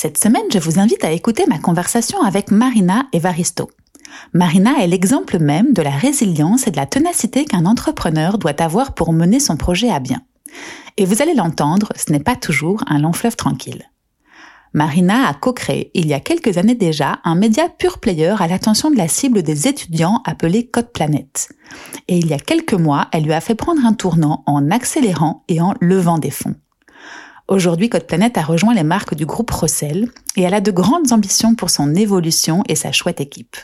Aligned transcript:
Cette 0.00 0.16
semaine, 0.16 0.44
je 0.52 0.60
vous 0.60 0.78
invite 0.78 1.04
à 1.04 1.10
écouter 1.10 1.44
ma 1.48 1.58
conversation 1.58 2.22
avec 2.22 2.52
Marina 2.52 3.08
Evaristo. 3.12 3.68
Marina 4.32 4.80
est 4.80 4.86
l'exemple 4.86 5.40
même 5.40 5.72
de 5.72 5.82
la 5.82 5.90
résilience 5.90 6.68
et 6.68 6.70
de 6.70 6.76
la 6.76 6.86
ténacité 6.86 7.44
qu'un 7.44 7.66
entrepreneur 7.66 8.38
doit 8.38 8.62
avoir 8.62 8.94
pour 8.94 9.12
mener 9.12 9.40
son 9.40 9.56
projet 9.56 9.90
à 9.90 9.98
bien. 9.98 10.22
Et 10.98 11.04
vous 11.04 11.20
allez 11.20 11.34
l'entendre, 11.34 11.88
ce 11.96 12.12
n'est 12.12 12.20
pas 12.20 12.36
toujours 12.36 12.84
un 12.86 13.00
long 13.00 13.12
fleuve 13.12 13.34
tranquille. 13.34 13.90
Marina 14.72 15.26
a 15.26 15.34
co-créé, 15.34 15.90
il 15.94 16.06
y 16.06 16.14
a 16.14 16.20
quelques 16.20 16.58
années 16.58 16.76
déjà, 16.76 17.18
un 17.24 17.34
média 17.34 17.68
pure 17.68 17.98
player 17.98 18.36
à 18.38 18.46
l'attention 18.46 18.92
de 18.92 18.96
la 18.96 19.08
cible 19.08 19.42
des 19.42 19.66
étudiants 19.66 20.22
appelé 20.24 20.68
Code 20.68 20.92
Planète. 20.92 21.48
Et 22.06 22.18
il 22.18 22.28
y 22.28 22.34
a 22.34 22.38
quelques 22.38 22.72
mois, 22.72 23.08
elle 23.10 23.24
lui 23.24 23.32
a 23.32 23.40
fait 23.40 23.56
prendre 23.56 23.84
un 23.84 23.94
tournant 23.94 24.44
en 24.46 24.70
accélérant 24.70 25.42
et 25.48 25.60
en 25.60 25.74
levant 25.80 26.18
des 26.18 26.30
fonds. 26.30 26.54
Aujourd'hui, 27.48 27.88
Code 27.88 28.06
Planète 28.06 28.36
a 28.36 28.42
rejoint 28.42 28.74
les 28.74 28.82
marques 28.82 29.14
du 29.14 29.24
groupe 29.24 29.50
Rossel 29.50 30.10
et 30.36 30.42
elle 30.42 30.52
a 30.52 30.60
de 30.60 30.70
grandes 30.70 31.12
ambitions 31.12 31.54
pour 31.54 31.70
son 31.70 31.94
évolution 31.94 32.62
et 32.68 32.74
sa 32.74 32.92
chouette 32.92 33.22
équipe. 33.22 33.56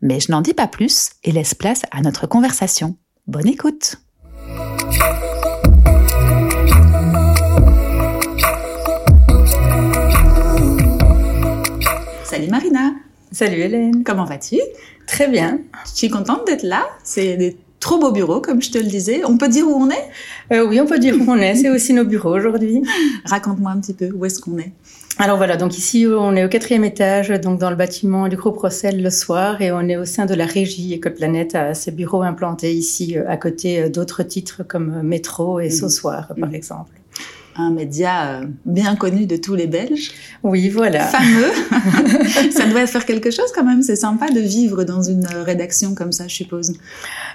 Mais 0.00 0.18
je 0.18 0.32
n'en 0.32 0.40
dis 0.40 0.54
pas 0.54 0.66
plus 0.66 1.10
et 1.22 1.30
laisse 1.30 1.54
place 1.54 1.82
à 1.92 2.00
notre 2.00 2.26
conversation. 2.26 2.96
Bonne 3.28 3.46
écoute! 3.46 3.94
Salut 12.24 12.48
Marina. 12.48 12.90
Salut 13.30 13.60
Hélène. 13.60 14.02
Comment 14.02 14.24
vas-tu? 14.24 14.58
Très 15.06 15.28
bien. 15.28 15.60
Je 15.84 15.90
suis 15.92 16.10
contente 16.10 16.44
d'être 16.48 16.64
là. 16.64 16.84
C'est 17.04 17.36
des 17.36 17.56
trop 17.82 17.98
beaux 17.98 18.12
bureaux, 18.12 18.40
comme 18.40 18.62
je 18.62 18.70
te 18.70 18.78
le 18.78 18.84
disais. 18.84 19.22
On 19.26 19.36
peut 19.36 19.48
dire 19.48 19.66
où 19.66 19.74
on 19.74 19.90
est? 19.90 20.08
Euh, 20.52 20.66
Oui, 20.66 20.80
on 20.80 20.86
peut 20.86 20.98
dire 20.98 21.14
où 21.20 21.24
on 21.28 21.36
est. 21.36 21.56
C'est 21.56 21.68
aussi 21.68 21.92
nos 21.92 22.04
bureaux 22.04 22.34
aujourd'hui. 22.34 22.82
Raconte-moi 23.26 23.72
un 23.72 23.80
petit 23.80 23.92
peu 23.92 24.08
où 24.14 24.24
est-ce 24.24 24.40
qu'on 24.40 24.56
est. 24.58 24.72
Alors 25.18 25.36
voilà, 25.36 25.58
donc 25.58 25.76
ici 25.76 26.06
on 26.08 26.34
est 26.36 26.44
au 26.44 26.48
quatrième 26.48 26.84
étage, 26.84 27.28
donc 27.28 27.60
dans 27.60 27.68
le 27.68 27.76
bâtiment 27.76 28.28
du 28.28 28.36
groupe 28.36 28.56
Rossel 28.56 29.02
le 29.02 29.10
soir, 29.10 29.60
et 29.60 29.70
on 29.70 29.82
est 29.82 29.98
au 29.98 30.06
sein 30.06 30.24
de 30.24 30.32
la 30.32 30.46
régie 30.46 30.94
École 30.94 31.12
Planète 31.12 31.54
à 31.54 31.74
ses 31.74 31.90
bureaux 31.90 32.22
implantés 32.22 32.72
ici 32.72 33.18
euh, 33.18 33.28
à 33.28 33.36
côté 33.36 33.82
euh, 33.82 33.88
d'autres 33.90 34.22
titres 34.22 34.62
comme 34.66 35.02
Métro 35.02 35.60
et 35.60 35.68
mmh. 35.68 36.00
Par 36.02 36.48
mmh. 36.48 36.54
exemple 36.54 37.01
un 37.56 37.70
média 37.70 38.40
euh, 38.40 38.44
bien 38.64 38.96
connu 38.96 39.26
de 39.26 39.36
tous 39.36 39.54
les 39.54 39.66
Belges. 39.66 40.12
Oui, 40.42 40.68
voilà. 40.68 41.06
Fameux. 41.06 41.52
ça 42.50 42.66
doit 42.66 42.86
faire 42.86 43.04
quelque 43.04 43.30
chose 43.30 43.50
quand 43.54 43.64
même. 43.64 43.82
C'est 43.82 43.96
sympa 43.96 44.30
de 44.30 44.40
vivre 44.40 44.84
dans 44.84 45.02
une 45.02 45.26
rédaction 45.26 45.94
comme 45.94 46.12
ça, 46.12 46.28
je 46.28 46.34
suppose. 46.34 46.72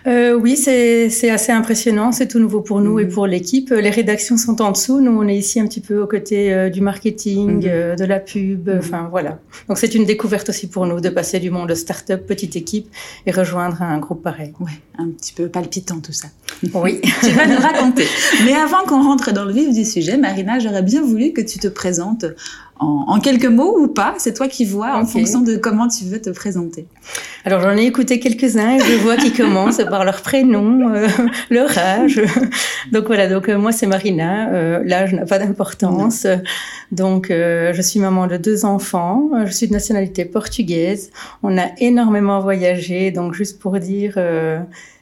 Euh, 0.05 0.33
oui, 0.33 0.55
c'est 0.55 1.29
assez 1.29 1.51
impressionnant. 1.51 2.11
C'est 2.11 2.27
tout 2.27 2.39
nouveau 2.39 2.61
pour 2.61 2.81
nous 2.81 2.99
et 2.99 3.05
mhm. 3.05 3.11
pour 3.11 3.27
l'équipe. 3.27 3.69
Les 3.69 3.89
rédactions 3.89 4.37
sont 4.37 4.61
en 4.61 4.71
dessous. 4.71 5.01
Nous, 5.01 5.11
on 5.11 5.27
est 5.27 5.37
ici 5.37 5.59
un 5.59 5.67
petit 5.67 5.81
peu 5.81 6.01
aux 6.01 6.07
côtés 6.07 6.53
euh, 6.53 6.69
du 6.69 6.81
marketing, 6.81 7.63
mhm. 7.63 7.63
euh, 7.65 7.95
de 7.95 8.05
la 8.05 8.19
pub. 8.19 8.69
Mhm. 8.69 8.77
Enfin, 8.77 9.07
voilà. 9.09 9.39
Donc, 9.67 9.77
c'est 9.77 9.95
une 9.95 10.05
découverte 10.05 10.49
aussi 10.49 10.67
pour 10.67 10.85
nous 10.85 11.01
de 11.01 11.09
passer 11.09 11.39
du 11.39 11.49
monde 11.49 11.73
start-up, 11.73 12.25
petite 12.25 12.55
équipe, 12.55 12.87
et 13.25 13.31
rejoindre 13.31 13.81
un 13.81 13.97
groupe 13.99 14.23
pareil. 14.23 14.53
Ouais, 14.59 14.71
un 14.97 15.09
petit 15.09 15.33
peu 15.33 15.47
palpitant 15.49 15.99
tout 15.99 16.13
ça. 16.13 16.27
Oui. 16.73 17.01
tu 17.23 17.29
vas 17.31 17.45
nous 17.45 17.59
raconter. 17.59 18.05
Mais 18.45 18.53
avant 18.53 18.83
qu'on 18.87 19.03
rentre 19.03 19.31
dans 19.31 19.45
le 19.45 19.53
vif 19.53 19.73
du 19.73 19.85
sujet, 19.85 20.17
Marina, 20.17 20.59
j'aurais 20.59 20.83
bien 20.83 21.01
voulu 21.01 21.33
que 21.33 21.41
tu 21.41 21.59
te 21.59 21.67
présentes 21.67 22.25
en, 22.79 23.19
quelques 23.19 23.45
mots 23.45 23.75
ou 23.79 23.87
pas. 23.87 24.15
C'est 24.17 24.33
toi 24.33 24.47
qui 24.47 24.65
vois 24.65 24.95
en 24.95 25.05
fonction 25.05 25.41
de 25.41 25.55
comment 25.55 25.87
tu 25.87 26.05
veux 26.05 26.21
te 26.21 26.29
présenter. 26.29 26.85
Alors 27.45 27.61
j'en 27.61 27.75
ai 27.75 27.85
écouté 27.85 28.19
quelques-uns 28.19 28.75
et 28.75 28.79
je 28.79 28.97
vois 28.97 29.17
qu'ils 29.17 29.33
commencent 29.37 29.81
par 29.89 30.05
leur 30.05 30.21
prénom, 30.21 30.93
euh, 30.93 31.07
leur 31.49 31.75
âge. 31.77 32.21
Donc 32.91 33.07
voilà, 33.07 33.27
donc 33.27 33.49
euh, 33.49 33.57
moi 33.57 33.71
c'est 33.71 33.87
Marina. 33.87 34.49
Euh, 34.49 34.83
l'âge 34.85 35.13
n'a 35.13 35.25
pas 35.25 35.39
d'importance. 35.39 36.27
Donc 36.91 37.27
je 37.29 37.81
suis 37.81 37.99
maman 37.99 38.27
de 38.27 38.37
deux 38.37 38.65
enfants. 38.65 39.29
Je 39.45 39.51
suis 39.51 39.67
de 39.67 39.73
nationalité 39.73 40.25
portugaise. 40.25 41.11
On 41.43 41.57
a 41.57 41.67
énormément 41.79 42.39
voyagé. 42.39 43.11
Donc 43.11 43.33
juste 43.33 43.59
pour 43.59 43.79
dire 43.79 44.17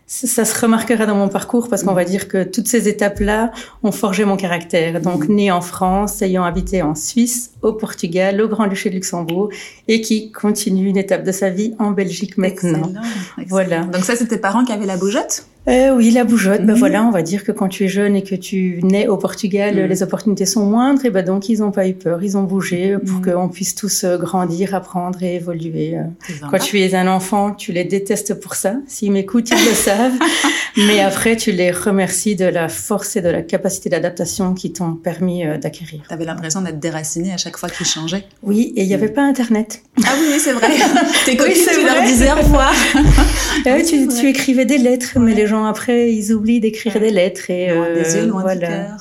ça 0.07 0.45
se 0.45 0.61
remarquera 0.61 1.07
dans 1.07 1.16
mon 1.16 1.29
parcours 1.29 1.67
parce 1.67 1.81
qu'on 1.83 1.93
va 1.93 2.05
dire 2.05 2.27
que 2.27 2.43
toutes 2.43 2.67
ces 2.67 2.88
étapes-là 2.88 3.51
ont 3.81 3.91
forgé 3.91 4.23
mon 4.23 4.38
caractère. 4.38 5.01
Donc, 5.01 5.27
né 5.29 5.51
en 5.51 5.61
France, 5.61 6.21
ayant 6.21 6.43
habité 6.43 6.83
en 6.83 6.93
Suisse, 6.93 7.51
au 7.63 7.73
Portugal, 7.73 8.39
au 8.39 8.47
Grand-Duché 8.47 8.89
de 8.89 8.95
Luxembourg, 8.95 9.49
et 9.88 10.01
qui 10.01 10.31
continue 10.31 10.88
une 10.88 10.97
étape 10.97 11.23
de 11.23 11.31
sa 11.31 11.49
vie 11.49 11.73
en 11.79 11.91
Belgique 11.91 12.38
maintenant. 12.38 12.91
Voilà. 13.47 13.81
Donc 13.81 14.03
ça, 14.03 14.16
c'était 14.16 14.35
tes 14.35 14.41
parents 14.41 14.63
qui 14.63 14.71
avaient 14.71 14.85
la 14.85 14.97
bougeotte? 14.97 15.47
Euh, 15.67 15.95
oui, 15.95 16.11
la 16.11 16.23
bougeotte. 16.23 16.63
Ben 16.63 16.75
voilà, 16.75 17.03
on 17.03 17.11
va 17.11 17.23
dire 17.23 17.43
que 17.43 17.51
quand 17.51 17.67
tu 17.67 17.85
es 17.85 17.87
jeune 17.87 18.15
et 18.15 18.23
que 18.23 18.35
tu 18.35 18.79
nais 18.83 19.07
au 19.07 19.17
Portugal, 19.17 19.75
mhm. 19.75 19.85
les 19.85 20.03
opportunités 20.03 20.45
sont 20.45 20.65
moindres. 20.65 21.05
Et 21.05 21.09
ben 21.09 21.25
donc 21.25 21.49
ils 21.49 21.59
n'ont 21.59 21.71
pas 21.71 21.87
eu 21.87 21.93
peur, 21.93 22.23
ils 22.23 22.37
ont 22.37 22.43
bougé 22.43 22.97
pour 22.97 23.19
mhm. 23.19 23.33
qu'on 23.33 23.49
puisse 23.49 23.73
tous 23.73 24.03
euh, 24.03 24.17
grandir, 24.17 24.75
apprendre 24.75 25.21
et 25.23 25.35
évoluer. 25.35 25.97
Euh. 25.97 26.03
Quand 26.51 26.59
tu 26.59 26.79
es 26.79 26.93
un 26.93 27.07
enfant, 27.07 27.51
tu 27.51 27.71
les 27.71 27.83
détestes 27.83 28.39
pour 28.39 28.55
ça. 28.55 28.75
S'ils 28.87 29.11
m'écoutent, 29.11 29.49
ils 29.49 29.65
le 29.65 29.73
savent. 29.73 30.13
Mais 30.77 30.99
après, 30.99 31.35
tu 31.35 31.51
les 31.51 31.71
remercies 31.71 32.35
de 32.35 32.45
la 32.45 32.69
force 32.69 33.15
et 33.15 33.21
de 33.21 33.29
la 33.29 33.41
capacité 33.41 33.89
d'adaptation 33.89 34.53
qui 34.53 34.71
t'ont 34.71 34.93
permis 34.93 35.43
d'acquérir. 35.61 36.03
Tu 36.07 36.13
avais 36.13 36.25
l'impression 36.25 36.61
d'être 36.61 36.79
déraciné 36.79 37.33
à 37.33 37.37
chaque 37.37 37.57
fois 37.57 37.69
qu'ils 37.69 37.85
changeaient? 37.85 38.25
Oui, 38.43 38.73
et 38.75 38.83
il 38.83 38.87
n'y 38.87 38.93
avait 38.93 39.09
pas 39.09 39.23
Internet. 39.23 39.81
Ah 40.05 40.09
oui, 40.19 40.37
c'est 40.39 40.51
vrai. 40.51 40.67
Tes 41.25 41.37
copines, 41.37 41.55
tu 41.73 41.85
leur 41.85 42.03
disais 42.03 42.31
au 42.31 42.35
revoir. 42.35 42.73
Ah 43.67 43.81
tu, 43.81 44.07
tu, 44.07 44.27
écrivais 44.27 44.65
des 44.65 44.77
lettres, 44.77 45.17
mais 45.17 45.33
les 45.33 45.47
gens 45.47 45.54
après, 45.63 46.13
ils 46.13 46.33
oublient 46.33 46.59
d'écrire 46.59 46.99
des 46.99 47.11
lettres 47.11 47.49
et 47.49 47.69
euh, 47.69 48.03
voilà. 48.31 48.97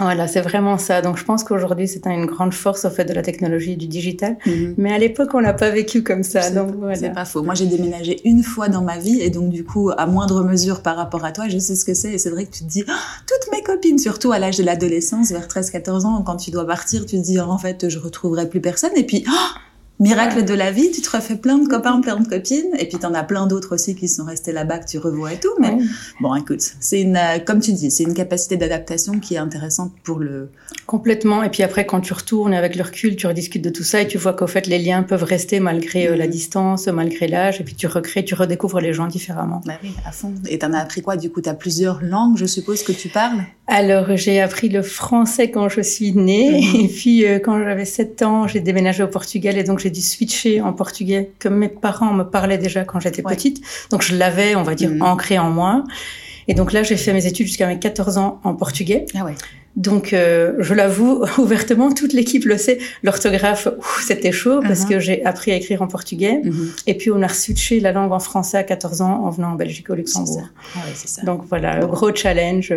Voilà, 0.00 0.26
c'est 0.26 0.40
vraiment 0.40 0.78
ça. 0.78 1.02
Donc 1.02 1.18
je 1.18 1.24
pense 1.24 1.44
qu'aujourd'hui 1.44 1.86
c'est 1.86 2.06
une 2.06 2.24
grande 2.24 2.54
force 2.54 2.86
au 2.86 2.90
fait 2.90 3.04
de 3.04 3.12
la 3.12 3.20
technologie 3.20 3.72
et 3.72 3.76
du 3.76 3.86
digital. 3.86 4.38
Mhm. 4.46 4.74
Mais 4.78 4.92
à 4.92 4.98
l'époque 4.98 5.34
on 5.34 5.40
l'a 5.40 5.52
pas 5.52 5.68
vécu 5.68 6.02
comme 6.02 6.22
ça. 6.22 6.50
Donc 6.50 6.74
voilà. 6.78 6.94
C'est 6.94 7.12
pas 7.12 7.26
faux. 7.26 7.42
Moi 7.42 7.54
j'ai 7.54 7.66
déménagé 7.66 8.18
une 8.24 8.42
fois 8.42 8.68
dans 8.68 8.80
ma 8.80 8.96
vie 8.96 9.20
et 9.20 9.28
donc 9.28 9.50
du 9.50 9.62
coup 9.62 9.90
à 9.94 10.06
moindre 10.06 10.42
mesure 10.42 10.82
par 10.82 10.96
rapport 10.96 11.24
à 11.26 11.32
toi, 11.32 11.48
je 11.48 11.58
sais 11.58 11.76
ce 11.76 11.84
que 11.84 11.92
c'est. 11.92 12.12
Et 12.14 12.18
c'est 12.18 12.30
vrai 12.30 12.46
que 12.46 12.52
tu 12.52 12.64
te 12.64 12.68
dis 12.68 12.82
oh, 12.88 12.92
toutes 13.26 13.52
mes 13.52 13.62
copines, 13.62 13.98
surtout 13.98 14.32
à 14.32 14.38
l'âge 14.38 14.56
de 14.56 14.64
l'adolescence, 14.64 15.32
vers 15.32 15.46
13-14 15.46 16.06
ans, 16.06 16.22
quand 16.22 16.36
tu 16.36 16.50
dois 16.50 16.66
partir, 16.66 17.04
tu 17.04 17.16
te 17.16 17.22
dis 17.22 17.38
en 17.38 17.58
fait 17.58 17.90
je 17.90 17.98
retrouverai 17.98 18.48
plus 18.48 18.62
personne. 18.62 18.92
Et 18.96 19.04
puis 19.04 19.24
oh, 19.28 19.58
miracle 20.00 20.44
de 20.44 20.54
la 20.54 20.72
vie, 20.72 20.90
tu 20.90 21.02
te 21.02 21.10
refais 21.14 21.36
plein 21.36 21.58
de 21.58 21.68
copains, 21.68 22.00
plein 22.00 22.18
de 22.18 22.26
copines, 22.26 22.70
et 22.78 22.86
puis 22.86 22.98
t'en 22.98 23.12
as 23.12 23.22
plein 23.22 23.46
d'autres 23.46 23.74
aussi 23.74 23.94
qui 23.94 24.08
sont 24.08 24.24
restés 24.24 24.50
là-bas 24.50 24.78
que 24.78 24.86
tu 24.86 24.98
revois 24.98 25.34
et 25.34 25.38
tout. 25.38 25.52
Mais 25.60 25.76
bon, 26.20 26.34
écoute, 26.34 26.62
c'est 26.80 27.00
une, 27.00 27.16
euh, 27.16 27.38
comme 27.38 27.60
tu 27.60 27.72
dis, 27.72 27.90
c'est 27.90 28.04
une 28.04 28.14
capacité 28.14 28.56
d'adaptation 28.56 29.20
qui 29.20 29.34
est 29.34 29.38
intéressante 29.38 29.92
pour 30.02 30.18
le. 30.18 30.48
Complètement. 30.86 31.42
Et 31.42 31.50
puis 31.50 31.62
après, 31.62 31.84
quand 31.84 32.00
tu 32.00 32.14
retournes 32.14 32.54
avec 32.54 32.74
le 32.74 32.82
recul, 32.82 33.14
tu 33.14 33.26
rediscutes 33.26 33.62
de 33.62 33.70
tout 33.70 33.84
ça 33.84 34.00
et 34.00 34.08
tu 34.08 34.18
vois 34.18 34.32
qu'au 34.32 34.46
fait, 34.46 34.66
les 34.66 34.78
liens 34.78 35.02
peuvent 35.02 35.22
rester 35.22 35.60
malgré 35.60 36.08
euh, 36.08 36.16
la 36.16 36.26
mm. 36.26 36.30
distance, 36.30 36.86
malgré 36.88 37.28
l'âge, 37.28 37.60
et 37.60 37.64
puis 37.64 37.74
tu 37.74 37.86
recrées, 37.86 38.24
tu 38.24 38.34
redécouvres 38.34 38.80
les 38.80 38.94
gens 38.94 39.06
différemment. 39.06 39.60
Bah 39.66 39.74
oui, 39.82 39.92
à 40.06 40.12
fond. 40.12 40.32
Et 40.48 40.58
t'en 40.58 40.72
as 40.72 40.78
appris 40.78 41.02
quoi 41.02 41.16
Du 41.16 41.30
coup, 41.30 41.42
t'as 41.42 41.54
plusieurs 41.54 42.02
langues, 42.02 42.38
je 42.38 42.46
suppose 42.46 42.82
que 42.82 42.92
tu 42.92 43.08
parles? 43.08 43.42
Alors, 43.66 44.16
j'ai 44.16 44.40
appris 44.40 44.68
le 44.68 44.82
français 44.82 45.50
quand 45.50 45.68
je 45.68 45.80
suis 45.80 46.12
née, 46.12 46.60
mm-hmm. 46.60 46.84
et 46.84 46.88
puis 46.88 47.26
euh, 47.26 47.38
quand 47.38 47.62
j'avais 47.62 47.84
7 47.84 48.22
ans, 48.22 48.48
j'ai 48.48 48.60
déménagé 48.60 49.02
au 49.02 49.08
Portugal 49.08 49.58
et 49.58 49.62
donc 49.62 49.78
j'ai 49.78 49.89
dû 49.90 50.00
switcher 50.00 50.60
en 50.60 50.72
portugais 50.72 51.32
que 51.38 51.48
mes 51.48 51.68
parents 51.68 52.12
me 52.12 52.24
parlaient 52.24 52.58
déjà 52.58 52.84
quand 52.84 53.00
j'étais 53.00 53.22
petite. 53.22 53.62
Donc 53.90 54.02
je 54.02 54.16
l'avais, 54.16 54.54
on 54.54 54.62
va 54.62 54.74
dire, 54.74 54.90
mm. 54.90 55.02
ancré 55.02 55.38
en 55.38 55.50
moi. 55.50 55.84
Et 56.48 56.54
donc 56.54 56.72
là, 56.72 56.82
j'ai 56.82 56.96
fait 56.96 57.12
mes 57.12 57.26
études 57.26 57.46
jusqu'à 57.46 57.66
mes 57.66 57.78
14 57.78 58.18
ans 58.18 58.40
en 58.44 58.54
portugais. 58.54 59.06
Ah 59.14 59.24
ouais. 59.24 59.34
Donc, 59.76 60.12
euh, 60.12 60.54
je 60.58 60.74
l'avoue 60.74 61.24
ouvertement, 61.38 61.92
toute 61.92 62.12
l'équipe 62.12 62.44
le 62.44 62.58
sait. 62.58 62.78
L'orthographe, 63.02 63.68
c'était 64.02 64.32
chaud 64.32 64.60
parce 64.60 64.84
uh-huh. 64.84 64.88
que 64.88 65.00
j'ai 65.00 65.24
appris 65.24 65.52
à 65.52 65.56
écrire 65.56 65.82
en 65.82 65.86
portugais. 65.86 66.40
Mm-hmm. 66.44 66.82
Et 66.86 66.94
puis, 66.94 67.10
on 67.10 67.22
a 67.22 67.28
switché 67.28 67.80
la 67.80 67.92
langue 67.92 68.12
en 68.12 68.18
français 68.18 68.58
à 68.58 68.64
14 68.64 69.00
ans 69.02 69.24
en 69.24 69.30
venant 69.30 69.52
en 69.52 69.54
Belgique 69.54 69.90
au 69.90 69.94
Luxembourg. 69.94 70.48
Ah 70.74 70.78
ouais, 70.78 70.94
ça. 70.94 71.22
Donc 71.22 71.42
voilà, 71.48 71.78
gros 71.80 72.14
challenge. 72.14 72.74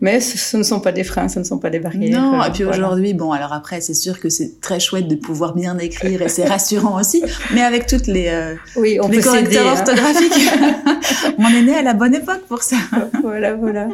Mais 0.00 0.20
ce, 0.20 0.56
ne 0.56 0.62
sont 0.62 0.80
pas 0.80 0.92
des 0.92 1.04
freins, 1.04 1.28
ce 1.28 1.38
ne 1.38 1.44
sont 1.44 1.58
pas 1.58 1.70
des 1.70 1.78
barrières. 1.78 2.20
Non, 2.20 2.44
et 2.44 2.50
puis 2.50 2.64
aujourd'hui, 2.64 3.14
bon, 3.14 3.32
alors 3.32 3.52
après, 3.52 3.80
c'est 3.80 3.94
sûr 3.94 4.20
que 4.20 4.28
c'est 4.28 4.60
très 4.60 4.80
chouette 4.80 5.08
de 5.08 5.14
pouvoir 5.14 5.54
bien 5.54 5.78
écrire 5.78 6.22
et 6.22 6.28
c'est 6.28 6.44
rassurant 6.44 6.98
aussi. 6.98 7.22
Mais 7.54 7.62
avec 7.62 7.86
toutes 7.86 8.06
les, 8.06 8.28
euh, 8.28 8.54
oui, 8.76 8.98
on 9.02 9.08
les 9.08 9.20
correcteurs 9.20 9.66
hein. 9.66 9.72
orthographiques, 9.78 10.32
on 11.38 11.48
est 11.48 11.62
né 11.62 11.74
à 11.74 11.82
la 11.82 11.94
bonne 11.94 12.14
époque 12.14 12.42
pour 12.48 12.62
ça. 12.62 12.76
voilà, 13.22 13.54
voilà. 13.54 13.88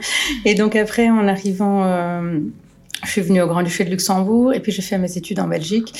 Et 0.44 0.54
donc 0.54 0.76
après, 0.76 1.10
en 1.10 1.28
arrivant 1.28 1.84
euh, 1.84 2.40
je 3.04 3.10
suis 3.10 3.20
venue 3.20 3.40
au 3.42 3.46
Grand-Duché 3.46 3.84
de 3.84 3.90
Luxembourg 3.90 4.52
et 4.52 4.60
puis 4.60 4.72
j'ai 4.72 4.82
fait 4.82 4.98
mes 4.98 5.16
études 5.16 5.40
en 5.40 5.48
Belgique. 5.48 5.92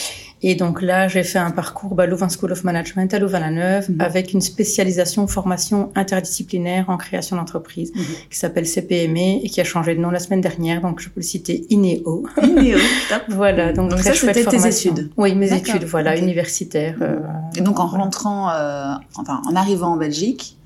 Et 0.43 0.55
donc 0.55 0.81
là, 0.81 1.06
j'ai 1.06 1.23
fait 1.23 1.38
un 1.38 1.50
parcours 1.50 1.94
bah, 1.94 2.06
Louvain 2.06 2.29
School 2.29 2.52
of 2.52 2.64
Management 2.64 3.12
à 3.12 3.19
Louvain-la-Neuve 3.19 3.91
mhm. 3.91 4.00
avec 4.00 4.32
une 4.32 4.41
spécialisation 4.41 5.26
formation 5.26 5.93
interdisciplinaire 5.94 6.88
en 6.88 6.97
création 6.97 7.37
d'entreprise 7.37 7.93
mhm. 7.94 8.05
qui 8.31 8.38
s'appelle 8.38 8.67
CPME 8.67 9.44
et 9.44 9.49
qui 9.50 9.61
a 9.61 9.64
changé 9.64 9.94
de 9.94 10.00
nom 10.00 10.11
la 10.11 10.19
semaine 10.19 10.41
dernière. 10.41 10.81
Donc 10.81 11.00
je 11.00 11.08
peux 11.08 11.20
le 11.20 11.26
citer 11.26 11.67
INEO. 11.70 12.26
INEO, 12.43 12.79
top. 13.08 13.23
voilà. 13.29 13.73
Donc, 13.73 13.91
donc 13.91 14.00
ça, 14.00 14.14
c'était 14.14 14.44
tes 14.44 14.67
études. 14.67 15.11
Oui, 15.17 15.35
mes 15.35 15.52
études, 15.52 15.85
voilà, 15.85 16.17
universitaires. 16.17 16.97
Euh, 17.02 17.19
et 17.56 17.61
donc 17.61 17.79
en 17.79 17.87
rentrant, 17.87 18.50
euh, 18.50 18.94
enfin 19.17 19.43
en 19.47 19.56
arrivant 19.56 19.93
en 19.93 19.97
Belgique, 19.97 20.56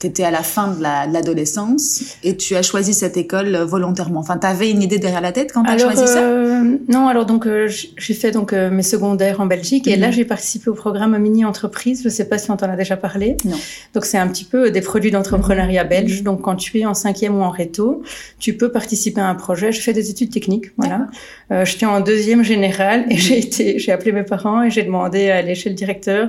tu 0.00 0.06
étais 0.06 0.24
à 0.24 0.30
la 0.30 0.42
fin 0.42 0.68
de 0.68 0.82
l'adolescence 0.82 2.16
et 2.22 2.36
tu 2.36 2.56
as 2.56 2.62
choisi 2.62 2.94
cette 2.94 3.16
école 3.16 3.54
euh, 3.54 3.64
volontairement. 3.64 4.20
Enfin, 4.20 4.38
tu 4.38 4.46
avais 4.46 4.70
une 4.70 4.82
idée 4.82 4.98
derrière 4.98 5.20
la 5.20 5.32
tête 5.32 5.52
quand 5.52 5.62
tu 5.62 5.70
as 5.70 5.78
choisi 5.78 6.06
ça? 6.06 6.22
euh, 6.22 6.76
Non, 6.88 7.08
alors 7.08 7.26
donc 7.26 7.46
euh, 7.46 7.68
j'ai 7.68 8.14
fait 8.14 8.30
donc 8.30 8.52
mes 8.52 8.82
secondaires 8.82 9.40
en 9.40 9.46
Belgique 9.46 9.86
et 9.86 9.96
là 9.96 10.08
mhm. 10.08 10.12
j'ai 10.12 10.24
participé 10.24 10.70
au 10.70 10.74
programme 10.74 11.16
mini 11.18 11.44
entreprise. 11.44 12.02
Je 12.02 12.08
sais 12.08 12.28
pas 12.28 12.38
si 12.38 12.50
on 12.50 12.56
t'en 12.56 12.70
a 12.70 12.76
déjà 12.76 12.96
parlé. 12.96 13.36
Non. 13.44 13.56
Donc 13.94 14.04
c'est 14.04 14.18
un 14.18 14.28
petit 14.28 14.44
peu 14.44 14.70
des 14.70 14.80
produits 14.80 15.10
d'entrepreneuriat 15.10 15.84
mhm. 15.84 15.90
belge. 15.90 16.22
Donc 16.22 16.42
quand 16.42 16.56
tu 16.56 16.78
es 16.80 16.86
en 16.86 16.94
cinquième 16.94 17.36
ou 17.36 17.42
en 17.42 17.50
réto, 17.50 18.02
tu 18.38 18.56
peux 18.56 18.70
participer 18.70 19.20
à 19.20 19.28
un 19.28 19.34
projet. 19.34 19.72
Je 19.72 19.80
fais 19.80 19.92
des 19.92 20.10
études 20.10 20.30
techniques, 20.30 20.66
voilà. 20.76 21.06
Euh, 21.50 21.64
J'étais 21.64 21.86
en 21.86 22.00
deuxième 22.00 22.42
général 22.42 23.06
et 23.10 23.16
j'ai 23.24 23.38
été, 23.38 23.78
j'ai 23.78 23.92
appelé 23.92 24.12
mes 24.12 24.22
parents 24.22 24.62
et 24.62 24.70
j'ai 24.70 24.82
demandé 24.82 25.30
à 25.30 25.36
aller 25.36 25.54
chez 25.54 25.68
le 25.68 25.74
directeur 25.74 26.28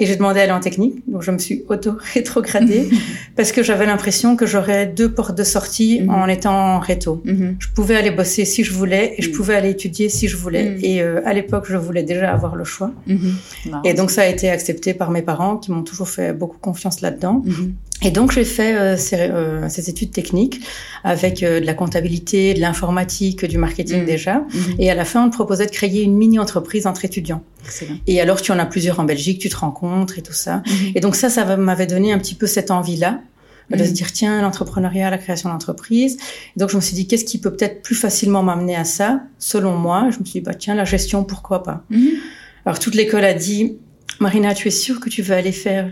et 0.00 0.06
j'ai 0.06 0.14
demandé 0.14 0.40
à 0.40 0.44
aller 0.44 0.52
en 0.52 0.60
technique, 0.60 1.02
donc 1.08 1.22
je 1.22 1.30
me 1.30 1.38
suis 1.38 1.64
auto-rétrogradée 1.68 2.88
parce 3.36 3.50
que 3.50 3.62
j'avais 3.62 3.86
l'impression 3.86 4.36
que 4.36 4.46
j'aurais 4.46 4.86
deux 4.86 5.10
portes 5.10 5.36
de 5.36 5.42
sortie 5.42 6.00
mhm. 6.00 6.10
en 6.10 6.28
étant 6.28 6.54
en 6.54 6.78
réto. 6.78 7.20
Mhm. 7.24 7.56
Je 7.58 7.68
pouvais 7.74 7.96
aller 7.96 8.12
bosser 8.12 8.44
si 8.44 8.62
je 8.62 8.72
voulais 8.72 9.14
et 9.18 9.22
je 9.22 9.30
mhm. 9.30 9.36
pouvais 9.36 9.54
aller 9.56 9.70
étudier 9.70 10.08
si 10.08 10.28
je 10.28 10.36
voulais. 10.36 10.78
Et 10.82 11.02
euh, 11.02 11.20
à 11.24 11.32
l'époque, 11.32 11.66
je 11.68 11.76
voulais 11.76 12.04
déjà 12.04 12.32
avoir 12.32 12.54
le 12.54 12.64
choix. 12.64 12.92
Et 13.84 13.94
donc 13.94 14.10
ça 14.10 14.22
a 14.22 14.26
été 14.26 14.48
accepté 14.50 14.94
par 14.94 15.10
mes 15.10 15.22
parents 15.22 15.56
qui 15.56 15.72
m'ont 15.72 15.82
toujours 15.82 16.08
fait 16.08 16.32
beaucoup 16.32 16.58
confiance 16.58 17.00
là-dedans. 17.00 17.42
Et 18.02 18.10
donc 18.12 18.30
j'ai 18.30 18.44
fait 18.44 18.76
euh, 18.76 18.96
ces, 18.96 19.16
euh, 19.16 19.68
ces, 19.68 19.90
études 19.90 20.12
techniques 20.12 20.60
avec 21.02 21.42
euh, 21.42 21.58
de 21.58 21.66
la 21.66 21.74
comptabilité, 21.74 22.54
de 22.54 22.60
l'informatique, 22.60 23.44
du 23.44 23.58
marketing 23.58 24.04
déjà. 24.04 24.44
Et 24.78 24.90
à 24.90 24.94
la 24.94 25.04
fin, 25.04 25.24
on 25.24 25.30
te 25.30 25.34
proposait 25.34 25.66
de 25.66 25.70
créer 25.70 26.02
une 26.02 26.16
mini-entreprise 26.16 26.86
entre 26.86 27.04
étudiants. 27.04 27.42
Et 28.06 28.20
alors 28.20 28.40
tu 28.40 28.52
en 28.52 28.58
as 28.58 28.66
plusieurs 28.66 29.00
en 29.00 29.04
Belgique, 29.04 29.40
tu 29.40 29.48
te 29.48 29.56
rencontres 29.56 30.18
et 30.18 30.22
tout 30.22 30.32
ça. 30.32 30.62
Mhm. 30.66 30.92
Et 30.94 31.00
donc 31.00 31.16
ça, 31.16 31.28
ça 31.28 31.56
m'avait 31.56 31.86
donné 31.86 32.12
un 32.12 32.18
petit 32.18 32.36
peu 32.36 32.46
cette 32.46 32.70
envie-là 32.70 33.20
de 33.70 33.84
se 33.84 33.90
dire 33.90 34.12
tiens 34.12 34.40
l'entrepreneuriat, 34.40 35.10
la 35.10 35.18
création 35.18 35.50
d'entreprise. 35.50 36.16
Donc 36.56 36.70
je 36.70 36.76
me 36.76 36.80
suis 36.80 36.94
dit 36.94 37.06
qu'est-ce 37.06 37.24
qui 37.24 37.38
peut 37.38 37.50
peut-être 37.50 37.82
plus 37.82 37.96
facilement 37.96 38.42
m'amener 38.42 38.76
à 38.76 38.84
ça 38.84 39.22
selon 39.38 39.76
moi? 39.76 40.08
Je 40.10 40.20
me 40.20 40.24
suis 40.24 40.38
dit 40.38 40.40
bah 40.40 40.54
tiens 40.54 40.74
la 40.74 40.84
gestion 40.84 41.24
pourquoi 41.24 41.62
pas? 41.62 41.84
Alors 42.64 42.78
toute 42.78 42.94
l'école 42.94 43.24
a 43.24 43.34
dit 43.34 43.76
Marina 44.20 44.54
tu 44.54 44.68
es 44.68 44.70
sûre 44.70 45.00
que 45.00 45.10
tu 45.10 45.20
veux 45.20 45.34
aller 45.34 45.52
faire 45.52 45.90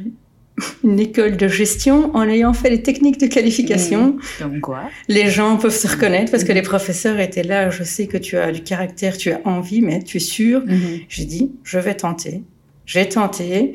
une 0.85 0.99
école 0.99 1.37
de 1.37 1.49
gestion 1.49 2.15
en 2.15 2.23
ayant 2.23 2.53
fait 2.53 2.71
les 2.71 2.83
techniques 2.83 3.19
de 3.21 3.27
qualification. 3.27 4.17
Comme 4.39 4.61
quoi? 4.61 4.85
Les 5.09 5.29
gens 5.31 5.57
peuvent 5.57 5.77
se 5.77 5.87
reconnaître 5.87 6.31
parce 6.31 6.45
que 6.45 6.53
les 6.53 6.63
professeurs 6.63 7.21
étaient 7.21 7.43
là. 7.43 7.71
Je 7.71 7.85
sais 7.85 8.07
que 8.07 8.17
tu 8.17 8.39
as 8.39 8.53
du 8.53 8.63
caractère, 8.63 9.17
tu 9.17 9.33
as 9.33 9.41
envie, 9.45 9.83
mais 9.83 10.03
tu 10.03 10.17
es 10.17 10.21
sûr. 10.21 10.63
Mhm. 10.65 11.01
J'ai 11.09 11.25
dit, 11.25 11.53
je 11.63 11.79
vais 11.79 11.95
tenter. 11.95 12.43
J'ai 12.87 13.09
tenté. 13.09 13.75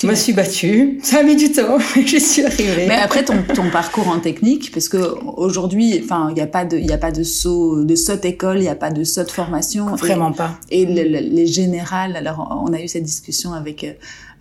Je 0.00 0.08
me 0.08 0.14
suis 0.16 0.32
battue. 0.32 0.98
Ça 1.04 1.20
a 1.20 1.22
mis 1.22 1.36
du 1.36 1.52
temps, 1.52 1.78
mais 1.96 2.04
je 2.04 2.16
suis 2.16 2.44
arrivée. 2.44 2.86
Mais 2.88 2.96
après 2.96 3.24
ton, 3.24 3.44
ton 3.54 3.70
parcours 3.70 4.08
en 4.08 4.18
technique, 4.18 4.72
parce 4.72 4.88
que 4.88 4.96
aujourd'hui, 5.36 6.00
enfin, 6.02 6.26
il 6.30 6.34
n'y 6.34 6.40
a 6.40 6.48
pas 6.48 6.64
de, 6.64 6.76
il 6.76 6.86
y 6.86 6.92
a 6.92 6.98
pas 6.98 7.12
de 7.12 7.22
saut, 7.22 7.84
de 7.84 7.94
saut 7.94 8.20
école, 8.24 8.56
il 8.58 8.62
n'y 8.62 8.68
a 8.68 8.74
pas 8.74 8.90
de 8.90 9.04
saut 9.04 9.22
de 9.22 9.30
formation. 9.30 9.94
Vraiment 9.94 10.32
pas. 10.32 10.58
Et 10.70 10.84
les 10.84 11.46
générales, 11.46 12.16
alors 12.16 12.64
on 12.66 12.72
a 12.72 12.80
eu 12.80 12.88
cette 12.88 13.04
discussion 13.04 13.52
avec 13.52 13.84
euh, 13.84 13.92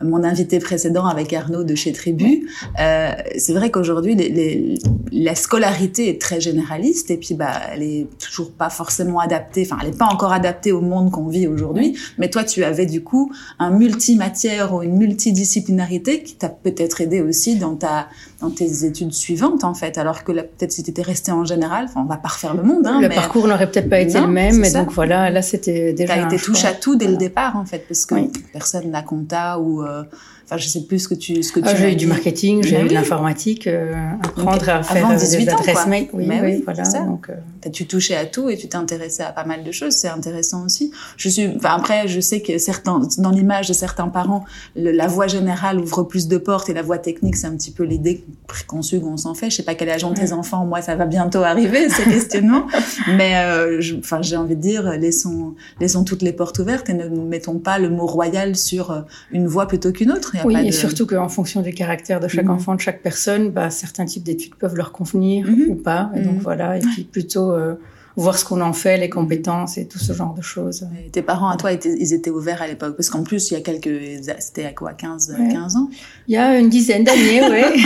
mon 0.04 0.24
invité 0.24 0.60
précédent 0.60 1.06
avec 1.06 1.34
Arnaud 1.34 1.64
de 1.64 1.76
chez 1.76 1.92
Tribu. 1.92 2.50
Euh, 2.80 3.12
c'est 3.38 3.54
vrai 3.54 3.72
qu'aujourd'hui, 3.72 4.16
les, 4.16 4.76
la 5.12 5.36
scolarité 5.36 6.10
est 6.10 6.20
très 6.20 6.42
généraliste 6.42 7.12
et 7.12 7.18
puis 7.18 7.36
bah, 7.36 7.54
elle 7.72 7.84
est 7.84 8.08
toujours 8.20 8.52
pas 8.52 8.70
forcément 8.70 9.20
adaptée. 9.20 9.68
Enfin, 9.70 9.78
elle 9.82 9.92
n'est 9.92 9.98
pas 9.98 10.08
encore 10.08 10.34
adaptée 10.34 10.72
au 10.72 10.82
monde 10.82 11.12
qu'on 11.12 11.28
vit 11.28 11.48
aujourd'hui. 11.48 11.98
Mais 12.18 12.30
toi, 12.30 12.44
tu 12.44 12.64
avais 12.64 12.86
du 12.86 13.04
coup 13.04 13.32
un 13.60 13.72
multimatière 13.72 14.74
ou 14.74 14.82
une 14.82 14.98
multidisciplinarité 14.98 16.24
qui 16.24 16.36
t'a 16.36 16.50
peut-être 16.50 17.02
aidé 17.02 17.22
aussi 17.22 17.56
dans 17.56 17.76
ta 17.76 18.08
dans 18.44 18.50
tes 18.50 18.86
études 18.86 19.14
suivantes 19.14 19.64
en 19.64 19.74
fait. 19.74 19.98
Alors 19.98 20.24
que 20.24 20.32
peut-être 20.32 20.72
si 20.72 20.84
tu 20.84 20.92
étais 20.92 21.02
resté 21.02 21.32
en 21.32 21.46
général, 21.46 21.86
enfin, 21.86 22.02
on 22.02 22.10
va 22.10 22.18
pas 22.18 22.30
refaire 22.30 22.54
le 22.54 22.64
monde. 22.64 22.86
Hein, 22.86 23.02
le 23.02 23.10
parcours 23.10 23.48
n'aurait 23.48 23.70
peut-être 23.70 23.90
pas 23.90 24.00
été 24.00 24.20
le 24.20 24.28
même. 24.28 24.58
Mais 24.58 24.72
donc 24.72 24.92
voilà, 24.92 25.30
là 25.30 25.42
c'était 25.42 25.94
déjà. 25.94 26.16
T'as 26.16 26.26
été 26.26 26.38
touche 26.38 26.66
à 26.66 26.74
tout 26.74 26.96
dès 26.96 27.08
le 27.08 27.18
départ 27.18 27.56
en 27.58 27.66
fait, 27.66 27.86
parce 27.88 28.06
que 28.06 28.16
personne 28.52 28.92
n'a 28.92 29.02
compta 29.02 29.60
ou 29.60 29.82
euh, 29.82 30.04
Enfin, 30.54 30.62
je 30.62 30.68
sais 30.68 30.82
plus 30.82 31.00
ce 31.00 31.08
que 31.08 31.16
tu 31.16 31.42
ce 31.42 31.52
que 31.52 31.62
ah, 31.64 31.74
tu. 31.74 31.82
j'ai 31.82 31.94
eu 31.94 31.96
du 31.96 32.06
marketing, 32.06 32.64
j'ai 32.64 32.80
eu 32.80 32.88
de 32.88 32.94
l'informatique, 32.94 33.66
euh, 33.66 33.92
apprendre 34.22 34.70
à 34.70 34.84
faire 34.84 35.06
Avant 35.08 35.18
18 35.18 35.46
des 35.46 35.50
adresses 35.52 35.88
mail. 35.88 36.10
Oui, 36.14 36.28
oui, 36.30 36.62
voilà. 36.64 36.84
Donc, 36.84 37.30
euh... 37.30 37.70
tu 37.72 37.88
touchais 37.88 38.16
à 38.16 38.26
tout 38.26 38.50
et 38.50 38.58
tu 38.58 38.68
t'intéressais 38.68 39.24
à 39.24 39.32
pas 39.32 39.46
mal 39.46 39.64
de 39.64 39.72
choses. 39.72 39.94
C'est 39.94 40.10
intéressant 40.10 40.64
aussi. 40.64 40.92
Je 41.18 41.28
suis. 41.30 41.48
Enfin, 41.56 41.72
après, 41.76 42.08
je 42.08 42.20
sais 42.20 42.42
que 42.42 42.60
certains, 42.60 43.02
dans 43.18 43.32
l'image 43.32 43.68
de 43.68 43.74
certains 43.74 44.10
parents, 44.10 44.46
la 44.76 45.08
voie 45.08 45.26
générale 45.26 45.80
ouvre 45.80 46.04
plus 46.04 46.28
de 46.28 46.38
portes 46.38 46.70
et 46.70 46.74
la 46.74 46.84
voie 46.84 47.00
technique, 47.00 47.36
c'est 47.36 47.48
un 47.48 47.56
petit 47.56 47.72
peu 47.72 47.84
l'idée 47.84 48.24
préconçue 48.46 49.00
qu'on 49.00 49.18
s'en 49.18 49.34
fait. 49.34 49.50
Je 49.50 49.56
sais 49.56 49.64
pas 49.64 49.74
quel 49.74 49.90
âge 49.90 50.04
ont 50.04 50.14
tes 50.14 50.34
enfants. 50.34 50.66
Moi, 50.66 50.84
ça 50.84 50.96
va 50.96 51.06
bientôt 51.06 51.42
arriver 51.42 51.90
ces 51.90 52.04
questionnements. 52.04 52.68
Mais 53.08 53.38
euh, 53.38 53.82
enfin, 53.98 54.22
j'ai 54.22 54.38
envie 54.38 54.56
de 54.56 54.62
dire, 54.62 54.92
laissons 55.00 55.56
laissons 55.80 56.04
toutes 56.04 56.22
les 56.22 56.34
portes 56.34 56.60
ouvertes 56.60 56.92
et 56.92 56.94
ne 56.94 57.08
mettons 57.08 57.58
pas 57.58 57.80
le 57.80 57.90
mot 57.90 58.06
royal 58.06 58.56
sur 58.56 58.92
euh, 58.92 59.02
une 59.32 59.48
voie 59.48 59.68
plutôt 59.68 59.92
qu'une 59.92 60.12
autre 60.12 60.36
oui, 60.46 60.68
et 60.68 60.72
surtout 60.72 61.06
qu'en 61.06 61.30
fonction 61.30 61.62
du 61.62 61.74
caractère 61.74 62.20
de 62.20 62.28
chaque 62.28 62.46
mhm. 62.46 62.52
enfant, 62.52 62.76
de 62.76 62.82
chaque 62.82 63.02
personne, 63.02 63.52
bah, 63.52 63.70
certains 63.70 64.06
types 64.06 64.24
d'études 64.24 64.56
peuvent 64.56 64.76
leur 64.76 64.92
convenir 64.92 65.48
mhm. 65.48 65.70
ou 65.70 65.76
pas. 65.76 66.12
Et 66.16 66.22
donc 66.22 66.36
mhm. 66.36 66.42
voilà, 66.42 66.78
et 66.78 66.82
puis 66.82 67.04
plutôt 67.04 67.52
euh, 67.52 67.76
voir 68.16 68.38
ce 68.38 68.46
qu'on 68.46 68.62
en 68.62 68.74
fait, 68.74 68.98
les 68.98 69.10
compétences 69.10 69.78
et 69.78 69.88
tout 69.88 70.00
ce 70.00 70.14
genre 70.14 70.34
de 70.34 70.42
choses. 70.42 70.88
tes 71.12 71.22
parents 71.22 71.50
à 71.50 71.58
toi, 71.58 71.72
ils 71.74 72.14
étaient 72.14 72.30
ouverts 72.30 72.62
à 72.62 72.68
l'époque? 72.68 72.96
Parce 72.96 73.10
qu'en 73.10 73.24
plus, 73.24 73.52
il 73.52 73.56
y 73.56 73.58
a 73.58 73.62
quelques... 73.62 74.24
C'était 74.40 74.66
à 74.66 74.72
quoi 74.72 74.94
15, 74.94 75.36
15 75.52 75.76
ans? 75.76 75.90
Il 76.28 76.36
y 76.36 76.38
a 76.38 76.58
une 76.60 76.70
dizaine 76.70 77.04
d'années, 77.04 77.42
oui. 77.52 77.84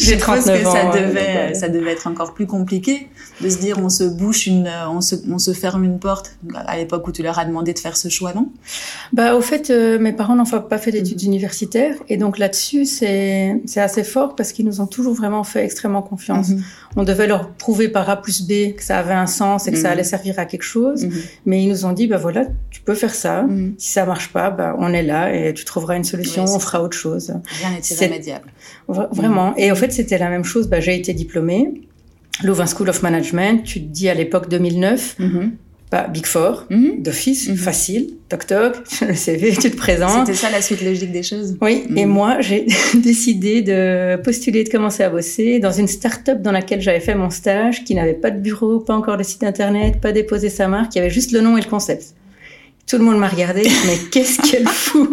J'ai 0.00 0.18
39 0.18 0.66
ans. 0.66 0.72
Ça 0.72 0.98
devait, 0.98 1.54
ça 1.54 1.68
devait 1.68 1.92
être 1.92 2.06
encore 2.06 2.34
plus 2.34 2.46
compliqué 2.46 3.08
de 3.40 3.48
se 3.48 3.58
dire 3.58 3.78
on 3.78 3.88
se 3.88 4.04
bouche 4.04 4.46
une... 4.46 4.70
On 4.90 5.00
se, 5.00 5.14
on 5.30 5.38
se 5.38 5.52
ferme 5.52 5.84
une 5.84 5.98
porte 5.98 6.36
à 6.66 6.76
l'époque 6.76 7.06
où 7.06 7.12
tu 7.12 7.22
leur 7.22 7.38
as 7.38 7.44
demandé 7.44 7.72
de 7.72 7.78
faire 7.78 7.96
ce 7.96 8.08
choix, 8.08 8.32
non? 8.34 8.50
Bah 9.12 9.36
Au 9.36 9.40
fait, 9.40 9.70
euh, 9.70 9.98
mes 9.98 10.12
parents 10.12 10.34
n'ont 10.34 10.44
pas 10.44 10.78
fait 10.78 10.90
d'études 10.90 11.22
universitaires. 11.22 11.94
Et 12.08 12.16
donc 12.16 12.38
là-dessus, 12.38 12.84
c'est 12.84 13.60
assez 13.76 14.04
fort 14.04 14.34
parce 14.34 14.52
qu'ils 14.52 14.66
nous 14.66 14.80
ont 14.80 14.86
toujours 14.86 15.14
vraiment 15.14 15.44
fait 15.44 15.64
extrêmement 15.64 16.02
confiance. 16.02 16.50
Mhm. 16.50 16.62
On 16.96 17.04
devait 17.04 17.26
leur 17.26 17.50
prouver 17.50 17.88
par 17.88 18.08
A 18.10 18.20
plus 18.20 18.42
B 18.42 18.74
que 18.76 18.82
ça 18.82 18.98
avait 18.98 19.14
un 19.14 19.27
sens 19.28 19.68
et 19.68 19.72
que 19.72 19.78
ça 19.78 19.90
allait 19.90 20.04
servir 20.04 20.38
à 20.38 20.44
quelque 20.44 20.62
chose. 20.62 21.04
Mhm. 21.04 21.12
Mais 21.46 21.62
ils 21.62 21.68
nous 21.68 21.84
ont 21.84 21.92
dit, 21.92 22.06
bah 22.06 22.16
voilà, 22.16 22.46
tu 22.70 22.80
peux 22.80 22.94
faire 22.94 23.14
ça. 23.14 23.42
Mhm. 23.42 23.74
Si 23.78 23.92
ça 23.92 24.04
marche 24.06 24.32
pas, 24.32 24.50
bah 24.50 24.74
on 24.78 24.92
est 24.92 25.02
là 25.02 25.34
et 25.34 25.54
tu 25.54 25.64
trouveras 25.64 25.96
une 25.96 26.04
solution, 26.04 26.44
on 26.44 26.58
fera 26.58 26.82
autre 26.82 26.96
chose. 26.96 27.34
Rien 27.60 27.70
n'est 27.70 27.80
irrémédiable. 27.80 28.50
Vraiment. 28.88 29.54
Et 29.56 29.70
en 29.70 29.74
fait, 29.74 29.92
c'était 29.92 30.18
la 30.18 30.28
même 30.28 30.44
chose. 30.44 30.68
Bah, 30.68 30.80
j'ai 30.80 30.96
été 30.96 31.12
diplômée. 31.14 31.82
Louvain 32.42 32.66
School 32.66 32.88
of 32.88 33.02
Management, 33.02 33.64
tu 33.64 33.80
te 33.80 33.86
dis 33.86 34.08
à 34.08 34.14
l'époque 34.14 34.48
2009, 34.48 35.16
pas 35.90 36.06
Big 36.06 36.26
Four, 36.26 36.66
mhm. 36.70 37.02
d'office, 37.02 37.48
mhm. 37.48 37.56
facile, 37.56 38.14
toc 38.28 38.46
toc, 38.46 38.76
le 39.08 39.14
CV, 39.14 39.52
tu 39.52 39.70
te 39.70 39.76
présentes. 39.76 40.26
C'était 40.26 40.38
ça 40.38 40.50
la 40.50 40.60
suite 40.60 40.82
logique 40.82 41.12
des 41.12 41.22
choses. 41.22 41.56
Oui, 41.60 41.84
et 41.96 42.06
mhm. 42.06 42.12
moi 42.12 42.40
j'ai 42.40 42.66
décidé 42.94 43.62
de 43.62 44.16
postuler, 44.22 44.64
de 44.64 44.68
commencer 44.70 45.02
à 45.02 45.10
bosser 45.10 45.58
dans 45.58 45.72
une 45.72 45.88
start-up 45.88 46.42
dans 46.42 46.52
laquelle 46.52 46.80
j'avais 46.80 47.00
fait 47.00 47.14
mon 47.14 47.30
stage, 47.30 47.84
qui 47.84 47.94
n'avait 47.94 48.14
pas 48.14 48.30
de 48.30 48.40
bureau, 48.40 48.80
pas 48.80 48.94
encore 48.94 49.16
de 49.16 49.22
site 49.22 49.42
internet, 49.44 50.00
pas 50.00 50.12
déposé 50.12 50.48
sa 50.48 50.68
marque, 50.68 50.92
qui 50.92 50.98
avait 50.98 51.10
juste 51.10 51.32
le 51.32 51.40
nom 51.40 51.56
et 51.56 51.60
le 51.60 51.68
concept. 51.68 52.14
Tout 52.88 52.96
le 52.96 53.04
monde 53.04 53.18
m'a 53.18 53.28
regardé, 53.28 53.64
mais 53.86 53.98
qu'est-ce 54.10 54.40
qu'elle 54.40 54.66
fout 54.66 55.10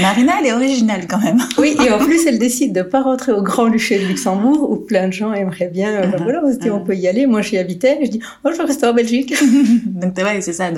Marina, 0.00 0.32
elle 0.40 0.46
est 0.46 0.52
originale 0.52 1.06
quand 1.08 1.20
même. 1.20 1.38
oui, 1.56 1.76
et 1.86 1.92
en 1.92 1.98
plus, 1.98 2.26
elle 2.26 2.40
décide 2.40 2.74
de 2.74 2.82
pas 2.82 3.02
rentrer 3.02 3.30
au 3.30 3.40
Grand 3.40 3.68
Duché 3.68 4.00
de 4.00 4.04
Luxembourg, 4.04 4.68
où 4.68 4.76
plein 4.76 5.06
de 5.06 5.12
gens 5.12 5.32
aimeraient 5.32 5.68
bien. 5.68 5.92
Euh, 5.92 6.06
bah 6.08 6.18
voilà, 6.20 6.42
on 6.44 6.52
se 6.52 6.58
dit, 6.58 6.70
on 6.70 6.80
peut 6.80 6.96
y 6.96 7.06
aller. 7.06 7.26
Moi, 7.26 7.40
j'y 7.40 7.56
habitais. 7.56 8.00
Je 8.02 8.10
dis, 8.10 8.20
oh, 8.44 8.48
je 8.50 8.56
vais 8.56 8.64
rester 8.64 8.84
en 8.84 8.94
Belgique. 8.94 9.32
donc, 9.86 10.16
ouais, 10.16 10.40
c'est 10.40 10.52
ça. 10.52 10.70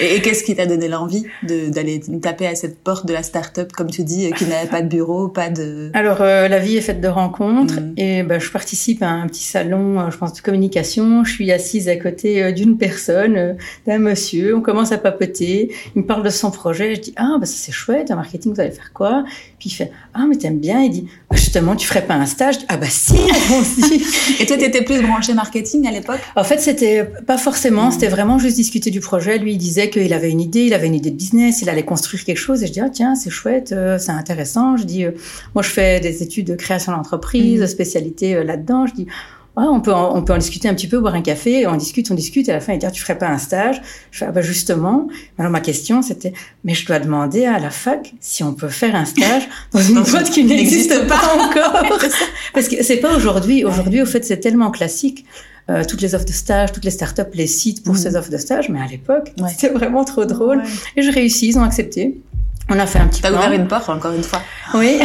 Et, 0.00 0.20
qu'est-ce 0.20 0.42
qui 0.42 0.56
t'a 0.56 0.66
donné 0.66 0.88
l'envie 0.88 1.24
d'aller 1.44 2.00
taper 2.20 2.48
à 2.48 2.56
cette 2.56 2.80
porte 2.80 3.06
de 3.06 3.12
la 3.12 3.22
start-up, 3.22 3.70
comme 3.72 3.88
tu 3.88 4.02
dis, 4.02 4.32
qui 4.32 4.46
n'avait 4.46 4.68
pas 4.68 4.82
de 4.82 4.88
bureau, 4.88 5.28
pas 5.28 5.48
de... 5.48 5.90
Alors, 5.94 6.22
euh, 6.22 6.48
la 6.48 6.58
vie 6.58 6.76
est 6.76 6.80
faite 6.80 7.00
de 7.00 7.08
rencontres. 7.08 7.80
Mm. 7.80 7.94
Et 7.98 8.22
bah, 8.24 8.40
je 8.40 8.50
participe 8.50 9.00
à 9.04 9.10
un 9.10 9.28
petit 9.28 9.44
salon, 9.44 10.00
euh, 10.00 10.10
je 10.10 10.18
pense, 10.18 10.32
de 10.32 10.40
communication. 10.40 11.22
Je 11.22 11.30
suis 11.30 11.52
assise 11.52 11.88
à 11.88 11.94
côté 11.94 12.52
d'une 12.52 12.78
personne, 12.78 13.56
d'un 13.86 13.98
monsieur. 13.98 14.56
On 14.56 14.60
commence 14.60 14.90
à 14.90 14.98
papoter. 14.98 15.67
Il 15.94 16.02
me 16.02 16.06
parle 16.06 16.22
de 16.22 16.30
son 16.30 16.50
projet. 16.50 16.94
Je 16.94 17.00
dis 17.00 17.14
ah 17.16 17.36
bah 17.40 17.46
ça 17.46 17.54
c'est 17.56 17.72
chouette, 17.72 18.10
un 18.10 18.16
marketing, 18.16 18.54
vous 18.54 18.60
allez 18.60 18.70
faire 18.70 18.92
quoi? 18.92 19.24
Puis 19.58 19.70
il 19.70 19.72
fait 19.72 19.90
ah 20.14 20.24
mais 20.28 20.36
t'aimes 20.36 20.58
bien? 20.58 20.80
Il 20.80 20.90
dit 20.90 21.08
bah, 21.30 21.36
justement 21.36 21.76
tu 21.76 21.86
ferais 21.86 22.06
pas 22.06 22.14
un 22.14 22.26
stage? 22.26 22.56
Ah 22.68 22.76
bah 22.76 22.86
si. 22.88 23.14
Et 24.40 24.46
toi 24.46 24.56
t'étais 24.56 24.82
plus 24.82 25.00
branché 25.02 25.34
marketing 25.34 25.86
à 25.86 25.90
l'époque? 25.90 26.20
En 26.36 26.44
fait 26.44 26.60
c'était 26.60 27.04
pas 27.04 27.38
forcément. 27.38 27.88
Mmh. 27.88 27.92
C'était 27.92 28.08
vraiment 28.08 28.38
juste 28.38 28.56
discuter 28.56 28.90
du 28.90 29.00
projet. 29.00 29.38
Lui 29.38 29.52
il 29.52 29.58
disait 29.58 29.90
qu'il 29.90 30.12
avait 30.12 30.30
une 30.30 30.40
idée, 30.40 30.64
il 30.64 30.74
avait 30.74 30.86
une 30.86 30.94
idée 30.94 31.10
de 31.10 31.16
business, 31.16 31.62
il 31.62 31.68
allait 31.68 31.84
construire 31.84 32.24
quelque 32.24 32.38
chose. 32.38 32.62
Et 32.62 32.66
je 32.66 32.72
dis 32.72 32.80
ah 32.80 32.90
tiens 32.90 33.14
c'est 33.14 33.30
chouette, 33.30 33.72
euh, 33.72 33.98
c'est 33.98 34.12
intéressant. 34.12 34.76
Je 34.76 34.84
dis 34.84 35.04
euh, 35.04 35.12
moi 35.54 35.62
je 35.62 35.70
fais 35.70 36.00
des 36.00 36.22
études 36.22 36.46
de 36.46 36.54
création 36.54 36.92
d'entreprise, 36.92 37.62
mmh. 37.62 37.66
spécialité 37.66 38.34
euh, 38.34 38.44
là-dedans. 38.44 38.86
Je 38.86 38.94
dis 38.94 39.06
on 39.66 39.80
peut 39.80 39.92
en, 39.92 40.16
on 40.16 40.22
peut 40.22 40.32
en 40.32 40.38
discuter 40.38 40.68
un 40.68 40.74
petit 40.74 40.86
peu, 40.86 40.98
boire 41.00 41.14
un 41.14 41.22
café, 41.22 41.66
on 41.66 41.76
discute, 41.76 42.10
on 42.10 42.14
discute, 42.14 42.48
et 42.48 42.52
à 42.52 42.54
la 42.54 42.60
fin, 42.60 42.74
il 42.74 42.78
dit, 42.78 42.86
ah, 42.86 42.90
tu 42.90 43.02
ferais 43.02 43.18
pas 43.18 43.28
un 43.28 43.38
stage? 43.38 43.80
Je 44.10 44.18
fais, 44.18 44.26
ah, 44.26 44.32
bah, 44.32 44.42
justement. 44.42 45.08
Alors, 45.38 45.50
ma 45.50 45.60
question, 45.60 46.02
c'était, 46.02 46.32
mais 46.64 46.74
je 46.74 46.86
dois 46.86 46.98
demander 46.98 47.46
à 47.46 47.58
la 47.58 47.70
fac 47.70 48.14
si 48.20 48.44
on 48.44 48.54
peut 48.54 48.68
faire 48.68 48.94
un 48.94 49.04
stage 49.04 49.48
dans 49.72 49.80
une 49.80 50.02
boîte 50.02 50.30
qui 50.30 50.44
n'existe 50.44 51.06
pas 51.08 51.20
encore. 51.38 51.82
Parce 52.54 52.68
que 52.68 52.82
c'est 52.82 52.98
pas 52.98 53.16
aujourd'hui. 53.16 53.64
Aujourd'hui, 53.64 54.02
au 54.02 54.06
fait, 54.06 54.24
c'est 54.24 54.38
tellement 54.38 54.70
classique. 54.70 55.24
Euh, 55.70 55.84
toutes 55.84 56.00
les 56.00 56.14
offres 56.14 56.24
de 56.24 56.32
stage, 56.32 56.72
toutes 56.72 56.84
les 56.84 56.90
startups 56.90 57.34
les 57.34 57.46
citent 57.46 57.84
pour 57.84 57.94
mm. 57.94 57.98
ces 57.98 58.16
offres 58.16 58.30
de 58.30 58.38
stage, 58.38 58.70
mais 58.70 58.80
à 58.80 58.86
l'époque, 58.86 59.32
c'était 59.48 59.68
vraiment 59.68 60.04
trop 60.04 60.24
drôle. 60.24 60.62
Et 60.96 61.02
je 61.02 61.10
réussis, 61.10 61.48
ils 61.48 61.58
ont 61.58 61.62
accepté. 61.62 62.18
On 62.70 62.78
a 62.78 62.86
fait 62.86 62.98
un 62.98 63.06
petit 63.08 63.22
T'as 63.22 63.32
ouvert 63.32 63.52
une 63.52 63.66
porte, 63.66 63.88
encore 63.88 64.12
une 64.12 64.22
fois. 64.22 64.42
Oui. 64.74 65.00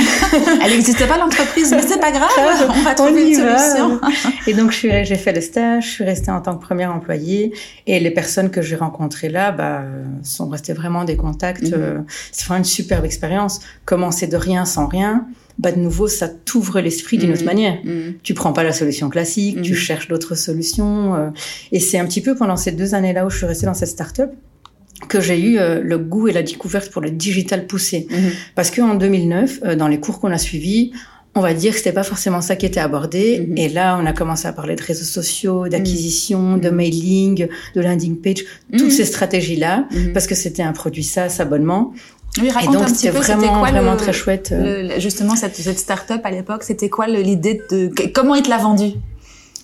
Elle 0.62 0.72
n'existait 0.72 1.08
pas 1.08 1.18
l'entreprise, 1.18 1.72
mais 1.72 1.82
c'est 1.82 2.00
pas 2.00 2.12
grave. 2.12 2.30
On 2.70 2.82
va 2.82 2.94
trouver 2.94 3.30
une 3.30 3.36
solution. 3.36 4.02
et 4.48 4.54
donc, 4.54 4.72
j'ai 4.72 5.16
fait 5.16 5.32
le 5.32 5.40
stage, 5.40 5.86
je 5.86 5.90
suis 5.92 6.04
restée 6.04 6.32
en 6.32 6.42
tant 6.42 6.58
que 6.58 6.62
première 6.62 6.94
employée. 6.94 7.54
Et 7.88 8.02
les 8.02 8.12
personnes 8.12 8.50
que 8.50 8.62
j'ai 8.62 8.76
rencontrées 8.76 9.30
là, 9.30 9.52
bah, 9.52 9.84
sont 10.24 10.50
restées 10.50 10.74
vraiment 10.74 11.06
des 11.06 11.16
contacts. 11.16 11.64
Mhm. 11.64 11.74
Euh, 11.74 12.00
c'est 12.32 12.46
vraiment 12.46 12.60
une 12.60 12.66
superbe 12.66 13.06
expérience. 13.06 13.62
Commencer 13.86 14.28
de 14.28 14.36
rien 14.36 14.66
sans 14.66 14.88
rien. 14.88 15.26
Bah, 15.58 15.72
de 15.72 15.80
nouveau, 15.80 16.10
ça 16.10 16.28
t'ouvre 16.28 16.82
l'esprit 16.82 17.18
d'une 17.18 17.32
autre 17.32 17.42
mhm. 17.42 17.48
manière. 17.48 17.78
Mhm. 17.86 18.16
Tu 18.24 18.34
prends 18.34 18.52
pas 18.52 18.64
la 18.64 18.74
solution 18.74 19.10
classique, 19.10 19.62
tu 19.62 19.76
cherches 19.76 20.10
d'autres 20.10 20.36
solutions. 20.36 21.16
Euh. 21.16 21.30
et 21.72 21.80
c'est 21.80 22.00
un 22.00 22.06
petit 22.06 22.22
peu 22.22 22.36
pendant 22.36 22.58
ces 22.58 22.74
deux 22.74 22.94
années-là 22.94 23.26
où 23.26 23.30
je 23.30 23.38
suis 23.38 23.46
restée 23.46 23.68
dans 23.68 23.74
cette 23.74 23.90
start-up 23.90 24.32
que 25.08 25.22
j'ai 25.22 25.40
eu 25.40 25.58
euh, 25.58 25.82
le 25.82 25.98
goût 25.98 26.28
et 26.28 26.34
la 26.34 26.44
découverte 26.44 26.92
pour 26.92 27.02
le 27.02 27.12
digital 27.12 27.68
poussé. 27.68 28.08
Mhm. 28.10 28.32
Parce 28.56 28.72
qu'en 28.72 28.96
2009, 28.96 29.60
euh, 29.64 29.76
dans 29.76 29.88
les 29.88 30.00
cours 30.00 30.20
qu'on 30.20 30.32
a 30.32 30.38
suivis, 30.38 30.92
on 31.36 31.42
va 31.42 31.54
dire 31.54 31.72
que 31.72 31.78
c'était 31.78 31.94
pas 31.94 32.04
forcément 32.04 32.42
ça 32.42 32.56
qui 32.56 32.66
était 32.66 32.80
abordé. 32.80 33.46
Mhm. 33.48 33.58
Et 33.58 33.70
là, 33.70 33.98
on 34.02 34.06
a 34.06 34.14
commencé 34.14 34.48
à 34.48 34.54
parler 34.54 34.76
de 34.76 34.84
réseaux 34.84 35.06
sociaux, 35.06 35.68
d'acquisition, 35.68 36.40
mhm. 36.40 36.62
de 36.62 36.70
mailing, 36.70 37.48
de 37.76 37.82
landing 37.82 38.18
page, 38.18 38.44
toutes 38.78 38.92
ces 38.92 39.06
stratégies-là, 39.06 39.88
parce 40.14 40.28
que 40.28 40.36
c'était 40.36 40.64
un 40.64 40.74
produit 40.74 41.04
SaaS 41.04 41.38
abonnement. 41.40 41.94
Oui, 42.42 42.50
et 42.64 42.66
donc 42.66 42.90
c'était 42.90 43.12
vraiment, 43.12 43.60
quoi 43.60 43.70
vraiment 43.70 43.96
très 43.96 44.14
chouette. 44.14 44.52
Euh. 44.52 45.00
justement, 45.00 45.36
cette, 45.36 45.56
cette 45.56 45.78
start-up 45.78 46.22
à 46.24 46.32
l'époque, 46.32 46.64
c'était 46.64 46.90
quoi 46.90 47.08
l'idée 47.08 47.62
de 47.70 47.92
comment 48.12 48.34
il 48.34 48.42
te 48.42 48.50
l'a 48.50 48.58
vendu? 48.58 48.94
ah 48.94 49.13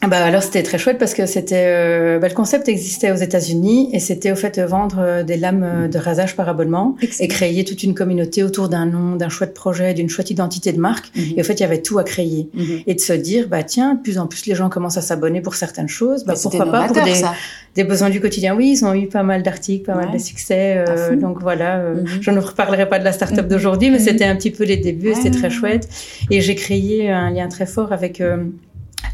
bah 0.07 0.23
alors 0.23 0.41
c'était 0.41 0.63
très 0.63 0.77
chouette 0.77 0.97
parce 0.97 1.13
que 1.13 1.25
c'était 1.25 1.65
euh, 1.67 2.19
bah, 2.19 2.29
le 2.29 2.33
concept 2.33 2.69
existait 2.69 3.11
aux 3.11 3.17
États-Unis 3.17 3.89
et 3.91 3.99
c'était 3.99 4.31
au 4.31 4.35
fait 4.37 4.57
vendre 4.57 4.99
euh, 4.99 5.23
des 5.23 5.35
lames 5.35 5.63
euh, 5.63 5.87
de 5.89 5.97
rasage 5.97 6.37
par 6.37 6.47
abonnement 6.47 6.95
et 7.19 7.27
créer 7.27 7.65
toute 7.65 7.83
une 7.83 7.93
communauté 7.93 8.41
autour 8.41 8.69
d'un 8.69 8.85
nom, 8.85 9.17
d'un 9.17 9.27
chouette 9.27 9.53
projet, 9.53 9.93
d'une 9.93 10.07
chouette 10.07 10.31
identité 10.31 10.71
de 10.71 10.79
marque. 10.79 11.11
Mhm. 11.17 11.33
et 11.35 11.41
au 11.41 11.43
fait 11.43 11.55
il 11.55 11.61
y 11.61 11.65
avait 11.65 11.81
tout 11.81 11.99
à 11.99 12.05
créer. 12.05 12.47
Mhm. 12.53 12.79
et 12.87 12.95
de 12.95 12.99
se 13.01 13.11
dire 13.11 13.49
bah 13.49 13.63
tiens 13.63 13.95
de 13.95 13.99
plus 13.99 14.19
en 14.19 14.27
plus 14.27 14.45
les 14.45 14.55
gens 14.55 14.69
commencent 14.69 14.97
à 14.97 15.01
s'abonner 15.01 15.41
pour 15.41 15.55
certaines 15.55 15.89
choses. 15.89 16.23
Bah 16.23 16.35
pourquoi 16.41 16.71
pas 16.71 16.87
pour 16.87 17.03
des, 17.03 17.21
des, 17.75 17.83
besoins 17.83 18.09
du 18.09 18.21
quotidien. 18.21 18.55
Oui 18.55 18.71
ils 18.71 18.85
ont 18.85 18.93
eu 18.93 19.07
pas 19.07 19.23
mal 19.23 19.43
d'articles 19.43 19.83
pas 19.83 19.95
mal 19.95 20.13
de 20.13 20.17
succès 20.17 20.85
donc 21.19 21.41
voilà 21.41 21.79
mhm. 21.79 22.05
je 22.21 22.31
ne 22.31 22.39
reparlerai 22.39 22.87
pas 22.87 22.99
de 22.99 23.03
la 23.03 23.11
start-up 23.11 23.49
d'aujourd'hui 23.49 23.89
mais 23.89 23.99
c'était 23.99 24.25
un 24.25 24.37
petit 24.37 24.51
peu 24.51 24.63
les 24.63 24.77
débuts 24.77 25.13
c'était 25.13 25.31
très 25.31 25.49
chouette. 25.49 25.89
Et 26.31 26.39
j'ai 26.39 26.55
créé 26.55 27.11
un 27.11 27.31
lien 27.31 27.49
très 27.49 27.65
fort 27.65 27.91
avec 27.91 28.21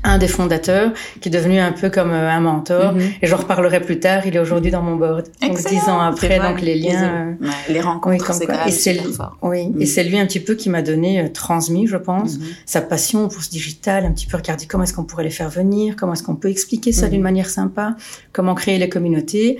un 0.03 0.17
des 0.17 0.27
fondateurs 0.27 0.91
qui 1.19 1.29
est 1.29 1.31
devenu 1.31 1.59
un 1.59 1.71
peu 1.71 1.89
comme 1.89 2.11
euh, 2.11 2.29
un 2.29 2.39
mentor. 2.39 2.93
Mhm. 2.93 3.01
et 3.21 3.27
j'en 3.27 3.37
reparlerai 3.37 3.81
plus 3.81 3.99
tard 3.99 4.25
il 4.25 4.35
est 4.35 4.39
aujourd'hui 4.39 4.71
dans 4.71 4.81
mon 4.81 4.95
board. 4.95 5.25
Donc 5.41 5.57
dix 5.65 5.89
ans 5.89 5.99
après 5.99 6.39
donc 6.39 6.61
les 6.61 6.75
liens 6.75 7.37
les, 7.69 7.81
rencontres 7.81 8.33
c'est 8.33 8.47
et 8.67 8.71
c'est 8.71 9.01
oui 9.41 9.61
et 9.61 9.67
mhm. 9.67 9.85
c'est 9.85 10.03
lui 10.03 10.19
un 10.19 10.25
petit 10.25 10.39
peu 10.39 10.55
qui 10.55 10.69
m'a 10.69 10.81
donné 10.81 11.21
euh, 11.21 11.27
transmis 11.29 11.87
je 11.87 11.97
pense 11.97 12.37
mhm. 12.37 12.45
sa 12.65 12.81
passion 12.81 13.27
pour 13.27 13.43
ce 13.43 13.49
digital 13.49 14.05
un 14.05 14.11
petit 14.11 14.27
peu 14.27 14.37
regarder 14.37 14.65
comment 14.65 14.83
est-ce 14.83 14.93
qu'on 14.93 15.03
pourrait 15.03 15.23
les 15.23 15.29
faire 15.29 15.49
venir 15.49 15.95
comment 15.95 16.13
est-ce 16.13 16.23
qu'on 16.23 16.35
peut 16.35 16.49
expliquer 16.49 16.91
ça 16.91 17.07
d'une 17.07 17.21
manière 17.21 17.49
sympa 17.49 17.95
comment 18.31 18.55
créer 18.55 18.77
les 18.77 18.89
communautés. 18.89 19.57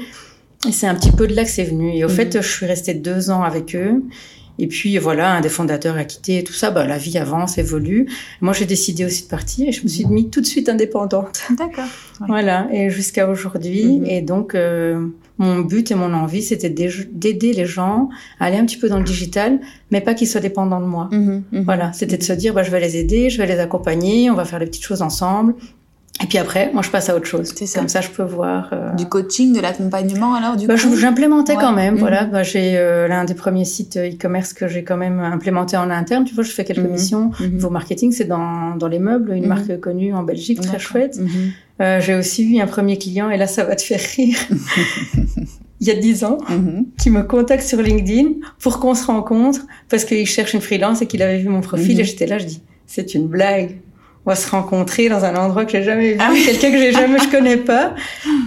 Et 0.68 0.72
c'est 0.72 0.88
un 0.88 0.96
petit 0.96 1.12
peu 1.12 1.28
de 1.28 1.36
là 1.36 1.44
que 1.44 1.50
c'est 1.50 1.64
venu. 1.64 1.96
Et 1.96 2.04
au 2.04 2.10
fait 2.10 2.42
je 2.42 2.48
suis 2.48 2.66
restée 2.66 2.94
deux 2.94 3.30
ans 3.30 3.44
avec 3.44 3.76
eux 3.76 4.04
et 4.58 4.68
puis 4.68 4.98
voilà, 4.98 5.34
un 5.34 5.42
des 5.42 5.50
fondateurs 5.50 5.98
a 5.98 6.06
quitté 6.06 6.40
et 6.40 6.44
tout 6.44 6.54
ça. 6.54 6.72
Bah, 6.72 6.86
la 6.86 6.98
vie 6.98 7.18
avance, 7.18 7.58
évolue. 7.58 8.08
Moi, 8.42 8.54
j'ai 8.54 8.66
décidé 8.66 9.06
aussi 9.06 9.24
de 9.24 9.30
partir 9.30 9.68
et 9.68 9.72
je 9.72 9.84
me 9.84 9.88
suis 9.88 10.06
mis 10.06 10.30
tout 10.30 10.42
de 10.42 10.46
suite 10.46 10.70
indépendante. 10.70 11.42
D'accord. 11.58 11.86
Voilà, 12.28 12.68
et 12.72 12.90
jusqu'à 12.90 13.30
aujourd'hui. 13.30 14.00
Mhm. 14.00 14.06
Et 14.06 14.22
donc, 14.22 14.56
euh, 14.56 15.08
mon 15.38 15.60
but 15.60 15.92
et 15.92 15.96
mon 15.96 16.14
envie, 16.14 16.42
c'était 16.42 16.70
d'aider 16.70 17.54
les 17.54 17.66
gens 17.66 18.10
à 18.40 18.46
aller 18.46 18.58
un 18.58 18.66
petit 18.66 18.78
peu 18.78 18.88
dans 18.88 19.00
le 19.00 19.04
digital, 19.04 19.60
mais 19.92 20.02
pas 20.02 20.14
qu'ils 20.14 20.28
soient 20.28 20.42
dépendants 20.42 20.80
de 20.80 20.86
moi. 20.86 21.10
Mhm, 21.12 21.44
mhm. 21.52 21.64
Voilà, 21.64 21.92
c'était 21.94 22.18
de 22.18 22.24
se 22.24 22.34
dire, 22.34 22.54
bah, 22.54 22.64
je 22.64 22.72
vais 22.72 22.80
les 22.80 22.98
aider, 22.98 23.30
je 23.30 23.38
vais 23.38 23.48
les 23.48 23.60
accompagner, 23.60 24.30
on 24.30 24.36
va 24.36 24.46
faire 24.46 24.60
des 24.60 24.66
petites 24.66 24.86
choses 24.86 25.02
ensemble. 25.02 25.56
Et 26.24 26.28
puis 26.28 26.38
après, 26.38 26.72
moi, 26.72 26.82
je 26.82 26.90
passe 26.90 27.10
à 27.10 27.16
autre 27.16 27.26
chose. 27.26 27.54
Ça. 27.54 27.80
Comme 27.80 27.90
ça, 27.90 28.00
je 28.00 28.10
peux 28.10 28.24
voir. 28.24 28.70
Euh... 28.72 28.94
Du 28.94 29.06
coaching, 29.06 29.54
de 29.54 29.60
l'accompagnement, 29.60 30.34
alors 30.34 30.56
du 30.56 30.66
bah. 30.66 30.76
J'implémentais 30.76 31.56
quand 31.56 31.74
même. 31.74 31.98
Voilà, 31.98 32.26
mhm. 32.26 32.32
bah, 32.32 32.44
j'ai 32.44 32.78
euh, 32.78 33.08
l'un 33.08 33.26
des 33.26 33.34
premiers 33.34 33.66
sites 33.66 33.98
euh, 33.98 34.10
e-commerce 34.10 34.54
que 34.54 34.68
j'ai 34.68 34.84
quand 34.84 34.96
même 34.96 35.20
implémenté 35.20 35.76
en 35.76 35.90
interne. 35.90 36.24
Tu 36.24 36.34
vois, 36.34 36.44
je 36.44 36.52
fais 36.52 36.64
quelques 36.64 36.80
mhm. 36.80 36.92
missions. 36.92 37.32
Mm 37.40 37.56
Niveau 37.56 37.70
marketing, 37.70 38.12
c'est 38.12 38.26
dans 38.26 38.76
dans 38.76 38.88
les 38.88 39.00
meubles, 39.00 39.34
une 39.34 39.48
marque 39.48 39.80
connue 39.80 40.14
en 40.14 40.24
Belgique, 40.24 40.62
très 40.62 40.80
chouette. 40.80 41.20
Euh, 41.82 42.00
j'ai 42.00 42.16
aussi 42.16 42.50
eu 42.50 42.62
un 42.62 42.68
premier 42.68 42.98
client, 42.98 43.30
et 43.30 43.38
là, 43.38 43.48
ça 43.48 43.66
va 43.66 43.76
te 43.76 43.82
faire 43.82 44.00
rire. 44.16 44.38
il 45.82 45.88
y 45.88 45.92
a 45.92 45.96
dix 45.96 46.24
ans, 46.24 46.38
qui 46.98 47.10
me 47.10 47.24
contacte 47.24 47.64
sur 47.64 47.82
LinkedIn 47.82 48.30
pour 48.60 48.80
qu'on 48.80 48.96
se 48.96 49.06
rencontre 49.06 49.66
parce 49.90 50.06
qu'il 50.06 50.26
cherche 50.26 50.54
une 50.54 50.62
freelance 50.62 51.02
et 51.02 51.08
qu'il 51.08 51.22
avait 51.22 51.40
vu 51.40 51.50
mon 51.50 51.62
profil 51.62 52.00
et 52.00 52.06
j'étais 52.06 52.26
là, 52.26 52.38
je 52.38 52.46
dis, 52.46 52.62
c'est 52.88 53.14
une 53.14 53.28
blague 53.28 53.82
on 54.26 54.32
va 54.32 54.36
se 54.36 54.50
rencontrer 54.50 55.08
dans 55.10 55.24
un 55.24 55.36
endroit 55.36 55.66
que 55.66 55.72
j'ai 55.72 55.84
jamais 55.84 56.14
vu, 56.14 56.18
ah 56.20 56.32
quelqu'un 56.34 56.72
que 56.72 56.78
j'ai 56.78 56.92
jamais, 56.92 57.20
je 57.20 57.30
connais 57.30 57.58
pas, 57.58 57.94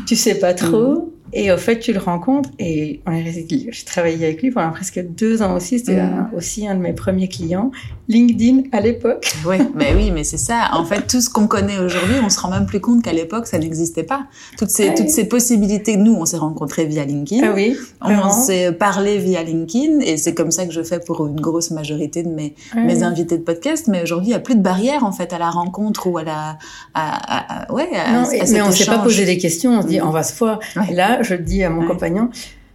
tu 0.06 0.16
sais 0.16 0.38
pas 0.38 0.54
trop. 0.54 1.14
Et 1.32 1.52
au 1.52 1.56
fait, 1.56 1.78
tu 1.78 1.92
le 1.92 1.98
rencontres 1.98 2.50
et 2.58 3.00
j'ai 3.06 3.84
travaillé 3.84 4.24
avec 4.24 4.42
lui 4.42 4.50
pendant 4.50 4.70
presque 4.70 5.00
deux 5.00 5.42
ans 5.42 5.56
aussi. 5.56 5.78
C'était 5.78 6.02
mm. 6.02 6.30
aussi 6.36 6.66
un 6.66 6.74
de 6.74 6.80
mes 6.80 6.92
premiers 6.92 7.28
clients. 7.28 7.70
LinkedIn 8.08 8.62
à 8.72 8.80
l'époque. 8.80 9.26
Oui, 9.46 9.56
mais 9.74 9.94
oui, 9.94 10.10
mais 10.10 10.24
c'est 10.24 10.36
ça. 10.36 10.70
En 10.72 10.84
fait, 10.84 11.06
tout 11.06 11.20
ce 11.20 11.30
qu'on 11.30 11.46
connaît 11.46 11.78
aujourd'hui, 11.78 12.16
on 12.22 12.28
se 12.28 12.38
rend 12.40 12.50
même 12.50 12.66
plus 12.66 12.80
compte 12.80 13.02
qu'à 13.02 13.12
l'époque, 13.12 13.46
ça 13.46 13.58
n'existait 13.58 14.02
pas. 14.02 14.26
Toutes 14.58 14.68
ces, 14.68 14.94
toutes 14.94 15.08
ces 15.08 15.26
possibilités. 15.26 15.96
Nous, 15.96 16.12
on 16.12 16.26
s'est 16.26 16.36
rencontrés 16.36 16.84
via 16.84 17.04
LinkedIn. 17.04 17.46
Ah 17.46 17.52
oui. 17.54 17.76
On 18.02 18.30
s'est 18.30 18.72
parlé 18.72 19.18
via 19.18 19.42
LinkedIn 19.42 20.00
et 20.00 20.16
c'est 20.16 20.34
comme 20.34 20.50
ça 20.50 20.66
que 20.66 20.72
je 20.72 20.82
fais 20.82 20.98
pour 20.98 21.26
une 21.26 21.40
grosse 21.40 21.70
majorité 21.70 22.22
de 22.24 22.28
mes, 22.28 22.54
mes 22.74 23.02
invités 23.04 23.38
de 23.38 23.42
podcast. 23.42 23.86
Mais 23.86 24.02
aujourd'hui, 24.02 24.28
il 24.28 24.30
n'y 24.30 24.36
a 24.36 24.40
plus 24.40 24.56
de 24.56 24.62
barrière, 24.62 25.04
en 25.04 25.12
fait, 25.12 25.32
à 25.32 25.38
la 25.38 25.50
rencontre 25.50 26.08
ou 26.08 26.18
à 26.18 26.24
la, 26.24 26.58
à, 26.94 27.64
à, 27.64 27.72
ouais, 27.72 27.88
non, 28.12 28.24
mais 28.30 28.62
on 28.62 28.72
s'est 28.72 28.86
pas 28.86 28.98
posé 28.98 29.24
des 29.24 29.38
questions. 29.38 29.78
On 29.78 29.82
se 29.82 29.86
dit, 29.86 30.00
mm. 30.00 30.06
on 30.06 30.10
va 30.10 30.24
se 30.24 30.36
voir. 30.36 30.58
Là, 30.92 31.17
je 31.22 31.34
dis 31.34 31.62
à 31.64 31.70
mon 31.70 31.86
compagnon, 31.86 32.30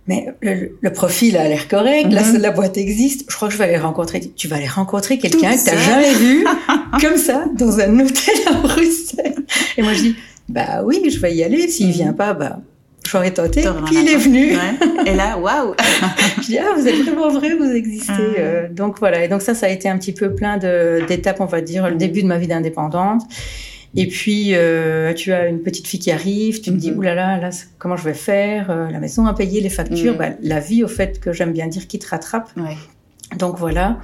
mais 0.07 0.27
le, 0.41 0.89
profil 0.91 1.37
a 1.37 1.47
l'air 1.47 1.67
correct, 1.67 2.09
mm-hmm. 2.09 2.37
la, 2.37 2.51
boîte 2.51 2.77
existe, 2.77 3.25
je 3.29 3.35
crois 3.35 3.47
que 3.47 3.53
je 3.53 3.57
vais 3.57 3.65
aller 3.65 3.77
rencontrer. 3.77 4.19
Tu 4.35 4.47
vas 4.47 4.57
aller 4.57 4.67
rencontrer 4.67 5.17
quelqu'un 5.17 5.55
que 5.55 5.63
tu 5.63 5.69
n'as 5.69 5.77
jamais 5.77 6.13
vu 6.13 6.45
comme 7.01 7.17
ça 7.17 7.45
dans 7.57 7.79
un 7.79 7.99
hôtel 7.99 8.35
à 8.47 8.53
Bruxelles. 8.53 9.45
Et 9.77 9.81
moi 9.81 9.93
je 9.93 10.01
dis, 10.01 10.15
bah 10.49 10.81
oui, 10.83 11.09
je 11.09 11.19
vais 11.19 11.33
y 11.33 11.43
aller. 11.43 11.69
S'il 11.69 11.89
mm-hmm. 11.89 11.93
vient 11.93 12.13
pas, 12.13 12.33
bah 12.33 12.59
j'aurais 13.09 13.31
tenté. 13.31 13.63
Puis 13.85 13.95
il 14.01 14.09
est 14.09 14.17
venu. 14.17 14.57
Et 15.05 15.13
là, 15.13 15.37
waouh 15.37 15.73
Je 16.41 16.47
dis 16.47 16.57
ah 16.57 16.73
vous 16.75 16.85
êtes 16.85 17.01
vraiment 17.01 17.29
vrai, 17.29 17.55
vous 17.55 17.71
existez. 17.71 18.11
Ah. 18.11 18.39
Euh, 18.39 18.67
donc 18.69 18.99
voilà. 18.99 19.23
Et 19.23 19.27
donc 19.29 19.41
ça, 19.41 19.53
ça 19.53 19.67
a 19.67 19.69
été 19.69 19.87
un 19.87 19.97
petit 19.97 20.13
peu 20.13 20.33
plein 20.33 20.57
d'étapes, 20.57 21.39
on 21.39 21.45
va 21.45 21.61
dire, 21.61 21.89
le 21.89 21.95
début 21.95 22.23
de 22.23 22.27
ma 22.27 22.37
vie 22.37 22.47
d'indépendante. 22.47 23.21
Et 23.95 24.07
puis, 24.07 24.55
euh, 24.55 25.13
tu 25.13 25.33
as 25.33 25.47
une 25.47 25.61
petite 25.61 25.87
fille 25.87 25.99
qui 25.99 26.11
arrive, 26.11 26.61
tu 26.61 26.71
te 26.71 26.75
dis, 26.75 26.91
mhm. 26.91 26.97
oulala, 26.97 27.37
là, 27.37 27.49
là, 27.49 27.55
comment 27.77 27.95
je 27.95 28.03
vais 28.03 28.15
faire 28.15 28.71
euh, 28.71 28.89
La 28.89 28.99
maison 28.99 29.27
à 29.27 29.33
payer, 29.33 29.61
les 29.61 29.69
factures, 29.69 30.13
mhm. 30.13 30.17
bah, 30.17 30.29
la 30.41 30.59
vie, 30.59 30.83
au 30.83 30.87
fait, 30.87 31.19
que 31.19 31.31
j'aime 31.31 31.53
bien 31.53 31.67
dire, 31.67 31.87
qui 31.87 31.99
te 31.99 32.07
rattrape. 32.07 32.49
Ouais. 32.57 32.77
Donc 33.37 33.57
voilà. 33.57 33.99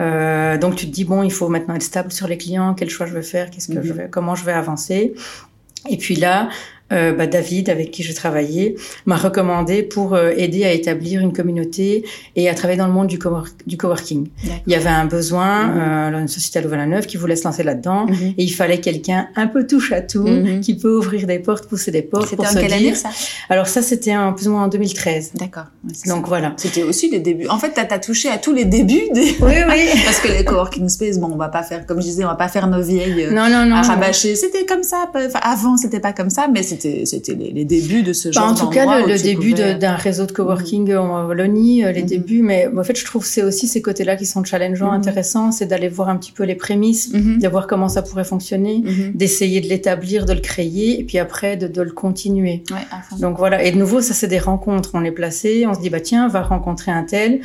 Euh, 0.00 0.58
donc 0.58 0.76
tu 0.76 0.86
te 0.86 0.92
dis, 0.92 1.04
bon, 1.04 1.22
il 1.22 1.32
faut 1.32 1.48
maintenant 1.48 1.74
être 1.74 1.82
stable 1.82 2.10
sur 2.12 2.26
les 2.26 2.36
clients, 2.36 2.74
quel 2.74 2.90
choix 2.90 3.06
je 3.06 3.14
vais 3.14 3.22
faire, 3.22 3.50
qu'est-ce 3.50 3.68
que 3.68 3.82
je 3.82 3.92
mhm. 3.92 3.98
vais, 3.98 4.08
comment 4.10 4.34
je 4.34 4.44
vais 4.44 4.52
avancer. 4.52 5.14
Et 5.88 5.96
puis 5.96 6.16
là, 6.16 6.48
euh, 6.92 7.12
bah, 7.12 7.26
David, 7.26 7.68
avec 7.68 7.90
qui 7.90 8.02
je 8.02 8.12
travaillais, 8.14 8.74
m'a 9.06 9.16
recommandé 9.16 9.82
pour 9.82 10.14
euh, 10.14 10.30
aider 10.36 10.64
à 10.64 10.72
établir 10.72 11.20
une 11.20 11.32
communauté 11.32 12.04
et 12.34 12.48
à 12.48 12.54
travailler 12.54 12.78
dans 12.78 12.86
le 12.86 12.92
monde 12.92 13.08
du, 13.08 13.18
du 13.66 13.76
coworking. 13.76 14.28
Il 14.66 14.72
y 14.72 14.74
avait 14.74 14.88
un 14.88 15.04
besoin, 15.04 15.66
mhm. 15.66 16.14
euh, 16.14 16.20
une 16.20 16.28
société 16.28 16.58
à 16.58 16.62
Louvain-la-Neuve 16.62 17.06
qui 17.06 17.16
voulait 17.16 17.36
se 17.36 17.44
lancer 17.44 17.62
là-dedans, 17.62 18.06
mhm. 18.06 18.34
et 18.38 18.42
il 18.42 18.50
fallait 18.50 18.80
quelqu'un 18.80 19.28
un 19.36 19.46
peu 19.46 19.66
touche 19.66 19.92
à 19.92 20.00
tout, 20.00 20.26
mhm. 20.26 20.60
qui 20.60 20.76
peut 20.76 20.96
ouvrir 20.96 21.26
des 21.26 21.38
portes, 21.38 21.66
pousser 21.66 21.90
des 21.90 22.02
portes. 22.02 22.28
C'était 22.28 22.46
en 22.46 22.54
quelle 22.54 22.72
année 22.72 22.94
ça? 22.94 23.10
Alors 23.50 23.66
ça, 23.66 23.82
c'était 23.82 24.16
en 24.16 24.32
plus 24.32 24.48
ou 24.48 24.52
moins 24.52 24.64
en 24.64 24.68
2013. 24.68 25.32
D'accord. 25.34 25.66
Donc 26.06 26.26
voilà. 26.26 26.54
C'était 26.56 26.82
aussi 26.82 27.10
les 27.10 27.20
débuts. 27.20 27.48
En 27.48 27.58
fait, 27.58 27.74
tu 27.74 27.80
as, 27.80 27.98
touché 27.98 28.30
à 28.30 28.38
tous 28.38 28.52
les 28.52 28.64
débuts. 28.64 29.08
Des... 29.12 29.36
Oui, 29.40 29.54
oui. 29.68 29.88
Parce 30.04 30.20
que 30.20 30.28
les 30.28 30.44
coworking 30.44 30.88
space, 30.88 31.18
bon, 31.18 31.30
on 31.32 31.36
va 31.36 31.48
pas 31.48 31.62
faire, 31.62 31.84
comme 31.84 32.00
je 32.00 32.06
disais, 32.06 32.24
on 32.24 32.28
va 32.28 32.34
pas 32.34 32.48
faire 32.48 32.66
nos 32.66 32.80
vieilles 32.80 33.28
non, 33.30 33.48
non, 33.50 33.66
non, 33.66 33.76
à 33.76 33.82
rabâcher. 33.82 34.34
C'était 34.36 34.64
comme 34.64 34.82
ça. 34.82 35.10
Enfin, 35.14 35.40
avant, 35.42 35.76
c'était 35.76 36.00
pas 36.00 36.12
comme 36.12 36.30
ça, 36.30 36.48
mais 36.52 36.62
c'était 36.62 36.77
c'était 36.78 37.34
les 37.34 37.58
les 37.58 37.64
débuts 37.64 38.02
de 38.02 38.12
ce 38.12 38.28
bah, 38.28 38.32
genre 38.32 38.50
En 38.50 38.54
tout 38.54 38.68
cas, 38.68 39.06
le, 39.06 39.18
début 39.20 39.52
d'un 39.52 39.94
réseau 39.94 40.26
de 40.26 40.32
coworking 40.32 40.92
mm. 40.92 40.98
en 40.98 41.26
Wallonie, 41.26 41.84
euh, 41.84 41.92
les 41.92 42.02
mm-hmm. 42.02 42.06
débuts. 42.06 42.42
Mais 42.42 42.68
en 42.74 42.84
fait, 42.84 42.96
je 42.98 43.04
trouve 43.04 43.24
c'est 43.24 43.42
aussi 43.42 43.66
ces 43.66 43.82
côtés-là 43.82 44.16
qui 44.16 44.26
sont 44.26 44.44
challengeants, 44.44 44.92
mm-hmm. 44.92 44.96
intéressants. 44.96 45.52
C'est 45.52 45.66
d'aller 45.66 45.88
voir 45.88 46.08
un 46.08 46.16
petit 46.16 46.32
peu 46.32 46.44
les 46.44 46.54
prémices, 46.54 47.12
mm-hmm. 47.12 47.40
de 47.40 47.48
voir 47.48 47.66
comment 47.66 47.88
ça 47.88 48.02
pourrait 48.02 48.24
fonctionner, 48.24 48.82
d'essayer 49.14 49.60
de 49.60 49.68
l'établir, 49.68 50.24
de 50.24 50.32
le 50.32 50.40
créer, 50.40 51.00
et 51.00 51.04
puis 51.04 51.18
après 51.18 51.56
de, 51.56 51.66
de 51.66 51.82
le 51.82 51.90
continuer. 51.90 52.62
Ouais, 52.70 53.18
Donc 53.20 53.38
voilà. 53.38 53.62
Et 53.64 53.72
de 53.72 53.78
nouveau, 53.78 54.00
ça 54.00 54.14
c'est 54.14 54.28
des 54.28 54.38
rencontres. 54.38 54.90
On 54.94 55.04
est 55.04 55.12
placé, 55.12 55.66
on 55.66 55.74
se 55.74 55.80
dit 55.80 55.90
bah 55.90 56.00
tiens, 56.00 56.28
va 56.28 56.42
rencontrer 56.42 56.92
un 56.92 57.04
tel. 57.04 57.40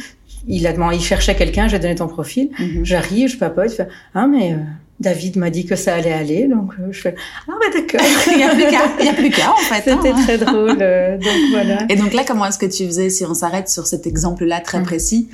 Il 0.46 0.68
a 0.68 0.74
demandé, 0.74 0.98
il 0.98 1.02
cherchait 1.02 1.36
quelqu'un, 1.36 1.70
j'ai 1.70 1.80
donné 1.80 1.96
ton 1.96 2.08
profil. 2.08 2.50
J'arrive, 2.84 3.30
je 3.30 3.38
papote, 3.38 3.70
je 3.70 3.76
fais 3.76 3.88
ah 4.14 4.28
mais 4.28 4.54
euh, 4.54 4.58
David 5.00 5.38
m'a 5.38 5.50
dit 5.50 5.66
que 5.66 5.76
ça 5.76 5.96
allait 5.96 6.14
aller, 6.14 6.48
donc 6.48 6.74
euh, 6.80 6.92
je 6.92 7.02
fais 7.02 7.16
ah 7.48 7.52
bah 7.60 7.66
d'accord. 7.74 8.06
il 8.28 8.38
n'y 8.38 8.44
a 8.44 8.50
plus 8.50 8.68
qu'à, 8.68 8.82
il 9.00 9.06
y 9.06 9.10
a 9.10 9.14
plus 9.14 9.30
qu'à 9.30 9.52
en 9.52 9.58
fait. 9.58 9.90
C'était 9.90 10.10
hein. 10.10 10.24
très 10.24 10.38
drôle, 10.38 10.78
euh, 10.82 11.18
donc 11.18 11.34
voilà. 11.52 11.80
Et 11.90 11.96
donc 11.96 12.14
là, 12.14 12.24
comment 12.26 12.46
est-ce 12.46 12.60
que 12.60 12.66
tu 12.66 12.86
faisais 12.86 13.10
si 13.10 13.26
on 13.26 13.34
s'arrête 13.34 13.70
sur 13.70 13.88
cet 13.88 14.08
exemple-là 14.08 14.62
très 14.62 14.80
mm. 14.80 14.84
précis 14.84 15.30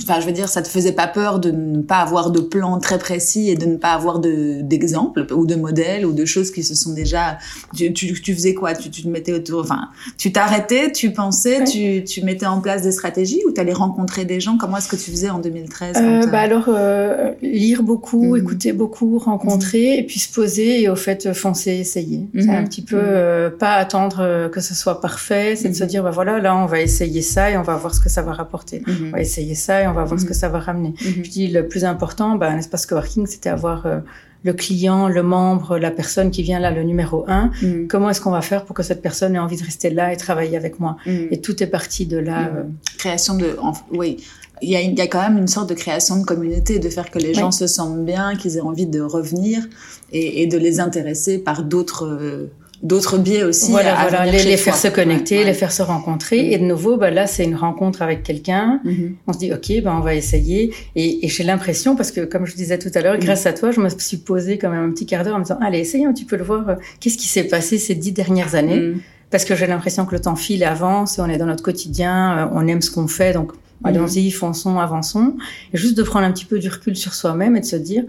enfin 0.00 0.20
je 0.20 0.26
veux 0.26 0.32
dire 0.32 0.48
ça 0.48 0.62
te 0.62 0.68
faisait 0.68 0.92
pas 0.92 1.06
peur 1.06 1.38
de 1.38 1.50
ne 1.50 1.82
pas 1.82 1.98
avoir 1.98 2.30
de 2.30 2.40
plan 2.40 2.78
très 2.78 2.98
précis 2.98 3.50
et 3.50 3.56
de 3.56 3.66
ne 3.66 3.76
pas 3.76 3.92
avoir 3.92 4.18
de 4.18 4.60
d'exemples 4.62 5.26
ou 5.32 5.46
de 5.46 5.54
modèles 5.54 6.04
ou 6.06 6.12
de 6.12 6.24
choses 6.24 6.50
qui 6.50 6.62
se 6.62 6.74
sont 6.74 6.92
déjà 6.92 7.38
tu, 7.74 7.92
tu, 7.92 8.12
tu 8.20 8.34
faisais 8.34 8.54
quoi? 8.54 8.74
Tu, 8.74 8.90
tu 8.90 9.02
te 9.02 9.08
mettais 9.08 9.32
autour 9.32 9.60
enfin 9.60 9.88
tu 10.18 10.32
t'arrêtais 10.32 10.92
tu 10.92 11.12
pensais 11.12 11.64
tu, 11.64 12.04
tu 12.04 12.22
mettais 12.22 12.46
en 12.46 12.60
place 12.60 12.82
des 12.82 12.92
stratégies 12.92 13.40
ou 13.46 13.52
tu 13.52 13.60
allais 13.60 13.72
rencontrer 13.72 14.24
des 14.24 14.40
gens? 14.40 14.56
Comment 14.58 14.76
est-ce 14.78 14.88
que 14.88 14.96
tu 14.96 15.10
faisais 15.10 15.30
en 15.30 15.38
2013 15.38 15.96
euh, 15.96 16.26
bah 16.26 16.40
alors 16.40 16.66
euh, 16.68 17.32
lire 17.42 17.82
beaucoup 17.82 18.34
mhm. 18.34 18.42
écouter 18.42 18.72
beaucoup 18.72 19.18
rencontrer 19.18 19.92
mhm. 19.92 19.98
et 19.98 20.02
puis 20.06 20.18
se 20.18 20.32
poser 20.32 20.82
et 20.82 20.88
au 20.88 20.96
fait 20.96 21.32
foncer 21.32 21.72
essayer. 21.72 22.26
C'est 22.34 22.50
un 22.50 22.60
mhm. 22.60 22.68
petit 22.68 22.82
peu 22.82 22.98
euh, 22.98 23.50
pas 23.50 23.74
attendre 23.74 24.48
que 24.52 24.60
ce 24.60 24.74
soit 24.74 25.00
parfait 25.00 25.56
c'est 25.56 25.68
de 25.68 25.74
se 25.74 25.84
dire 25.84 26.02
bah 26.02 26.10
voilà 26.10 26.38
là 26.38 26.56
on 26.56 26.66
va 26.66 26.80
essayer 26.80 27.22
ça 27.22 27.50
et 27.50 27.56
on 27.56 27.62
va 27.62 27.76
voir 27.76 27.94
ce 27.94 28.00
que 28.00 28.08
ça 28.08 28.22
va 28.22 28.32
rapporter. 28.32 28.82
On 28.86 29.10
va 29.10 29.20
essayer 29.20 29.54
ça 29.54 29.61
et 29.68 29.86
on 29.86 29.92
va 29.92 30.04
voir 30.04 30.18
ce 30.18 30.24
que 30.24 30.30
mhm. 30.30 30.38
ça 30.38 30.48
va 30.48 30.58
ramener. 30.58 30.94
Mhm. 31.00 31.24
Je 31.24 31.30
dis 31.30 31.48
le 31.48 31.68
plus 31.68 31.84
important, 31.84 32.36
ben, 32.36 32.54
un 32.54 32.58
espace 32.58 32.86
coworking, 32.86 33.26
c'était 33.26 33.50
avoir 33.50 33.86
euh, 33.86 33.98
le 34.44 34.52
client, 34.52 35.08
le 35.08 35.22
membre, 35.22 35.78
la 35.78 35.90
personne 35.90 36.30
qui 36.30 36.42
vient 36.42 36.58
là, 36.58 36.70
le 36.70 36.82
numéro 36.82 37.24
un. 37.28 37.50
Mhm. 37.62 37.88
Comment 37.88 38.10
est-ce 38.10 38.20
qu'on 38.20 38.30
va 38.30 38.42
faire 38.42 38.64
pour 38.64 38.74
que 38.74 38.82
cette 38.82 39.02
personne 39.02 39.34
ait 39.34 39.38
envie 39.38 39.56
de 39.56 39.64
rester 39.64 39.90
là 39.90 40.12
et 40.12 40.16
travailler 40.16 40.56
avec 40.56 40.80
moi? 40.80 40.96
Et 41.06 41.40
tout 41.40 41.62
est 41.62 41.66
parti 41.68 42.06
de 42.06 42.18
là. 42.18 42.48
Euh. 42.48 42.62
Création 42.98 43.36
de, 43.36 43.56
oui. 43.92 44.18
Il 44.64 44.70
y, 44.70 44.76
a, 44.76 44.80
il 44.80 44.96
y, 44.96 45.00
a, 45.00 45.08
quand 45.08 45.20
même 45.20 45.38
une 45.38 45.48
sorte 45.48 45.68
de 45.68 45.74
création 45.74 46.16
de 46.18 46.24
communauté, 46.24 46.78
de 46.78 46.88
faire 46.88 47.10
que 47.10 47.18
les 47.18 47.34
gens 47.34 47.50
se 47.50 47.66
sentent 47.66 48.04
bien, 48.04 48.36
qu'ils 48.36 48.58
aient 48.58 48.60
envie 48.60 48.86
de 48.86 49.00
revenir 49.00 49.66
et, 50.12 50.42
et 50.42 50.46
de 50.46 50.56
les 50.56 50.78
intéresser 50.78 51.38
par 51.38 51.64
d'autres 51.64 52.06
euh, 52.06 52.52
d'autres 52.82 53.16
biais 53.16 53.44
aussi. 53.44 53.70
Voilà, 53.70 53.94
voilà, 54.08 54.26
les, 54.26 54.56
faire 54.56 54.76
se 54.76 54.88
connecter, 54.88 55.44
les 55.44 55.54
faire 55.54 55.72
se 55.72 55.82
rencontrer. 55.82 56.52
Et 56.52 56.58
de 56.58 56.64
nouveau, 56.64 56.96
bah, 56.96 57.10
là, 57.10 57.26
c'est 57.26 57.44
une 57.44 57.54
rencontre 57.54 58.02
avec 58.02 58.22
quelqu'un. 58.22 58.80
Mm-hmm. 58.84 59.14
On 59.26 59.32
se 59.32 59.38
dit, 59.38 59.52
OK, 59.52 59.82
bah, 59.82 59.94
on 59.96 60.00
va 60.00 60.14
essayer. 60.14 60.74
Et, 60.96 61.24
et 61.24 61.28
j'ai 61.28 61.44
l'impression, 61.44 61.94
parce 61.94 62.10
que 62.10 62.22
comme 62.22 62.44
je 62.44 62.54
disais 62.54 62.78
tout 62.78 62.90
à 62.94 63.00
l'heure, 63.00 63.16
mm. 63.16 63.20
grâce 63.20 63.46
à 63.46 63.52
toi, 63.52 63.70
je 63.70 63.80
me 63.80 63.88
suis 63.88 64.16
posé 64.16 64.58
quand 64.58 64.70
même 64.70 64.84
un 64.84 64.90
petit 64.90 65.06
quart 65.06 65.24
d'heure 65.24 65.36
en 65.36 65.38
me 65.38 65.44
disant, 65.44 65.58
allez, 65.62 65.78
essayons 65.78 66.10
un 66.10 66.12
petit 66.12 66.24
peu 66.24 66.36
le 66.36 66.44
voir. 66.44 66.68
Euh, 66.68 66.74
qu'est-ce 67.00 67.16
qui 67.16 67.28
s'est 67.28 67.44
passé 67.44 67.78
ces 67.78 67.94
dix 67.94 68.12
dernières 68.12 68.54
années? 68.54 68.80
Mm. 68.80 69.00
Parce 69.30 69.44
que 69.44 69.54
j'ai 69.54 69.66
l'impression 69.66 70.04
que 70.04 70.14
le 70.14 70.20
temps 70.20 70.36
file 70.36 70.62
et 70.62 70.66
avance, 70.66 71.18
on 71.18 71.28
est 71.30 71.38
dans 71.38 71.46
notre 71.46 71.62
quotidien, 71.62 72.36
euh, 72.36 72.50
on 72.52 72.66
aime 72.66 72.82
ce 72.82 72.90
qu'on 72.90 73.08
fait, 73.08 73.32
donc 73.32 73.52
allons-y, 73.84 74.30
fonçons, 74.30 74.78
avançons. 74.78 75.36
Et 75.72 75.78
juste 75.78 75.96
de 75.96 76.02
prendre 76.02 76.26
un 76.26 76.32
petit 76.32 76.44
peu 76.44 76.58
du 76.58 76.68
recul 76.68 76.96
sur 76.96 77.14
soi-même 77.14 77.56
et 77.56 77.60
de 77.60 77.64
se 77.64 77.76
dire, 77.76 78.04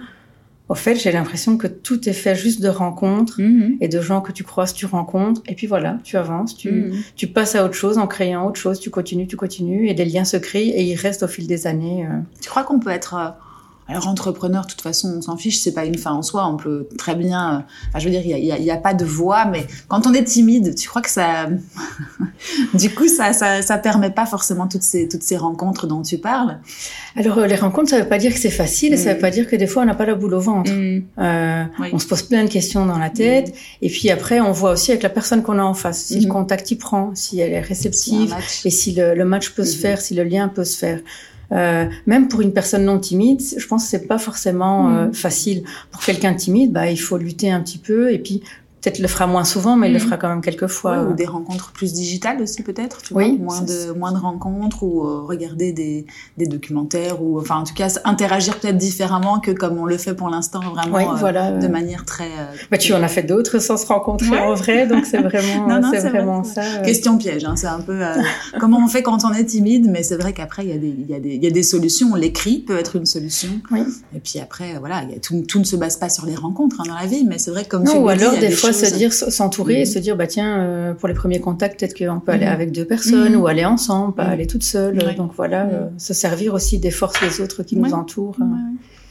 au 0.73 0.75
fait, 0.75 0.95
j'ai 0.95 1.11
l'impression 1.11 1.55
que 1.55 1.67
tout 1.67 2.09
est 2.09 2.13
fait 2.13 2.33
juste 2.33 2.59
de 2.59 2.67
rencontres 2.67 3.39
mhm. 3.39 3.77
et 3.79 3.87
de 3.87 4.01
gens 4.01 4.21
que 4.21 4.31
tu 4.31 4.43
croises, 4.43 4.73
tu 4.73 4.87
rencontres, 4.87 5.43
et 5.45 5.53
puis 5.53 5.67
voilà, 5.67 5.99
tu 6.03 6.17
avances, 6.17 6.57
tu, 6.57 6.71
mhm. 6.71 6.95
tu 7.15 7.27
passes 7.27 7.53
à 7.53 7.63
autre 7.63 7.75
chose 7.75 7.99
en 7.99 8.07
créant 8.07 8.47
autre 8.47 8.59
chose, 8.59 8.79
tu 8.79 8.89
continues, 8.89 9.27
tu 9.27 9.36
continues, 9.36 9.88
et 9.88 9.93
des 9.93 10.03
liens 10.03 10.25
se 10.25 10.36
créent 10.36 10.69
et 10.69 10.81
ils 10.81 10.95
restent 10.95 11.21
au 11.21 11.27
fil 11.27 11.45
des 11.45 11.67
années. 11.67 12.07
Euh. 12.09 12.17
Tu 12.41 12.49
crois 12.49 12.63
qu'on 12.63 12.79
peut 12.79 12.89
être 12.89 13.13
euh, 13.13 13.29
alors 13.88 14.08
entrepreneur, 14.08 14.63
de 14.63 14.67
toute 14.67 14.82
façon, 14.82 15.15
on 15.17 15.22
s'en 15.22 15.38
fiche, 15.38 15.60
c'est 15.60 15.74
pas 15.74 15.86
une 15.86 15.98
fin 15.98 16.12
en 16.12 16.22
soi. 16.22 16.48
On 16.48 16.58
peut 16.58 16.88
très 16.98 17.15
bien, 17.15 17.56
euh, 17.56 17.60
enfin, 17.89 18.00
je 18.00 18.06
veux 18.06 18.12
dire, 18.12 18.22
il 18.26 18.46
y 18.46 18.52
a, 18.52 18.58
y 18.58 18.72
a, 18.72 18.78
pas 18.78 18.93
de 18.93 19.06
voix, 19.06 19.46
mais 19.46 19.67
quand 19.88 20.08
on 20.08 20.13
est 20.13 20.24
timide, 20.24 20.76
tu 20.76 20.88
crois 20.88 21.02
que 21.02 21.10
ça, 21.10 21.48
du 22.74 22.89
coup, 22.89 23.08
ça, 23.08 23.34
ça, 23.34 23.62
ça 23.62 23.78
permet 23.78 24.10
pas 24.10 24.26
forcément 24.26 24.67
toutes 24.67 24.84
ces 24.84 25.08
toutes 25.08 25.24
ces 25.24 25.38
rencontres 25.38 25.88
dont 25.88 26.02
tu 26.02 26.17
parles. 26.17 26.60
Alors 27.15 27.39
euh, 27.39 27.48
les 27.48 27.56
rencontres, 27.56 27.89
ça 27.89 28.00
veut 28.00 28.08
pas 28.08 28.17
dire 28.17 28.34
que 28.34 28.39
c'est 28.39 28.50
facile, 28.50 28.98
ça 28.98 29.13
veut 29.13 29.19
pas 29.19 29.32
dire 29.32 29.48
que 29.48 29.56
des 29.56 29.67
fois 29.67 29.84
on 29.84 29.86
n'a 29.86 29.96
pas 29.96 30.06
la 30.06 30.15
boule 30.15 30.34
au 30.34 30.39
ventre. 30.39 30.72
Mm. 30.72 31.04
Euh, 31.19 31.63
On 31.91 32.00
se 32.00 32.08
pose 32.08 32.24
plein 32.24 32.43
de 32.43 32.50
questions 32.50 32.86
dans 32.86 32.98
la 32.98 33.10
tête, 33.10 33.50
mm. 33.50 33.86
et 33.86 33.89
puis 33.89 34.10
après 34.10 34.39
on 34.39 34.52
voit 34.52 34.72
aussi 34.72 34.91
avec 34.91 35.04
la 35.04 35.10
personne 35.10 35.43
qu'on 35.43 35.60
a 35.60 35.63
en 35.63 35.74
face, 35.74 36.06
si 36.06 36.19
le 36.19 36.28
mm. 36.28 36.32
contact 36.32 36.72
y 36.72 36.76
prend, 36.76 37.12
si 37.15 37.39
elle 37.39 37.54
est 37.54 37.62
réceptive, 37.62 38.34
et 38.65 38.69
si 38.69 38.93
le, 38.93 39.13
le 39.13 39.26
match 39.26 39.50
peut 39.50 39.65
se 39.65 39.78
faire, 39.78 40.02
si 40.02 40.15
le 40.15 40.24
lien 40.24 40.48
peut 40.48 40.65
se 40.65 40.78
faire. 40.78 41.00
Euh, 41.53 41.85
même 42.07 42.27
pour 42.27 42.41
une 42.41 42.51
personne 42.51 42.85
non 42.85 42.99
timide, 42.99 43.41
je 43.57 43.65
pense 43.67 43.83
que 43.83 43.89
c'est 43.89 44.07
pas 44.07 44.17
forcément 44.17 44.89
euh, 44.89 45.07
mm. 45.07 45.13
facile. 45.13 45.63
Pour 45.91 46.01
quelqu'un 46.01 46.33
timide, 46.33 46.71
bah, 46.71 46.89
il 46.89 46.97
faut 46.97 47.17
lutter 47.17 47.51
un 47.51 47.61
petit 47.61 47.77
peu 47.77 48.11
et 48.11 48.19
puis 48.19 48.41
peut-être 48.84 49.00
le 49.00 49.08
fera 49.08 49.28
moins 49.28 49.46
souvent, 49.46 49.78
mais 49.78 49.88
il 49.88 49.93
le 49.93 50.00
mm. 50.00 50.04
fera 50.04 50.17
quand 50.17 50.28
même 50.28 50.41
quelques 50.41 50.67
fois. 50.67 51.04
ou 51.04 51.13
des 51.13 51.26
rencontres 51.26 51.72
plus 51.72 51.93
digitales 51.93 52.41
aussi 52.41 52.63
peut-être, 52.63 53.02
tu 53.02 53.13
oui, 53.13 53.38
vois, 53.38 53.46
moins 53.46 53.62
de 53.62 53.93
moins 53.98 54.12
de 54.12 54.17
rencontres 54.17 54.84
ou 54.84 55.04
euh, 55.04 55.22
regarder 55.22 55.72
des, 55.72 56.06
des 56.38 56.48
documentaires 56.48 57.24
ou 57.24 57.39
enfin 57.39 57.56
en 57.56 57.63
tout 57.63 57.74
cas 57.74 57.88
interagir 58.04 58.60
peut-être 58.60 58.78
différemment 58.78 59.39
que 59.39 59.52
comme 59.52 59.78
on 59.78 59.86
le 59.86 59.98
fait 59.98 60.13
pour 60.13 60.30
l'instant 60.30 60.60
vraiment 60.60 60.98
oui, 60.98 61.04
voilà, 61.17 61.52
de 61.52 61.67
manière 61.67 62.04
très. 62.04 62.30
bah, 62.69 62.78
tu 62.78 62.93
en 62.93 63.02
as 63.02 63.08
fait 63.08 63.24
d'autres 63.24 63.60
sans 63.60 63.78
se 63.78 63.86
rencontrer 63.86 64.38
en 64.38 64.54
vrai, 64.54 64.86
donc 64.86 65.06
c'est 65.06 65.22
vraiment 65.22 65.82
c'est 65.91 66.10
vraiment 66.10 66.43
ça. 66.43 66.63
Question 66.84 67.17
piège, 67.17 67.46
hein, 67.46 67.56
c'est 67.56 67.67
un 67.67 67.80
peu 67.80 68.02
comment 68.60 68.80
on 68.84 68.88
fait 68.88 69.04
quand 69.04 69.24
on 69.24 69.32
est 69.32 69.46
timide, 69.46 69.89
mais 69.89 70.04
c'est 70.04 70.17
vrai 70.17 70.34
qu'après 70.34 70.65
il 70.65 70.69
y 70.69 70.74
a 70.74 70.78
des 70.78 70.88
il 70.88 71.10
y 71.10 71.15
a 71.15 71.19
des 71.19 71.36
il 71.36 71.43
y 71.43 71.48
a 71.48 71.52
des 71.52 71.63
solutions. 71.63 72.15
L'écrit 72.15 72.60
peut 72.60 72.78
être 72.78 72.98
une 72.98 73.06
solution. 73.06 73.50
Oui. 73.72 73.82
Et 74.15 74.19
puis 74.19 74.39
après 74.39 74.78
voilà, 74.80 75.04
y 75.04 75.15
a, 75.15 75.19
tout, 75.19 75.41
tout 75.48 75.60
ne 75.60 75.63
se 75.63 75.76
base 75.76 75.98
pas 75.98 76.10
sur 76.10 76.26
les 76.26 76.36
rencontres 76.36 76.82
hein, 76.82 76.86
dans 76.88 76.96
la 76.96 77.06
vie, 77.06 77.24
mais 77.26 77.38
c'est 77.38 77.52
vrai 77.52 77.65
comme 77.65 77.84
non, 77.84 77.93
tu 77.93 77.98
ou 77.98 78.10
alors 78.10 78.38
des, 78.38 78.52
fois 78.52 78.72
se 78.73 78.93
dire, 78.93 79.13
s'entourer 79.13 79.81
et 79.81 79.83
mm. 79.83 79.88
se 79.88 79.99
dire, 79.99 80.15
bah 80.15 80.27
tiens, 80.27 80.59
euh, 80.59 80.93
pour 80.93 81.07
les 81.07 81.13
premiers 81.13 81.39
contacts, 81.39 81.79
peut-être 81.79 81.97
qu'on 81.97 82.19
peut 82.19 82.31
aller 82.31 82.45
mm. 82.45 82.49
avec 82.49 82.71
deux 82.71 82.86
personnes 82.86 83.33
mm. 83.33 83.41
ou 83.41 83.47
aller 83.47 83.65
ensemble, 83.65 84.13
pas 84.13 84.23
aller 84.23 84.47
toute 84.47 84.63
seule. 84.63 85.15
Donc 85.15 85.31
voilà, 85.36 85.65
euh, 85.65 85.88
se 85.97 86.13
servir 86.13 86.53
aussi 86.53 86.79
des 86.79 86.91
forces 86.91 87.21
des 87.21 87.41
autres 87.41 87.63
qui 87.63 87.75
nous 87.75 87.93
entourent. 87.93 88.38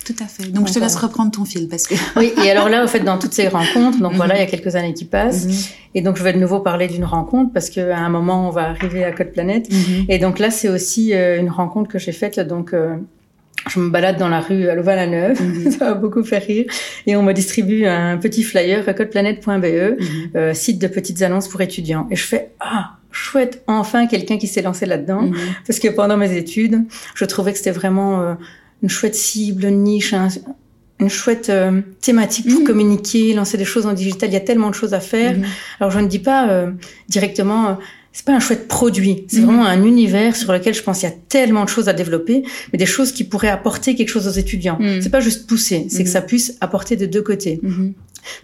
Tout 0.04 0.14
à 0.18 0.26
fait. 0.26 0.50
Donc, 0.50 0.66
je 0.66 0.72
te 0.72 0.80
laisse 0.80 0.96
reprendre 0.96 1.30
ton 1.30 1.44
fil 1.44 1.68
parce 1.68 1.86
que. 1.86 1.94
oui. 2.16 2.32
Et 2.44 2.50
alors 2.50 2.68
là, 2.68 2.82
au 2.82 2.88
fait, 2.88 3.00
dans 3.00 3.18
toutes 3.18 3.34
ces 3.34 3.46
rencontres, 3.46 4.00
donc 4.00 4.14
voilà, 4.14 4.36
il 4.36 4.40
y 4.40 4.42
a 4.42 4.46
quelques 4.46 4.74
années 4.74 4.94
qui 4.94 5.04
passent, 5.04 5.46
et 5.94 6.02
donc 6.02 6.16
je 6.16 6.24
vais 6.24 6.32
de 6.32 6.38
nouveau 6.38 6.58
parler 6.58 6.88
d'une 6.88 7.04
rencontre 7.04 7.52
parce 7.52 7.70
qu'à 7.70 7.98
un 7.98 8.08
moment, 8.08 8.48
on 8.48 8.50
va 8.50 8.70
arriver 8.70 9.04
à 9.04 9.12
Code 9.12 9.30
Planète. 9.30 9.68
Et 10.08 10.18
donc 10.18 10.38
là, 10.38 10.50
c'est 10.50 10.68
aussi 10.68 11.14
euh, 11.14 11.38
une 11.38 11.50
rencontre 11.50 11.88
que 11.88 11.98
j'ai 11.98 12.12
faite. 12.12 12.40
Donc 12.40 12.74
je 13.68 13.80
me 13.80 13.90
balade 13.90 14.18
dans 14.18 14.28
la 14.28 14.40
rue 14.40 14.68
à 14.68 14.74
Louvain-la-Neuve, 14.74 15.40
mhm. 15.40 15.70
ça 15.78 15.90
m'a 15.90 15.94
beaucoup 15.94 16.22
fait 16.24 16.38
rire, 16.38 16.66
et 17.06 17.16
on 17.16 17.22
me 17.22 17.32
distribue 17.32 17.86
un 17.86 18.18
petit 18.18 18.42
flyer, 18.42 18.84
recodeplanète.be, 18.84 19.48
mhm. 19.48 20.30
euh, 20.36 20.54
site 20.54 20.80
de 20.80 20.86
petites 20.88 21.22
annonces 21.22 21.48
pour 21.48 21.60
étudiants. 21.60 22.06
Et 22.10 22.16
je 22.16 22.24
fais, 22.24 22.50
ah, 22.60 22.96
chouette, 23.10 23.62
enfin 23.66 24.06
quelqu'un 24.06 24.38
qui 24.38 24.46
s'est 24.46 24.62
lancé 24.62 24.86
là-dedans, 24.86 25.22
mhm. 25.22 25.36
parce 25.66 25.78
que 25.78 25.88
pendant 25.88 26.16
mes 26.16 26.36
études, 26.36 26.84
je 27.14 27.24
trouvais 27.24 27.52
que 27.52 27.58
c'était 27.58 27.70
vraiment 27.70 28.20
euh, 28.20 28.34
une 28.82 28.90
chouette 28.90 29.14
cible, 29.14 29.64
une 29.64 29.82
niche, 29.82 30.14
une 30.98 31.08
chouette 31.08 31.50
euh, 31.50 31.82
thématique 32.00 32.48
pour 32.48 32.64
communiquer, 32.64 33.34
lancer 33.34 33.58
des 33.58 33.64
choses 33.64 33.86
en 33.86 33.92
digital. 33.92 34.30
Il 34.30 34.34
y 34.34 34.36
a 34.36 34.40
tellement 34.40 34.70
de 34.70 34.74
choses 34.74 34.94
à 34.94 35.00
faire. 35.00 35.36
Alors 35.80 35.90
je 35.90 35.98
ne 35.98 36.06
dis 36.06 36.20
pas 36.20 36.66
directement 37.08 37.78
c'est 38.12 38.26
pas 38.26 38.34
un 38.34 38.40
chouette 38.40 38.68
produit, 38.68 39.24
c'est 39.28 39.40
mhm. 39.40 39.46
vraiment 39.46 39.66
un 39.66 39.82
univers 39.84 40.36
sur 40.36 40.52
lequel 40.52 40.74
je 40.74 40.82
pense 40.82 41.00
qu'il 41.00 41.08
y 41.08 41.12
a 41.12 41.14
tellement 41.28 41.64
de 41.64 41.68
choses 41.68 41.88
à 41.88 41.92
développer, 41.92 42.44
mais 42.72 42.78
des 42.78 42.86
choses 42.86 43.12
qui 43.12 43.24
pourraient 43.24 43.48
apporter 43.48 43.94
quelque 43.94 44.10
chose 44.10 44.28
aux 44.28 44.38
étudiants. 44.38 44.76
Mhm. 44.78 45.00
C'est 45.00 45.10
pas 45.10 45.20
juste 45.20 45.46
pousser, 45.46 45.86
c'est 45.88 46.04
que 46.04 46.08
mhm. 46.08 46.12
ça 46.12 46.22
puisse 46.22 46.56
apporter 46.60 46.96
de 46.96 47.06
deux 47.06 47.22
côtés. 47.22 47.60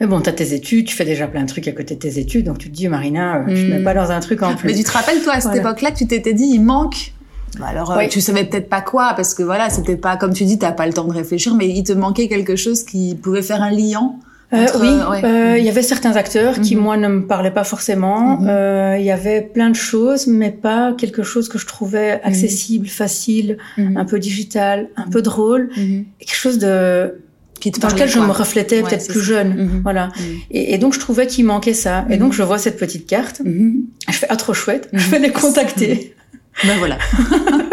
Mais 0.01 0.07
bon, 0.07 0.21
tu 0.21 0.29
as 0.29 0.33
tes 0.33 0.55
études, 0.55 0.87
tu 0.87 0.97
fais 0.97 1.05
déjà 1.05 1.29
plein 1.29 1.43
de 1.43 1.49
trucs 1.49 1.69
à 1.69 1.73
côté 1.73 1.95
de 1.95 2.01
tes 2.01 2.19
études, 2.19 2.47
donc 2.47 2.59
tu 2.59 2.69
te 2.69 2.75
dis, 2.75 2.89
Marina, 2.89 3.37
euh, 3.37 3.55
je 3.55 3.67
ne 3.67 3.75
mets 3.75 3.83
pas 3.85 3.95
dans 3.95 4.11
un 4.11 4.21
truc 4.21 4.43
en 4.43 4.57
plus. 4.57 4.69
Mais 4.69 4.75
tu 4.75 4.83
te 4.83 4.91
rappelles, 4.91 5.23
toi, 5.23 5.35
à 5.35 5.41
cette 5.41 5.55
époque-là, 5.55 5.93
tu 5.93 6.07
t'étais 6.07 6.35
dit, 6.35 6.47
il 6.53 6.61
manque 6.61 7.13
bah, 7.59 7.67
alors, 7.69 7.93
euh, 7.93 8.07
tu 8.09 8.21
savais 8.21 8.45
peut-être 8.45 8.69
pas 8.69 8.83
quoi, 8.83 9.15
parce 9.17 9.35
que 9.35 9.43
voilà, 9.43 9.71
c'était 9.71 9.97
pas, 9.97 10.17
comme 10.17 10.35
tu 10.35 10.45
dis, 10.45 10.59
t'as 10.59 10.73
pas 10.73 10.87
le 10.87 10.93
temps 10.93 11.05
de 11.05 11.13
réfléchir, 11.13 11.55
mais 11.55 11.69
il 11.69 11.83
te 11.83 11.93
manquait 11.93 12.29
quelque 12.29 12.57
chose 12.57 12.85
qui 12.85 13.15
pouvait 13.15 13.43
faire 13.43 13.63
un 13.63 13.71
liant 13.71 14.19
euh, 14.55 14.67
oui, 14.81 14.89
euh, 15.25 15.57
il 15.59 15.65
y 15.65 15.69
avait 15.69 15.83
certains 15.83 16.17
acteurs 16.17 16.61
qui, 16.61 16.75
mhm. 16.75 16.83
moi, 16.83 16.97
ne 16.97 17.09
me 17.09 17.27
parlaient 17.27 17.51
pas 17.51 17.65
forcément. 17.65 18.39
Mhm. 18.39 18.49
Euh, 18.49 18.97
il 18.99 19.05
y 19.05 19.11
avait 19.11 19.43
plein 19.43 19.69
de 19.69 19.77
choses, 19.77 20.27
mais 20.27 20.51
pas 20.51 20.95
quelque 20.97 21.23
chose 21.23 21.49
que 21.49 21.59
je 21.59 21.67
trouvais 21.67 22.15
mhm. 22.17 22.21
accessible, 22.25 22.87
facile, 22.87 23.59
un 23.77 24.05
peu 24.05 24.19
digital, 24.19 24.89
un 24.97 25.09
peu 25.09 25.23
drôle. 25.23 25.71
Quelque 25.75 26.35
chose 26.37 26.59
de 26.59 27.21
qui 27.61 27.73
dans 27.73 27.89
lequel 27.89 28.09
je 28.09 28.21
me 28.21 28.31
reflétais 28.31 28.83
peut-être 28.83 29.09
plus 29.09 29.21
jeune, 29.21 29.81
voilà. 29.83 30.11
Et, 30.53 30.75
et, 30.75 30.79
donc 30.79 30.95
je 30.95 31.01
trouvais 31.01 31.27
qu'il 31.27 31.45
manquait 31.45 31.75
ça. 31.75 32.07
Et 32.09 32.17
donc 32.17 32.33
je 32.33 32.43
vois 32.43 32.59
cette 32.59 32.79
petite 32.79 33.07
carte, 33.07 33.43
je 33.45 34.17
fais 34.17 34.27
ah 34.29 34.37
trop 34.37 34.55
chouette, 34.55 34.89
je 34.93 35.11
vais 35.11 35.19
les 35.19 35.31
contacter. 35.31 36.15
Ben 36.65 36.77
voilà. 36.79 36.99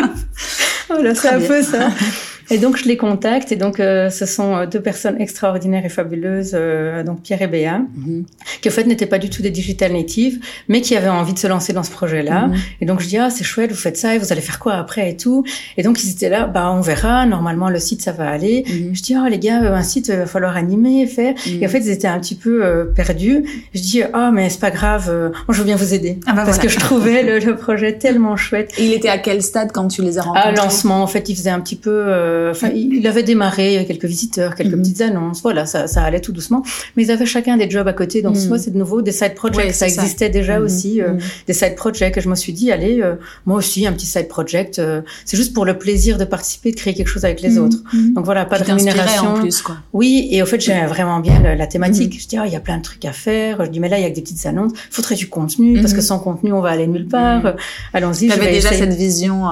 voilà, 0.87 1.15
c'est 1.15 1.29
un 1.29 1.39
peu 1.39 1.63
ça. 1.63 1.89
Et 2.51 2.57
donc 2.57 2.77
je 2.77 2.85
les 2.85 2.97
contacte 2.97 3.51
et 3.51 3.55
donc 3.55 3.79
euh, 3.79 4.09
ce 4.09 4.25
sont 4.25 4.55
euh, 4.55 4.65
deux 4.65 4.79
personnes 4.79 5.19
extraordinaires 5.19 5.85
et 5.85 5.89
fabuleuses, 5.89 6.51
euh, 6.53 7.03
donc 7.03 7.21
Pierre 7.21 7.41
et 7.41 7.47
Béa, 7.47 7.79
mhm. 7.79 8.25
qui 8.61 8.69
en 8.69 8.71
fait 8.71 8.85
n'étaient 8.85 9.05
pas 9.07 9.17
du 9.17 9.29
tout 9.29 9.41
des 9.41 9.49
digital 9.49 9.93
natives, 9.93 10.39
mais 10.67 10.81
qui 10.81 10.95
avaient 10.95 11.09
envie 11.09 11.33
de 11.33 11.39
se 11.39 11.47
lancer 11.47 11.73
dans 11.73 11.83
ce 11.83 11.91
projet-là. 11.91 12.47
Mhm. 12.47 12.55
Et 12.81 12.85
donc 12.85 13.01
je 13.01 13.07
dis 13.07 13.17
ah 13.17 13.29
c'est 13.29 13.43
chouette, 13.43 13.71
vous 13.71 13.77
faites 13.77 13.97
ça 13.97 14.15
et 14.15 14.19
vous 14.19 14.31
allez 14.31 14.41
faire 14.41 14.59
quoi 14.59 14.73
après 14.73 15.09
et 15.09 15.17
tout. 15.17 15.43
Et 15.77 15.83
donc 15.83 16.03
ils 16.03 16.11
étaient 16.11 16.29
là, 16.29 16.45
bah 16.45 16.71
on 16.71 16.81
verra. 16.81 17.25
Normalement 17.25 17.69
le 17.69 17.79
site 17.79 18.01
ça 18.01 18.11
va 18.11 18.29
aller. 18.29 18.63
Mhm. 18.67 18.95
Je 18.95 19.01
dis 19.01 19.15
oh 19.17 19.27
les 19.27 19.39
gars 19.39 19.59
un 19.61 19.83
site 19.83 20.09
il 20.09 20.15
va 20.15 20.25
falloir 20.25 20.55
animer 20.55 21.07
faire. 21.07 21.33
Et 21.47 21.65
en 21.65 21.69
fait 21.69 21.79
ils 21.79 21.89
étaient 21.89 22.07
un 22.07 22.19
petit 22.19 22.35
peu 22.35 22.91
perdus. 22.95 23.43
Je 23.73 23.81
dis 23.81 24.03
ah 24.03 24.27
oh, 24.29 24.31
mais 24.31 24.49
c'est 24.49 24.59
pas 24.59 24.71
grave, 24.71 25.09
moi 25.09 25.33
je 25.49 25.57
veux 25.57 25.65
bien 25.65 25.75
vous 25.75 25.93
aider 25.93 26.19
ah 26.27 26.33
bah 26.33 26.43
parce 26.45 26.59
que 26.59 26.69
je 26.69 26.77
trouvais 26.77 27.23
le, 27.23 27.39
le, 27.39 27.55
projet 27.55 27.93
tellement 27.93 28.35
chouette. 28.35 28.71
Et 28.77 28.85
il 28.85 28.93
était 28.93 29.09
à 29.09 29.17
quel 29.17 29.41
stade 29.41 29.71
quand 29.71 29.87
tu 29.87 30.01
les 30.01 30.17
as 30.17 30.21
rencontrés? 30.21 30.49
À 30.49 30.51
lancement 30.51 31.01
en 31.01 31.07
fait 31.07 31.29
il 31.29 31.35
faisait 31.35 31.49
un 31.49 31.59
petit 31.59 31.75
peu 31.75 31.89
euh, 31.91 32.34
enfin, 32.51 32.69
il 32.73 33.05
avait 33.07 33.23
démarré, 33.23 33.67
il 33.69 33.73
y 33.73 33.75
avait 33.77 33.85
quelques 33.85 34.05
visiteurs, 34.05 34.55
quelques 34.55 34.73
mhm. 34.73 34.81
petites 34.81 35.01
annonces, 35.01 35.41
voilà, 35.41 35.65
ça, 35.65 35.87
ça 35.87 36.03
allait 36.03 36.21
tout 36.21 36.31
doucement. 36.31 36.63
Mais 36.95 37.03
ils 37.03 37.11
avaient 37.11 37.25
chacun 37.25 37.57
des 37.57 37.69
jobs 37.69 37.87
à 37.87 37.93
côté, 37.93 38.21
donc 38.21 38.37
soit 38.37 38.57
mhm. 38.57 38.63
c'est 38.63 38.71
de 38.71 38.77
nouveau 38.77 39.01
des 39.01 39.11
side 39.11 39.35
projects, 39.35 39.73
ça 39.73 39.87
existait 39.87 40.29
déjà 40.29 40.59
mhm. 40.59 40.65
aussi, 40.65 41.01
euh, 41.01 41.13
des 41.47 41.53
side 41.53 41.75
projects. 41.75 42.17
Et 42.17 42.21
je 42.21 42.29
me 42.29 42.35
suis 42.35 42.53
dit, 42.53 42.71
allez, 42.71 43.01
euh, 43.01 43.15
moi 43.45 43.57
aussi 43.57 43.85
un 43.87 43.93
petit 43.93 44.05
side 44.05 44.27
project, 44.27 44.81
c'est 45.25 45.37
juste 45.37 45.53
pour 45.53 45.65
le 45.65 45.77
plaisir 45.77 46.17
de 46.17 46.25
participer, 46.25 46.71
de 46.71 46.75
créer 46.75 46.93
quelque 46.93 47.07
chose 47.07 47.25
avec 47.25 47.41
les 47.41 47.57
autres. 47.57 47.77
Donc 48.13 48.25
voilà, 48.25 48.45
pas 48.45 48.59
de 48.59 48.63
rémunération. 48.63 49.35
En 49.35 49.39
plus, 49.39 49.61
quoi. 49.61 49.77
Oui, 49.93 50.27
et 50.31 50.41
au 50.41 50.45
fait 50.45 50.59
j'aime 50.59 50.87
vraiment 50.87 51.19
bien 51.19 51.41
la, 51.41 51.67
thématique. 51.67 52.19
Je 52.21 52.27
dis, 52.27 52.37
ah, 52.37 52.45
il 52.45 52.53
y 52.53 52.55
a 52.55 52.59
plein 52.59 52.77
de 52.77 52.83
trucs 52.83 53.05
à 53.05 53.11
faire. 53.11 53.63
Je 53.65 53.69
dis, 53.69 53.79
mais 53.79 53.89
là 53.89 53.97
il 53.97 54.03
y 54.03 54.05
a 54.05 54.09
que 54.09 54.15
des 54.15 54.21
petites 54.21 54.45
annonces. 54.45 54.71
Faudrait 54.89 55.15
du 55.15 55.27
contenu 55.27 55.79
parce 55.81 55.93
que 55.93 56.01
sans 56.01 56.19
contenu 56.19 56.53
on 56.53 56.61
va 56.61 56.69
aller 56.69 56.87
nulle 56.87 57.07
part. 57.07 57.55
Allons-y. 57.93 58.29
J'avais 58.29 58.51
déjà 58.51 58.71
cette 58.71 58.93
vision. 58.93 59.43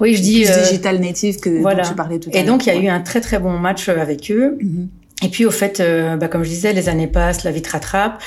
oui, 0.00 0.14
je 0.14 0.22
dis 0.22 0.44
digital 0.64 1.00
native 1.00 1.40
que 1.40 1.60
voilà. 1.60 1.82
dont 1.82 1.88
tu 1.88 1.94
parlais 1.94 2.18
tout. 2.18 2.29
Et 2.32 2.44
donc 2.44 2.66
il 2.66 2.74
y 2.74 2.76
a 2.76 2.80
eu 2.80 2.88
un 2.88 3.00
très 3.00 3.20
très 3.20 3.38
bon 3.38 3.58
match 3.58 3.88
avec 3.88 4.30
eux. 4.30 4.58
Mhm. 4.60 4.88
Et 5.22 5.28
puis 5.28 5.44
au 5.44 5.50
fait, 5.50 5.80
euh, 5.80 6.16
bah, 6.16 6.28
comme 6.28 6.44
je 6.44 6.48
disais, 6.48 6.72
les 6.72 6.88
années 6.88 7.06
passent, 7.06 7.44
la 7.44 7.50
vie 7.50 7.62
te 7.62 7.70
rattrape. 7.70 8.22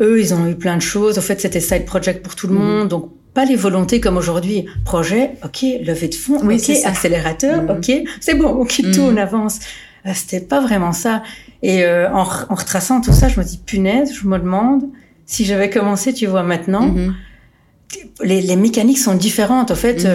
Eux, 0.00 0.20
ils 0.20 0.32
ont 0.32 0.46
eu 0.46 0.54
plein 0.54 0.76
de 0.76 0.82
choses. 0.82 1.18
Au 1.18 1.20
fait, 1.20 1.40
c'était 1.40 1.60
side 1.60 1.84
project 1.84 2.22
pour 2.22 2.34
tout 2.34 2.46
le 2.46 2.54
mhm. 2.54 2.60
monde, 2.60 2.88
donc 2.88 3.10
pas 3.34 3.44
les 3.44 3.56
volontés 3.56 4.00
comme 4.00 4.16
aujourd'hui. 4.16 4.66
Projet, 4.84 5.32
ok, 5.44 5.64
levée 5.82 6.08
de 6.08 6.14
fonds, 6.14 6.40
oui, 6.42 6.56
ok, 6.56 6.76
accélérateur, 6.84 7.62
mhm. 7.62 7.70
ok, 7.70 7.92
c'est 8.20 8.34
bon, 8.34 8.48
ok, 8.48 8.80
tout, 8.92 9.00
on 9.00 9.16
avance. 9.16 9.60
Euh, 10.06 10.12
c'était 10.14 10.40
pas 10.40 10.60
vraiment 10.60 10.92
ça. 10.92 11.22
Et 11.62 11.84
euh, 11.84 12.10
en, 12.10 12.22
en, 12.22 12.54
retraçant 12.54 13.02
tout 13.02 13.12
ça, 13.12 13.28
je 13.28 13.38
me 13.38 13.44
dis 13.44 13.58
punaise, 13.58 14.14
je 14.14 14.26
me 14.26 14.38
demande 14.38 14.84
si 15.26 15.44
j'avais 15.44 15.68
commencé, 15.68 16.14
tu 16.14 16.26
vois, 16.26 16.42
maintenant. 16.42 16.94
Les, 18.22 18.40
les, 18.40 18.56
mécaniques 18.56 18.98
sont 18.98 19.14
différentes. 19.14 19.70
En 19.70 19.76
fait, 19.76 20.06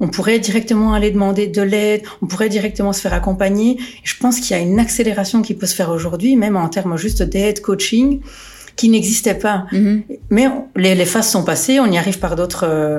on 0.00 0.08
pourrait 0.08 0.38
directement 0.38 0.94
aller 0.94 1.10
demander 1.10 1.46
de 1.46 1.62
l'aide, 1.62 2.02
on 2.22 2.26
pourrait 2.26 2.48
directement 2.48 2.92
se 2.92 3.00
faire 3.00 3.14
accompagner. 3.14 3.78
je 4.02 4.14
pense 4.16 4.40
qu'il 4.40 4.56
y 4.56 4.58
a 4.58 4.62
une 4.62 4.78
accélération 4.78 5.42
qui 5.42 5.54
peut 5.54 5.66
se 5.66 5.74
faire 5.74 5.90
aujourd'hui, 5.90 6.36
même 6.36 6.56
en 6.56 6.68
termes 6.68 6.96
juste 6.96 7.22
d'aide, 7.22 7.60
coaching 7.60 8.20
qui 8.76 8.88
n'existait 8.88 9.34
pas. 9.34 9.66
Mhm. 9.72 10.02
Mais 10.30 10.48
les, 10.76 10.94
les, 10.94 11.04
phases 11.04 11.28
sont 11.28 11.44
passées, 11.44 11.78
on 11.80 11.86
y 11.86 11.98
arrive 11.98 12.18
par 12.18 12.34
d'autres 12.34 12.66
euh, 12.68 12.98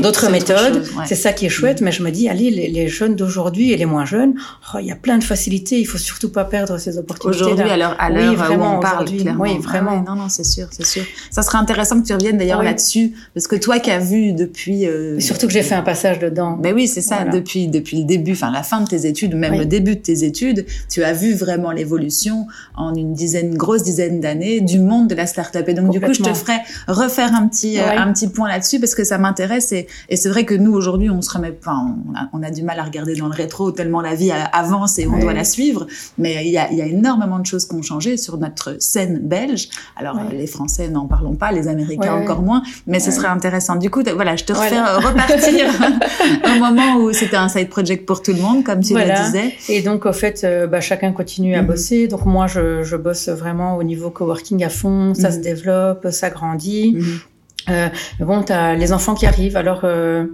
d'autres 0.00 0.30
méthodes. 0.30 0.84
C'est 1.06 1.16
ça 1.16 1.32
qui 1.32 1.46
est 1.46 1.50
chouette. 1.50 1.80
Mais 1.80 1.92
je 1.92 2.02
me 2.02 2.10
dis, 2.10 2.28
allez, 2.28 2.50
les, 2.50 2.68
les 2.68 2.88
jeunes 2.88 3.16
d'aujourd'hui 3.16 3.72
et 3.72 3.76
les 3.76 3.86
moins 3.86 4.04
jeunes, 4.04 4.34
oh, 4.72 4.78
il 4.80 4.86
y 4.86 4.92
a 4.92 4.96
plein 4.96 5.18
de 5.18 5.24
facilités. 5.24 5.80
Il 5.80 5.84
faut 5.84 5.98
surtout 5.98 6.30
pas 6.30 6.44
perdre 6.44 6.78
ces 6.78 6.96
opportunités. 6.98 7.38
Aujourd'hui, 7.38 7.68
à 7.68 7.76
l'heure 7.76 7.96
à 7.98 8.10
l'heure 8.10 8.30
oui, 8.30 8.36
vraiment, 8.36 8.76
on 8.78 8.80
parle, 8.80 9.06
clairement. 9.06 9.42
Oui, 9.42 9.58
vraiment. 9.58 10.02
non, 10.06 10.14
non, 10.14 10.28
c'est 10.28 10.44
sûr, 10.44 10.68
c'est 10.70 10.86
sûr. 10.86 11.02
Ça 11.30 11.42
serait 11.42 11.58
intéressant 11.58 12.00
que 12.00 12.06
tu 12.06 12.12
reviennes 12.12 12.38
d'ailleurs 12.38 12.62
là-dessus, 12.62 13.12
parce 13.34 13.48
que 13.48 13.56
toi 13.56 13.78
qui 13.78 13.90
as 13.90 13.98
vu 13.98 14.32
depuis. 14.32 14.86
Euh... 14.86 15.18
surtout 15.20 15.46
que 15.46 15.52
j'ai 15.52 15.62
fait 15.62 15.74
un 15.74 15.82
passage 15.82 16.18
dedans. 16.20 16.56
Ben 16.56 16.74
oui, 16.74 16.86
c'est 16.86 17.00
ça. 17.00 17.24
Depuis 17.24 17.68
depuis 17.68 17.98
le 17.98 18.04
début, 18.04 18.32
enfin 18.32 18.52
la 18.52 18.62
fin 18.62 18.80
de 18.80 18.88
tes 18.88 19.06
études, 19.06 19.34
même 19.34 19.58
le 19.58 19.66
début 19.66 19.96
de 19.96 20.00
tes 20.00 20.24
études, 20.24 20.66
tu 20.88 21.02
as 21.02 21.12
vu 21.12 21.34
vraiment 21.34 21.72
l'évolution 21.72 22.46
en 22.76 22.94
une 22.94 23.12
dizaine, 23.12 23.56
grosse 23.56 23.82
dizaine 23.82 24.20
d'années 24.20 24.60
du 24.60 24.78
monde 24.78 25.08
de 25.08 25.15
la 25.16 25.26
start-up. 25.26 25.68
Et 25.68 25.74
donc 25.74 25.90
du 25.90 26.00
coup, 26.00 26.12
je 26.12 26.22
te 26.22 26.32
ferai 26.32 26.58
refaire 26.88 27.34
un 27.34 27.48
petit 27.48 27.78
euh, 27.78 27.98
un 27.98 28.12
petit 28.12 28.28
point 28.28 28.48
là-dessus 28.48 28.80
parce 28.80 28.94
que 28.94 29.04
ça 29.04 29.18
m'intéresse 29.18 29.72
et, 29.72 29.86
et 30.08 30.16
c'est 30.16 30.28
vrai 30.28 30.44
que 30.44 30.54
nous 30.54 30.72
aujourd'hui, 30.72 31.10
on 31.10 31.22
se 31.22 31.30
remet, 31.30 31.52
enfin, 31.58 31.96
on 32.08 32.14
a, 32.14 32.28
on 32.32 32.42
a, 32.42 32.50
du 32.50 32.62
mal 32.62 32.78
à 32.78 32.84
regarder 32.84 33.14
dans 33.16 33.26
le 33.26 33.34
rétro 33.34 33.72
tellement 33.72 34.00
la 34.00 34.14
vie 34.14 34.32
avance 34.52 34.98
et 34.98 35.06
on 35.06 35.18
doit 35.18 35.32
la 35.32 35.44
suivre. 35.44 35.86
Mais 36.18 36.46
il 36.46 36.52
y 36.52 36.58
a, 36.58 36.70
il 36.70 36.78
y 36.78 36.82
a 36.82 36.86
énormément 36.86 37.38
de 37.38 37.46
choses 37.46 37.66
qui 37.66 37.74
ont 37.74 37.82
changé 37.82 38.16
sur 38.16 38.38
notre 38.38 38.76
scène 38.80 39.20
belge. 39.22 39.68
Alors 39.96 40.18
les 40.30 40.46
Français 40.46 40.88
n'en 40.88 41.06
parlons 41.06 41.34
pas, 41.34 41.52
les 41.52 41.68
Américains 41.68 42.14
encore 42.14 42.42
moins. 42.42 42.62
Mais 42.86 43.00
ce 43.00 43.10
serait 43.10 43.28
intéressant. 43.28 43.76
Du 43.76 43.90
coup, 43.90 44.02
voilà, 44.14 44.36
je 44.36 44.44
te 44.44 44.52
refais 44.52 44.80
repartir 44.80 45.66
au 46.56 46.58
moment 46.58 46.96
où 46.98 47.12
c'était 47.12 47.36
un 47.36 47.48
side 47.48 47.68
project 47.68 48.06
pour 48.06 48.22
tout 48.22 48.32
le 48.32 48.40
monde, 48.40 48.64
comme 48.64 48.80
tu 48.80 48.94
le 48.94 49.24
disais. 49.24 49.54
Et 49.68 49.82
donc 49.82 50.06
au 50.06 50.12
fait, 50.12 50.42
euh, 50.44 50.66
bah, 50.66 50.80
chacun 50.80 51.12
continue 51.12 51.54
à 51.54 51.62
mhm. 51.62 51.68
bosser. 51.68 52.08
Donc 52.08 52.24
moi, 52.24 52.46
je, 52.46 52.82
je 52.82 52.96
bosse 52.96 53.28
vraiment 53.28 53.76
au 53.76 53.82
niveau 53.82 54.10
coworking 54.10 54.64
à 54.64 54.68
fond. 54.68 55.05
Ça 55.14 55.30
se 55.30 55.38
mhm 55.38 55.42
développe, 55.42 56.08
ça 56.10 56.30
grandit. 56.30 56.94
Mhm. 56.96 57.20
Euh, 57.68 57.88
bon, 58.20 58.42
t'as 58.42 58.74
les 58.74 58.92
enfants 58.92 59.14
qui 59.14 59.26
arrivent. 59.26 59.56
Alors, 59.56 59.80
euh, 59.84 60.26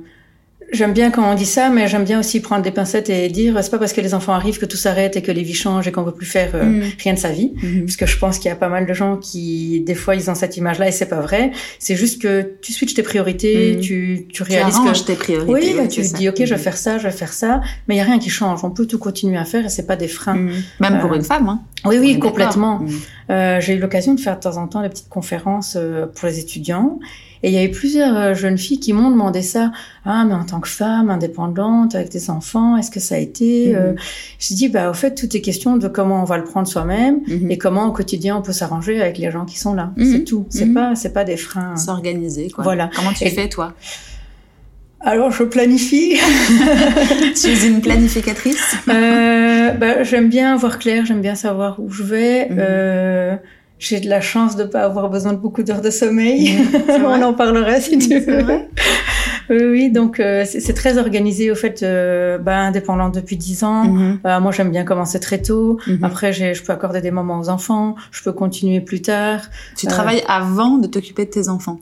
j'aime 0.72 0.92
bien 0.92 1.10
quand 1.10 1.30
on 1.30 1.34
dit 1.34 1.46
ça, 1.46 1.68
mais 1.68 1.86
j'aime 1.86 2.04
bien 2.04 2.18
aussi 2.18 2.40
prendre 2.40 2.62
des 2.62 2.70
pincettes 2.70 3.10
et 3.10 3.28
dire 3.28 3.62
c'est 3.62 3.70
pas 3.70 3.78
parce 3.78 3.92
que 3.92 4.00
les 4.00 4.14
enfants 4.14 4.32
arrivent 4.32 4.58
que 4.58 4.66
tout 4.66 4.76
s'arrête 4.76 5.16
et 5.16 5.22
que 5.22 5.30
les 5.30 5.42
vies 5.42 5.54
changent 5.54 5.86
et 5.86 5.92
qu'on 5.92 6.02
veut 6.02 6.12
plus 6.12 6.26
faire 6.26 6.50
euh, 6.54 6.64
mhm. 6.64 6.82
rien 6.98 7.14
de 7.14 7.18
sa 7.18 7.30
vie. 7.30 7.52
Mhm. 7.62 7.84
Parce 7.84 7.96
que 7.96 8.06
je 8.06 8.18
pense 8.18 8.38
qu'il 8.38 8.48
y 8.48 8.52
a 8.52 8.56
pas 8.56 8.68
mal 8.68 8.86
de 8.86 8.94
gens 8.94 9.16
qui, 9.16 9.80
des 9.80 9.94
fois, 9.94 10.16
ils 10.16 10.30
ont 10.30 10.34
cette 10.34 10.56
image-là 10.56 10.88
et 10.88 10.92
c'est 10.92 11.06
pas 11.06 11.20
vrai. 11.20 11.52
C'est 11.78 11.96
juste 11.96 12.20
que 12.22 12.54
tu 12.62 12.72
switches 12.72 12.94
tes 12.94 13.02
priorités, 13.02 13.78
tu, 13.80 14.26
tu 14.32 14.42
réalises 14.42 14.80
tu 14.84 14.92
que 14.92 15.06
tes 15.06 15.14
priorités. 15.14 15.52
Oui, 15.52 15.74
bah, 15.76 15.86
tu 15.86 16.02
te 16.02 16.16
dis 16.16 16.28
ok, 16.28 16.44
je 16.44 16.54
vais 16.54 16.60
faire 16.60 16.76
ça, 16.76 16.98
je 16.98 17.04
vais 17.04 17.10
faire 17.10 17.32
ça, 17.32 17.60
mais 17.86 17.94
il 17.94 17.98
y 17.98 18.00
a 18.00 18.04
rien 18.04 18.18
qui 18.18 18.30
change. 18.30 18.64
On 18.64 18.70
peut 18.70 18.86
tout 18.86 18.98
continuer 18.98 19.36
à 19.36 19.44
faire 19.44 19.66
et 19.66 19.68
c'est 19.68 19.86
pas 19.86 19.96
des 19.96 20.08
freins. 20.08 20.48
Même 20.80 20.98
pour 21.00 21.14
une 21.14 21.24
femme, 21.24 21.48
hein. 21.48 21.62
Oui, 21.84 21.98
oui, 21.98 22.18
complètement. 22.18 22.78
Mm. 22.78 22.88
Euh, 23.30 23.60
j'ai 23.60 23.74
eu 23.74 23.78
l'occasion 23.78 24.14
de 24.14 24.20
faire 24.20 24.36
de 24.36 24.40
temps 24.40 24.56
en 24.56 24.68
temps 24.68 24.82
des 24.82 24.88
petites 24.88 25.08
conférences 25.08 25.76
euh, 25.76 26.06
pour 26.06 26.28
les 26.28 26.38
étudiants. 26.38 26.98
Et 27.42 27.48
il 27.48 27.54
y 27.54 27.58
avait 27.58 27.68
plusieurs 27.68 28.16
euh, 28.16 28.34
jeunes 28.34 28.58
filles 28.58 28.78
qui 28.78 28.92
m'ont 28.92 29.10
demandé 29.10 29.42
ça. 29.42 29.72
Ah, 30.04 30.24
mais 30.24 30.34
en 30.34 30.44
tant 30.44 30.60
que 30.60 30.68
femme 30.68 31.10
indépendante, 31.10 31.94
avec 31.94 32.10
des 32.10 32.30
enfants, 32.30 32.76
est-ce 32.76 32.90
que 32.90 33.00
ça 33.00 33.16
a 33.16 33.18
été 33.18 33.74
mm. 33.74 33.96
J'ai 34.38 34.54
dit, 34.54 34.68
bah, 34.68 34.90
au 34.90 34.94
fait, 34.94 35.14
tout 35.14 35.36
est 35.36 35.40
question 35.40 35.76
de 35.76 35.88
comment 35.88 36.22
on 36.22 36.24
va 36.24 36.38
le 36.38 36.44
prendre 36.44 36.68
soi-même 36.68 37.20
mm-hmm. 37.26 37.50
et 37.50 37.58
comment 37.58 37.86
au 37.86 37.92
quotidien 37.92 38.36
on 38.36 38.42
peut 38.42 38.52
s'arranger 38.52 39.00
avec 39.00 39.18
les 39.18 39.30
gens 39.30 39.44
qui 39.44 39.58
sont 39.58 39.74
là. 39.74 39.92
Mm-hmm. 39.96 40.12
C'est 40.12 40.24
tout. 40.24 40.46
C'est 40.50 40.66
mm-hmm. 40.66 40.74
pas, 40.74 40.94
c'est 40.94 41.12
pas 41.12 41.24
des 41.24 41.36
freins. 41.36 41.76
S'organiser, 41.76 42.50
quoi. 42.50 42.64
Voilà. 42.64 42.90
Comment 42.94 43.12
tu 43.12 43.28
fais, 43.28 43.48
toi? 43.48 43.74
Alors, 45.04 45.32
je 45.32 45.42
planifie. 45.42 46.16
tu 47.40 47.48
es 47.48 47.66
une 47.66 47.80
planificatrice? 47.80 48.76
Euh, 48.88 49.72
bah, 49.72 50.04
J'aime 50.04 50.28
bien 50.28 50.56
voir 50.56 50.78
clair, 50.78 51.04
j'aime 51.04 51.20
bien 51.20 51.34
savoir 51.34 51.80
où 51.80 51.90
je 51.90 52.04
vais. 52.04 52.48
Mhm. 52.48 52.56
Euh, 52.60 53.36
j'ai 53.82 53.98
de 53.98 54.08
la 54.08 54.20
chance 54.20 54.54
de 54.54 54.62
pas 54.62 54.82
avoir 54.82 55.10
besoin 55.10 55.32
de 55.32 55.38
beaucoup 55.38 55.64
d'heures 55.64 55.80
de 55.80 55.90
sommeil. 55.90 56.52
Mhm. 56.52 57.04
On 57.04 57.22
en 57.22 57.34
parlera 57.34 57.80
si 57.80 57.98
tu 57.98 58.16
veux. 58.20 58.44
Oui, 59.50 59.64
oui, 59.64 59.90
donc 59.90 60.20
euh, 60.20 60.44
c'est 60.46 60.74
très 60.74 60.98
organisé 60.98 61.50
au 61.50 61.54
fait, 61.54 61.82
euh, 61.82 62.38
bah, 62.38 62.58
indépendant 62.58 63.08
depuis 63.08 63.36
dix 63.36 63.64
ans. 63.64 63.84
Mhm. 63.84 64.18
Bah, 64.22 64.40
moi, 64.40 64.52
j'aime 64.52 64.70
bien 64.70 64.84
commencer 64.84 65.20
très 65.20 65.40
tôt. 65.40 65.78
Mhm. 65.86 66.04
Après, 66.04 66.32
je 66.32 66.62
peux 66.62 66.72
accorder 66.72 67.00
des 67.00 67.10
moments 67.10 67.38
aux 67.40 67.48
enfants. 67.48 67.94
Je 68.10 68.22
peux 68.22 68.32
continuer 68.32 68.80
plus 68.80 69.02
tard. 69.02 69.42
Tu 69.76 69.86
travailles 69.86 70.22
avant 70.28 70.78
de 70.78 70.86
t'occuper 70.86 71.24
de 71.24 71.30
tes 71.30 71.48
enfants? 71.48 71.78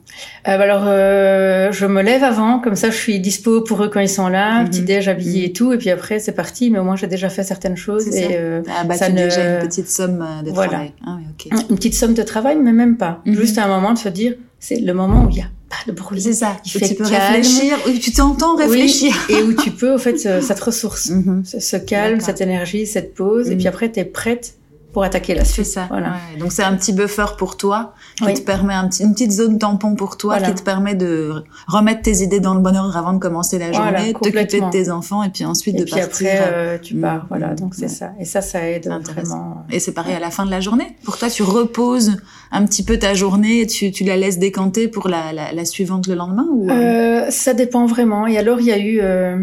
Euh, 0.49 0.57
bah, 0.57 0.64
Alors, 0.64 0.85
euh, 0.87 1.73
je 1.73 1.87
me 1.87 2.03
lève 2.03 2.25
avant, 2.25 2.59
comme 2.59 2.77
ça, 2.77 2.90
je 2.90 2.96
suis 2.96 3.20
dispo 3.20 3.62
pour 3.62 3.83
eux 3.83 3.88
quand 3.88 4.01
ils 4.01 4.09
sont 4.09 4.29
là, 4.29 4.64
petit 4.64 4.83
déj 4.83 5.09
habillé 5.09 5.46
et 5.46 5.53
tout. 5.53 5.73
Et 5.73 5.79
puis 5.79 5.90
après, 5.90 6.18
c'est 6.18 6.33
parti. 6.33 6.70
Mais 6.70 6.79
au 6.79 6.85
moins, 6.85 6.96
j'ai 6.96 7.07
déjà 7.07 7.29
fait 7.29 7.44
certaines 7.44 7.77
choses. 7.77 8.09
Et 8.14 8.38
ah, 8.68 8.85
bah, 8.85 8.94
ça 8.94 9.09
ne... 9.09 9.16
déjà 9.16 9.61
une 9.61 9.66
petite 9.66 9.88
somme 9.88 10.25
de 10.44 10.51
voilà. 10.51 10.70
travail. 10.70 10.92
Ah, 11.07 11.16
oui, 11.18 11.51
Une 11.70 11.77
petite 11.77 11.94
somme 11.94 12.14
de 12.14 12.23
travail, 12.23 12.57
mais 12.57 12.73
même 12.73 12.96
pas. 12.96 13.20
Juste 13.27 13.59
à 13.59 13.64
un 13.64 13.68
moment 13.68 13.92
de 13.92 13.99
se 13.99 14.09
dire, 14.09 14.35
c'est 14.59 14.81
le 14.81 14.92
moment 14.92 15.25
où 15.25 15.31
il 15.31 15.37
y 15.37 15.40
a 15.40 15.46
pas 15.70 15.90
de 15.90 15.96
bruit. 15.96 16.20
C'est 16.20 16.35
ça. 16.35 16.59
Il 16.66 16.70
fait 16.70 16.88
tu 16.88 16.94
peux 16.96 17.04
réfléchir, 17.04 17.78
où 17.88 17.92
tu 17.92 18.12
t'entends 18.12 18.56
réfléchir. 18.56 19.14
et 19.30 19.40
où 19.42 19.54
tu 19.54 19.70
peux, 19.70 19.94
en 19.94 19.98
fait, 19.98 20.18
cette 20.42 20.61
ressource, 20.61 21.09
mhm. 21.09 21.44
ce, 21.44 21.76
calme, 21.76 22.20
cette 22.20 22.42
énergie, 22.42 22.87
cette 22.87 23.14
pause. 23.14 23.50
Et 23.50 23.56
puis 23.56 23.64
mhm. 23.64 23.68
après, 23.68 23.90
tu 23.90 24.00
es 24.00 24.04
prête 24.04 24.56
pour 24.92 25.05
attaquer 25.05 25.35
la 25.35 25.44
suite. 25.44 25.66
Ça. 25.66 25.87
Voilà. 25.88 26.14
Donc 26.38 26.53
c'est 26.53 26.62
un 26.62 26.74
petit 26.76 26.92
buffer 26.92 27.26
pour 27.38 27.57
toi 27.57 27.94
qui 28.16 28.35
te 28.35 28.40
permet 28.40 28.74
un 28.74 28.88
petit, 28.88 29.03
une 29.03 29.12
petite 29.12 29.33
zone 29.33 29.59
tampon 29.59 29.94
pour 29.94 30.16
toi 30.16 30.40
qui 30.40 30.55
te 30.55 30.62
permet 30.62 30.94
de 30.94 31.44
remettre 31.66 32.03
tes 32.03 32.22
idées 32.22 32.40
dans 32.40 32.55
le 32.55 32.61
bon 32.61 32.76
ordre 32.76 32.96
avant 32.96 33.12
de 33.12 33.18
commencer 33.18 33.59
la 33.59 33.72
journée, 33.72 34.12
t'occuper 34.12 34.61
de 34.61 34.70
tes 34.70 34.90
enfants 34.90 35.22
et 35.22 35.31
puis 35.31 35.44
ensuite 35.44 35.76
et 35.76 35.81
de 35.81 35.85
puis 35.85 35.94
partir. 35.94 36.31
Après, 36.31 36.53
euh, 36.53 36.79
tu 36.79 36.94
pars. 36.94 37.24
Mm. 37.24 37.26
Voilà. 37.29 37.55
Donc 37.55 37.74
c'est 37.74 37.88
ça. 37.88 38.12
Et 38.18 38.24
ça, 38.24 38.40
ça 38.40 38.68
aide 38.68 38.88
vraiment. 39.05 39.64
Et 39.70 39.81
c'est 39.81 39.92
pareil 39.92 40.14
à 40.14 40.20
la 40.20 40.31
fin 40.31 40.44
de 40.44 40.50
la 40.50 40.61
journée. 40.61 40.96
Pour 41.05 41.18
toi, 41.18 41.31
tu 41.31 41.42
reposes 41.42 42.16
un 42.53 42.64
petit 42.64 42.83
peu 42.83 42.98
ta 42.98 43.14
journée, 43.14 43.61
et 43.61 43.66
tu, 43.66 43.92
tu 43.92 44.05
la 44.05 44.16
laisses 44.16 44.38
décanter 44.38 44.88
pour 44.88 45.09
la, 45.09 45.33
la, 45.33 45.53
la 45.53 45.64
suivante 45.64 46.09
le 46.09 46.14
lendemain 46.14 46.46
ou 46.50 46.68
euh, 46.68 46.72
euh 46.72 47.31
Ça 47.31 47.55
dépend 47.55 47.87
vraiment. 47.87 48.26
Et 48.26 48.38
alors 48.38 48.61
il 48.61 48.66
y 48.66 48.72
a 48.72 48.79
eu. 48.79 49.00
Euh 49.00 49.38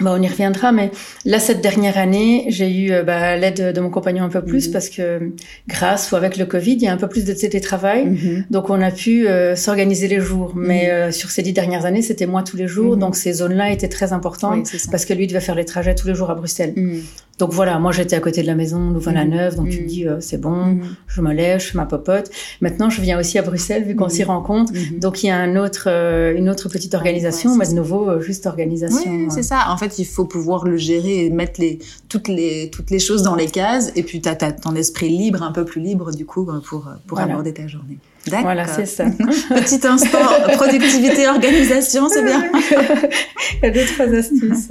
bah, 0.00 0.14
on 0.14 0.20
y 0.20 0.28
reviendra, 0.28 0.72
mais 0.72 0.90
là, 1.24 1.38
cette 1.38 1.62
dernière 1.62 1.96
année, 1.96 2.44
j'ai 2.48 2.70
eu 2.70 2.92
euh, 2.92 3.02
bah, 3.02 3.36
l'aide 3.36 3.72
de 3.72 3.80
mon 3.80 3.88
compagnon 3.88 4.24
un 4.24 4.28
peu 4.28 4.44
plus 4.44 4.66
mhm. 4.66 4.72
parce 4.72 4.90
que 4.90 5.32
grâce 5.68 6.12
ou 6.12 6.16
avec 6.16 6.36
le 6.36 6.44
Covid, 6.44 6.72
il 6.74 6.82
y 6.82 6.86
a 6.86 6.92
un 6.92 6.98
peu 6.98 7.08
plus 7.08 7.24
de 7.24 7.32
télétravail. 7.32 8.06
Mhm. 8.06 8.44
Donc, 8.50 8.68
on 8.68 8.80
a 8.82 8.90
pu 8.90 9.26
euh, 9.26 9.56
s'organiser 9.56 10.06
les 10.08 10.20
jours. 10.20 10.52
Mais 10.54 10.84
mhm. 10.84 10.90
euh, 10.90 11.12
sur 11.12 11.30
ces 11.30 11.42
dix 11.42 11.54
dernières 11.54 11.86
années, 11.86 12.02
c'était 12.02 12.26
moi 12.26 12.42
tous 12.42 12.58
les 12.58 12.68
jours. 12.68 12.98
Donc, 12.98 13.16
ces 13.16 13.32
zones-là 13.32 13.72
étaient 13.72 13.88
très 13.88 14.12
importantes 14.12 14.68
parce 14.90 15.06
que 15.06 15.14
lui 15.14 15.26
devait 15.26 15.40
faire 15.40 15.54
les 15.54 15.64
trajets 15.64 15.94
tous 15.94 16.08
les 16.08 16.14
jours 16.14 16.30
à 16.30 16.34
Bruxelles. 16.34 16.74
Donc 17.38 17.52
voilà, 17.52 17.78
moi 17.78 17.92
j'étais 17.92 18.16
à 18.16 18.20
côté 18.20 18.42
de 18.42 18.46
la 18.46 18.54
maison, 18.54 18.90
Louvain-la-Neuve, 18.90 19.56
donc 19.56 19.68
tu 19.68 19.78
te 19.78 19.88
dis 19.88 20.06
c'est 20.20 20.40
bon, 20.40 20.78
je 21.06 21.20
me 21.20 21.32
lève, 21.32 21.60
je 21.60 21.66
fais 21.66 21.78
ma 21.78 21.86
popote. 21.86 22.30
Maintenant 22.60 22.88
je 22.88 23.00
viens 23.00 23.18
aussi 23.18 23.38
à 23.38 23.42
Bruxelles 23.42 23.84
vu 23.84 23.94
qu'on 23.94 24.08
s'y 24.08 24.24
rencontre, 24.24 24.72
donc 24.98 25.22
il 25.22 25.26
y 25.26 25.30
a 25.30 25.36
un 25.36 25.56
autre, 25.56 25.88
une 26.36 26.48
autre 26.48 26.68
petite 26.68 26.94
organisation, 26.94 27.56
mais 27.56 27.66
de 27.66 27.74
nouveau 27.74 28.20
juste 28.20 28.46
organisation. 28.46 29.10
Oui, 29.10 29.26
c'est 29.30 29.42
ça. 29.42 29.66
En 29.68 29.76
fait, 29.76 29.98
il 29.98 30.04
faut 30.04 30.24
pouvoir 30.24 30.64
le 30.64 30.76
gérer 30.76 31.26
et 31.26 31.30
mettre 31.30 31.60
les, 31.60 31.78
toutes, 32.08 32.28
les, 32.28 32.70
toutes 32.70 32.90
les 32.90 32.98
choses 32.98 33.22
dans 33.22 33.34
les 33.34 33.46
cases. 33.46 33.92
Et 33.96 34.02
puis, 34.02 34.20
tu 34.20 34.28
as, 34.28 34.34
ton 34.34 34.74
esprit 34.74 35.08
libre, 35.08 35.42
un 35.42 35.52
peu 35.52 35.64
plus 35.64 35.80
libre, 35.80 36.12
du 36.12 36.26
coup, 36.26 36.46
pour, 36.68 36.88
pour 37.06 37.20
aborder 37.20 37.52
ta 37.52 37.66
journée. 37.66 37.98
D'accord. 38.26 38.42
Voilà, 38.42 38.66
c'est 38.66 38.86
ça. 38.86 39.04
Petit 39.50 39.86
instant, 39.86 40.18
productivité, 40.54 41.28
organisation, 41.28 42.08
c'est 42.08 42.24
bien. 42.24 42.50
Il 43.62 43.64
y 43.64 43.66
a 43.66 43.70
deux, 43.70 43.84
trois 43.84 44.06
astuces. 44.06 44.68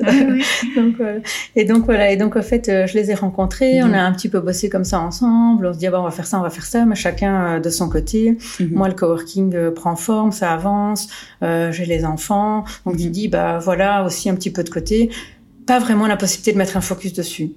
donc, 0.76 0.96
voilà. 0.98 1.20
Et 1.56 1.64
donc, 1.64 1.86
voilà. 1.86 2.12
Et 2.12 2.18
donc, 2.18 2.36
en 2.36 2.42
fait, 2.42 2.68
euh, 2.68 2.86
je 2.88 2.96
les 2.96 3.12
ai 3.12 3.14
rencontrés. 3.14 3.82
On 3.82 3.88
mhm. 3.88 3.94
a 3.94 4.06
un 4.06 4.12
petit 4.12 4.30
peu 4.30 4.40
bossé 4.40 4.70
comme 4.70 4.84
ça 4.84 5.00
ensemble. 5.00 5.68
On 5.68 5.74
se 5.74 5.80
dit, 5.80 5.88
ah, 5.88 5.92
bah, 5.92 6.02
on 6.02 6.04
va 6.04 6.12
faire 6.12 6.28
ça, 6.28 6.40
on 6.40 6.44
va 6.44 6.50
faire 6.50 6.66
ça, 6.66 6.86
mais 6.86 6.96
chacun 6.96 7.56
euh, 7.56 7.60
de 7.60 7.70
son 7.70 7.90
côté. 7.90 8.38
Mhm. 8.60 8.72
Moi, 8.74 8.88
le 8.90 8.94
coworking 8.94 9.56
euh, 9.56 9.72
prend 9.72 9.96
forme, 9.96 10.32
ça 10.32 10.52
avance. 10.52 11.08
Euh, 11.44 11.72
j'ai 11.72 11.86
les 11.86 12.04
enfants. 12.06 12.66
Donc, 12.86 12.98
tu 12.98 13.06
mhm. 13.06 13.12
dis, 13.12 13.28
bah, 13.28 13.60
voilà, 13.60 14.04
aussi 14.04 14.30
un 14.30 14.36
petit 14.36 14.52
peu 14.52 14.64
de 14.64 14.70
côté 14.70 15.10
pas 15.66 15.80
vraiment 15.80 16.08
la 16.08 16.18
possibilité 16.18 16.54
de 16.54 16.58
mettre 16.58 16.78
un 16.78 16.82
focus 16.82 17.14
dessus. 17.14 17.54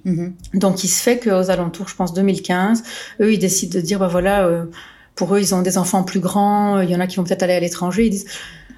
Donc, 0.53 0.83
il 0.83 0.87
se 0.87 1.01
fait 1.01 1.19
qu'aux 1.19 1.51
alentours, 1.51 1.87
je 1.89 1.95
pense 1.95 2.13
2015, 2.13 2.83
eux, 3.21 3.33
ils 3.33 3.39
décident 3.39 3.77
de 3.77 3.81
dire, 3.81 3.99
bah 3.99 4.07
voilà, 4.07 4.45
euh, 4.45 4.65
pour 5.19 5.35
eux, 5.35 5.41
ils 5.41 5.53
ont 5.53 5.61
des 5.61 5.77
enfants 5.77 6.03
plus 6.03 6.21
grands, 6.21 6.79
il 6.79 6.89
y 6.89 6.95
en 6.95 7.01
a 7.01 7.05
qui 7.05 7.17
vont 7.17 7.25
peut-être 7.25 7.43
aller 7.43 7.53
à 7.53 7.59
l'étranger, 7.59 8.05
ils 8.05 8.09
disent, 8.09 8.25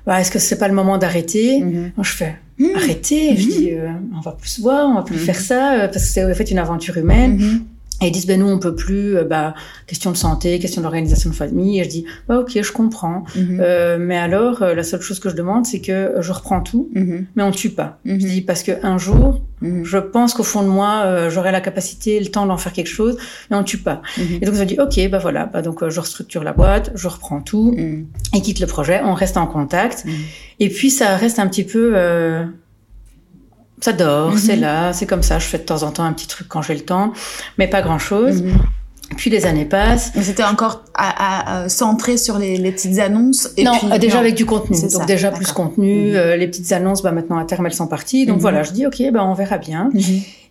bah, 0.08 0.20
est-ce 0.20 0.32
que 0.32 0.40
c'est 0.40 0.58
pas 0.58 0.68
le 0.68 0.74
moment 0.74 0.98
d'arrêter 0.98 1.60
mm-hmm. 1.60 1.92
Moi, 1.96 2.04
je 2.04 2.12
fais, 2.12 2.36
mm. 2.58 2.66
arrêter 2.76 3.36
Je 3.38 3.44
mm-hmm. 3.44 3.52
dis, 3.52 3.72
euh, 3.74 3.90
on 4.18 4.22
va 4.22 4.32
plus 4.32 4.50
se 4.50 4.62
voir, 4.62 4.90
on 4.90 4.96
va 4.96 5.04
plus 5.04 5.18
mm-hmm. 5.18 5.20
faire 5.20 5.40
ça, 5.40 5.74
euh, 5.74 5.88
parce 5.88 6.04
que 6.04 6.12
c'est 6.12 6.26
en 6.26 6.34
fait 6.34 6.50
une 6.50 6.58
aventure 6.58 6.98
humaine. 6.98 7.62
Et 8.02 8.08
ils 8.08 8.12
disent, 8.12 8.26
ben 8.26 8.40
nous, 8.40 8.48
on 8.48 8.58
peut 8.58 8.74
plus, 8.74 9.16
euh, 9.16 9.24
bah, 9.24 9.54
question 9.86 10.12
de 10.12 10.18
santé, 10.18 10.58
question 10.58 10.82
d'organisation 10.82 11.30
de 11.30 11.36
famille. 11.36 11.80
Et 11.80 11.84
je 11.84 11.90
dis, 11.90 12.06
bah, 12.28 12.40
ok, 12.40 12.60
je 12.62 12.72
comprends. 12.72 13.24
Mhm. 13.36 13.60
euh, 13.62 13.98
mais 14.00 14.18
alors, 14.18 14.64
euh, 14.64 14.74
la 14.74 14.84
seule 14.84 15.02
chose 15.02 15.20
que 15.20 15.30
je 15.30 15.36
demande, 15.36 15.66
c'est 15.66 15.82
que 15.82 16.16
je 16.20 16.32
reprends 16.32 16.62
tout, 16.62 16.90
mhm. 16.96 17.28
mais 17.36 17.44
on 17.44 17.52
tue 17.52 17.70
pas. 17.70 18.00
Je 18.06 18.14
mhm. 18.14 18.18
dis, 18.18 18.42
parce 18.42 18.64
que 18.64 18.72
un 18.84 18.98
jour, 18.98 19.42
je 19.62 20.00
pense 20.00 20.34
qu'au 20.34 20.42
fond 20.44 20.64
de 20.64 20.68
moi, 20.68 21.04
euh, 21.06 21.30
j'aurai 21.30 21.52
la 21.52 21.62
capacité, 21.62 22.20
le 22.20 22.28
temps 22.28 22.48
d'en 22.48 22.58
faire 22.58 22.74
quelque 22.74 22.88
chose, 22.90 23.18
mais 23.52 23.58
on 23.58 23.64
tue 23.64 23.78
pas. 23.78 24.02
Et 24.18 24.46
donc, 24.46 24.56
je 24.56 24.64
dis, 24.64 24.80
ok, 24.80 25.10
bah 25.12 25.20
voilà, 25.20 25.46
bah, 25.46 25.62
donc, 25.62 25.88
je 25.88 26.00
restructure 26.00 26.44
la 26.44 26.54
boîte, 26.54 26.92
je 26.96 27.08
reprends 27.08 27.42
tout, 27.42 27.76
et 28.34 28.42
quitte 28.42 28.60
le 28.60 28.68
projet, 28.68 29.02
on 29.04 29.14
reste 29.14 29.38
en 29.38 29.46
contact. 29.46 30.06
Et 30.60 30.70
puis, 30.70 30.90
ça 30.90 31.16
reste 31.16 31.38
un 31.38 31.48
petit 31.48 31.64
peu, 31.64 31.94
ça 33.82 33.94
dort, 33.94 34.38
c'est 34.38 34.56
mhm. 34.56 34.62
là, 34.62 34.94
c'est 34.94 35.08
comme 35.08 35.24
ça. 35.24 35.40
Je 35.40 35.46
fais 35.46 35.58
de 35.58 35.64
temps 35.64 35.84
en 35.84 35.92
temps 35.92 36.04
un 36.04 36.14
petit 36.14 36.28
truc 36.28 36.48
quand 36.48 36.62
j'ai 36.62 36.76
le 36.76 36.82
temps, 36.82 37.14
mais 37.58 37.68
pas 37.68 37.82
grand-chose. 37.82 38.44
Mhm. 38.44 38.54
Puis 39.18 39.30
les 39.30 39.46
années 39.46 39.66
passent. 39.66 40.14
Mais 40.16 40.24
c'était 40.24 40.44
encore 40.44 40.86
à, 40.94 41.64
à, 41.64 41.70
centré 41.70 42.16
sur 42.16 42.38
les, 42.38 42.58
les, 42.58 42.72
petites 42.72 43.00
annonces. 43.00 43.50
Et 43.58 43.64
non, 43.64 43.74
puis, 43.78 44.00
déjà 44.00 44.20
avec 44.20 44.36
du 44.36 44.46
contenu. 44.46 44.78
Donc 44.94 45.06
déjà 45.06 45.32
plus 45.32 45.52
contenu. 45.52 46.12
Mhm. 46.12 46.16
Euh, 46.16 46.36
les 46.38 46.48
petites 46.48 46.72
annonces, 46.72 47.02
bah 47.02 47.12
maintenant 47.12 47.38
à 47.38 47.46
terme 47.46 47.66
elles 47.66 47.74
sont 47.74 47.88
parties. 47.88 48.26
Donc 48.26 48.40
voilà, 48.40 48.64
je 48.64 48.72
dis 48.72 48.86
ok, 48.86 49.04
bah 49.12 49.26
on 49.26 49.34
verra 49.34 49.58
bien. 49.58 49.90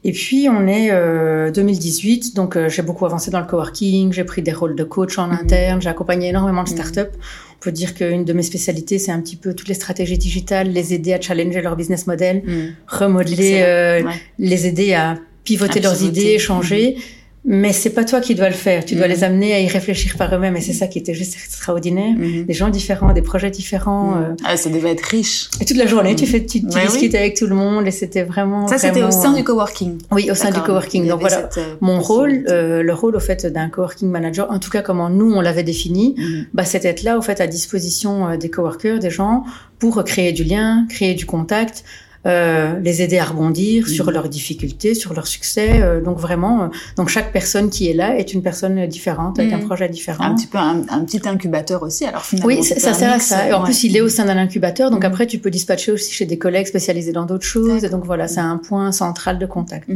Et 0.03 0.13
puis 0.13 0.49
on 0.49 0.67
est 0.67 0.89
euh, 0.91 1.51
2018, 1.51 2.35
donc 2.35 2.57
euh, 2.57 2.71
j'ai 2.71 2.81
beaucoup 2.81 3.05
avancé 3.05 3.31
dans 3.31 3.41
le 3.41 3.47
coworking, 3.47 4.13
j'ai 4.13 4.25
pris 4.25 4.41
des 4.41 4.53
rôles 4.53 4.75
de 4.75 4.85
coach 4.85 5.19
en 5.19 5.31
interne, 5.31 5.83
j'ai 5.83 5.91
accompagné 5.91 6.29
énormément 6.29 6.63
de 6.63 6.71
startups. 6.71 7.13
On 7.61 7.65
peut 7.65 7.73
dire 7.73 7.95
qu'une 7.95 8.25
de 8.25 8.33
mes 8.33 8.43
spécialités, 8.43 8.99
c'est 8.99 9.13
un 9.13 9.21
petit 9.21 9.37
peu 9.37 9.53
toutes 9.53 9.69
les 9.69 9.75
stratégies 9.75 10.17
digitales, 10.17 10.71
les 10.71 10.95
aider 10.95 11.13
à 11.13 11.21
challenger 11.21 11.61
leur 11.61 11.77
business 11.77 12.07
model, 12.07 12.43
mm. 12.43 12.75
remodeler, 12.87 13.61
euh, 13.63 14.03
les 14.39 14.67
aider 14.67 14.95
à 14.95 15.19
pivoter 15.45 15.81
leurs 15.81 16.03
idées, 16.03 16.39
changer. 16.39 16.97
Mm. 16.97 17.01
Mais 17.45 17.73
c'est 17.73 17.91
pas 17.91 18.05
toi 18.05 18.21
qui 18.21 18.35
dois 18.35 18.49
le 18.49 18.55
faire. 18.55 18.85
Tu 18.85 18.95
dois 18.95 19.07
mm. 19.07 19.11
les 19.11 19.25
amener 19.25 19.55
à 19.55 19.61
y 19.61 19.67
réfléchir 19.67 20.17
par 20.17 20.35
eux-mêmes. 20.35 20.57
Et 20.57 20.61
c'est 20.61 20.73
ça 20.73 20.87
qui 20.87 20.99
était 20.99 21.15
juste 21.15 21.35
extraordinaire. 21.35 22.15
Mm-hmm. 22.17 22.47
Des 22.47 22.53
gens 22.53 22.69
différents, 22.69 23.13
des 23.13 23.23
projets 23.23 23.51
différents. 23.51 24.13
Mm. 24.13 24.23
Euh... 24.23 24.45
Ah, 24.45 24.57
ça 24.57 24.69
devait 24.69 24.91
être 24.91 25.05
riche. 25.05 25.51
Et 25.61 25.65
toute 25.65 25.79
la 25.79 25.87
journée, 25.87 26.15
tu 26.15 26.27
fais, 26.27 26.45
tu, 26.45 26.61
tu 26.61 26.81
discutes 26.87 27.15
avec 27.15 27.37
tout 27.37 27.47
le 27.47 27.55
monde. 27.55 27.87
Et 27.87 27.91
c'était 27.91 28.25
vraiment. 28.25 28.69
Ça, 28.69 28.79
c'était 28.79 29.03
au 29.03 29.11
sein 29.11 29.33
du 29.33 29.43
coworking. 29.43 29.99
Oui, 30.11 30.31
au 30.31 30.35
sein 30.35 30.51
du 30.51 30.61
coworking. 30.61 31.07
Donc 31.07 31.21
voilà, 31.21 31.49
euh, 31.57 31.75
mon 31.81 32.01
rôle, 32.01 32.45
euh, 32.49 32.83
le 32.83 32.95
rôle 32.95 33.17
au 33.17 33.21
fait 33.21 33.47
d'un 33.47 33.69
coworking 33.69 34.11
manager, 34.11 34.51
en 34.51 34.59
tout 34.59 34.71
cas 34.71 34.83
comment 34.83 35.11
nous 35.11 35.33
on 35.33 35.41
l'avait 35.41 35.63
défini, 35.63 36.17
bah 36.53 36.65
c'était 36.65 36.89
être 36.89 37.03
là 37.03 37.19
au 37.19 37.23
fait 37.23 37.41
à 37.41 37.47
disposition 37.47 38.29
euh, 38.29 38.37
des 38.37 38.51
coworkers, 38.51 38.99
des 38.99 39.11
gens, 39.11 39.45
pour 39.79 40.03
créer 40.05 40.33
du 40.33 40.45
lien, 40.45 40.87
créer 40.89 41.15
du 41.15 41.27
contact. 41.27 41.85
Euh, 42.27 42.79
les 42.81 43.01
aider 43.01 43.19
à 43.19 43.25
rebondir 43.25 43.89
sur 43.89 44.05
mhm. 44.05 44.13
leurs 44.13 44.29
difficultés, 44.29 44.93
sur 44.93 45.15
leurs 45.15 45.27
succès. 45.27 45.81
Euh, 45.81 46.03
donc 46.03 46.19
vraiment, 46.19 46.65
euh, 46.65 46.67
donc 46.99 47.09
chaque 47.09 47.33
personne 47.33 47.71
qui 47.71 47.89
est 47.89 47.95
là 47.95 48.15
est 48.19 48.35
une 48.35 48.43
personne 48.43 48.87
différente 48.87 49.39
avec 49.39 49.55
un 49.55 49.57
mhm. 49.57 49.65
projet 49.65 49.89
différent. 49.89 50.25
Un 50.25 50.35
petit 50.35 50.47
peu 50.47 50.59
un, 50.59 50.83
petit 51.07 51.27
incubateur 51.27 51.83
aussi. 51.83 52.05
Alors 52.05 52.23
finalement, 52.23 52.49
oui, 52.49 52.63
ça, 52.63 52.93
sert 52.93 53.11
à 53.11 53.21
ça. 53.21 53.49
Et 53.49 53.55
en 53.55 53.65
plus, 53.65 53.85
il 53.85 53.97
est 53.97 54.03
au 54.03 54.11
sein 54.11 54.27
d'un 54.27 54.37
incubateur, 54.37 54.91
donc 54.91 55.01
mhm. 55.01 55.07
après 55.07 55.27
tu 55.27 55.39
peux 55.39 55.49
dispatcher 55.49 55.93
aussi 55.93 56.13
chez 56.13 56.27
des 56.27 56.37
collègues 56.37 56.67
spécialisés 56.67 57.13
dans 57.13 57.25
d'autres 57.25 57.47
choses. 57.47 57.85
Et 57.85 57.89
donc 57.89 58.05
voilà, 58.05 58.29
c'est 58.29 58.41
un 58.41 58.59
point 58.59 58.93
central 58.93 59.39
de 59.39 59.47
contact. 59.47 59.89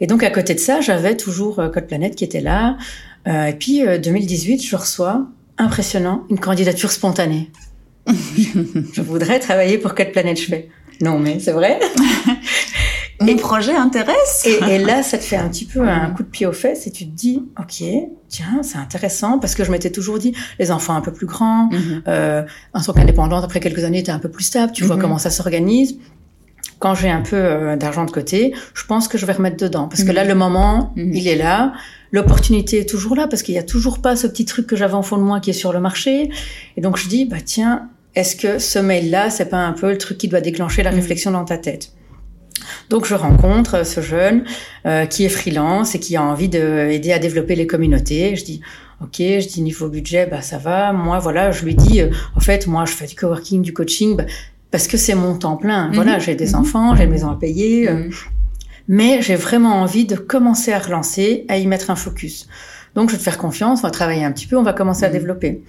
Et 0.00 0.08
donc 0.08 0.24
à 0.24 0.30
côté 0.30 0.54
de 0.54 0.60
ça, 0.60 0.80
j'avais 0.80 1.16
toujours 1.16 1.56
Code 1.72 1.86
Planète 1.86 2.16
qui 2.16 2.24
était 2.24 2.40
là. 2.40 2.76
et 3.26 3.54
puis 3.56 3.82
2018, 4.02 4.64
je 4.64 4.74
reçois 4.74 5.26
impressionnant 5.58 6.24
une 6.28 6.40
candidature 6.40 6.90
spontanée. 6.90 7.52
je 8.08 9.00
voudrais 9.00 9.38
travailler 9.38 9.78
pour 9.78 9.94
Code 9.94 10.10
Planète. 10.10 10.40
Je 10.40 10.46
fais 10.46 10.68
non, 11.02 11.18
mais 11.18 11.40
c'est 11.40 11.52
vrai. 11.52 11.80
Mon 13.20 13.36
projet 13.36 13.74
intéresse. 13.74 14.46
Et, 14.46 14.78
là, 14.78 15.02
ça 15.02 15.18
te 15.18 15.24
fait 15.24 15.36
un 15.36 15.48
petit 15.48 15.64
peu 15.64 15.80
un 15.80 16.10
coup 16.10 16.22
de 16.22 16.28
pied 16.28 16.46
aux 16.46 16.52
fesses 16.52 16.86
et 16.86 16.92
tu 16.92 17.04
te 17.04 17.10
dis, 17.10 17.42
ok, 17.58 17.84
tiens, 18.28 18.62
c'est 18.62 18.78
intéressant 18.78 19.38
parce 19.38 19.54
que 19.54 19.64
je 19.64 19.70
m'étais 19.70 19.90
toujours 19.90 20.18
dit, 20.18 20.32
les 20.58 20.70
enfants 20.70 20.94
un 20.94 21.00
peu 21.00 21.12
plus 21.12 21.26
grands, 21.26 21.68
mm-hmm. 21.68 22.02
euh, 22.08 22.42
en 22.72 22.80
tant 22.80 22.92
qu'indépendante, 22.92 23.44
après 23.44 23.60
quelques 23.60 23.84
années, 23.84 24.02
t'es 24.02 24.12
un 24.12 24.18
peu 24.18 24.30
plus 24.30 24.44
stable, 24.44 24.72
tu 24.72 24.84
vois 24.84 24.96
mm-hmm. 24.96 25.00
comment 25.00 25.18
ça 25.18 25.30
s'organise. 25.30 25.98
Quand 26.78 26.94
j'ai 26.94 27.10
un 27.10 27.22
peu 27.22 27.36
euh, 27.36 27.76
d'argent 27.76 28.04
de 28.04 28.10
côté, 28.10 28.54
je 28.74 28.84
pense 28.86 29.06
que 29.06 29.18
je 29.18 29.26
vais 29.26 29.32
remettre 29.32 29.56
dedans 29.56 29.88
parce 29.88 30.04
que 30.04 30.10
là, 30.12 30.24
mm-hmm. 30.24 30.28
le 30.28 30.34
moment, 30.34 30.92
il 30.96 31.28
est 31.28 31.36
là. 31.36 31.72
L'opportunité 32.12 32.80
est 32.80 32.88
toujours 32.88 33.16
là 33.16 33.26
parce 33.26 33.42
qu'il 33.42 33.54
y 33.54 33.58
a 33.58 33.62
toujours 33.62 34.00
pas 34.00 34.16
ce 34.16 34.26
petit 34.26 34.44
truc 34.44 34.66
que 34.66 34.76
j'avais 34.76 34.94
en 34.94 35.02
fond 35.02 35.16
de 35.16 35.22
moi 35.22 35.40
qui 35.40 35.50
est 35.50 35.54
sur 35.54 35.72
le 35.72 35.80
marché. 35.80 36.30
Et 36.76 36.80
donc, 36.80 36.96
je 36.96 37.08
dis, 37.08 37.24
bah 37.24 37.38
tiens, 37.44 37.88
est-ce 38.14 38.36
que 38.36 38.58
ce 38.58 38.78
mail-là, 38.78 39.30
c'est 39.30 39.48
pas 39.48 39.58
un 39.58 39.72
peu 39.72 39.90
le 39.90 39.98
truc 39.98 40.18
qui 40.18 40.28
doit 40.28 40.40
déclencher 40.40 40.82
la 40.82 40.92
mm. 40.92 40.96
réflexion 40.96 41.30
dans 41.30 41.44
ta 41.44 41.58
tête? 41.58 41.92
Donc 42.90 43.06
je 43.06 43.14
rencontre 43.14 43.84
ce 43.86 44.00
jeune 44.00 44.44
euh, 44.86 45.06
qui 45.06 45.24
est 45.24 45.28
freelance 45.28 45.94
et 45.94 46.00
qui 46.00 46.16
a 46.16 46.22
envie 46.22 46.48
d'aider 46.48 47.12
à 47.12 47.18
développer 47.18 47.54
les 47.54 47.66
communautés. 47.66 48.36
Je 48.36 48.44
dis 48.44 48.60
ok, 49.02 49.16
je 49.18 49.48
dis 49.48 49.62
niveau 49.62 49.88
budget, 49.88 50.26
bah 50.26 50.42
ça 50.42 50.58
va. 50.58 50.92
Moi 50.92 51.18
voilà, 51.18 51.50
je 51.50 51.64
lui 51.64 51.74
dis 51.74 52.00
euh, 52.00 52.10
en 52.36 52.40
fait 52.40 52.66
moi 52.66 52.84
je 52.84 52.92
fais 52.92 53.06
du 53.06 53.14
coworking, 53.14 53.62
du 53.62 53.72
coaching 53.72 54.16
bah, 54.16 54.24
parce 54.70 54.86
que 54.86 54.96
c'est 54.96 55.14
mon 55.14 55.36
temps 55.36 55.56
plein. 55.56 55.90
Mm-hmm. 55.90 55.94
Voilà, 55.94 56.18
j'ai 56.18 56.34
des 56.34 56.50
mm-hmm. 56.50 56.56
enfants, 56.56 56.94
j'ai 56.94 57.04
une 57.04 57.10
maison 57.10 57.30
à 57.30 57.36
payer, 57.36 57.88
euh, 57.88 57.94
mm-hmm. 57.94 58.12
mais 58.88 59.22
j'ai 59.22 59.36
vraiment 59.36 59.80
envie 59.80 60.04
de 60.04 60.16
commencer 60.16 60.72
à 60.72 60.78
relancer, 60.78 61.44
à 61.48 61.58
y 61.58 61.66
mettre 61.66 61.90
un 61.90 61.96
focus. 61.96 62.48
Donc 62.94 63.08
je 63.08 63.14
vais 63.14 63.18
te 63.18 63.24
faire 63.24 63.38
confiance, 63.38 63.80
on 63.80 63.82
va 63.82 63.90
travailler 63.90 64.24
un 64.24 64.32
petit 64.32 64.46
peu, 64.46 64.56
on 64.56 64.62
va 64.62 64.74
commencer 64.74 65.04
à 65.04 65.08
développer. 65.08 65.62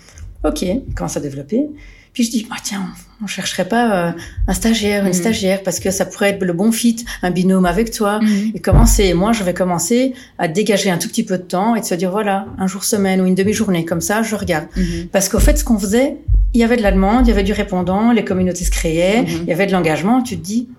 Ok, 0.43 0.65
commence 0.95 1.15
à 1.15 1.21
développer. 1.21 1.69
Puis 2.13 2.23
je 2.23 2.29
dis, 2.29 2.47
bah, 2.47 2.57
tiens, 2.63 2.87
on 3.23 3.27
chercherait 3.27 3.67
pas 3.67 4.09
euh, 4.09 4.11
un 4.47 4.53
stagiaire, 4.53 5.03
une 5.03 5.09
mm. 5.09 5.13
stagiaire, 5.13 5.63
parce 5.63 5.79
que 5.79 5.89
ça 5.89 6.05
pourrait 6.05 6.29
être 6.29 6.43
le 6.43 6.53
bon 6.53 6.71
fit, 6.71 7.03
un 7.23 7.31
binôme 7.31 7.65
avec 7.65 7.91
toi. 7.91 8.19
Mm. 8.19 8.51
Et 8.53 8.59
commencer, 8.59 9.13
moi, 9.13 9.31
je 9.31 9.43
vais 9.43 9.53
commencer 9.53 10.13
à 10.37 10.47
dégager 10.47 10.91
un 10.91 10.99
tout 10.99 11.07
petit 11.07 11.23
peu 11.23 11.37
de 11.37 11.43
temps 11.43 11.75
et 11.75 11.81
de 11.81 11.85
se 11.85 11.95
dire, 11.95 12.11
voilà, 12.11 12.45
un 12.59 12.67
jour 12.67 12.83
semaine 12.83 13.19
ou 13.19 13.25
une 13.25 13.35
demi-journée, 13.35 13.83
comme 13.83 14.01
ça, 14.01 14.21
je 14.21 14.35
regarde. 14.35 14.67
Mm-hmm. 14.77 15.07
Parce 15.07 15.27
qu'au 15.27 15.39
fait, 15.39 15.57
ce 15.57 15.63
qu'on 15.63 15.79
faisait, 15.79 16.17
il 16.53 16.61
y 16.61 16.63
avait 16.63 16.77
de 16.77 16.83
la 16.83 16.91
demande, 16.91 17.25
il 17.25 17.29
y 17.29 17.33
avait 17.33 17.43
du 17.43 17.53
répondant, 17.53 18.11
les 18.11 18.23
communautés 18.23 18.63
se 18.63 18.71
créaient, 18.71 19.25
il 19.27 19.45
y 19.45 19.51
avait 19.51 19.65
de 19.65 19.71
l'engagement. 19.71 20.21
Tu 20.21 20.37
te 20.37 20.43
dis, 20.43 20.69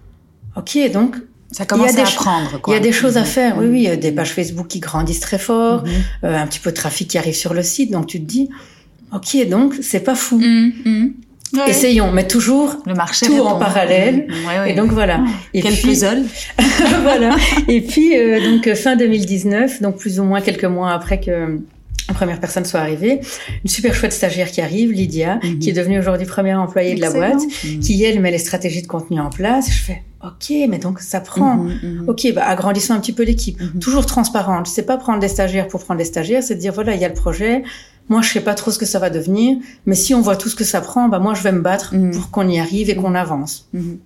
ok, 0.57 0.79
donc 0.93 1.17
Ça 1.51 1.67
commence 1.67 1.99
à 1.99 2.03
apprendre. 2.03 2.61
Il 2.69 2.75
y 2.75 2.77
a 2.77 2.81
des 2.81 2.93
choses 2.93 3.17
à 3.17 3.21
mhm. 3.23 3.27
faire. 3.27 3.59
Oui, 3.59 3.67
oui, 3.67 3.79
il 3.79 3.85
y 3.85 3.89
a 3.89 3.97
des 3.97 4.13
pages 4.13 4.33
Facebook 4.33 4.69
qui 4.69 4.79
grandissent 4.79 5.21
très 5.21 5.39
fort, 5.39 5.85
mhm. 5.85 5.91
euh, 6.25 6.39
un 6.39 6.47
petit 6.47 6.61
peu 6.61 6.71
de 6.71 6.77
trafic 6.77 7.09
qui 7.09 7.19
arrive 7.19 7.35
sur 7.35 7.55
le 7.55 7.65
site, 7.65 7.91
donc 7.91 8.07
tu 8.07 8.21
te 8.21 8.25
dis, 8.25 8.51
ok, 9.15 9.49
donc 9.49 9.75
c'est 9.81 10.01
pas 10.01 10.15
fou. 10.15 10.41
Essayons, 11.69 12.11
mais 12.11 12.27
toujours 12.27 12.77
le 12.87 12.95
marché 12.95 13.27
tout 13.27 13.39
en 13.39 13.59
parallèle. 13.59 14.27
Et 14.67 14.75
donc 14.75 14.91
voilà. 14.91 15.21
Et 15.53 15.63
Quel 15.63 15.75
puis, 15.75 15.95
voilà. 17.03 17.37
Et 17.69 17.81
puis 17.81 18.17
euh, 18.19 18.41
donc 18.41 18.73
fin 18.75 18.97
2019, 18.97 19.81
donc 19.81 19.97
plus 19.97 20.21
ou 20.21 20.25
moins 20.25 20.41
quelques 20.41 20.65
mois 20.65 20.93
après 20.93 21.21
que 21.21 21.61
la 22.09 22.15
première 22.15 22.39
personne 22.39 22.65
soit 22.65 22.81
arrivée, 22.81 23.21
une 23.65 23.71
super 23.71 23.95
chouette 23.95 24.13
stagiaire 24.13 24.51
qui 24.51 24.61
arrive, 24.61 24.93
Lydia, 24.93 25.39
mhm. 25.43 25.59
qui 25.59 25.71
est 25.71 25.73
devenue 25.73 25.99
aujourd'hui 25.99 26.27
première 26.27 26.61
employée 26.61 26.95
de 26.95 27.01
la 27.01 27.11
boîte, 27.11 27.41
mhm. 27.65 27.81
qui 27.81 28.03
elle 28.05 28.21
met 28.21 28.31
les 28.31 28.39
stratégies 28.39 28.83
de 28.83 28.87
contenu 28.87 29.21
en 29.21 29.31
place. 29.31 29.71
Je 29.71 29.81
fais 29.81 30.03
OK, 30.23 30.55
mais 30.69 30.79
donc 30.79 31.01
ça 31.01 31.21
prend. 31.21 31.57
Mhm, 31.57 32.05
OK, 32.09 32.33
bah 32.35 32.47
agrandissons 32.47 32.95
un 32.95 33.01
petit 33.01 33.13
peu 33.13 33.23
l'équipe. 33.23 33.59
Toujours 33.81 34.07
transparente. 34.07 34.67
C'est 34.67 34.85
pas 34.85 34.97
prendre 34.97 35.19
des 35.19 35.29
stagiaires 35.29 35.69
pour 35.69 35.83
prendre 35.85 35.99
des 35.99 36.05
stagiaires, 36.05 36.43
c'est 36.43 36.57
de 36.57 36.61
dire 36.61 36.73
voilà, 36.73 36.95
il 36.95 37.01
y 37.01 37.05
a 37.05 37.09
le 37.09 37.15
projet, 37.15 37.63
moi, 38.09 38.21
je 38.23 38.31
sais 38.31 38.41
pas 38.41 38.55
trop 38.55 38.71
ce 38.71 38.79
que 38.79 38.87
ça 38.87 38.99
va 38.99 39.11
devenir, 39.11 39.57
mais 39.87 39.95
si 39.95 40.15
on 40.15 40.21
voit 40.21 40.37
tout 40.37 40.49
ce 40.49 40.57
que 40.57 40.65
ça 40.65 40.81
prend, 40.81 41.09
bah 41.09 41.19
moi, 41.19 41.35
je 41.35 41.43
vais 41.43 41.53
me 41.53 41.61
battre 41.61 41.95
mhm. 41.95 42.13
pour 42.13 42.31
qu'on 42.31 42.49
y 42.49 42.59
arrive 42.59 42.91
et 42.91 42.97
qu'on 42.97 43.15
avance. 43.15 43.69
Mhm. 43.73 43.99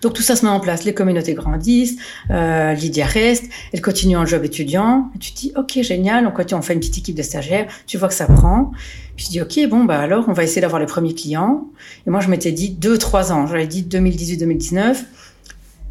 Donc 0.00 0.14
tout 0.14 0.22
ça 0.22 0.36
se 0.36 0.44
met 0.44 0.50
en 0.50 0.60
place, 0.60 0.84
les 0.84 0.94
communautés 0.94 1.34
grandissent, 1.34 1.96
euh, 2.30 2.72
Lydia 2.72 3.04
reste, 3.04 3.44
elle 3.72 3.82
continue 3.82 4.16
en 4.16 4.24
job 4.24 4.44
étudiant. 4.44 5.10
Et 5.14 5.18
tu 5.18 5.32
te 5.32 5.38
dis 5.38 5.52
ok 5.56 5.82
génial, 5.82 6.26
on 6.26 6.56
on 6.56 6.62
fait 6.62 6.72
une 6.72 6.80
petite 6.80 6.98
équipe 6.98 7.16
de 7.16 7.22
stagiaires, 7.22 7.66
tu 7.86 7.98
vois 7.98 8.08
que 8.08 8.14
ça 8.14 8.26
prend. 8.26 8.70
Puis 9.16 9.26
je 9.26 9.30
dis 9.30 9.42
ok 9.42 9.68
bon 9.68 9.84
bah 9.84 9.98
alors 9.98 10.24
on 10.28 10.32
va 10.32 10.42
essayer 10.42 10.62
d'avoir 10.62 10.80
les 10.80 10.86
premiers 10.86 11.14
clients. 11.14 11.66
Et 12.06 12.10
moi 12.10 12.20
je 12.20 12.28
m'étais 12.28 12.52
dit 12.52 12.70
deux 12.70 12.96
trois 12.96 13.32
ans, 13.32 13.46
j'avais 13.46 13.66
dit 13.66 13.82
2018-2019 13.82 14.96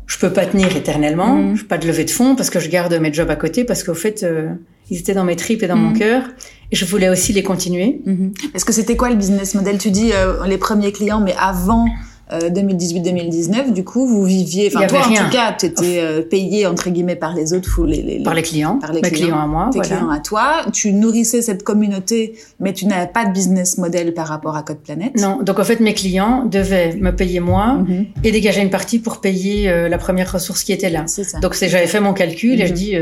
je 0.05 0.17
peux 0.19 0.31
pas 0.31 0.45
tenir 0.45 0.75
éternellement, 0.75 1.37
mhm. 1.37 1.55
je 1.55 1.61
peux 1.61 1.69
pas 1.69 1.77
de 1.77 1.87
lever 1.87 2.03
de 2.03 2.09
fonds 2.11 2.35
parce 2.35 2.49
que 2.49 2.59
je 2.59 2.69
garde 2.69 2.93
mes 2.93 3.11
jobs 3.13 3.29
à 3.29 3.35
côté 3.35 3.63
parce 3.63 3.83
qu'au 3.83 3.93
fait, 3.93 4.23
euh, 4.23 4.49
ils 4.93 4.99
étaient 4.99 5.15
dans 5.15 5.23
mes 5.23 5.35
tripes 5.35 5.63
et 5.63 5.67
dans 5.67 5.75
mon 5.75 5.89
mhm. 5.89 5.97
cœur. 5.97 6.23
Et 6.71 6.75
je 6.75 6.85
voulais 6.85 7.09
aussi 7.09 7.33
les 7.33 7.41
continuer. 7.41 7.99
Mhm. 8.05 8.31
Est-ce 8.53 8.63
que 8.63 8.71
c'était 8.71 8.95
quoi 8.95 9.09
le 9.09 9.15
business 9.15 9.55
model? 9.55 9.79
Tu 9.79 9.89
dis 9.89 10.11
euh, 10.13 10.45
les 10.45 10.59
premiers 10.59 10.91
clients, 10.91 11.19
mais 11.19 11.33
avant 11.37 11.87
2018-2019, 12.31 13.69
euh, 13.69 13.71
du 13.71 13.83
coup, 13.83 14.07
vous 14.07 14.23
viviez, 14.23 14.71
enfin 14.73 14.87
toi 14.87 15.01
en 15.05 15.13
tout 15.13 15.29
cas, 15.29 15.53
tu 15.53 15.65
étais 15.65 15.99
euh, 15.99 16.21
payé 16.21 16.65
entre 16.65 16.89
guillemets 16.89 17.15
par 17.15 17.35
les 17.35 17.53
autres, 17.53 17.85
les, 17.85 18.01
les, 18.01 18.23
par 18.23 18.33
les 18.33 18.41
clients, 18.41 18.79
par 18.79 18.93
les 18.93 19.01
clients, 19.01 19.39
à 19.39 19.45
moi, 19.45 19.69
tes 19.71 19.79
clients 19.79 20.09
à 20.09 20.19
toi. 20.19 20.65
Tu 20.71 20.93
nourrissais 20.93 21.41
cette 21.41 21.63
communauté, 21.63 22.35
mais 22.59 22.73
tu 22.73 22.85
n'avais 22.85 23.11
pas 23.11 23.25
de 23.25 23.33
business 23.33 23.77
model 23.77 24.13
par 24.13 24.27
rapport 24.27 24.55
à 24.55 24.63
Code 24.63 24.79
Planète. 24.79 25.19
Non, 25.19 25.39
donc 25.43 25.59
en 25.59 25.63
fait, 25.63 25.79
mes 25.79 25.93
clients 25.93 26.45
devaient 26.45 26.95
me 26.95 27.11
payer 27.11 27.39
moi 27.39 27.73
mhm. 27.73 28.05
et 28.23 28.31
dégager 28.31 28.61
une 28.61 28.69
partie 28.69 28.99
pour 28.99 29.19
payer 29.19 29.69
euh, 29.69 29.89
la 29.89 29.97
première 29.97 30.31
ressource 30.31 30.63
qui 30.63 30.71
était 30.71 30.89
là. 30.89 31.05
Ça. 31.07 31.39
Donc 31.39 31.55
c'est 31.55 31.69
j'avais 31.69 31.87
fait 31.87 31.99
mon 31.99 32.13
calcul 32.13 32.61
et 32.61 32.67
je 32.67 32.71
mhm. 32.71 32.77
dis, 32.77 32.95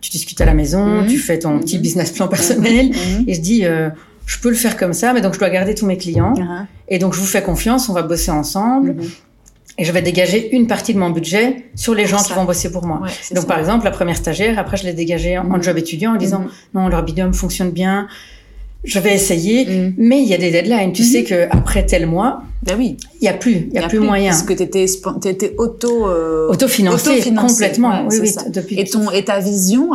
tu 0.00 0.10
discutes 0.10 0.40
à 0.40 0.44
la 0.44 0.54
maison, 0.54 1.02
mhm. 1.02 1.06
tu 1.08 1.18
fais 1.18 1.40
ton 1.40 1.58
petit 1.58 1.78
business 1.78 2.12
plan 2.12 2.28
personnel 2.28 2.92
et 3.26 3.34
je 3.34 3.40
dis 3.40 3.64
je 4.28 4.38
peux 4.38 4.50
le 4.50 4.54
faire 4.54 4.76
comme 4.76 4.92
ça, 4.92 5.14
mais 5.14 5.22
donc 5.22 5.32
je 5.32 5.38
dois 5.38 5.48
garder 5.48 5.74
tous 5.74 5.86
mes 5.86 5.96
clients. 5.96 6.34
Uh-huh. 6.34 6.66
Et 6.88 6.98
donc 6.98 7.14
je 7.14 7.18
vous 7.18 7.26
fais 7.26 7.42
confiance, 7.42 7.88
on 7.88 7.94
va 7.94 8.02
bosser 8.02 8.30
ensemble. 8.30 8.90
Mm-hmm. 8.90 9.10
Et 9.78 9.84
je 9.84 9.92
vais 9.92 10.02
dégager 10.02 10.54
une 10.54 10.66
partie 10.66 10.92
de 10.92 10.98
mon 10.98 11.08
budget 11.08 11.70
sur 11.74 11.94
les 11.94 12.04
gens 12.06 12.22
qui 12.22 12.34
vont 12.34 12.44
bosser 12.44 12.70
pour 12.70 12.84
moi. 12.84 13.00
donc 13.32 13.46
par 13.46 13.58
exemple, 13.58 13.84
la 13.84 13.90
première 13.90 14.16
stagiaire, 14.16 14.58
après 14.58 14.76
je 14.76 14.84
l'ai 14.84 14.92
dégagée 14.92 15.38
en, 15.38 15.44
mm-hmm. 15.44 15.62
job 15.62 15.78
étudiant 15.78 16.12
en 16.12 16.16
disant 16.16 16.42
mm-hmm. 16.42 16.74
non, 16.74 16.88
leur 16.88 17.02
binôme 17.04 17.32
fonctionne 17.32 17.70
bien, 17.70 18.06
je 18.84 18.98
vais 19.00 19.14
essayer, 19.14 19.66
mm. 19.66 19.94
mais 19.98 20.22
il 20.22 20.28
y 20.28 20.34
a 20.34 20.38
des 20.38 20.50
deadlines. 20.50 20.92
Tu 20.92 21.04
sais 21.04 21.24
que 21.24 21.46
après 21.50 21.84
tel 21.84 22.06
mois, 22.06 22.42
ben 22.62 22.76
oui, 22.78 22.96
il 23.20 23.24
y 23.24 23.28
a 23.28 23.34
plus, 23.34 23.68
il 23.70 23.72
y, 23.72 23.78
a, 23.78 23.88
plus, 23.88 24.00
moyen. 24.00 24.30
Parce 24.30 24.42
que 24.42 24.52
t'étais 24.52 24.84
étais 24.84 25.54
auto 25.58 26.08
euh, 26.08 26.48
autofinancé, 26.48 27.22
complètement. 27.34 28.06
oui, 28.08 28.18
oui, 28.20 28.34
depuis. 28.48 28.78
Et 28.78 28.84
ton 28.84 29.10
et 29.10 29.24
ta 29.24 29.40
vision, 29.40 29.90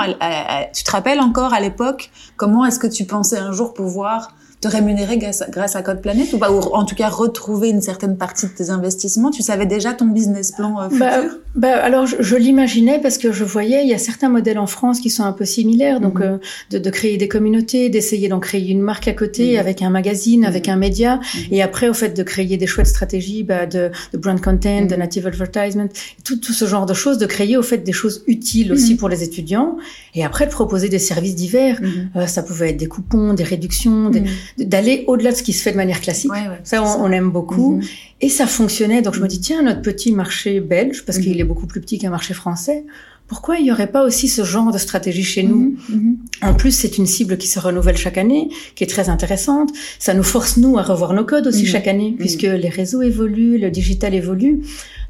tu 0.73 0.83
te 0.83 0.91
rappelles 0.91 1.19
encore 1.19 1.53
à 1.53 1.59
l'époque 1.59 2.09
comment 2.35 2.65
est-ce 2.65 2.79
que 2.79 2.87
tu 2.87 3.05
pensais 3.05 3.37
un 3.37 3.51
jour 3.51 3.73
pouvoir 3.73 4.35
te 4.63 4.67
rémunérer 4.69 5.17
grâce, 5.17 5.75
à 5.75 5.81
Code 5.81 6.01
Planète 6.01 6.31
ou 6.31 6.37
pas 6.37 6.49
ou 6.49 6.59
en 6.73 6.85
tout 6.85 6.95
cas 6.95 7.09
retrouver 7.09 7.69
une 7.69 7.81
certaine 7.81 8.15
partie 8.15 8.45
de 8.45 8.51
tes 8.51 8.69
investissements? 8.69 9.29
Tu 9.29 9.41
savais 9.41 9.65
déjà 9.65 9.91
ton 9.91 10.05
business 10.05 10.53
plan 10.53 10.79
euh, 10.79 10.87
bah, 10.97 11.21
futur? 11.21 11.39
bah, 11.55 11.83
alors 11.83 12.05
je, 12.05 12.35
l'imaginais 12.37 12.99
parce 12.99 13.17
que 13.17 13.33
je 13.33 13.43
voyais 13.43 13.83
il 13.83 13.89
y 13.89 13.93
a 13.93 13.97
certains 13.97 14.29
modèles 14.29 14.59
en 14.59 14.67
France 14.67 15.01
qui 15.01 15.09
sont 15.09 15.23
un 15.23 15.33
peu 15.33 15.43
similaires, 15.43 15.99
donc 15.99 16.19
mhm. 16.19 16.39
euh, 16.73 16.79
de, 16.79 16.89
créer 16.89 17.17
des 17.17 17.27
communautés, 17.27 17.89
d'essayer 17.89 18.29
d'en 18.29 18.39
créer 18.39 18.69
une 18.69 18.81
marque 18.81 19.09
à 19.09 19.13
côté 19.13 19.53
mhm. 19.53 19.59
avec 19.59 19.81
un 19.81 19.89
magazine, 19.89 20.45
avec 20.45 20.67
mhm. 20.67 20.73
un 20.73 20.77
média, 20.77 21.19
et 21.51 21.61
après 21.61 21.89
au 21.89 21.93
fait 21.93 22.15
de 22.15 22.23
créer 22.23 22.55
des 22.55 22.67
chouettes 22.67 22.87
stratégies 22.87 23.43
bah, 23.43 23.65
de, 23.65 23.91
brand 24.13 24.39
content, 24.39 24.85
de 24.85 24.95
native 24.95 25.27
advertisement, 25.27 25.89
tout, 26.23 26.37
tout 26.37 26.53
ce 26.53 26.65
genre 26.65 26.85
de 26.85 26.93
choses, 26.93 27.17
de 27.17 27.25
créer 27.25 27.57
au 27.57 27.63
fait 27.63 27.79
des 27.79 27.91
choses 27.91 28.23
utiles 28.27 28.71
aussi 28.71 28.95
pour 28.95 29.09
les 29.09 29.23
étudiants, 29.23 29.75
et 30.15 30.23
après 30.23 30.45
de 30.45 30.51
proposer 30.51 30.87
des 30.87 30.99
services 30.99 31.35
divers. 31.35 31.81
Euh, 32.15 32.27
ça 32.27 32.43
pouvait 32.43 32.69
être 32.69 32.77
des 32.77 32.87
coupons, 32.87 33.33
des 33.33 33.43
réductions, 33.43 34.11
d'aller 34.57 35.03
au-delà 35.07 35.31
de 35.31 35.35
ce 35.35 35.43
qui 35.43 35.53
se 35.53 35.63
fait 35.63 35.71
de 35.71 35.77
manière 35.77 36.01
classique. 36.01 36.31
ça, 36.63 36.83
on, 36.83 37.11
aime 37.11 37.31
beaucoup. 37.31 37.81
Et 38.21 38.29
ça 38.29 38.47
fonctionnait. 38.47 39.01
Donc 39.01 39.15
je 39.15 39.21
me 39.21 39.27
dis, 39.27 39.39
tiens, 39.39 39.61
notre 39.61 39.81
petit 39.81 40.11
marché 40.11 40.59
belge, 40.59 41.05
parce 41.05 41.17
qu'il 41.17 41.39
est 41.39 41.45
beaucoup 41.45 41.67
plus 41.67 41.81
petit 41.81 41.97
qu'un 41.99 42.09
marché 42.09 42.33
français, 42.33 42.85
pourquoi 43.27 43.57
il 43.57 43.63
n'y 43.63 43.71
aurait 43.71 43.91
pas 43.91 44.05
aussi 44.05 44.27
ce 44.27 44.43
genre 44.43 44.71
de 44.71 44.77
stratégie 44.77 45.23
chez 45.23 45.43
nous? 45.43 45.75
En 46.41 46.53
plus, 46.53 46.71
c'est 46.71 46.97
une 46.97 47.07
cible 47.07 47.37
qui 47.37 47.47
se 47.47 47.59
renouvelle 47.59 47.97
chaque 47.97 48.17
année, 48.17 48.49
qui 48.75 48.83
est 48.83 48.87
très 48.87 49.09
intéressante. 49.09 49.71
Ça 49.97 50.13
nous 50.13 50.23
force, 50.23 50.57
nous, 50.57 50.77
à 50.77 50.83
revoir 50.83 51.13
nos 51.13 51.25
codes 51.25 51.47
aussi 51.47 51.65
chaque 51.65 51.87
année, 51.87 52.15
puisque 52.17 52.43
les 52.43 52.69
réseaux 52.69 53.01
évoluent, 53.01 53.57
le 53.57 53.71
digital 53.71 54.13
évolue. 54.13 54.61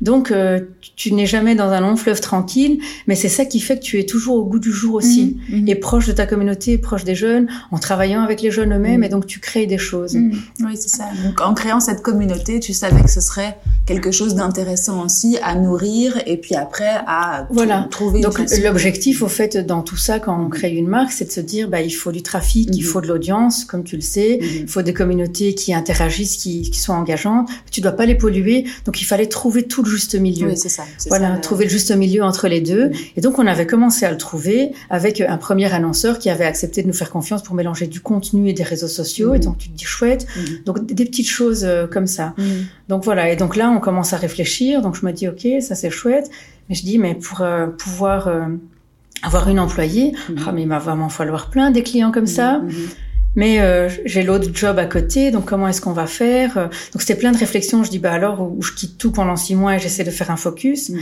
Donc, 0.03 0.31
euh, 0.31 0.59
tu 0.97 1.13
n'es 1.13 1.25
jamais 1.25 1.55
dans 1.55 1.69
un 1.69 1.79
long 1.79 1.95
fleuve 1.95 2.19
tranquille, 2.19 2.81
mais 3.07 3.15
c'est 3.15 3.29
ça 3.29 3.45
qui 3.45 3.61
fait 3.61 3.79
que 3.79 3.83
tu 3.83 3.99
es 4.01 4.03
toujours 4.03 4.35
au 4.35 4.43
goût 4.43 4.59
du 4.59 4.73
jour 4.73 4.95
aussi, 4.95 5.37
mmh, 5.49 5.61
mmh. 5.61 5.67
et 5.69 5.75
proche 5.75 6.07
de 6.07 6.11
ta 6.11 6.25
communauté, 6.25 6.77
proche 6.77 7.05
des 7.05 7.15
jeunes, 7.15 7.47
en 7.71 7.79
travaillant 7.79 8.21
avec 8.21 8.41
les 8.41 8.51
jeunes 8.51 8.73
eux-mêmes, 8.73 8.99
mmh. 8.99 9.05
et 9.05 9.09
donc 9.09 9.27
tu 9.27 9.39
crées 9.39 9.65
des 9.65 9.77
choses. 9.77 10.17
Oui, 10.59 10.75
c'est 10.75 10.89
ça. 10.89 11.05
Donc, 11.23 11.39
en 11.39 11.53
créant 11.53 11.79
cette 11.79 12.01
communauté, 12.01 12.59
tu 12.59 12.73
savais 12.73 13.01
que 13.01 13.09
ce 13.09 13.21
serait 13.21 13.57
quelque 13.85 14.11
chose 14.11 14.35
d'intéressant 14.35 15.05
aussi 15.05 15.37
à 15.41 15.55
nourrir, 15.55 16.21
et 16.25 16.35
puis 16.35 16.55
après 16.55 16.91
à 17.07 17.47
voilà. 17.49 17.87
trouver. 17.89 18.19
Donc, 18.19 18.37
l'objectif, 18.61 19.21
au 19.21 19.29
fait, 19.29 19.55
dans 19.55 19.83
tout 19.83 19.95
ça, 19.95 20.19
quand 20.19 20.37
on 20.37 20.49
crée 20.49 20.71
une 20.73 20.89
marque, 20.89 21.13
c'est 21.13 21.25
de 21.25 21.31
se 21.31 21.39
dire, 21.39 21.69
bah, 21.69 21.79
il 21.81 21.91
faut 21.91 22.11
du 22.11 22.23
trafic, 22.23 22.69
il 22.73 22.83
faut 22.83 22.99
de 22.99 23.07
l'audience, 23.07 23.63
comme 23.63 23.85
tu 23.85 23.95
le 23.95 24.01
sais, 24.01 24.39
il 24.41 24.67
faut 24.67 24.81
des 24.81 24.93
communautés 24.93 25.55
qui 25.55 25.73
interagissent, 25.73 26.35
qui, 26.35 26.69
qui 26.69 26.79
sont 26.79 26.91
engageantes. 26.91 27.49
Tu 27.71 27.79
dois 27.79 27.93
pas 27.93 28.05
les 28.05 28.15
polluer, 28.15 28.65
donc 28.83 28.99
il 28.99 29.05
fallait 29.05 29.27
trouver 29.27 29.63
tout 29.63 29.81
le 29.81 29.92
juste 29.93 30.15
milieu. 30.15 30.47
Oui, 30.47 30.57
c'est 30.57 30.69
ça. 30.69 30.83
Voilà, 31.07 31.37
trouver 31.37 31.65
le 31.65 31.69
juste 31.69 31.95
milieu 31.95 32.23
entre 32.23 32.47
les 32.47 32.61
deux. 32.61 32.91
Et 33.15 33.21
donc, 33.21 33.39
on 33.39 33.47
avait 33.47 33.67
commencé 33.67 34.05
à 34.05 34.11
le 34.11 34.17
trouver 34.17 34.71
avec 34.89 35.21
un 35.21 35.37
premier 35.37 35.71
annonceur 35.73 36.19
qui 36.19 36.29
avait 36.29 36.45
accepté 36.45 36.81
de 36.81 36.87
nous 36.87 36.93
faire 36.93 37.09
confiance 37.09 37.43
pour 37.43 37.55
mélanger 37.55 37.87
du 37.87 37.99
contenu 37.99 38.49
et 38.49 38.53
des 38.53 38.63
réseaux 38.63 38.87
sociaux. 38.87 39.33
Et 39.33 39.39
donc, 39.39 39.57
tu 39.57 39.69
te 39.69 39.77
dis 39.77 39.85
chouette. 39.85 40.25
Donc, 40.65 40.85
des 40.85 41.05
petites 41.05 41.29
choses 41.29 41.63
euh, 41.63 41.87
comme 41.87 42.07
ça. 42.07 42.33
Donc, 42.89 43.03
voilà. 43.03 43.31
Et 43.31 43.35
donc 43.35 43.55
là, 43.55 43.69
on 43.69 43.79
commence 43.79 44.13
à 44.13 44.17
réfléchir. 44.17 44.81
Donc, 44.81 44.95
je 44.95 45.05
me 45.05 45.11
dis, 45.11 45.27
OK, 45.27 45.47
ça 45.61 45.75
c'est 45.75 45.89
chouette. 45.89 46.29
Mais 46.69 46.75
je 46.75 46.83
dis, 46.83 46.97
mais 46.97 47.15
pour 47.15 47.41
euh, 47.41 47.67
pouvoir 47.67 48.27
euh, 48.27 48.45
avoir 49.21 49.49
une 49.49 49.59
employée, 49.59 50.13
ah, 50.45 50.51
mais 50.51 50.63
il 50.63 50.67
va 50.67 50.79
vraiment 50.79 51.09
falloir 51.09 51.49
plein 51.49 51.71
des 51.71 51.83
clients 51.83 52.11
comme 52.11 52.27
ça. 52.27 52.61
Mais 53.35 53.59
euh, 53.59 53.89
j'ai 54.05 54.23
l'autre 54.23 54.49
job 54.53 54.77
à 54.77 54.85
côté, 54.85 55.31
donc 55.31 55.45
comment 55.45 55.67
est-ce 55.67 55.81
qu'on 55.81 55.93
va 55.93 56.05
faire 56.05 56.55
Donc 56.91 57.01
c'était 57.01 57.15
plein 57.15 57.31
de 57.31 57.37
réflexions. 57.37 57.83
Je 57.83 57.89
dis 57.89 57.99
bah 57.99 58.11
alors 58.11 58.41
où 58.41 58.61
je 58.61 58.73
quitte 58.73 58.97
tout 58.97 59.11
pendant 59.11 59.35
six 59.35 59.55
mois 59.55 59.75
et 59.75 59.79
j'essaie 59.79 60.03
de 60.03 60.11
faire 60.11 60.31
un 60.31 60.37
focus. 60.37 60.89
Mhm. 60.89 60.99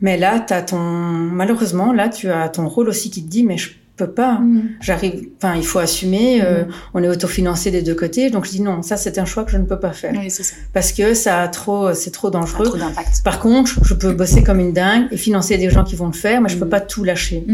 Mais 0.00 0.16
là, 0.16 0.40
t'as 0.40 0.62
ton 0.62 0.78
malheureusement 0.78 1.92
là, 1.92 2.08
tu 2.08 2.30
as 2.30 2.48
ton 2.48 2.68
rôle 2.68 2.88
aussi 2.88 3.10
qui 3.10 3.22
te 3.22 3.28
dit 3.28 3.44
mais 3.44 3.56
je 3.56 3.70
peux 3.96 4.10
pas. 4.10 4.40
Mhm. 4.40 4.70
J'arrive. 4.80 5.28
Enfin, 5.36 5.54
il 5.54 5.64
faut 5.64 5.78
assumer. 5.78 6.42
Euh, 6.42 6.64
mhm. 6.64 6.72
on 6.94 7.02
est 7.04 7.08
autofinancé 7.08 7.70
des 7.70 7.82
deux 7.82 7.94
côtés, 7.94 8.30
donc 8.30 8.46
je 8.46 8.50
dis 8.50 8.62
non. 8.62 8.82
Ça 8.82 8.96
c'est 8.96 9.18
un 9.18 9.24
choix 9.24 9.44
que 9.44 9.52
je 9.52 9.58
ne 9.58 9.64
peux 9.64 9.78
pas 9.78 9.92
faire. 9.92 10.14
Oui, 10.16 10.30
ça. 10.30 10.42
Parce 10.72 10.92
que 10.92 11.14
ça 11.14 11.40
a 11.40 11.48
trop, 11.48 11.94
c'est 11.94 12.10
trop 12.10 12.30
dangereux. 12.30 12.64
trop 12.64 12.78
d'impact. 12.78 13.22
Par 13.22 13.38
contre, 13.38 13.84
je 13.84 13.94
peux 13.94 14.12
bosser 14.12 14.42
comme 14.42 14.58
une 14.58 14.72
dingue 14.72 15.06
et 15.12 15.16
financer 15.16 15.56
des 15.56 15.70
gens 15.70 15.84
qui 15.84 15.94
vont 15.94 16.06
le 16.06 16.12
faire, 16.12 16.40
mais 16.40 16.48
je 16.48 16.56
peux 16.56 16.68
pas 16.68 16.80
tout 16.80 17.04
lâcher. 17.04 17.44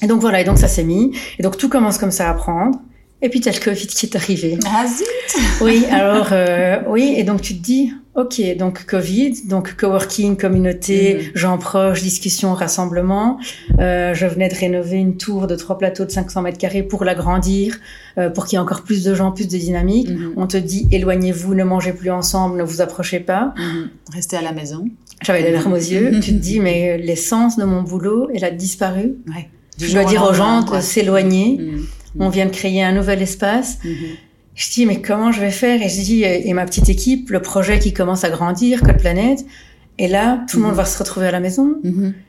Et 0.00 0.06
donc 0.06 0.20
voilà. 0.20 0.40
Et 0.40 0.44
donc 0.44 0.58
ça 0.58 0.68
s'est 0.68 0.84
mis. 0.84 1.12
Et 1.40 1.42
donc 1.42 1.56
tout 1.56 1.68
commence 1.68 1.98
comme 1.98 2.12
ça 2.12 2.30
à 2.30 2.34
prendre. 2.34 2.78
Et 3.20 3.28
puis, 3.28 3.40
tu 3.40 3.48
as 3.48 3.52
le 3.52 3.58
Covid 3.58 3.86
qui 3.86 4.06
est 4.06 4.16
arrivé. 4.16 4.58
Ah, 4.66 4.86
zut 4.86 5.42
Oui, 5.60 5.84
alors, 5.90 6.28
euh, 6.30 6.78
oui, 6.86 7.14
et 7.16 7.24
donc 7.24 7.42
tu 7.42 7.56
te 7.56 7.62
dis, 7.62 7.92
OK, 8.14 8.40
donc 8.56 8.84
Covid, 8.86 9.42
donc 9.46 9.74
coworking, 9.76 10.36
communauté, 10.36 11.14
mm. 11.14 11.36
gens 11.36 11.58
proches, 11.58 12.02
discussion, 12.02 12.54
rassemblement. 12.54 13.38
Euh, 13.80 14.14
je 14.14 14.26
venais 14.26 14.48
de 14.48 14.54
rénover 14.54 14.96
une 14.96 15.16
tour 15.16 15.48
de 15.48 15.56
trois 15.56 15.78
plateaux 15.78 16.04
de 16.04 16.10
500 16.12 16.42
mètres 16.42 16.58
carrés 16.58 16.84
pour 16.84 17.04
l'agrandir, 17.04 17.78
euh, 18.18 18.30
pour 18.30 18.46
qu'il 18.46 18.56
y 18.56 18.56
ait 18.56 18.62
encore 18.62 18.82
plus 18.82 19.02
de 19.02 19.14
gens, 19.14 19.32
plus 19.32 19.48
de 19.48 19.56
dynamique. 19.56 20.10
Mm-hmm. 20.10 20.32
On 20.36 20.46
te 20.46 20.56
dit, 20.56 20.86
éloignez-vous, 20.92 21.54
ne 21.54 21.64
mangez 21.64 21.92
plus 21.92 22.10
ensemble, 22.10 22.56
ne 22.56 22.62
vous 22.62 22.80
approchez 22.80 23.18
pas. 23.18 23.52
Mm-hmm. 23.56 24.14
Restez 24.14 24.36
à 24.36 24.42
la 24.42 24.52
maison. 24.52 24.88
J'avais 25.22 25.42
les 25.42 25.50
larmes 25.50 25.72
aux 25.72 25.76
yeux. 25.76 26.10
tu 26.22 26.32
te 26.32 26.38
dis, 26.38 26.60
mais 26.60 26.98
l'essence 26.98 27.56
de 27.56 27.64
mon 27.64 27.82
boulot, 27.82 28.28
elle 28.32 28.44
a 28.44 28.52
disparu. 28.52 29.16
Ouais. 29.26 29.48
Je 29.80 29.92
dois 29.92 30.04
dire 30.04 30.24
aux 30.24 30.34
gens 30.34 30.62
de 30.62 30.80
s'éloigner. 30.80 31.60
Mm. 32.18 32.22
On 32.22 32.28
vient 32.28 32.46
de 32.46 32.50
créer 32.50 32.82
un 32.82 32.92
nouvel 32.92 33.22
espace. 33.22 33.78
Mhm. 33.84 33.92
Je 34.54 34.70
dis, 34.72 34.86
mais 34.86 35.00
comment 35.00 35.30
je 35.30 35.40
vais 35.40 35.52
faire? 35.52 35.80
Et 35.80 35.88
je 35.88 36.00
dis, 36.00 36.24
et 36.24 36.52
ma 36.52 36.66
petite 36.66 36.88
équipe, 36.88 37.30
le 37.30 37.40
projet 37.40 37.78
qui 37.78 37.92
commence 37.92 38.24
à 38.24 38.30
grandir, 38.30 38.82
Code 38.82 38.98
Planète, 38.98 39.46
Et 40.00 40.08
là, 40.08 40.44
tout 40.48 40.58
le 40.58 40.64
monde 40.64 40.74
va 40.74 40.84
se 40.84 40.98
retrouver 40.98 41.26
à 41.28 41.30
la 41.30 41.40
maison. 41.40 41.76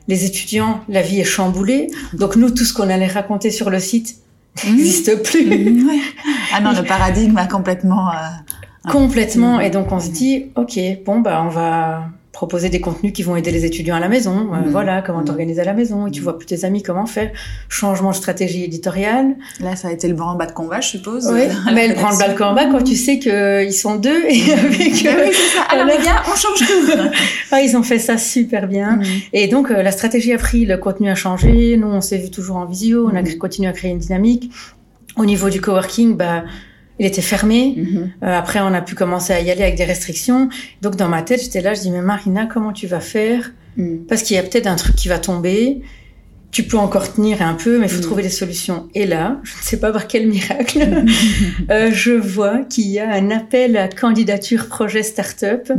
Les 0.08 0.24
étudiants, 0.24 0.80
la 0.88 1.02
vie 1.02 1.20
est 1.20 1.24
chamboulée. 1.24 1.88
Donc 2.14 2.36
nous, 2.36 2.50
tout 2.50 2.64
ce 2.64 2.72
qu'on 2.72 2.88
allait 2.88 3.06
raconter 3.06 3.50
sur 3.50 3.68
le 3.68 3.80
site 3.80 4.16
n'existe 4.64 5.22
plus. 5.22 5.86
Ah 6.52 6.60
non, 6.60 6.72
le 6.72 6.82
paradigme 6.82 7.36
a 7.38 7.46
complètement... 7.46 8.10
Euh, 8.10 8.90
complètement. 8.90 9.60
Et 9.60 9.70
donc 9.70 9.92
on 9.92 10.00
se 10.00 10.10
dit, 10.10 10.46
ok, 10.56 10.78
bon 11.04 11.20
bah 11.20 11.42
on 11.44 11.48
va 11.48 12.10
proposer 12.32 12.68
des 12.68 12.80
contenus 12.80 13.12
qui 13.12 13.22
vont 13.22 13.34
aider 13.34 13.50
les 13.50 13.64
étudiants 13.64 13.96
à 13.96 14.00
la 14.00 14.08
maison. 14.08 14.50
Euh, 14.52 14.58
mhm. 14.58 14.70
Voilà, 14.70 15.02
comment 15.02 15.20
mhm. 15.20 15.24
t'organiser 15.26 15.60
à 15.62 15.64
la 15.64 15.72
maison. 15.72 16.06
Et 16.06 16.10
tu 16.10 16.20
mhm. 16.20 16.24
vois 16.24 16.38
plus 16.38 16.46
tes 16.46 16.64
amis 16.64 16.82
comment 16.82 17.06
faire. 17.06 17.30
Changement 17.68 18.10
de 18.10 18.16
stratégie 18.16 18.64
éditoriale. 18.64 19.34
Là, 19.60 19.74
ça 19.74 19.88
a 19.88 19.92
été 19.92 20.06
le 20.06 20.14
branle-bas 20.14 20.46
de 20.46 20.52
combat, 20.52 20.80
je 20.80 20.88
suppose. 20.88 21.28
Oui, 21.32 21.42
mais 21.74 21.88
le 21.88 21.94
branle-bas 21.94 22.28
de 22.28 22.38
combat 22.38 22.66
quand 22.66 22.82
tu 22.82 22.94
sais 22.94 23.18
qu'ils 23.18 23.72
sont 23.72 23.96
deux 23.96 24.24
et 24.28 24.52
avec... 24.52 25.02
Ben 25.02 25.16
oui, 25.20 25.32
c'est 25.32 25.56
ça. 25.56 25.62
Alors 25.70 25.86
les 25.86 26.02
gars, 26.04 26.22
on 26.26 26.36
change 26.36 26.58
tout. 26.60 26.92
ah, 27.50 27.60
ils 27.60 27.76
ont 27.76 27.82
fait 27.82 27.98
ça 27.98 28.16
super 28.16 28.68
bien. 28.68 29.00
Et 29.32 29.48
donc, 29.48 29.70
euh, 29.70 29.82
la 29.82 29.90
stratégie 29.90 30.32
a 30.32 30.38
pris, 30.38 30.66
le 30.66 30.76
contenu 30.76 31.10
a 31.10 31.16
changé. 31.16 31.76
Nous, 31.76 31.88
on 31.88 32.00
s'est 32.00 32.18
vu 32.18 32.30
toujours 32.30 32.56
en 32.56 32.64
visio. 32.64 33.10
On 33.12 33.16
a 33.16 33.22
continué 33.38 33.68
à 33.68 33.72
créer 33.72 33.90
une 33.90 33.98
dynamique. 33.98 34.52
Au 35.16 35.24
niveau 35.24 35.50
du 35.50 35.60
coworking, 35.60 36.16
bah, 36.16 36.44
il 37.00 37.06
était 37.06 37.22
fermé. 37.22 37.74
Mhm. 37.76 38.12
Euh, 38.22 38.38
après, 38.38 38.60
on 38.60 38.72
a 38.74 38.82
pu 38.82 38.94
commencer 38.94 39.32
à 39.32 39.40
y 39.40 39.50
aller 39.50 39.62
avec 39.62 39.76
des 39.76 39.84
restrictions. 39.84 40.50
Donc, 40.82 40.96
dans 40.96 41.08
ma 41.08 41.22
tête, 41.22 41.42
j'étais 41.42 41.62
là, 41.62 41.72
je 41.72 41.80
dis, 41.80 41.90
mais 41.90 42.02
Marina, 42.02 42.44
comment 42.44 42.72
tu 42.72 42.86
vas 42.86 43.00
faire? 43.00 43.52
Mhm. 43.76 44.04
Parce 44.06 44.22
qu'il 44.22 44.36
y 44.36 44.38
a 44.38 44.42
peut-être 44.42 44.66
un 44.66 44.76
truc 44.76 44.94
qui 44.94 45.08
va 45.08 45.18
tomber. 45.18 45.80
Tu 46.50 46.64
peux 46.64 46.76
encore 46.76 47.10
tenir 47.10 47.40
un 47.40 47.54
peu, 47.54 47.78
mais 47.78 47.86
il 47.86 47.88
faut 47.88 47.96
mhm. 47.96 48.02
trouver 48.02 48.22
des 48.22 48.28
solutions. 48.28 48.88
Et 48.94 49.06
là, 49.06 49.40
je 49.44 49.56
ne 49.56 49.62
sais 49.62 49.78
pas 49.78 49.92
par 49.92 50.08
quel 50.08 50.28
miracle, 50.28 50.86
euh, 51.70 51.90
je 51.90 52.12
vois 52.12 52.64
qu'il 52.64 52.88
y 52.88 52.98
a 52.98 53.10
un 53.10 53.30
appel 53.30 53.78
à 53.78 53.88
candidature 53.88 54.66
projet 54.66 55.02
start-up 55.02 55.72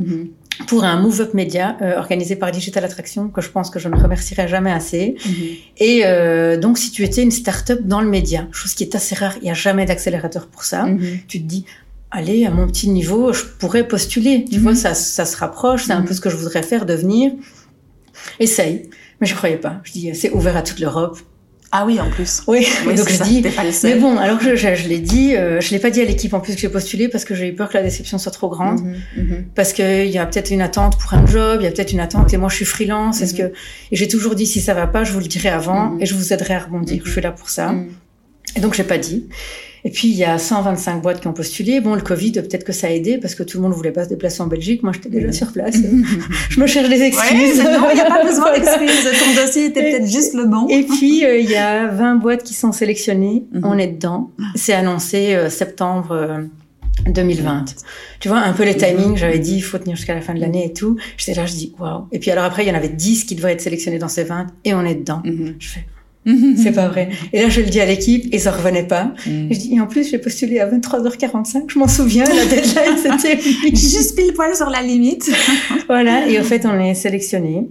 pour 0.67 0.83
un 0.83 0.99
move-up 0.99 1.33
média 1.33 1.77
euh, 1.81 1.97
organisé 1.97 2.35
par 2.35 2.51
Digital 2.51 2.83
Attraction 2.83 3.29
que 3.29 3.41
je 3.41 3.49
pense 3.49 3.69
que 3.69 3.79
je 3.79 3.87
ne 3.87 3.95
remercierai 3.95 4.47
jamais 4.47 4.71
assez. 4.71 5.15
Mhm. 5.25 5.33
Et 5.77 6.01
euh, 6.05 6.57
donc, 6.57 6.77
si 6.77 6.91
tu 6.91 7.03
étais 7.03 7.23
une 7.23 7.31
start-up 7.31 7.81
dans 7.83 8.01
le 8.01 8.07
média, 8.07 8.47
chose 8.51 8.73
qui 8.73 8.83
est 8.83 8.95
assez 8.95 9.15
rare, 9.15 9.35
il 9.37 9.43
n'y 9.43 9.51
a 9.51 9.55
jamais 9.55 9.85
d'accélérateur 9.85 10.47
pour 10.47 10.63
ça, 10.63 10.85
mhm. 10.85 11.19
tu 11.27 11.41
te 11.41 11.47
dis, 11.47 11.65
allez, 12.09 12.45
à 12.45 12.51
mon 12.51 12.67
petit 12.67 12.89
niveau, 12.89 13.33
je 13.33 13.43
pourrais 13.45 13.87
postuler. 13.87 14.45
Tu 14.49 14.57
mhm. 14.57 14.63
vois, 14.63 14.75
ça, 14.75 14.93
ça 14.93 15.25
se 15.25 15.37
rapproche, 15.37 15.85
c'est 15.85 15.93
un 15.93 16.03
peu 16.03 16.13
ce 16.13 16.21
que 16.21 16.29
je 16.29 16.35
voudrais 16.35 16.63
faire, 16.63 16.85
devenir. 16.85 17.31
Essaye. 18.39 18.89
Mais 19.19 19.27
je 19.27 19.35
croyais 19.35 19.57
pas. 19.57 19.81
Je 19.83 19.91
dis, 19.91 20.15
c'est 20.15 20.31
ouvert 20.31 20.57
à 20.57 20.61
toute 20.61 20.79
l'Europe. 20.79 21.19
Ah 21.73 21.85
oui, 21.85 22.01
en 22.01 22.09
plus. 22.09 22.43
Oui, 22.47 22.67
donc 22.85 23.09
je 23.09 23.23
dis. 23.23 23.43
mais 23.83 23.95
bon, 23.95 24.17
alors 24.17 24.41
je, 24.41 24.55
je, 24.55 24.87
l'ai 24.89 24.99
dit, 24.99 25.35
euh, 25.35 25.61
je 25.61 25.71
l'ai 25.71 25.79
pas 25.79 25.89
dit 25.89 26.01
à 26.01 26.05
l'équipe 26.05 26.33
en 26.33 26.41
plus 26.41 26.55
que 26.55 26.59
j'ai 26.59 26.67
postulé 26.67 27.07
parce 27.07 27.23
que 27.23 27.33
j'ai 27.33 27.47
eu 27.47 27.55
peur 27.55 27.69
que 27.69 27.77
la 27.77 27.83
déception 27.83 28.17
soit 28.17 28.31
trop 28.33 28.49
grande, 28.49 28.81
mhm, 28.81 28.95
mhm. 29.15 29.45
parce 29.55 29.71
que 29.71 30.05
il 30.05 30.11
y 30.11 30.17
a 30.17 30.25
peut-être 30.25 30.51
une 30.51 30.61
attente 30.61 30.99
pour 30.99 31.13
un 31.13 31.25
job, 31.25 31.59
il 31.61 31.63
y 31.63 31.67
a 31.67 31.71
peut-être 31.71 31.93
une 31.93 32.01
attente 32.01 32.33
et 32.33 32.37
moi 32.37 32.49
je 32.49 32.57
suis 32.57 32.65
freelance. 32.65 33.21
Est-ce 33.21 33.33
mhm. 33.33 33.51
que 33.51 33.55
et 33.91 33.95
j'ai 33.95 34.09
toujours 34.09 34.35
dit 34.35 34.45
si 34.45 34.59
ça 34.59 34.73
va 34.73 34.85
pas, 34.85 35.05
je 35.05 35.13
vous 35.13 35.19
le 35.19 35.27
dirai 35.27 35.47
avant 35.47 35.97
et 35.99 36.05
je 36.05 36.13
vous 36.13 36.33
aiderai 36.33 36.55
à 36.55 36.59
rebondir. 36.59 37.03
Je 37.05 37.11
suis 37.11 37.21
là 37.21 37.31
pour 37.31 37.49
ça. 37.49 37.73
Et 38.57 38.59
donc 38.59 38.73
j'ai 38.73 38.83
pas 38.83 38.97
dit. 38.97 39.27
Et 39.83 39.89
puis, 39.89 40.09
il 40.09 40.15
y 40.15 40.23
a 40.23 40.37
125 40.37 41.01
boîtes 41.01 41.21
qui 41.21 41.27
ont 41.27 41.33
postulé. 41.33 41.81
Bon, 41.81 41.95
le 41.95 42.01
Covid, 42.01 42.33
peut-être 42.33 42.63
que 42.63 42.71
ça 42.71 42.87
a 42.87 42.89
aidé 42.91 43.17
parce 43.17 43.35
que 43.35 43.43
tout 43.43 43.57
le 43.57 43.63
monde 43.63 43.73
voulait 43.73 43.91
pas 43.91 44.03
se 44.03 44.09
déplacer 44.09 44.41
en 44.41 44.47
Belgique. 44.47 44.83
Moi, 44.83 44.93
j'étais 44.93 45.09
déjà 45.09 45.31
sur 45.31 45.51
place. 45.51 45.75
je 46.49 46.59
me 46.59 46.67
cherche 46.67 46.89
des 46.89 47.01
excuses. 47.01 47.63
non, 47.63 47.87
il 47.91 47.95
n'y 47.95 48.01
a 48.01 48.05
pas 48.05 48.23
besoin 48.25 48.53
d'excuses. 48.53 49.09
Ton 49.19 49.41
dossier 49.41 49.65
était 49.65 49.81
peut-être 49.81 50.09
juste 50.09 50.33
le 50.33 50.45
bon. 50.45 50.67
Et 50.67 50.83
puis, 50.83 51.25
euh, 51.25 51.37
il 51.37 51.49
y 51.49 51.55
a 51.55 51.87
20 51.87 52.15
boîtes 52.15 52.43
qui 52.43 52.53
sont 52.53 52.71
sélectionnées. 52.71 53.45
Mm-hmm. 53.53 53.61
On 53.63 53.77
est 53.77 53.87
dedans. 53.87 54.31
C'est 54.55 54.73
annoncé 54.73 55.33
euh, 55.33 55.49
septembre 55.49 56.47
2020. 57.07 57.57
Euh, 57.57 57.81
tu 58.19 58.27
vois, 58.27 58.39
un 58.39 58.53
peu 58.53 58.63
les 58.63 58.75
timings, 58.75 59.17
j'avais 59.17 59.39
dit, 59.39 59.55
il 59.55 59.61
faut 59.61 59.77
tenir 59.77 59.95
jusqu'à 59.95 60.13
la 60.13 60.21
fin 60.21 60.33
de 60.33 60.39
l'année 60.39 60.65
et 60.65 60.73
tout. 60.73 60.97
J'étais 61.17 61.33
là, 61.33 61.45
je 61.45 61.53
dis, 61.53 61.73
waouh. 61.79 62.07
Et 62.11 62.19
puis 62.19 62.31
alors 62.31 62.43
après, 62.43 62.63
il 62.63 62.67
y 62.67 62.71
en 62.71 62.75
avait 62.75 62.89
10 62.89 63.25
qui 63.25 63.35
devaient 63.35 63.53
être 63.53 63.61
sélectionnés 63.61 63.99
dans 63.99 64.07
ces 64.07 64.23
20 64.23 64.47
et 64.65 64.73
on 64.73 64.85
est 64.85 64.95
dedans. 64.95 65.21
Mm-hmm. 65.25 65.55
Je 65.59 65.67
fais, 65.67 65.85
c'est 66.25 66.71
pas 66.71 66.87
vrai. 66.87 67.09
Et 67.33 67.41
là, 67.41 67.49
je 67.49 67.61
le 67.61 67.67
dis 67.67 67.79
à 67.79 67.85
l'équipe 67.85 68.31
et 68.31 68.39
ça 68.39 68.51
revenait 68.51 68.87
pas. 68.87 69.13
Mm. 69.25 69.47
je 69.51 69.57
dis, 69.57 69.75
et 69.75 69.79
en 69.79 69.87
plus, 69.87 70.09
j'ai 70.09 70.19
postulé 70.19 70.59
à 70.59 70.69
23h45. 70.69 71.63
Je 71.67 71.79
m'en 71.79 71.87
souviens, 71.87 72.25
la 72.25 72.45
deadline, 72.45 72.97
c'était 73.03 73.39
juste 73.73 74.15
pile 74.15 74.33
poil 74.33 74.55
sur 74.55 74.69
la 74.69 74.81
limite. 74.81 75.31
voilà. 75.87 76.27
Et 76.27 76.39
au 76.39 76.43
fait, 76.43 76.65
on 76.65 76.79
est 76.79 76.93
sélectionné. 76.93 77.67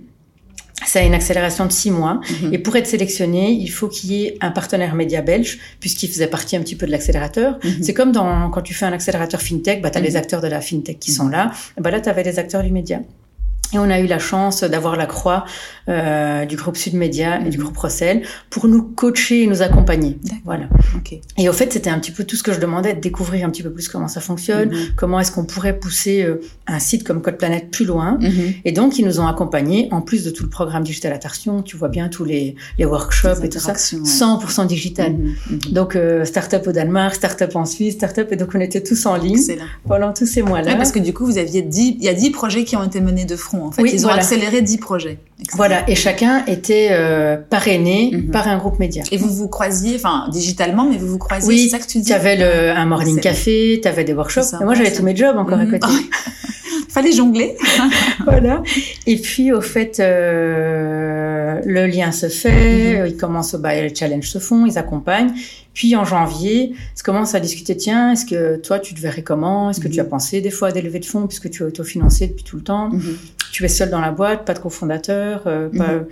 Ça 0.86 1.00
a 1.00 1.02
une 1.02 1.14
accélération 1.14 1.66
de 1.66 1.72
six 1.72 1.90
mois. 1.90 2.20
Mm-hmm. 2.22 2.54
Et 2.54 2.58
pour 2.58 2.74
être 2.74 2.86
sélectionné, 2.86 3.52
il 3.52 3.68
faut 3.68 3.86
qu'il 3.86 4.12
y 4.12 4.24
ait 4.24 4.38
un 4.40 4.50
partenaire 4.50 4.94
média 4.94 5.20
belge, 5.20 5.58
puisqu'il 5.78 6.08
faisait 6.08 6.26
partie 6.26 6.56
un 6.56 6.60
petit 6.60 6.74
peu 6.74 6.86
de 6.86 6.90
l'accélérateur. 6.90 7.58
C'est 7.82 7.94
comme 7.94 8.10
dans, 8.10 8.50
quand 8.50 8.62
tu 8.62 8.74
fais 8.74 8.86
un 8.86 8.92
accélérateur 8.92 9.42
fintech, 9.42 9.82
bah, 9.82 9.90
tu 9.90 9.98
as 9.98 10.00
les 10.00 10.16
acteurs 10.16 10.40
de 10.40 10.48
la 10.48 10.60
fintech 10.60 10.98
qui 10.98 11.12
sont 11.12 11.28
là. 11.28 11.52
bah, 11.78 11.90
là, 11.90 12.00
tu 12.00 12.08
avais 12.08 12.24
les 12.24 12.38
acteurs 12.38 12.62
du 12.62 12.72
média. 12.72 13.00
Et 13.72 13.78
on 13.78 13.88
a 13.90 14.00
eu 14.00 14.06
la 14.06 14.18
chance 14.18 14.64
d'avoir 14.64 14.96
la 14.96 15.06
croix 15.06 15.44
euh, 15.88 16.44
du 16.44 16.56
groupe 16.56 16.76
Sud 16.76 16.94
Média 16.94 17.40
et 17.40 17.50
du 17.50 17.58
mhm. 17.58 17.64
groupe 17.64 17.76
Rossel 17.76 18.22
pour 18.48 18.66
nous 18.68 18.82
coacher 18.82 19.42
et 19.42 19.46
nous 19.46 19.62
accompagner. 19.62 20.18
Voilà. 20.44 20.66
Okay. 20.96 21.20
Et 21.38 21.48
au 21.48 21.52
fait, 21.52 21.72
c'était 21.72 21.90
un 21.90 21.98
petit 21.98 22.10
peu 22.10 22.24
tout 22.24 22.36
ce 22.36 22.42
que 22.42 22.52
je 22.52 22.60
demandais, 22.60 22.94
de 22.94 23.00
découvrir 23.00 23.46
un 23.46 23.50
petit 23.50 23.62
peu 23.62 23.70
plus 23.70 23.88
comment 23.88 24.08
ça 24.08 24.20
fonctionne, 24.20 24.70
mhm. 24.70 24.78
comment 24.96 25.20
est-ce 25.20 25.32
qu'on 25.32 25.44
pourrait 25.44 25.78
pousser 25.78 26.22
euh, 26.22 26.40
un 26.66 26.78
site 26.78 27.04
comme 27.04 27.22
Code 27.22 27.38
Planète 27.38 27.70
plus 27.70 27.84
loin. 27.84 28.18
Mhm. 28.20 28.54
Et 28.64 28.72
donc, 28.72 28.98
ils 28.98 29.04
nous 29.04 29.20
ont 29.20 29.26
accompagnés, 29.26 29.88
en 29.92 30.00
plus 30.00 30.24
de 30.24 30.30
tout 30.30 30.42
le 30.42 30.50
programme 30.50 30.82
Digital 30.82 31.12
Attraction, 31.12 31.62
tu 31.62 31.76
vois 31.76 31.88
bien 31.88 32.08
tous 32.08 32.24
les, 32.24 32.56
les 32.78 32.84
workshops 32.84 33.42
et 33.42 33.48
tout 33.48 33.58
ça, 33.58 33.74
100% 33.74 34.66
digital. 34.66 35.16
Donc, 35.70 35.96
euh, 35.96 36.24
start-up 36.24 36.66
au 36.66 36.72
Danemark, 36.72 37.14
start-up 37.14 37.54
en 37.54 37.64
Suisse, 37.64 37.94
start-up, 37.94 38.32
et 38.32 38.36
donc 38.36 38.50
on 38.54 38.60
était 38.60 38.82
tous 38.82 39.06
en 39.06 39.16
ligne 39.16 39.40
pendant 39.86 40.12
tous 40.12 40.26
ces 40.26 40.42
mois-là. 40.42 40.76
parce 40.76 40.92
que 40.92 40.98
du 40.98 41.12
coup, 41.12 41.24
vous 41.24 41.38
aviez 41.38 41.62
10, 41.62 41.96
il 41.98 42.04
y 42.04 42.08
a 42.08 42.14
10 42.14 42.30
projets 42.30 42.64
qui 42.64 42.76
ont 42.76 42.84
été 42.84 43.00
menés 43.00 43.24
de 43.24 43.36
front 43.36 43.59
en 43.66 43.72
fait. 43.72 43.82
ils 43.82 44.06
ont 44.06 44.10
accéléré 44.10 44.62
10 44.62 44.78
projets. 44.78 45.18
Voilà, 45.54 45.88
et 45.88 45.94
chacun 45.94 46.44
était 46.46 46.88
euh, 46.90 47.36
parrainé 47.36 48.10
mhm. 48.12 48.30
par 48.30 48.46
un 48.48 48.58
groupe 48.58 48.78
média. 48.78 49.02
Et 49.10 49.16
vous 49.16 49.30
vous 49.30 49.48
croisiez, 49.48 49.96
enfin 49.96 50.28
digitalement, 50.30 50.86
mais 50.88 50.96
vous 50.96 51.06
vous 51.06 51.18
croisiez. 51.18 51.48
Oui, 51.48 51.62
c'est 51.64 51.76
ça 51.76 51.78
que 51.78 51.90
tu 51.90 51.98
dis. 51.98 52.06
Tu 52.06 52.12
avais 52.12 52.36
le, 52.36 52.70
un 52.70 52.86
morning 52.86 53.20
café, 53.20 53.78
tu 53.82 53.88
avais 53.88 54.04
des 54.04 54.12
workshops. 54.12 54.58
moi, 54.60 54.74
j'avais 54.74 54.92
tous 54.92 55.02
mes 55.02 55.16
jobs 55.16 55.36
encore 55.36 55.58
à 55.58 55.64
mhm. 55.64 55.78
côté. 55.78 55.92
Fallait 56.88 57.12
jongler. 57.12 57.56
voilà. 58.24 58.62
Et 59.06 59.16
puis, 59.16 59.52
au 59.52 59.60
fait, 59.60 60.00
euh, 60.00 61.60
le 61.64 61.86
lien 61.86 62.10
se 62.10 62.28
fait, 62.28 63.00
mhm. 63.00 63.06
ils 63.06 63.16
commencent, 63.16 63.54
bah, 63.54 63.80
les 63.80 63.94
challenges 63.94 64.28
se 64.28 64.38
font, 64.38 64.66
ils 64.66 64.76
accompagnent. 64.76 65.32
Puis 65.72 65.94
en 65.94 66.04
janvier, 66.04 66.74
se 66.96 67.02
commence 67.02 67.34
à 67.34 67.40
discuter, 67.40 67.76
tiens, 67.76 68.12
est-ce 68.12 68.26
que 68.26 68.56
toi, 68.56 68.80
tu 68.80 68.92
te 68.94 69.00
verrais 69.00 69.22
comment? 69.22 69.70
Est-ce 69.70 69.80
que 69.80 69.88
tu 69.88 70.00
as 70.00 70.04
pensé 70.04 70.40
des 70.40 70.50
fois 70.50 70.68
à 70.68 70.72
des 70.72 70.82
levées 70.82 70.98
de 70.98 71.06
fonds 71.06 71.26
puisque 71.26 71.48
tu 71.48 71.62
es 71.62 71.66
autofinancé 71.66 72.26
depuis 72.26 72.44
tout 72.44 72.56
le 72.56 72.62
temps? 72.62 72.90
Tu 73.50 73.64
es 73.64 73.68
seul 73.68 73.90
dans 73.90 74.00
la 74.00 74.12
boîte, 74.12 74.44
pas 74.44 74.54
de 74.54 74.58
cofondateur, 74.58 75.42
euh, 75.46 75.68
pas... 75.68 76.04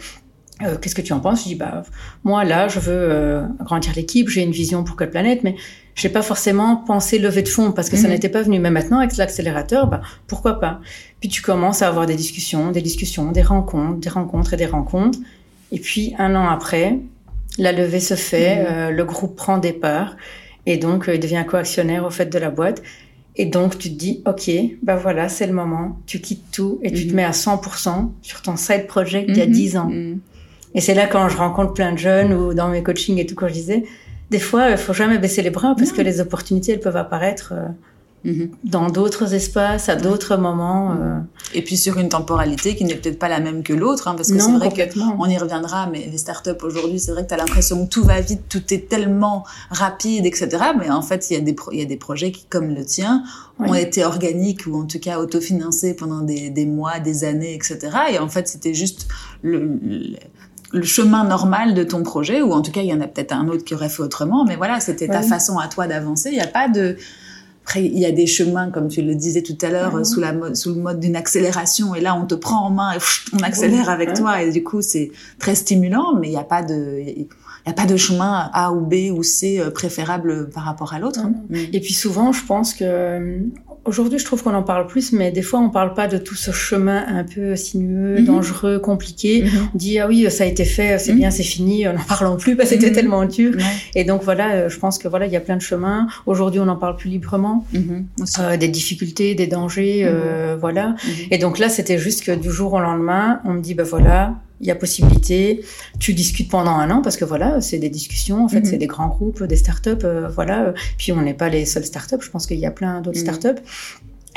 Euh, 0.63 0.77
qu'est-ce 0.77 0.95
que 0.95 1.03
tu 1.03 1.13
en 1.13 1.21
penses? 1.21 1.45
Je 1.45 1.49
dis 1.49 1.55
bah 1.55 1.83
moi 2.25 2.45
là 2.45 2.67
je 2.67 2.81
veux 2.81 2.93
euh, 2.93 3.43
agrandir 3.61 3.93
l'équipe, 3.95 4.29
j'ai 4.29 4.43
une 4.43 4.51
vision 4.51 4.83
pour 4.83 4.97
quelle 4.97 5.11
planète, 5.11 5.45
mais 5.45 5.55
j'ai 5.95 6.09
pas 6.09 6.23
forcément 6.23 6.77
pensé 6.77 7.19
lever 7.19 7.43
de 7.43 7.49
fonds 7.49 7.71
parce 7.71 7.89
que 7.89 7.97
ça 7.97 8.09
mhm. 8.09 8.15
n'était 8.15 8.29
pas 8.29 8.43
venu. 8.43 8.59
Mais 8.59 8.71
maintenant 8.71 8.99
avec 8.99 9.17
l'accélérateur, 9.17 9.87
bah 9.87 10.01
pourquoi 10.27 10.59
pas? 10.59 10.81
Puis 11.21 11.29
tu 11.29 11.43
commences 11.43 11.83
à 11.83 11.89
avoir 11.89 12.07
des 12.07 12.17
discussions, 12.17 12.73
des 12.73 12.83
discussions, 12.83 13.31
des 13.31 13.43
rencontres, 13.43 14.01
des 14.01 14.09
rencontres 14.09 14.55
et 14.55 14.57
des 14.57 14.67
rencontres. 14.67 15.19
Et 15.71 15.79
puis 15.79 16.15
un 16.19 16.35
an 16.35 16.49
après, 16.49 16.99
la 17.59 17.73
levée 17.73 18.01
se 18.01 18.15
fait, 18.15 18.57
mhm. 18.57 18.67
euh, 18.69 18.91
le 18.91 19.05
groupe 19.05 19.37
prend 19.37 19.59
des 19.59 19.73
parts 19.73 20.17
et 20.67 20.77
donc 20.77 21.09
il 21.13 21.21
devient 21.21 21.45
co-actionnaire 21.49 22.05
au 22.05 22.11
fait 22.11 22.27
de 22.27 22.39
la 22.39 22.51
boîte. 22.51 22.83
Et 23.41 23.47
donc, 23.47 23.79
tu 23.79 23.91
te 23.91 23.95
dis, 23.95 24.21
OK, 24.27 24.51
bah 24.83 24.97
voilà, 24.97 25.29
c'est 25.29 25.47
le 25.47 25.53
moment. 25.53 26.01
Tu 26.07 26.21
quittes 26.21 26.51
tout 26.53 26.81
et 26.83 26.91
tu 26.93 27.05
te 27.05 27.11
mhm. 27.11 27.17
mets 27.17 27.25
à 27.25 27.31
100% 27.31 28.11
sur 28.21 28.43
ton 28.43 28.57
side 28.57 28.89
project 28.89 29.31
d'il 29.31 29.39
y 29.39 29.43
a 29.43 29.47
10 29.47 29.77
ans. 29.77 29.91
Et 30.75 30.81
c'est 30.81 30.95
là 30.95 31.07
quand 31.07 31.29
je 31.29 31.37
rencontre 31.37 31.73
plein 31.73 31.93
de 31.93 31.99
jeunes 31.99 32.33
ou 32.33 32.53
dans 32.53 32.69
mes 32.69 32.83
coachings 32.83 33.19
et 33.19 33.27
tout, 33.27 33.37
quand 33.37 33.49
je 33.49 33.55
disais, 33.55 33.85
des 34.31 34.41
fois, 34.41 34.71
il 34.71 34.77
faut 34.77 34.93
jamais 34.93 35.19
baisser 35.19 35.41
les 35.43 35.51
bras 35.51 35.75
parce 35.79 35.93
que 35.93 36.03
les 36.03 36.21
opportunités, 36.21 36.73
elles 36.73 36.81
peuvent 36.81 36.97
apparaître 36.97 37.55
euh, 37.55 37.69
mhm. 37.69 37.75
Dans 38.65 38.89
d'autres 38.91 39.35
espaces, 39.35 39.89
à 39.89 39.97
d'autres 39.97 40.37
moments. 40.37 40.93
Euh. 40.93 41.19
Et 41.55 41.63
puis 41.63 41.77
sur 41.77 41.99
une 41.99 42.09
temporalité 42.09 42.75
qui 42.75 42.85
n'est 42.85 42.97
peut-être 42.97 43.19
pas 43.19 43.29
la 43.29 43.41
même 43.41 43.63
que 43.63 43.73
l'autre, 43.73 44.09
hein, 44.09 44.15
parce 44.17 44.31
que 44.31 44.39
c'est 44.39 44.53
vrai 44.53 44.71
qu'on 44.71 45.27
y 45.27 45.39
reviendra, 45.39 45.89
mais 45.91 46.09
les 46.11 46.19
startups 46.19 46.51
aujourd'hui, 46.63 46.99
c'est 46.99 47.13
vrai 47.13 47.23
que 47.23 47.29
tu 47.29 47.35
as 47.35 47.39
l'impression 47.39 47.87
que 47.87 47.91
tout 47.91 48.05
va 48.05 48.21
vite, 48.21 48.43
tout 48.49 48.75
est 48.75 48.89
tellement 48.89 49.45
rapide, 49.71 50.27
etc. 50.27 50.49
Mais 50.79 50.91
en 50.91 51.03
fait, 51.03 51.31
il 51.31 51.35
y, 51.35 51.37
a 51.37 51.41
des 51.41 51.57
il 51.73 51.79
y 51.79 51.83
a 51.83 51.87
des 51.87 51.97
projets 51.97 52.33
qui, 52.33 52.45
comme 52.45 52.75
le 52.75 52.85
tien, 52.85 53.23
ont 53.59 53.75
été 53.75 54.05
organiques 54.05 54.67
ou 54.67 54.77
en 54.77 54.85
tout 54.85 55.01
cas 55.01 55.19
autofinancés 55.19 55.95
pendant 55.95 56.21
des, 56.21 56.51
des 56.51 56.67
mois, 56.67 57.01
des 57.01 57.25
années, 57.25 57.55
etc. 57.55 57.79
Et 58.13 58.19
en 58.19 58.29
fait, 58.29 58.49
c'était 58.49 58.75
juste 58.75 59.09
le 59.43 59.79
le 60.73 60.83
chemin 60.83 61.25
normal 61.25 61.75
de 61.75 61.83
ton 61.83 62.03
projet, 62.03 62.43
ou 62.43 62.53
en 62.53 62.61
tout 62.61 62.73
cas, 62.73 62.83
il 62.83 62.89
y 62.89 62.93
en 62.93 63.01
a 63.01 63.07
peut-être 63.07 63.33
un 63.33 63.49
autre 63.49 63.65
qui 63.65 63.75
aurait 63.75 63.89
fait 63.89 64.03
autrement, 64.03 64.45
mais 64.45 64.57
voilà, 64.57 64.81
c'était 64.81 65.09
ta 65.09 65.23
façon 65.23 65.59
à 65.59 65.69
toi 65.69 65.87
d'avancer. 65.87 66.31
Il 66.31 66.35
n'y 66.35 66.41
a 66.41 66.47
pas 66.47 66.69
de... 66.69 66.97
Après, 67.69 67.85
il 67.85 67.99
y 67.99 68.07
a 68.07 68.13
des 68.13 68.27
chemins, 68.27 68.71
comme 68.71 68.89
tu 68.89 69.03
le 69.03 69.15
disais 69.15 69.43
tout 69.43 69.59
à 69.61 69.69
l'heure, 69.69 70.07
sous, 70.07 70.21
la 70.21 70.33
sous 70.55 70.75
le 70.75 70.81
mode 70.81 71.01
d'une 71.01 71.17
accélération, 71.17 71.95
et 71.95 72.01
là, 72.01 72.15
on 72.15 72.25
te 72.25 72.35
prend 72.35 72.65
en 72.65 72.71
main 72.71 72.95
et 72.95 72.99
on 73.35 73.41
accélère 73.41 73.91
avec 73.91 74.15
toi, 74.15 74.43
et 74.43 74.51
du 74.51 74.65
coup, 74.65 74.81
c'est 74.81 75.11
très 75.39 75.55
stimulant, 75.55 76.15
mais 76.19 76.29
il 76.29 76.31
n'y 76.31 76.39
a 76.39 76.45
pas 76.45 76.63
de... 76.63 76.99
Il 76.99 77.27
n'y 77.67 77.73
a 77.73 77.75
pas 77.75 77.85
de 77.85 77.99
chemin 77.99 78.49
A 78.55 78.73
ou 78.73 78.81
B 78.81 79.13
ou 79.15 79.23
C 79.23 79.61
euh, 79.61 79.71
préférable 79.71 80.49
par 80.49 80.63
rapport 80.63 80.95
à 80.95 80.99
l'autre. 80.99 81.21
Hein. 81.21 81.35
Et 81.53 81.81
puis 81.81 81.93
souvent, 81.93 82.33
je 82.33 82.43
pense 82.47 82.73
que 82.73 83.43
Aujourd'hui, 83.89 84.19
je 84.19 84.27
trouve 84.27 84.43
qu'on 84.43 84.53
en 84.53 84.63
parle 84.63 84.87
plus, 84.87 85.13
mais 85.13 85.31
des 85.31 85.41
fois, 85.41 85.61
on 85.61 85.71
parle 85.71 85.95
pas 85.95 86.09
de 86.09 86.19
tout 86.19 86.35
ce 86.35 86.51
chemin 86.51 87.07
un 87.09 87.25
peu 87.25 87.57
sinueux, 87.57 88.19
mhm. 88.19 88.25
dangereux, 88.27 88.79
compliqué. 88.79 89.45
Mhm. 89.45 89.69
On 89.75 89.79
dit 89.79 89.99
ah 89.99 90.07
oui, 90.07 90.31
ça 90.31 90.45
a 90.45 90.47
été 90.47 90.67
fait, 90.67 90.99
c'est 90.99 91.13
mhm. 91.13 91.19
bien, 91.19 91.31
c'est 91.31 91.43
fini, 91.43 91.85
n'en 91.85 91.95
parlons 92.07 92.37
plus 92.37 92.55
parce 92.55 92.69
que 92.69 92.75
c'était 92.75 92.93
tellement 92.93 93.25
dur. 93.25 93.55
Et 93.95 94.05
donc 94.05 94.23
voilà, 94.23 94.51
euh, 94.51 94.69
je 94.69 94.79
pense 94.79 94.99
que 94.99 95.09
voilà, 95.09 95.25
il 95.25 95.33
y 95.33 95.37
a 95.37 95.41
plein 95.41 95.57
de 95.57 95.63
chemins. 95.63 96.07
Aujourd'hui, 96.27 96.61
on 96.61 96.69
en 96.69 96.77
parle 96.77 96.97
plus 96.97 97.09
librement, 97.09 97.65
euh, 97.75 98.57
des 98.59 98.69
difficultés, 98.69 99.35
des 99.35 99.47
dangers, 99.47 100.03
euh, 100.05 100.59
voilà. 100.61 100.95
Et 101.31 101.39
donc 101.39 101.59
là, 101.59 101.71
c'était 101.71 101.99
juste 101.99 102.25
que 102.25 102.33
du 102.33 102.51
jour 102.51 102.75
au 102.75 102.81
lendemain, 102.81 103.41
on 103.47 103.55
me 103.55 103.63
dit 103.63 103.73
bah 103.73 103.85
voilà, 103.85 104.35
il 104.61 104.67
y 104.67 104.71
a 104.71 104.75
possibilité. 104.75 105.65
Tu 105.99 106.15
discutes 106.15 106.51
pendant 106.51 106.73
un 106.73 106.91
an 106.91 107.03
parce 107.03 107.17
que 107.17 107.25
voilà, 107.25 107.61
c'est 107.61 107.79
des 107.79 107.91
discussions. 107.91 108.45
En 108.45 108.49
fait, 108.49 108.67
c'est 108.67 108.79
des 108.79 108.87
grands 108.87 109.09
groupes, 109.09 109.43
des 109.45 109.57
startups, 109.57 110.07
voilà. 110.35 110.75
Puis 110.97 111.13
on 111.13 111.23
n'est 111.23 111.35
pas 111.35 111.49
les 111.49 111.65
seules 111.65 111.85
startups. 111.85 112.21
Je 112.21 112.31
pense 112.31 112.47
qu'il 112.47 112.59
y 112.59 112.67
a 112.67 112.71
plein 112.71 113.01
d'autres 113.01 113.19
startups. 113.19 113.61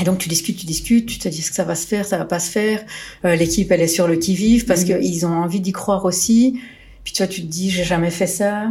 Et 0.02 0.04
donc 0.04 0.18
tu 0.18 0.30
discutes, 0.30 0.58
tu 0.58 0.66
discutes, 0.66 1.06
tu 1.06 1.20
te 1.20 1.30
dis 1.30 1.42
que 1.42 1.54
ça 1.54 1.64
va 1.64 1.76
se 1.76 1.86
faire, 1.86 2.06
ça 2.06 2.18
va 2.18 2.26
pas 2.26 2.40
se 2.40 2.50
faire. 2.50 2.84
Euh, 3.24 3.36
l'équipe 3.36 3.72
elle 3.72 3.82
est 3.82 3.88
sur 3.88 4.08
le 4.08 4.16
qui 4.16 4.34
vive 4.34 4.66
parce 4.66 4.82
mhm. 4.82 5.00
qu'ils 5.00 5.26
ont 5.28 5.34
envie 5.34 5.60
d'y 5.60 5.72
croire 5.72 6.06
aussi. 6.06 6.60
Puis 7.04 7.14
toi 7.14 7.28
tu 7.28 7.42
te 7.42 7.48
dis 7.48 7.70
j'ai 7.70 7.84
jamais 7.84 8.10
fait 8.10 8.28
ça, 8.28 8.70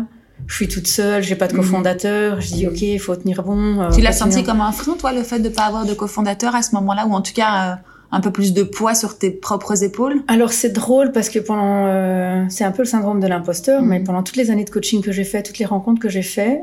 je 0.49 0.55
suis 0.55 0.67
toute 0.67 0.89
seule, 0.89 1.23
j'ai 1.23 1.37
pas 1.37 1.47
de 1.47 1.53
mhm. 1.53 1.61
cofondateur. 1.61 2.41
Je 2.41 2.55
dis 2.55 2.67
ok, 2.67 2.83
il 2.83 2.99
faut 2.99 3.15
tenir 3.15 3.45
bon. 3.45 3.81
Euh, 3.81 3.91
tu 3.91 4.01
l'as 4.01 4.13
senti 4.13 4.43
comme 4.43 4.61
un 4.61 4.73
frein 4.73 4.95
toi 4.95 5.13
le 5.13 5.23
fait 5.23 5.39
de 5.39 5.49
pas 5.49 5.67
avoir 5.67 5.87
de 5.87 5.95
cofondateur 5.95 6.55
à 6.57 6.63
ce 6.63 6.75
moment-là 6.75 7.07
ou 7.07 7.13
en 7.13 7.23
tout 7.23 7.33
cas 7.33 7.73
euh, 7.73 7.75
un 8.13 8.21
peu 8.21 8.31
plus 8.31 8.53
de 8.53 8.63
poids 8.63 8.95
sur 8.95 9.19
tes 9.19 9.31
propres 9.31 9.85
épaules 9.85 10.23
Alors 10.29 10.53
c'est 10.53 10.73
drôle 10.73 11.13
parce 11.13 11.29
que 11.29 11.39
pendant 11.39 12.49
c'est 12.49 12.65
un 12.65 12.73
peu 12.73 12.83
le 12.83 12.89
syndrome 12.89 13.21
de 13.21 13.27
l'imposteur, 13.27 13.83
mais 13.83 14.01
mhm. 14.01 14.05
pendant 14.07 14.23
toutes 14.23 14.37
les 14.37 14.51
années 14.51 14.65
de 14.65 14.71
coaching 14.71 15.03
que 15.03 15.13
j'ai 15.13 15.25
fait, 15.25 15.43
toutes 15.43 15.59
les 15.59 15.65
rencontres 15.65 16.01
que 16.01 16.09
j'ai 16.09 16.23
fait, 16.23 16.61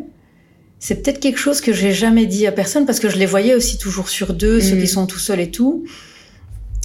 c'est 0.79 1.01
peut-être 1.01 1.19
quelque 1.19 1.39
chose 1.39 1.61
que 1.61 1.73
j'ai 1.73 1.91
jamais 1.91 2.25
dit 2.25 2.45
à 2.45 2.51
personne 2.51 2.85
parce 2.85 2.99
que 2.99 3.09
je 3.09 3.17
les 3.17 3.25
voyais 3.25 3.55
aussi 3.55 3.77
toujours 3.77 4.09
sur 4.09 4.33
deux, 4.33 4.59
ceux 4.59 4.75
qui 4.75 4.81
mhm. 4.81 4.87
sont 4.87 5.07
tout 5.07 5.19
seuls 5.19 5.39
et 5.39 5.51
tout. 5.51 5.85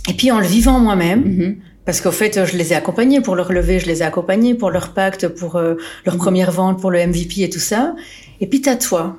Et 0.09 0.15
puis 0.15 0.31
en 0.31 0.41
le 0.41 0.47
vivant 0.47 0.81
moi-même, 0.81 1.21
mhm. 1.21 1.57
parce 1.85 2.01
qu'au 2.01 2.11
fait, 2.11 2.45
je 2.47 2.57
les 2.57 2.73
ai 2.73 2.77
accompagnés 2.77 3.21
pour 3.21 3.37
leur 3.37 3.53
lever, 3.53 3.79
je 3.79 3.87
les 3.87 4.01
ai 4.01 4.05
accompagnés 4.05 4.55
pour 4.55 4.71
leur 4.71 4.95
pacte, 4.95 5.29
pour 5.29 5.57
euh, 5.57 5.75
leur 6.07 6.17
première 6.17 6.51
vente, 6.51 6.81
pour 6.81 6.91
le 6.91 7.07
MVP 7.07 7.43
et 7.43 7.51
tout 7.51 7.59
ça. 7.59 7.95
Et 8.41 8.47
puis 8.47 8.61
t'as 8.61 8.77
toi 8.77 9.19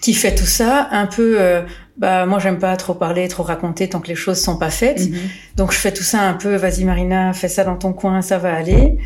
qui 0.00 0.14
fait 0.14 0.34
tout 0.34 0.46
ça 0.46 0.88
un 0.92 1.06
peu. 1.06 1.36
Euh, 1.40 1.62
bah 1.98 2.26
moi 2.26 2.38
j'aime 2.38 2.58
pas 2.58 2.76
trop 2.76 2.94
parler, 2.94 3.26
trop 3.28 3.42
raconter 3.42 3.88
tant 3.88 4.00
que 4.00 4.08
les 4.08 4.14
choses 4.14 4.40
sont 4.40 4.58
pas 4.58 4.70
faites. 4.70 5.08
Donc 5.56 5.72
je 5.72 5.78
fais 5.78 5.92
tout 5.92 6.02
ça 6.02 6.22
un 6.22 6.34
peu. 6.34 6.56
Vas-y 6.56 6.84
Marina, 6.84 7.32
fais 7.32 7.48
ça 7.48 7.64
dans 7.64 7.76
ton 7.76 7.92
coin, 7.92 8.22
ça 8.22 8.38
va 8.38 8.54
aller 8.54 8.98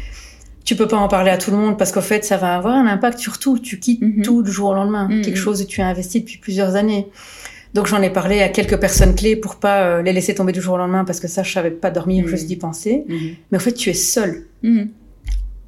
tu 0.70 0.76
peux 0.76 0.86
pas 0.86 0.98
en 0.98 1.08
parler 1.08 1.32
à 1.32 1.36
tout 1.36 1.50
le 1.50 1.56
monde 1.56 1.78
parce 1.78 1.90
qu'au 1.90 2.00
fait, 2.00 2.24
ça 2.24 2.36
va 2.36 2.54
avoir 2.54 2.74
un 2.74 2.86
impact 2.86 3.18
sur 3.18 3.38
tout. 3.38 3.58
Tu 3.58 3.80
quittes 3.80 4.02
mhm. 4.02 4.22
tout 4.22 4.42
du 4.42 4.52
jour 4.52 4.70
au 4.70 4.74
lendemain. 4.74 5.08
Mhm. 5.08 5.22
Quelque 5.22 5.38
chose 5.38 5.64
que 5.64 5.68
tu 5.68 5.80
as 5.80 5.88
investi 5.88 6.20
depuis 6.20 6.38
plusieurs 6.38 6.76
années. 6.76 7.08
Donc 7.74 7.86
j'en 7.86 8.00
ai 8.02 8.10
parlé 8.10 8.40
à 8.40 8.48
quelques 8.48 8.78
personnes 8.78 9.16
clés 9.16 9.34
pour 9.34 9.56
pas 9.56 9.82
euh, 9.82 10.02
les 10.02 10.12
laisser 10.12 10.32
tomber 10.32 10.52
du 10.52 10.60
jour 10.60 10.74
au 10.74 10.78
lendemain 10.78 11.04
parce 11.04 11.18
que 11.18 11.26
ça, 11.26 11.42
je 11.42 11.52
savais 11.52 11.72
pas 11.72 11.90
dormir 11.90 12.26
juste 12.28 12.46
d'y 12.46 12.54
penser. 12.54 13.04
Mhm. 13.08 13.18
Mais 13.50 13.58
au 13.58 13.60
fait, 13.60 13.72
tu 13.72 13.90
es 13.90 13.94
seul. 13.94 14.46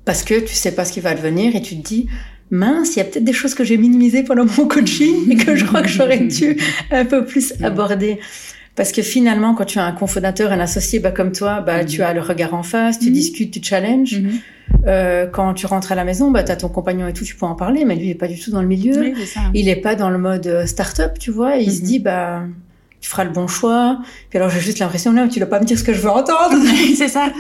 Parce 0.05 0.23
que 0.23 0.39
tu 0.39 0.55
sais 0.55 0.73
pas 0.73 0.85
ce 0.85 0.93
qui 0.93 1.01
va 1.01 1.11
advenir 1.11 1.57
et 1.57 1.63
tu 1.63 1.77
te 1.77 1.83
dis, 1.83 2.09
mince, 2.53 2.95
il 2.95 2.99
y 2.99 3.03
a 3.03 3.05
peut-être 3.05 3.25
des 3.25 3.33
choses 3.33 3.55
que 3.55 3.65
j'ai 3.65 3.77
minimisées 3.77 4.23
pendant 4.23 4.45
mon 4.45 4.69
coaching 4.69 5.33
et 5.33 5.37
que 5.37 5.57
je 5.57 5.65
crois 5.65 5.83
que 5.83 5.89
j'aurais 5.89 6.21
dû 6.21 6.57
un 6.93 7.05
peu 7.05 7.25
plus 7.25 7.55
aborder. 7.63 8.21
Parce 8.75 8.93
que 8.93 9.03
finalement, 9.03 9.55
quand 9.55 9.67
tu 9.67 9.79
as 9.79 9.85
un 9.85 9.93
cofondateur, 9.93 10.53
un 10.53 10.61
associé 10.61 10.99
bah, 10.99 11.11
comme 11.11 11.33
toi, 11.33 11.61
bah, 11.61 11.85
tu 11.85 12.03
as 12.03 12.15
le 12.15 12.21
regard 12.21 12.55
en 12.55 12.63
face, 12.63 12.99
tu 12.99 13.11
discutes, 13.11 13.53
tu 13.53 13.61
challenges. 13.63 14.23
Euh, 14.87 15.27
quand 15.27 15.53
tu 15.53 15.67
rentres 15.67 15.93
à 15.93 15.95
la 15.95 16.05
maison, 16.05 16.31
bah, 16.31 16.43
tu 16.43 16.53
as 16.53 16.57
ton 16.57 16.69
compagnon 16.69 17.07
et 17.07 17.13
tout, 17.13 17.25
tu 17.25 17.37
peux 17.37 17.45
en 17.45 17.55
parler, 17.55 17.85
mais 17.85 17.97
lui, 17.97 18.07
il 18.07 18.11
est 18.11 18.15
pas 18.15 18.29
du 18.29 18.39
tout 18.39 18.51
dans 18.51 18.63
le 18.63 18.69
milieu. 18.69 19.13
Il 19.53 19.69
est 19.69 19.77
pas 19.77 19.95
dans 19.95 20.09
le 20.09 20.19
mode 20.19 20.47
euh, 20.47 20.67
start-up, 20.67 21.19
tu 21.19 21.31
vois. 21.31 21.57
il 21.57 21.71
se 21.71 21.83
dit, 21.83 21.99
bah, 21.99 22.45
tu 23.03 23.11
feras 23.11 23.25
le 23.25 23.31
bon 23.31 23.49
choix. 23.49 23.99
Puis 24.31 24.39
alors, 24.39 24.49
j'ai 24.49 24.61
juste 24.61 24.79
l'impression, 24.79 25.13
là, 25.13 25.27
tu 25.29 25.41
dois 25.41 25.49
pas 25.49 25.59
me 25.61 25.67
dire 25.67 25.77
ce 25.77 25.83
que 25.83 25.93
je 25.93 26.01
veux 26.01 26.09
entendre. 26.09 26.57
c'est 26.97 27.09
ça. 27.09 27.33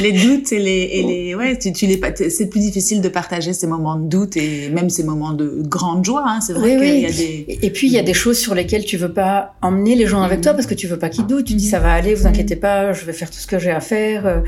Les 0.00 0.10
doutes 0.10 0.52
et 0.52 0.58
les, 0.58 0.90
et 0.92 1.02
les, 1.04 1.34
ouais, 1.36 1.56
tu, 1.56 1.72
tu 1.72 1.86
les, 1.86 2.00
c'est 2.28 2.50
plus 2.50 2.58
difficile 2.58 3.00
de 3.00 3.08
partager 3.08 3.52
ces 3.52 3.68
moments 3.68 3.94
de 3.94 4.08
doute 4.08 4.36
et 4.36 4.68
même 4.70 4.90
ces 4.90 5.04
moments 5.04 5.32
de 5.32 5.62
grande 5.64 6.04
joie, 6.04 6.24
hein. 6.26 6.40
C'est 6.40 6.52
vrai 6.52 6.76
qu'il 6.76 7.00
y 7.00 7.06
a 7.06 7.12
des... 7.12 7.58
Et 7.62 7.70
puis, 7.70 7.86
il 7.86 7.92
y 7.92 7.98
a 7.98 8.02
des 8.02 8.12
choses 8.12 8.38
sur 8.38 8.56
lesquelles 8.56 8.84
tu 8.84 8.96
veux 8.96 9.12
pas 9.12 9.54
emmener 9.62 9.94
les 9.94 10.08
gens 10.08 10.20
avec 10.22 10.40
toi 10.40 10.52
parce 10.52 10.66
que 10.66 10.74
tu 10.74 10.88
veux 10.88 10.98
pas 10.98 11.08
qu'ils 11.08 11.26
doutent. 11.26 11.46
Tu 11.46 11.54
dis, 11.54 11.68
ça 11.68 11.78
va 11.78 11.92
aller, 11.92 12.16
vous 12.16 12.26
inquiétez 12.26 12.56
pas, 12.56 12.92
je 12.92 13.04
vais 13.04 13.12
faire 13.12 13.30
tout 13.30 13.38
ce 13.38 13.46
que 13.46 13.60
j'ai 13.60 13.70
à 13.70 13.80
faire. 13.80 14.42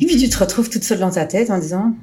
Et 0.00 0.06
puis 0.06 0.16
tu 0.16 0.28
te 0.28 0.36
retrouves 0.36 0.68
toute 0.68 0.82
seule 0.82 0.98
dans 0.98 1.10
ta 1.12 1.24
tête 1.24 1.50
en 1.50 1.58
disant 1.58 1.94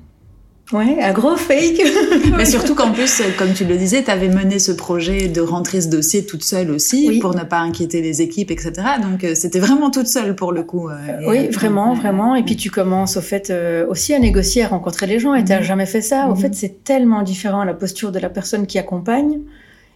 Ouais, 0.74 0.98
un 1.02 1.12
gros 1.12 1.36
fake. 1.36 1.82
Mais 2.38 2.46
surtout 2.46 2.76
qu'en 2.76 2.92
plus, 2.92 3.22
comme 3.38 3.54
tu 3.54 3.66
le 3.66 3.76
disais, 3.78 4.04
tu 4.04 4.12
avais 4.12 4.30
mené 4.30 4.58
ce 4.58 4.72
projet 4.72 5.28
de 5.28 5.42
rentrer 5.42 5.82
ce 5.82 5.90
dossier 5.90 6.26
toute 6.26 6.44
seule 6.44 6.72
aussi 6.72 7.20
pour 7.20 7.36
ne 7.36 7.44
pas 7.44 7.60
inquiéter 7.60 8.02
les 8.02 8.22
équipes, 8.22 8.52
etc. 8.52 8.74
Donc 9.02 9.24
euh, 9.24 9.36
c'était 9.36 9.60
vraiment 9.60 9.92
toute 9.92 10.08
seule 10.08 10.36
pour 10.36 10.52
le 10.52 10.64
coup. 10.64 10.90
Euh, 10.90 10.96
oui, 11.28 11.48
vraiment, 11.50 11.94
vraiment. 11.94 12.36
Et 12.36 12.44
puis 12.44 12.56
tu 12.56 12.72
commences 12.72 13.18
au 13.18 13.22
fait 13.22 13.50
euh, 13.50 13.86
aussi 13.88 14.14
à 14.14 14.20
négocier, 14.20 14.64
à 14.64 14.70
rencontrer 14.70 15.08
les 15.08 15.20
gens. 15.20 15.34
Et 15.34 15.44
tu 15.44 15.52
n'as 15.52 15.60
mhm. 15.60 15.66
jamais 15.66 15.86
fait 15.86 16.02
ça. 16.02 16.28
Au 16.28 16.36
mhm. 16.36 16.38
fait, 16.38 16.56
c'est 16.56 16.84
tellement 16.84 17.24
différent 17.24 17.64
la 17.64 17.74
posture 17.74 18.12
de 18.12 18.20
la 18.20 18.30
personne 18.30 18.66
qui 18.66 18.80
accompagne 18.80 19.40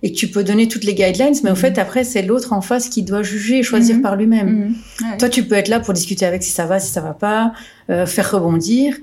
et 0.06 0.12
que 0.12 0.18
tu 0.18 0.28
peux 0.28 0.44
donner 0.44 0.68
toutes 0.68 0.84
les 0.84 0.94
guidelines, 0.94 1.34
mais 1.44 1.50
au 1.50 1.56
mhm. 1.56 1.60
fait, 1.60 1.80
après, 1.80 2.04
c'est 2.04 2.22
l'autre 2.22 2.54
en 2.54 2.62
face 2.62 2.90
qui 2.90 3.02
doit 3.02 3.24
juger 3.24 3.58
et 3.58 3.64
choisir 3.64 3.96
mhm. 3.96 4.02
par 4.04 4.16
lui-même. 4.16 4.76
Mhm. 5.02 5.18
Toi, 5.18 5.30
tu 5.30 5.46
peux 5.46 5.56
être 5.56 5.68
là 5.68 5.80
pour 5.80 5.96
discuter 5.96 6.28
avec 6.28 6.44
si 6.44 6.52
ça 6.52 6.68
va, 6.68 6.80
si 6.80 6.94
ça 6.94 7.02
va 7.02 7.16
pas, 7.16 7.54
euh, 7.90 8.06
faire 8.06 8.30
rebondir. 8.30 8.96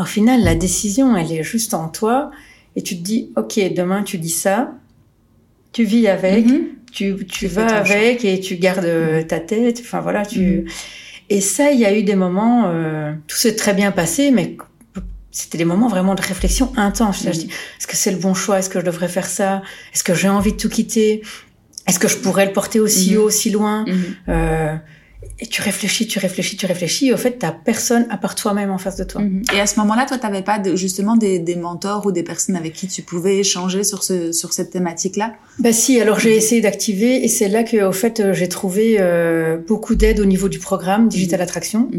Au 0.00 0.06
final, 0.06 0.42
la 0.42 0.54
décision, 0.54 1.14
elle 1.14 1.30
est 1.30 1.42
juste 1.42 1.74
en 1.74 1.88
toi. 1.88 2.30
Et 2.74 2.80
tu 2.80 2.96
te 2.96 3.02
dis, 3.02 3.32
OK, 3.36 3.60
demain, 3.76 4.02
tu 4.02 4.16
dis 4.16 4.30
ça, 4.30 4.72
tu 5.72 5.84
vis 5.84 6.08
avec, 6.08 6.46
tu, 6.90 7.14
tu 7.26 7.48
vas 7.48 7.66
avec 7.76 8.24
et 8.24 8.40
tu 8.40 8.56
gardes 8.56 8.86
euh, 8.86 9.22
ta 9.24 9.40
tête. 9.40 9.80
Enfin, 9.82 10.00
voilà, 10.00 10.24
tu... 10.24 10.64
Et 11.28 11.42
ça, 11.42 11.70
il 11.70 11.80
y 11.80 11.84
a 11.84 11.94
eu 11.94 12.02
des 12.02 12.16
moments, 12.16 12.62
euh, 12.68 13.12
tout 13.26 13.36
s'est 13.36 13.56
très 13.56 13.74
bien 13.74 13.92
passé, 13.92 14.30
mais 14.30 14.56
c'était 15.36 15.58
des 15.58 15.66
moments 15.66 15.88
vraiment 15.88 16.14
de 16.14 16.22
réflexion 16.22 16.72
intense. 16.76 17.22
Je 17.24 17.30
dis, 17.30 17.48
est-ce 17.78 17.86
que 17.86 17.94
c'est 17.94 18.10
le 18.10 18.16
bon 18.16 18.32
choix? 18.32 18.58
Est-ce 18.58 18.70
que 18.70 18.80
je 18.80 18.86
devrais 18.86 19.08
faire 19.08 19.26
ça? 19.26 19.60
Est-ce 19.92 20.02
que 20.02 20.14
j'ai 20.14 20.30
envie 20.30 20.52
de 20.52 20.56
tout 20.56 20.70
quitter? 20.70 21.20
Est-ce 21.86 21.98
que 21.98 22.08
je 22.08 22.16
pourrais 22.16 22.46
le 22.46 22.52
porter 22.52 22.80
aussi 22.80 23.12
mhm. 23.12 23.18
haut, 23.18 23.24
aussi 23.24 23.50
loin? 23.50 23.84
Mhm. 23.86 24.04
euh, 24.30 24.74
Et 25.38 25.46
tu 25.46 25.60
réfléchis, 25.60 26.06
tu 26.06 26.18
réfléchis, 26.18 26.56
tu 26.56 26.64
réfléchis. 26.64 27.08
Et 27.08 27.12
au 27.12 27.18
fait, 27.18 27.32
t'as 27.32 27.52
personne 27.52 28.06
à 28.08 28.16
part 28.16 28.34
toi-même 28.34 28.70
en 28.70 28.78
face 28.78 28.96
de 28.96 29.04
toi. 29.04 29.20
Mhm. 29.20 29.42
Et 29.54 29.60
à 29.60 29.66
ce 29.66 29.78
moment-là, 29.80 30.06
toi, 30.06 30.16
t'avais 30.16 30.40
pas 30.40 30.58
de, 30.58 30.74
justement 30.74 31.18
des, 31.18 31.38
des, 31.38 31.56
mentors 31.56 32.06
ou 32.06 32.12
des 32.12 32.22
personnes 32.22 32.56
avec 32.56 32.72
qui 32.72 32.88
tu 32.88 33.02
pouvais 33.02 33.36
échanger 33.36 33.84
sur 33.84 34.04
ce 34.04 34.32
sur 34.32 34.54
cette 34.54 34.70
thématique-là? 34.70 35.34
Bah 35.58 35.74
si. 35.74 36.00
Alors 36.00 36.18
j'ai 36.18 36.34
essayé 36.34 36.62
d'activer, 36.62 37.22
et 37.22 37.28
c'est 37.28 37.48
là 37.48 37.62
que, 37.62 37.84
au 37.84 37.92
fait, 37.92 38.32
j'ai 38.32 38.48
trouvé 38.48 38.96
euh, 39.00 39.58
beaucoup 39.58 39.96
d'aide 39.96 40.18
au 40.18 40.24
niveau 40.24 40.48
du 40.48 40.60
programme 40.60 41.08
Digital 41.08 41.42
Attraction 41.42 41.90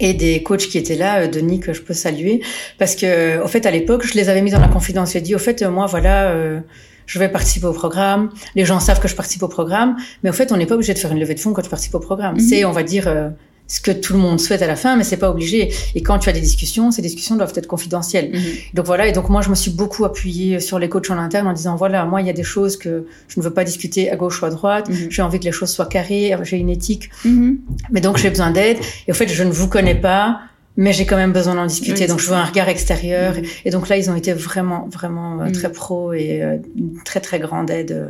et 0.00 0.14
des 0.14 0.42
coachs 0.42 0.66
qui 0.66 0.78
étaient 0.78 0.96
là, 0.96 1.20
euh, 1.20 1.28
Denis 1.28 1.60
que 1.60 1.72
je 1.72 1.82
peux 1.82 1.94
saluer, 1.94 2.40
parce 2.78 2.96
que 2.96 3.40
au 3.42 3.46
fait 3.46 3.66
à 3.66 3.70
l'époque 3.70 4.04
je 4.04 4.14
les 4.14 4.28
avais 4.28 4.42
mis 4.42 4.50
dans 4.50 4.60
la 4.60 4.68
confidence. 4.68 5.12
J'ai 5.12 5.20
dit 5.20 5.34
au 5.34 5.38
fait 5.38 5.62
moi 5.62 5.86
voilà, 5.86 6.30
euh, 6.30 6.60
je 7.06 7.18
vais 7.18 7.28
participer 7.28 7.66
au 7.66 7.72
programme. 7.72 8.30
Les 8.56 8.64
gens 8.64 8.80
savent 8.80 9.00
que 9.00 9.08
je 9.08 9.14
participe 9.14 9.42
au 9.42 9.48
programme, 9.48 9.96
mais 10.22 10.30
au 10.30 10.32
fait 10.32 10.50
on 10.50 10.56
n'est 10.56 10.66
pas 10.66 10.74
obligé 10.74 10.94
de 10.94 10.98
faire 10.98 11.12
une 11.12 11.20
levée 11.20 11.34
de 11.34 11.40
fonds 11.40 11.52
quand 11.52 11.62
tu 11.62 11.70
participes 11.70 11.94
au 11.94 12.00
programme. 12.00 12.34
Mhm. 12.34 12.40
C'est 12.40 12.64
on 12.64 12.72
va 12.72 12.82
dire 12.82 13.06
euh, 13.06 13.28
ce 13.70 13.80
que 13.80 13.92
tout 13.92 14.14
le 14.14 14.18
monde 14.18 14.40
souhaite 14.40 14.62
à 14.62 14.66
la 14.66 14.74
fin, 14.74 14.96
mais 14.96 15.04
c'est 15.04 15.16
pas 15.16 15.30
obligé. 15.30 15.72
Et 15.94 16.02
quand 16.02 16.18
tu 16.18 16.28
as 16.28 16.32
des 16.32 16.40
discussions, 16.40 16.90
ces 16.90 17.02
discussions 17.02 17.36
doivent 17.36 17.52
être 17.54 17.68
confidentielles. 17.68 18.30
Mhm. 18.32 18.40
Donc 18.74 18.84
voilà. 18.84 19.06
Et 19.06 19.12
donc 19.12 19.28
moi, 19.28 19.42
je 19.42 19.48
me 19.48 19.54
suis 19.54 19.70
beaucoup 19.70 20.04
appuyée 20.04 20.58
sur 20.58 20.80
les 20.80 20.88
coachs 20.88 21.08
en 21.10 21.18
interne 21.18 21.46
en 21.46 21.52
disant 21.52 21.76
voilà, 21.76 22.04
moi, 22.04 22.20
il 22.20 22.26
y 22.26 22.30
a 22.30 22.32
des 22.32 22.42
choses 22.42 22.76
que 22.76 23.06
je 23.28 23.38
ne 23.38 23.44
veux 23.44 23.52
pas 23.52 23.62
discuter 23.62 24.10
à 24.10 24.16
gauche 24.16 24.42
ou 24.42 24.46
à 24.46 24.50
droite. 24.50 24.88
Mhm. 24.88 25.06
J'ai 25.10 25.22
envie 25.22 25.38
que 25.38 25.44
les 25.44 25.52
choses 25.52 25.70
soient 25.70 25.86
carrées. 25.86 26.36
J'ai 26.42 26.56
une 26.56 26.68
éthique. 26.68 27.10
Mhm. 27.24 27.60
Mais 27.92 28.00
donc 28.00 28.18
j'ai 28.18 28.28
besoin 28.28 28.50
d'aide. 28.50 28.78
Et 29.06 29.12
au 29.12 29.14
fait, 29.14 29.28
je 29.28 29.44
ne 29.44 29.52
vous 29.52 29.68
connais 29.68 29.94
pas. 29.94 30.40
Mais 30.76 30.92
j'ai 30.92 31.04
quand 31.04 31.16
même 31.16 31.32
besoin 31.32 31.54
d'en 31.56 31.66
discuter, 31.66 32.06
donc 32.06 32.20
je 32.20 32.28
veux 32.28 32.36
un 32.36 32.44
regard 32.44 32.68
extérieur. 32.68 33.34
Et 33.64 33.70
donc 33.70 33.88
là, 33.88 33.96
ils 33.96 34.10
ont 34.10 34.14
été 34.14 34.32
vraiment, 34.32 34.88
vraiment 34.90 35.40
euh, 35.40 35.50
très 35.50 35.70
pro 35.70 36.12
et 36.12 36.42
euh, 36.42 36.58
une 36.76 37.02
très, 37.04 37.20
très 37.20 37.38
grande 37.38 37.70
aide. 37.70 37.92
Euh, 37.92 38.06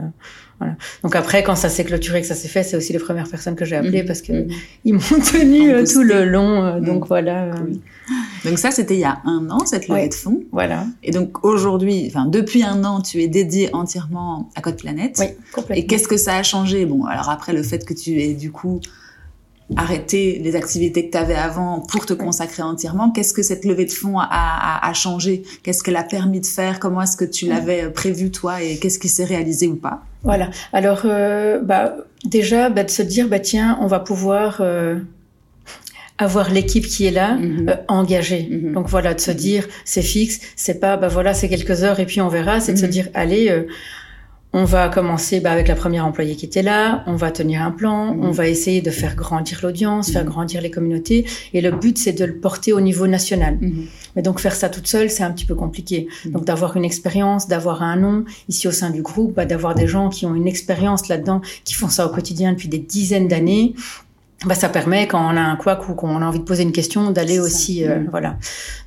voilà. 0.61 0.76
Donc 1.02 1.16
après, 1.16 1.42
quand 1.42 1.56
ça 1.56 1.70
s'est 1.70 1.84
clôturé, 1.84 2.20
que 2.20 2.26
ça 2.26 2.34
s'est 2.34 2.48
fait, 2.48 2.62
c'est 2.62 2.76
aussi 2.76 2.92
les 2.92 2.98
premières 2.98 3.28
personnes 3.28 3.56
que 3.56 3.64
j'ai 3.64 3.76
appelées 3.76 4.02
mhm. 4.02 4.06
parce 4.06 4.20
que 4.20 4.46
ils 4.84 4.92
m'ont 4.92 5.00
tenu 5.32 5.72
euh, 5.72 5.86
tout 5.86 6.02
le 6.02 6.26
long. 6.26 6.80
Donc 6.80 7.06
voilà. 7.08 7.50
Donc 8.44 8.58
ça, 8.58 8.70
c'était 8.70 8.94
il 8.94 9.00
y 9.00 9.04
a 9.04 9.20
un 9.24 9.48
an 9.48 9.64
cette 9.64 9.88
levée 9.88 10.11
de 10.11 10.14
fonds. 10.14 10.42
Voilà. 10.52 10.84
Et 11.02 11.12
donc 11.12 11.44
aujourd'hui, 11.44 12.04
enfin 12.08 12.26
depuis 12.26 12.62
un 12.62 12.84
an, 12.84 13.00
tu 13.00 13.22
es 13.22 13.28
dédié 13.28 13.70
entièrement 13.74 14.50
à 14.54 14.61
Code 14.61 14.76
Planète. 14.76 15.16
Oui, 15.18 15.28
complètement. 15.52 15.82
Et 15.82 15.86
qu'est-ce 15.86 16.06
que 16.06 16.18
ça 16.18 16.36
a 16.36 16.42
changé? 16.42 16.84
Bon, 16.84 17.06
alors 17.06 17.30
après 17.30 17.54
le 17.54 17.62
fait 17.62 17.86
que 17.86 17.94
tu 17.94 18.20
es 18.20 18.34
du 18.34 18.52
coup 18.52 18.80
arrêter 19.76 20.40
les 20.42 20.56
activités 20.56 21.06
que 21.06 21.12
tu 21.12 21.18
avais 21.18 21.34
avant 21.34 21.80
pour 21.80 22.06
te 22.06 22.12
consacrer 22.12 22.62
entièrement. 22.62 23.10
Qu'est-ce 23.10 23.32
que 23.32 23.42
cette 23.42 23.64
levée 23.64 23.84
de 23.84 23.92
fonds 23.92 24.18
a, 24.18 24.28
a, 24.30 24.88
a 24.88 24.92
changé? 24.92 25.42
Qu'est-ce 25.62 25.82
qu'elle 25.82 25.96
a 25.96 26.02
permis 26.02 26.40
de 26.40 26.46
faire? 26.46 26.80
Comment 26.80 27.02
est-ce 27.02 27.16
que 27.16 27.24
tu 27.24 27.46
l'avais 27.46 27.90
prévu 27.90 28.30
toi? 28.30 28.62
Et 28.62 28.78
qu'est-ce 28.78 28.98
qui 28.98 29.08
s'est 29.08 29.24
réalisé 29.24 29.66
ou 29.66 29.76
pas? 29.76 30.02
Voilà. 30.22 30.50
Alors, 30.72 31.02
euh, 31.04 31.60
bah, 31.62 31.94
déjà, 32.24 32.68
bah, 32.68 32.84
de 32.84 32.90
se 32.90 33.02
dire, 33.02 33.28
bah, 33.28 33.40
tiens, 33.40 33.78
on 33.80 33.86
va 33.86 34.00
pouvoir 34.00 34.58
euh, 34.60 34.98
avoir 36.18 36.50
l'équipe 36.50 36.86
qui 36.86 37.06
est 37.06 37.10
là 37.10 37.34
mhm. 37.34 37.68
euh, 37.68 37.76
engagée. 37.88 38.48
Mhm. 38.50 38.74
Donc 38.74 38.88
voilà, 38.88 39.14
de 39.14 39.20
se 39.20 39.30
dire, 39.30 39.66
c'est 39.84 40.02
fixe, 40.02 40.40
c'est 40.56 40.80
pas, 40.80 40.96
bah 40.96 41.08
voilà, 41.08 41.32
c'est 41.32 41.48
quelques 41.48 41.82
heures 41.82 42.00
et 42.00 42.06
puis 42.06 42.20
on 42.20 42.28
verra. 42.28 42.60
C'est 42.60 42.74
de 42.74 42.78
se 42.78 42.84
mhm. 42.84 42.90
dire, 42.90 43.08
allez 43.14 43.66
on 44.53 44.64
va 44.64 44.88
commencer 44.88 45.38
bah, 45.40 45.53
avec 45.53 45.68
la 45.68 45.76
première 45.76 46.05
employée 46.05 46.34
qui 46.34 46.44
était 46.44 46.62
là, 46.62 47.05
on 47.07 47.14
va 47.14 47.30
tenir 47.30 47.62
un 47.62 47.70
plan, 47.70 48.14
Mhm. 48.14 48.24
on 48.24 48.30
va 48.32 48.48
essayer 48.48 48.80
de 48.82 48.90
faire 48.90 49.14
grandir 49.14 49.61
l'audience, 49.62 50.11
faire 50.11 50.24
Mhm. 50.24 50.30
grandir 50.30 50.61
les 50.61 50.70
communautés, 50.70 51.24
et 51.53 51.61
le 51.61 51.70
but 51.70 51.96
c'est 51.98 52.12
de 52.12 52.24
le 52.24 52.34
porter 52.36 52.72
au 52.72 52.80
niveau 52.80 53.07
national. 53.07 53.59
Mhm. 53.61 53.86
Mais 54.16 54.22
donc 54.22 54.40
faire 54.40 54.55
ça 54.55 54.68
toute 54.68 54.88
seule, 54.88 55.09
c'est 55.09 55.22
un 55.22 55.30
petit 55.30 55.44
peu 55.44 55.55
compliqué. 55.55 56.09
Donc 56.26 56.44
d'avoir 56.44 56.76
une 56.76 56.84
expérience, 56.84 57.46
d'avoir 57.46 57.82
un 57.82 57.96
nom 57.96 58.24
ici 58.48 58.66
au 58.66 58.72
sein 58.72 58.90
du 58.90 59.03
groupe, 59.03 59.34
bah, 59.36 59.44
d'avoir 59.46 59.74
des 59.76 59.86
gens 59.86 60.09
qui 60.09 60.26
ont 60.26 60.34
une 60.34 60.48
expérience 60.48 61.07
là-dedans, 61.09 61.40
qui 61.64 61.74
font 61.74 61.88
ça 61.88 62.05
au 62.07 62.11
quotidien 62.11 62.53
depuis 62.53 62.68
des 62.68 62.78
dizaines 62.78 63.28
d'années. 63.28 63.74
Bah, 64.47 64.55
ça 64.55 64.70
permet 64.70 65.07
quand 65.07 65.20
on 65.20 65.36
a 65.36 65.41
un 65.43 65.55
couac 65.57 65.86
ou 65.91 65.95
qu'on 65.95 66.22
a 66.22 66.24
envie 66.24 66.38
de 66.38 66.45
poser 66.45 66.62
une 66.62 66.72
question 66.72 67.11
d'aller 67.11 67.38
aussi 67.38 67.84
euh, 67.84 67.99
Mhm. 67.99 68.09
voilà 68.11 68.38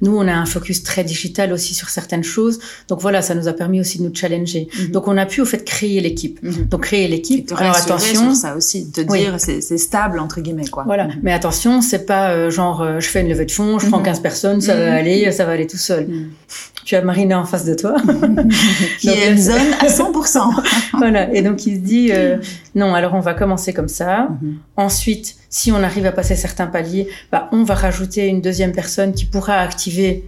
nous 0.01 0.18
on 0.18 0.28
a 0.28 0.34
un 0.34 0.47
focus 0.47 0.82
très 0.82 1.04
digital 1.04 1.54
aussi 1.54 1.76
sur 1.76 1.89
certaines 1.89 2.24
choses 2.24 2.58
donc 2.88 3.01
voilà 3.01 3.22
ça 3.22 3.36
nous 3.36 3.47
a 3.47 3.54
permis 3.54 3.80
aussi 3.80 3.99
de 3.99 4.04
nous 4.04 4.16
challenger 4.16 4.68
Mhm. 4.80 4.88
donc 4.91 5.08
on 5.08 5.16
a 5.16 5.28
pu 5.28 5.41
au 5.41 5.45
fait 5.45 5.64
créer 5.64 6.01
l'équipe 6.01 6.39
Mhm. 6.41 6.66
donc 6.72 6.82
créer 6.82 7.08
l'équipe 7.08 7.51
alors 7.56 7.76
attention 7.78 8.34
sur 8.34 8.36
ça 8.36 8.56
aussi, 8.56 8.86
de 8.86 9.04
te 9.04 9.12
Oui. 9.12 9.20
dire 9.20 9.36
c'est 9.38 9.62
stable 9.78 10.18
entre 10.18 10.41
guillemets 10.41 10.68
quoi. 10.70 10.86
voilà 10.88 11.04
Mhm. 11.06 11.14
mais 11.22 11.34
attention 11.34 11.82
c'est 11.82 12.08
pas 12.08 12.32
euh, 12.32 12.49
genre 12.49 12.82
euh, 12.82 12.99
je 12.99 13.08
fais 13.08 13.22
une 13.22 13.30
levée 13.30 13.45
de 13.45 13.51
fonds 13.51 13.78
je 13.78 13.86
prends 13.89 13.99
Mhm. 13.99 14.06
15 14.06 14.22
personnes 14.22 14.60
ça 14.60 14.76
va 14.76 14.91
aller 14.95 15.32
ça 15.32 15.45
va 15.45 15.51
aller 15.51 15.68
tout 15.68 15.78
seul 15.78 16.08
Mhm. 16.08 16.30
tu 16.84 16.95
as 16.95 17.04
Marina 17.04 17.39
en 17.39 17.45
face 17.45 17.66
de 17.66 17.76
toi 17.76 17.95
Qui 18.99 19.08
Donc, 19.08 19.18
est 19.18 19.32
une 19.32 19.38
zone 19.38 19.74
à 19.82 19.88
100%. 19.99 20.49
voilà 20.97 21.32
et 21.32 21.43
donc 21.43 21.68
il 21.68 21.76
se 21.76 21.82
dit 21.82 22.10
euh, 22.12 22.38
non 22.74 22.95
alors 22.95 23.14
on 23.14 23.20
va 23.20 23.36
commencer 23.36 23.72
comme 23.72 23.88
ça. 23.88 24.30
Ensuite, 24.78 25.36
si 25.54 25.72
on 25.72 25.84
arrive 25.84 26.08
à 26.08 26.12
passer 26.12 26.36
certains 26.36 26.66
paliers, 26.66 27.08
bah, 27.32 27.47
on 27.51 27.64
va 27.64 27.76
rajouter 27.76 28.26
une 28.26 28.41
deuxième 28.41 28.72
personne 28.72 29.14
qui 29.14 29.26
pourra 29.26 29.58
activer 29.60 30.24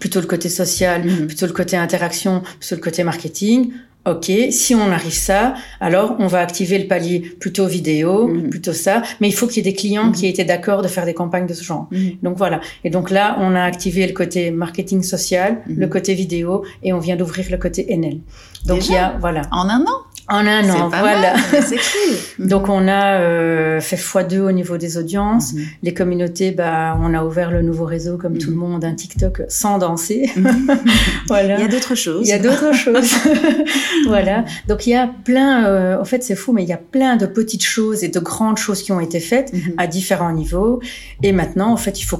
plutôt 0.00 0.20
le 0.22 0.26
côté 0.26 0.48
social, 0.48 1.04
Mhm. 1.04 1.26
plutôt 1.26 1.46
le 1.46 1.52
côté 1.52 1.76
interaction, 1.76 2.42
plutôt 2.58 2.74
le 2.76 2.80
côté 2.80 3.04
marketing. 3.04 3.70
Ok, 4.06 4.30
si 4.50 4.74
on 4.74 4.90
arrive 4.90 5.12
ça, 5.14 5.54
alors 5.80 6.16
on 6.18 6.26
va 6.26 6.40
activer 6.40 6.78
le 6.78 6.86
palier 6.86 7.20
plutôt 7.20 7.66
vidéo, 7.66 8.26
Mhm. 8.28 8.48
plutôt 8.50 8.72
ça. 8.72 9.02
Mais 9.20 9.28
il 9.28 9.32
faut 9.32 9.46
qu'il 9.46 9.58
y 9.64 9.68
ait 9.68 9.70
des 9.72 9.76
clients 9.76 10.06
Mhm. 10.06 10.12
qui 10.12 10.26
aient 10.26 10.30
été 10.30 10.44
d'accord 10.44 10.80
de 10.82 10.88
faire 10.88 11.04
des 11.04 11.14
campagnes 11.14 11.46
de 11.46 11.54
ce 11.54 11.62
genre. 11.64 11.86
Mhm. 11.90 12.12
Donc 12.22 12.36
voilà. 12.38 12.60
Et 12.84 12.90
donc 12.90 13.10
là, 13.10 13.36
on 13.40 13.54
a 13.54 13.62
activé 13.62 14.06
le 14.06 14.14
côté 14.14 14.50
marketing 14.50 15.02
social, 15.02 15.60
le 15.66 15.86
côté 15.88 16.14
vidéo, 16.14 16.64
et 16.82 16.92
on 16.94 16.98
vient 16.98 17.16
d'ouvrir 17.16 17.46
le 17.50 17.58
côté 17.58 17.86
NL. 17.92 18.18
Donc 18.66 18.80
Déjà 18.80 18.92
il 18.92 18.96
y 18.96 18.98
a 18.98 19.16
voilà 19.20 19.42
En 19.52 19.68
un 19.68 19.82
an? 19.82 19.98
En 20.28 20.46
un 20.46 20.70
an, 20.70 20.88
pas 20.90 21.00
voilà. 21.00 21.34
c'est 21.50 21.76
cool. 22.38 22.46
Donc 22.46 22.68
on 22.70 22.88
a 22.88 23.20
euh, 23.20 23.80
fait 23.80 23.96
x2 23.96 24.38
au 24.40 24.52
niveau 24.52 24.78
des 24.78 24.96
audiences. 24.96 25.52
Mhm. 25.52 25.62
Les 25.82 25.92
communautés, 25.94 26.50
bah, 26.50 26.96
on 27.00 27.12
a 27.12 27.22
ouvert 27.24 27.50
le 27.50 27.60
nouveau 27.62 27.84
réseau 27.84 28.16
comme 28.16 28.38
tout 28.38 28.48
le 28.50 28.56
Mhm. 28.56 28.60
monde, 28.62 28.84
un 28.84 28.94
TikTok 28.94 29.42
sans 29.48 29.78
danser. 29.78 30.30
Mhm. 30.36 30.66
voilà. 31.28 31.56
Il 31.58 31.60
y 31.62 31.64
a 31.64 31.68
d'autres 31.68 31.94
choses. 31.94 32.26
Il 32.26 32.30
y 32.30 32.32
a 32.32 32.38
d'autres 32.38 32.72
choses. 32.84 33.12
voilà. 34.06 34.44
Donc 34.68 34.86
il 34.86 34.90
y 34.90 34.94
a 34.94 35.08
plein, 35.24 35.66
euh, 35.66 36.00
en 36.00 36.04
fait 36.04 36.22
c'est 36.22 36.36
fou, 36.36 36.52
mais 36.52 36.62
il 36.62 36.68
y 36.68 36.72
a 36.72 36.78
plein 36.78 37.16
de 37.16 37.26
petites 37.26 37.64
choses 37.64 38.02
et 38.04 38.08
de 38.08 38.20
grandes 38.20 38.56
choses 38.58 38.82
qui 38.82 38.92
ont 38.92 39.00
été 39.00 39.20
faites 39.20 39.52
Mhm. 39.52 39.74
à 39.78 39.86
différents 39.86 40.32
niveaux. 40.32 40.80
Et 41.22 41.32
maintenant, 41.32 41.70
en 41.72 41.76
fait, 41.76 42.00
il 42.00 42.04
faut 42.04 42.16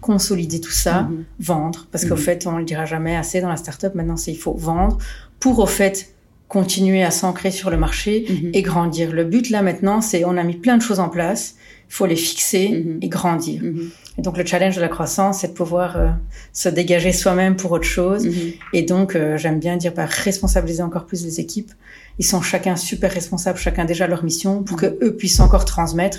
consolider, 0.00 0.60
tout 0.60 0.70
ça, 0.70 1.02
Mhm. 1.02 1.24
vendre. 1.40 1.86
Parce 1.92 2.04
qu'au 2.04 2.14
Mhm. 2.14 2.20
fait, 2.20 2.46
on 2.46 2.56
le 2.56 2.64
dira 2.64 2.84
jamais 2.86 3.16
assez 3.16 3.40
dans 3.40 3.48
la 3.48 3.56
startup. 3.56 3.94
Maintenant, 3.94 4.16
c'est 4.16 4.32
il 4.32 4.38
faut 4.38 4.54
vendre 4.54 4.98
pour, 5.40 5.58
au 5.58 5.66
fait, 5.66 6.13
continuer 6.58 7.02
à 7.02 7.10
s'ancrer 7.10 7.50
sur 7.50 7.68
le 7.74 7.76
marché 7.76 8.12
Mhm. 8.28 8.50
et 8.54 8.62
grandir. 8.62 9.06
Le 9.12 9.24
but 9.24 9.50
là 9.50 9.60
maintenant, 9.60 10.00
c'est 10.00 10.24
on 10.24 10.36
a 10.36 10.44
mis 10.44 10.54
plein 10.64 10.76
de 10.76 10.82
choses 10.88 11.00
en 11.00 11.08
place, 11.08 11.56
il 11.90 11.94
faut 11.98 12.06
les 12.06 12.14
fixer 12.28 12.66
Mhm. 12.68 12.98
et 13.02 13.08
grandir. 13.08 13.60
Mhm. 13.62 13.90
Et 14.18 14.22
donc 14.22 14.38
le 14.38 14.46
challenge 14.46 14.76
de 14.76 14.80
la 14.80 14.88
croissance, 14.96 15.40
c'est 15.40 15.48
de 15.48 15.52
pouvoir 15.62 15.96
euh, 15.96 16.08
se 16.52 16.68
dégager 16.68 17.12
soi-même 17.12 17.56
pour 17.56 17.72
autre 17.72 17.90
chose. 17.98 18.22
Et 18.72 18.82
donc 18.82 19.16
euh, 19.16 19.36
j'aime 19.36 19.58
bien 19.58 19.76
dire 19.76 19.92
bah, 19.92 20.06
responsabiliser 20.06 20.84
encore 20.84 21.06
plus 21.06 21.24
les 21.24 21.40
équipes. 21.40 21.72
Ils 22.20 22.24
sont 22.32 22.40
chacun 22.40 22.76
super 22.76 23.10
responsables, 23.10 23.58
chacun 23.58 23.84
déjà 23.84 24.06
leur 24.06 24.22
mission, 24.22 24.62
pour 24.62 24.76
que 24.76 24.86
eux 25.04 25.16
puissent 25.16 25.40
encore 25.40 25.64
transmettre 25.64 26.18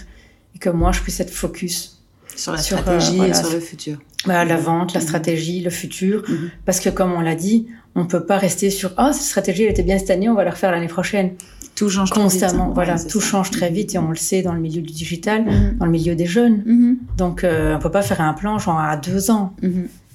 et 0.53 0.59
que 0.59 0.69
moi 0.69 0.91
je 0.91 0.99
puisse 0.99 1.21
être 1.21 1.31
focus 1.31 1.94
Sur 2.35 2.51
la 2.51 2.57
Sur, 2.59 2.77
euh, 2.77 2.81
stratégie 2.81 3.17
voilà, 3.17 3.31
et 3.31 3.43
sur 3.43 3.51
le 3.53 3.59
futur. 3.59 3.97
bah, 4.25 4.45
la 4.45 4.57
vente, 4.57 4.93
la 4.93 4.99
Mhm. 4.99 5.05
stratégie, 5.07 5.61
le 5.61 5.69
futur. 5.69 6.23
Mhm. 6.27 6.49
Parce 6.65 6.79
que 6.79 6.89
comme 6.89 7.13
on 7.13 7.21
l'a 7.21 7.35
dit, 7.35 7.67
on 7.95 8.05
peut 8.05 8.25
pas 8.25 8.37
rester 8.37 8.69
sur 8.69 8.91
ah 8.97 9.13
cette 9.13 9.23
stratégie 9.23 9.63
elle 9.63 9.71
était 9.71 9.83
bien 9.83 9.97
cette 9.97 10.09
année, 10.09 10.27
on 10.29 10.33
va 10.35 10.43
la 10.43 10.51
refaire 10.51 10.71
l'année 10.71 10.87
prochaine. 10.87 11.31
Tout 11.75 11.89
change 11.89 12.09
vite, 12.09 12.15
Constamment, 12.21 12.71
voilà, 12.73 12.95
Ouais, 12.95 13.05
tout 13.07 13.19
ça. 13.19 13.27
change 13.27 13.51
très 13.51 13.69
vite 13.69 13.95
et 13.95 13.97
on 13.97 14.09
le 14.09 14.15
sait 14.15 14.41
dans 14.41 14.53
le 14.53 14.61
milieu 14.61 14.81
du 14.81 14.93
digital, 14.93 15.43
dans 15.77 15.85
le 15.85 15.91
milieu 15.91 16.15
des 16.15 16.25
jeunes. 16.25 16.63
Donc, 17.17 17.43
euh, 17.43 17.75
on 17.75 17.79
peut 17.79 17.91
pas 17.91 18.01
faire 18.01 18.21
un 18.21 18.33
plan 18.33 18.57
genre 18.59 18.79
à 18.79 18.95
deux 18.95 19.29
ans. 19.29 19.53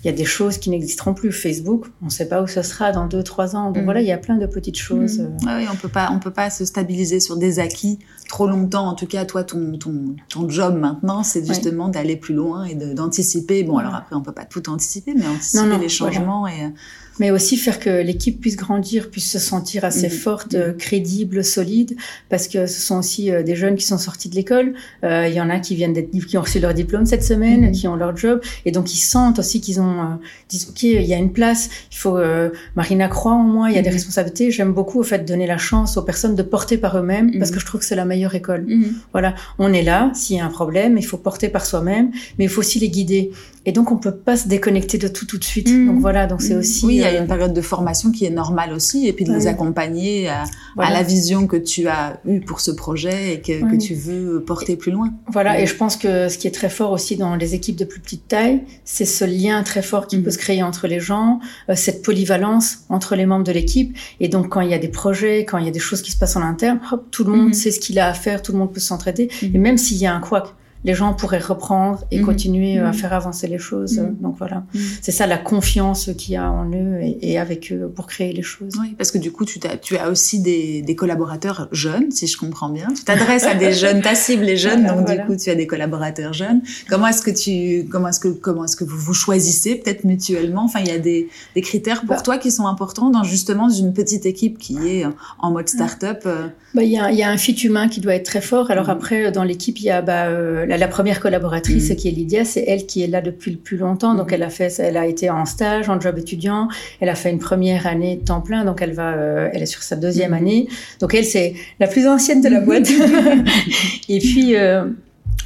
Il 0.03 0.07
y 0.07 0.11
a 0.11 0.13
des 0.17 0.25
choses 0.25 0.57
qui 0.57 0.71
n'existeront 0.71 1.13
plus. 1.13 1.31
Facebook, 1.31 1.85
on 2.01 2.07
ne 2.07 2.11
sait 2.11 2.27
pas 2.29 2.41
où 2.43 2.47
ce 2.47 2.63
sera 2.63 2.91
dans 2.91 3.07
deux, 3.07 3.23
trois 3.23 3.55
ans. 3.55 3.67
Donc 3.67 3.79
Mhm. 3.79 3.85
voilà, 3.85 4.01
il 4.01 4.07
y 4.07 4.13
a 4.13 4.19
plein 4.19 4.37
de 4.39 4.47
petites 4.47 4.79
choses. 4.79 5.19
Mhm. 5.19 5.37
Ouais, 5.47 5.57
oui, 5.59 5.67
on 5.71 5.77
peut 5.77 5.89
pas, 5.89 6.11
on 6.13 6.19
peut 6.19 6.31
pas 6.31 6.49
se 6.49 6.65
stabiliser 6.65 7.21
sur 7.21 7.37
des 7.37 7.59
acquis 7.59 7.99
trop 8.29 8.47
longtemps. 8.47 8.87
En 8.89 8.95
tout 8.95 9.07
cas, 9.07 9.25
toi, 9.27 9.45
ton, 9.45 9.77
ton, 9.79 10.17
ton 10.31 10.49
job 10.49 10.75
maintenant, 10.75 11.23
c'est 11.23 11.47
justement 11.47 11.89
d'aller 11.89 12.17
plus 12.17 12.35
loin 12.35 12.65
et 12.65 12.75
d'anticiper. 12.75 13.63
Bon, 13.63 13.77
alors 13.77 13.95
après, 13.95 14.17
on 14.17 14.23
peut 14.23 14.33
pas 14.33 14.45
tout 14.47 14.69
anticiper, 14.71 15.13
mais 15.15 15.27
anticiper 15.27 15.65
Non, 15.65 15.69
non, 15.75 15.79
les 15.79 15.89
changements 15.91 16.47
et. 16.47 16.73
Mais 17.19 17.31
aussi 17.31 17.57
faire 17.59 17.79
que 17.81 17.91
l'équipe 18.03 18.41
puisse 18.41 18.57
grandir, 18.57 19.11
puisse 19.11 19.31
se 19.31 19.39
sentir 19.39 19.85
assez 19.85 20.07
Mhm. 20.09 20.13
forte, 20.13 20.55
euh, 20.55 20.73
crédible, 20.73 21.45
solide, 21.45 21.97
parce 22.31 22.49
que 22.49 22.67
ce 22.67 22.81
sont 22.81 22.99
aussi 22.99 23.31
euh, 23.31 23.43
des 23.43 23.57
jeunes 23.57 23.77
qui 23.77 23.85
sont 23.85 23.99
sortis 23.99 24.29
de 24.31 24.35
l'école. 24.37 24.75
Euh, 25.05 25.27
Il 25.29 25.35
y 25.35 25.41
en 25.41 25.51
a 25.51 25.59
qui 25.59 25.75
viennent 25.75 25.93
d'être, 25.93 26.11
qui 26.11 26.39
ont 26.39 26.43
reçu 26.43 26.61
leur 26.61 26.73
diplôme 26.73 27.05
cette 27.07 27.23
semaine, 27.25 27.67
Mhm. 27.67 27.73
qui 27.73 27.89
ont 27.89 27.97
leur 27.97 28.17
job, 28.17 28.41
et 28.65 28.71
donc 28.73 28.95
ils 28.95 28.99
sentent 28.99 29.39
aussi 29.39 29.61
qu'ils 29.61 29.81
ont, 29.81 30.01
euh, 30.01 30.05
disent 30.49 30.69
ok, 30.71 30.83
il 30.85 31.03
y 31.03 31.13
a 31.15 31.19
une 31.19 31.33
place. 31.33 31.69
Il 31.93 31.97
faut. 31.97 32.17
euh, 32.17 32.51
Marina 32.77 33.09
croit 33.09 33.33
en 33.33 33.43
moi. 33.43 33.71
Il 33.71 33.77
y 33.77 33.79
a 33.79 33.83
des 33.83 33.89
Mhm. 33.91 33.95
responsabilités. 33.97 34.51
J'aime 34.51 34.73
beaucoup 34.73 35.01
au 35.01 35.03
fait 35.03 35.25
donner 35.27 35.47
la 35.47 35.59
chance 35.59 35.97
aux 35.97 36.03
personnes 36.03 36.35
de 36.35 36.43
porter 36.43 36.79
par 36.79 36.97
eux-mêmes, 36.99 37.31
parce 37.39 37.51
Mhm. 37.51 37.55
que 37.57 37.61
je 37.61 37.67
trouve 37.67 37.81
que 37.81 37.87
c'est 37.87 37.97
la 37.97 38.05
meilleure 38.07 38.35
école. 38.35 38.67
Voilà, 39.13 39.35
on 39.59 39.73
est 39.73 39.83
là, 39.83 40.11
s'il 40.15 40.37
y 40.37 40.41
a 40.41 40.45
un 40.47 40.51
problème, 40.51 40.97
il 40.97 41.05
faut 41.05 41.19
porter 41.19 41.49
par 41.49 41.67
soi-même, 41.67 42.11
mais 42.39 42.45
il 42.47 42.51
faut 42.51 42.61
aussi 42.61 42.79
les 42.79 42.89
guider. 42.89 43.31
Et 43.67 43.73
donc, 43.73 43.93
on 43.93 43.99
peut 43.99 44.15
pas 44.17 44.37
se 44.39 44.49
déconnecter 44.49 44.97
de 44.97 45.07
tout 45.07 45.27
tout 45.27 45.37
de 45.37 45.45
suite. 45.45 45.69
Mhm. 45.71 45.87
Donc 45.89 46.01
voilà, 46.01 46.27
donc 46.27 46.41
c'est 46.41 46.55
Mhm. 46.55 46.61
aussi... 46.61 46.87
Oui, 46.87 46.95
il 46.95 47.01
y 47.01 47.05
a 47.05 47.09
euh, 47.09 47.21
une 47.21 47.27
période 47.27 47.53
de 47.53 47.61
formation 47.61 48.11
qui 48.11 48.25
est 48.25 48.31
normale 48.31 48.73
aussi, 48.73 49.07
et 49.07 49.13
puis 49.13 49.25
de 49.27 49.33
les 49.33 49.43
Oui. 49.43 49.49
accompagner 49.49 50.29
à, 50.31 50.45
voilà. 50.77 50.91
à 50.91 50.93
la 50.95 51.03
vision 51.03 51.47
que 51.47 51.57
tu 51.59 51.87
as 51.87 52.21
eue 52.27 52.41
pour 52.41 52.61
ce 52.61 52.71
projet 52.71 53.35
et 53.35 53.41
que, 53.43 53.61
que 53.61 53.73
Oui. 53.73 53.79
tu 53.79 53.95
veux 53.95 54.43
porter 54.43 54.77
plus 54.77 54.91
loin. 54.93 55.13
Voilà, 55.29 55.61
et 55.61 55.67
je 55.67 55.75
pense 55.77 55.97
que 55.97 56.29
ce 56.31 56.39
qui 56.39 56.47
est 56.47 56.53
très 56.53 56.71
fort 56.71 56.91
aussi 56.93 57.17
dans 57.17 57.37
les 57.37 57.55
équipes 57.55 57.77
de 57.77 57.85
plus 57.85 58.01
petite 58.01 58.27
taille, 58.29 58.63
c'est 58.85 59.05
ce 59.05 59.25
lien 59.27 59.63
très 59.63 59.83
fort 59.83 60.07
qui 60.07 60.17
Mhm. 60.17 60.23
peut 60.25 60.31
se 60.31 60.39
créer 60.39 60.63
entre 60.63 60.87
les 60.89 61.01
gens, 61.01 61.41
euh, 61.69 61.75
cette 61.77 62.03
polyvalence 62.03 62.79
entre 62.89 63.15
les 63.15 63.27
membres 63.27 63.45
de 63.45 63.53
l'équipe. 63.53 63.95
Et 64.21 64.29
donc, 64.29 64.49
quand 64.49 64.63
il 64.63 64.71
y 64.71 64.75
a 64.75 64.79
des 64.79 64.89
projets, 64.89 65.45
quand 65.45 65.59
il 65.59 65.67
y 65.67 65.69
a 65.69 65.73
des 65.73 65.79
choses 65.79 66.01
qui 66.01 66.13
se 66.13 66.17
passent 66.19 66.37
en 66.37 66.43
interne, 66.43 66.81
hop, 66.93 67.07
tout 67.11 67.25
le 67.25 67.33
monde 67.33 67.47
Mhm. 67.49 67.53
sait 67.53 67.71
ce 67.71 67.81
qu'il 67.81 67.99
a 67.99 68.09
à 68.09 68.15
faire, 68.15 68.41
tout 68.41 68.53
le 68.53 68.59
monde 68.59 68.73
peut 68.73 68.81
s'entraider. 68.81 69.29
Et 69.43 69.59
même 69.59 69.77
s'il 69.77 69.99
y 69.99 70.07
a 70.07 70.15
un 70.15 70.21
couac, 70.21 70.45
les 70.85 70.95
gens 70.95 71.13
pourraient 71.15 71.39
reprendre 71.39 72.05
et 72.11 72.19
Mhm. 72.19 72.25
continuer 72.25 72.79
euh, 72.79 72.85
à 72.87 72.89
Mhm. 72.89 72.95
faire 72.95 73.13
avancer 73.13 73.47
les 73.47 73.59
choses. 73.59 73.99
Mhm. 73.99 74.17
Donc 74.23 74.37
voilà, 74.39 74.65
c'est 75.03 75.13
ça 75.13 75.27
la 75.27 75.37
confiance 75.39 76.11
qu'il 76.17 76.35
y 76.35 76.37
a 76.37 76.51
en 76.51 76.71
eux 76.71 77.01
et, 77.03 77.33
et 77.33 77.39
avec 77.39 77.71
eux 77.73 77.91
pour 77.95 78.07
créer 78.07 78.33
les 78.33 78.43
choses. 78.43 78.73
Oui, 78.81 78.95
parce 78.97 79.11
que 79.11 79.19
du 79.19 79.31
coup, 79.33 79.45
tu, 79.45 79.59
as, 79.67 79.77
tu 79.77 79.97
as 79.97 80.09
aussi 80.09 80.41
des, 80.41 80.83
des 80.83 80.95
collaborateurs 80.97 81.69
jeunes, 81.73 82.11
si 82.11 82.27
je 82.27 82.37
comprends 82.39 82.71
bien. 82.71 82.89
Tu 82.97 83.05
t'adresses 83.05 83.45
à 83.45 83.55
des 83.55 83.73
jeunes, 83.73 84.01
ta 84.03 84.15
cible 84.15 84.45
les 84.45 84.57
jeunes, 84.57 84.81
Voilà, 84.83 84.95
donc 84.97 85.07
voilà. 85.07 85.23
du 85.23 85.27
coup, 85.29 85.37
tu 85.37 85.51
as 85.51 85.55
des 85.55 85.67
collaborateurs 85.67 86.33
jeunes. 86.33 86.63
Comment 86.89 87.09
est-ce 87.09 87.23
que 87.23 87.31
tu, 87.31 87.87
comment 87.91 88.09
est-ce 88.09 88.21
que, 88.21 88.29
comment 88.29 88.65
est-ce 88.65 88.77
que 88.77 88.85
vous 88.85 88.99
vous 88.99 89.15
choisissez, 89.15 89.75
peut-être 89.77 90.05
mutuellement? 90.05 90.65
Enfin, 90.65 90.81
il 90.81 90.89
y 90.89 90.93
a 90.93 90.99
des, 90.99 91.29
des 91.55 91.61
critères 91.61 92.01
pour 92.01 92.17
Bah. 92.17 92.21
toi 92.23 92.39
qui 92.39 92.51
sont 92.51 92.67
importants 92.67 93.11
dans 93.11 93.23
justement 93.25 93.69
une 93.69 93.93
petite 93.93 94.25
équipe 94.27 94.59
qui 94.59 94.77
est 94.89 95.05
en 95.39 95.51
mode 95.51 95.69
start-up. 95.69 96.23
euh, 96.27 96.49
Bah, 96.75 96.83
il 96.85 96.91
y, 96.91 96.99
a, 96.99 97.11
il 97.11 97.19
y 97.19 97.23
a 97.23 97.29
un 97.31 97.37
fit 97.37 97.53
humain 97.53 97.89
qui 97.89 98.01
doit 98.01 98.15
être 98.15 98.25
très 98.27 98.41
fort. 98.41 98.71
Alors 98.71 98.85
Mhm. 98.87 98.91
après, 98.91 99.33
dans 99.33 99.43
l'équipe, 99.45 99.79
il 99.81 99.85
y 99.85 99.91
a 99.91 100.03
bah, 100.03 100.27
euh, 100.27 100.67
la, 100.71 100.79
la 100.79 100.89
première 100.89 101.21
collaboratrice 101.21 101.91
Mhm. 101.91 101.97
qui 101.97 102.09
est 102.09 102.13
Lydia, 102.13 102.45
c'est 102.45 102.65
elle 102.67 102.87
qui 102.87 103.03
est 103.03 103.07
là 103.07 103.21
depuis 103.21 103.51
le 103.51 103.59
plus 103.59 103.77
longtemps. 103.77 104.15
Donc 104.15 104.29
Mhm. 104.29 104.35
elle 104.35 104.43
a 104.45 104.51
fait, 104.51 104.73
elle 104.79 104.97
a 104.97 105.07
été 105.07 105.29
en 105.29 105.45
stage, 105.45 105.89
en 105.89 106.01
job 106.01 106.17
étudiant. 106.19 106.69
Elle 107.01 107.09
a 107.11 107.15
fait 107.15 107.31
une 107.31 107.39
première 107.41 107.87
année 107.87 108.17
de 108.17 108.25
temps 108.25 108.41
plein, 108.41 108.65
donc 108.65 108.81
elle 108.81 108.93
va, 108.93 109.13
euh, 109.15 109.49
elle 109.53 109.63
est 109.63 109.67
sur 109.67 109.83
sa 109.83 109.97
deuxième 109.97 110.31
Mhm. 110.31 110.37
année. 110.39 110.69
Donc 111.01 111.15
elle, 111.15 111.25
c'est 111.25 111.55
la 111.81 111.87
plus 111.89 112.07
ancienne 112.09 112.41
de 112.41 112.49
la 112.49 112.61
boîte. 112.61 112.89
et 114.09 114.19
puis 114.19 114.57
euh, 114.57 114.85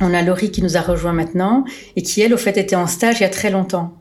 on 0.01 0.13
a 0.13 0.23
Laurie 0.23 0.51
qui 0.51 0.63
nous 0.63 0.77
a 0.77 0.81
rejoint 0.81 1.13
maintenant 1.13 1.65
et 1.97 2.03
qui 2.03 2.21
elle, 2.21 2.35
au 2.35 2.37
fait, 2.37 2.57
était 2.59 2.77
en 2.77 2.87
stage 2.87 3.21
il 3.21 3.23
y 3.23 3.27
a 3.27 3.31
très 3.31 3.51
longtemps. 3.51 3.93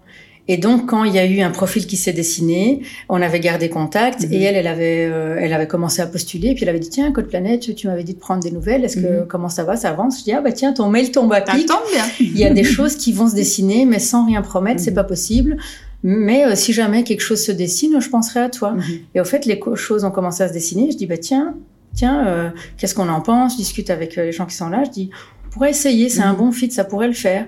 Et 0.49 0.57
donc, 0.57 0.87
quand 0.89 1.05
il 1.05 1.13
y 1.13 1.19
a 1.19 1.25
eu 1.25 1.39
un 1.39 1.51
profil 1.51 1.87
qui 1.87 1.95
s'est 1.95 2.11
dessiné, 2.11 2.81
on 3.07 3.21
avait 3.21 3.39
gardé 3.39 3.69
contact 3.69 4.23
Mhm. 4.25 4.33
et 4.33 4.41
elle, 4.41 4.55
elle 4.55 4.67
avait, 4.67 5.05
euh, 5.09 5.37
elle 5.39 5.53
avait 5.53 5.67
commencé 5.67 6.01
à 6.01 6.05
postuler. 6.07 6.49
Et 6.49 6.53
puis 6.53 6.63
elle 6.63 6.69
avait 6.69 6.79
dit 6.79 6.89
tiens, 6.89 7.11
Code 7.13 7.27
Planète, 7.27 7.73
tu 7.75 7.87
m'avais 7.87 8.03
dit 8.03 8.13
de 8.13 8.19
prendre 8.19 8.43
des 8.43 8.51
nouvelles. 8.51 8.83
Est-ce 8.83 8.97
que 8.97 9.21
Mhm. 9.21 9.27
comment 9.27 9.47
ça 9.47 9.63
va, 9.63 9.77
ça 9.77 9.89
avance? 9.91 10.19
Je 10.19 10.23
dis 10.25 10.33
ah 10.33 10.41
bah 10.41 10.51
tiens, 10.51 10.73
ton 10.73 10.89
mail 10.89 11.11
tombe 11.11 11.31
à 11.31 11.39
pic. 11.41 11.65
tombe 11.65 11.77
bien. 11.93 12.03
Il 12.19 12.37
y 12.37 12.43
a 12.43 12.49
des 12.53 12.63
choses 12.75 12.97
qui 12.97 13.13
vont 13.13 13.29
se 13.29 13.35
dessiner, 13.35 13.85
mais 13.85 13.99
sans 13.99 14.25
rien 14.25 14.41
promettre, 14.41 14.81
c'est 14.81 14.91
Mhm. 14.91 14.95
pas 14.95 15.03
possible. 15.05 15.57
Mais 16.03 16.43
euh, 16.45 16.55
si 16.55 16.73
jamais 16.73 17.03
quelque 17.05 17.21
chose 17.21 17.41
se 17.41 17.53
dessine, 17.53 18.01
je 18.01 18.09
penserai 18.09 18.41
à 18.41 18.49
toi. 18.49 18.75
Et 19.15 19.21
au 19.21 19.23
fait, 19.25 19.45
les 19.45 19.57
choses 19.75 20.03
ont 20.03 20.11
commencé 20.11 20.43
à 20.43 20.49
se 20.49 20.53
dessiner. 20.53 20.91
Je 20.91 20.97
dis, 20.97 21.05
bah 21.05 21.17
tiens, 21.17 21.55
tiens, 21.95 22.27
euh, 22.27 22.49
qu'est-ce 22.77 22.93
qu'on 22.95 23.07
en 23.07 23.21
pense? 23.21 23.53
Je 23.53 23.57
discute 23.59 23.89
avec 23.89 24.17
les 24.17 24.33
gens 24.33 24.45
qui 24.45 24.55
sont 24.57 24.67
là. 24.67 24.83
Je 24.83 24.89
dis, 24.89 25.09
on 25.47 25.49
pourrait 25.53 25.69
essayer, 25.69 26.09
c'est 26.09 26.21
un 26.23 26.33
bon 26.33 26.51
fit, 26.51 26.69
ça 26.71 26.83
pourrait 26.83 27.07
le 27.07 27.13
faire. 27.13 27.45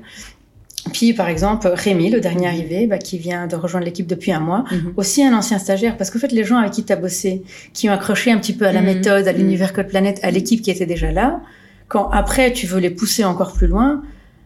Puis, 0.93 1.13
par 1.13 1.27
exemple, 1.29 1.67
Rémi, 1.73 2.09
le 2.09 2.19
dernier 2.21 2.47
arrivé, 2.47 2.87
bah, 2.87 2.97
qui 2.97 3.17
vient 3.17 3.47
de 3.47 3.55
rejoindre 3.55 3.85
l'équipe 3.85 4.07
depuis 4.07 4.31
un 4.31 4.39
mois, 4.39 4.63
Mhm. 4.71 4.93
aussi 4.97 5.23
un 5.23 5.33
ancien 5.35 5.57
stagiaire, 5.59 5.97
parce 5.97 6.09
qu'en 6.11 6.19
fait, 6.19 6.31
les 6.31 6.43
gens 6.43 6.57
avec 6.57 6.71
qui 6.73 6.83
tu 6.85 6.93
as 6.93 6.95
bossé, 6.95 7.43
qui 7.73 7.89
ont 7.89 7.93
accroché 7.93 8.31
un 8.31 8.37
petit 8.37 8.53
peu 8.53 8.65
à 8.65 8.71
la 8.71 8.81
Mhm. 8.81 8.85
méthode, 8.85 9.27
à 9.27 9.33
Mhm. 9.33 9.39
l'univers 9.39 9.73
Code 9.73 9.87
Planet, 9.87 10.19
à 10.23 10.31
l'équipe 10.31 10.61
qui 10.61 10.71
était 10.71 10.85
déjà 10.85 11.11
là, 11.11 11.41
quand 11.87 12.09
après 12.09 12.53
tu 12.53 12.67
veux 12.67 12.79
les 12.79 12.89
pousser 12.91 13.23
encore 13.23 13.53
plus 13.53 13.67
loin, 13.67 14.03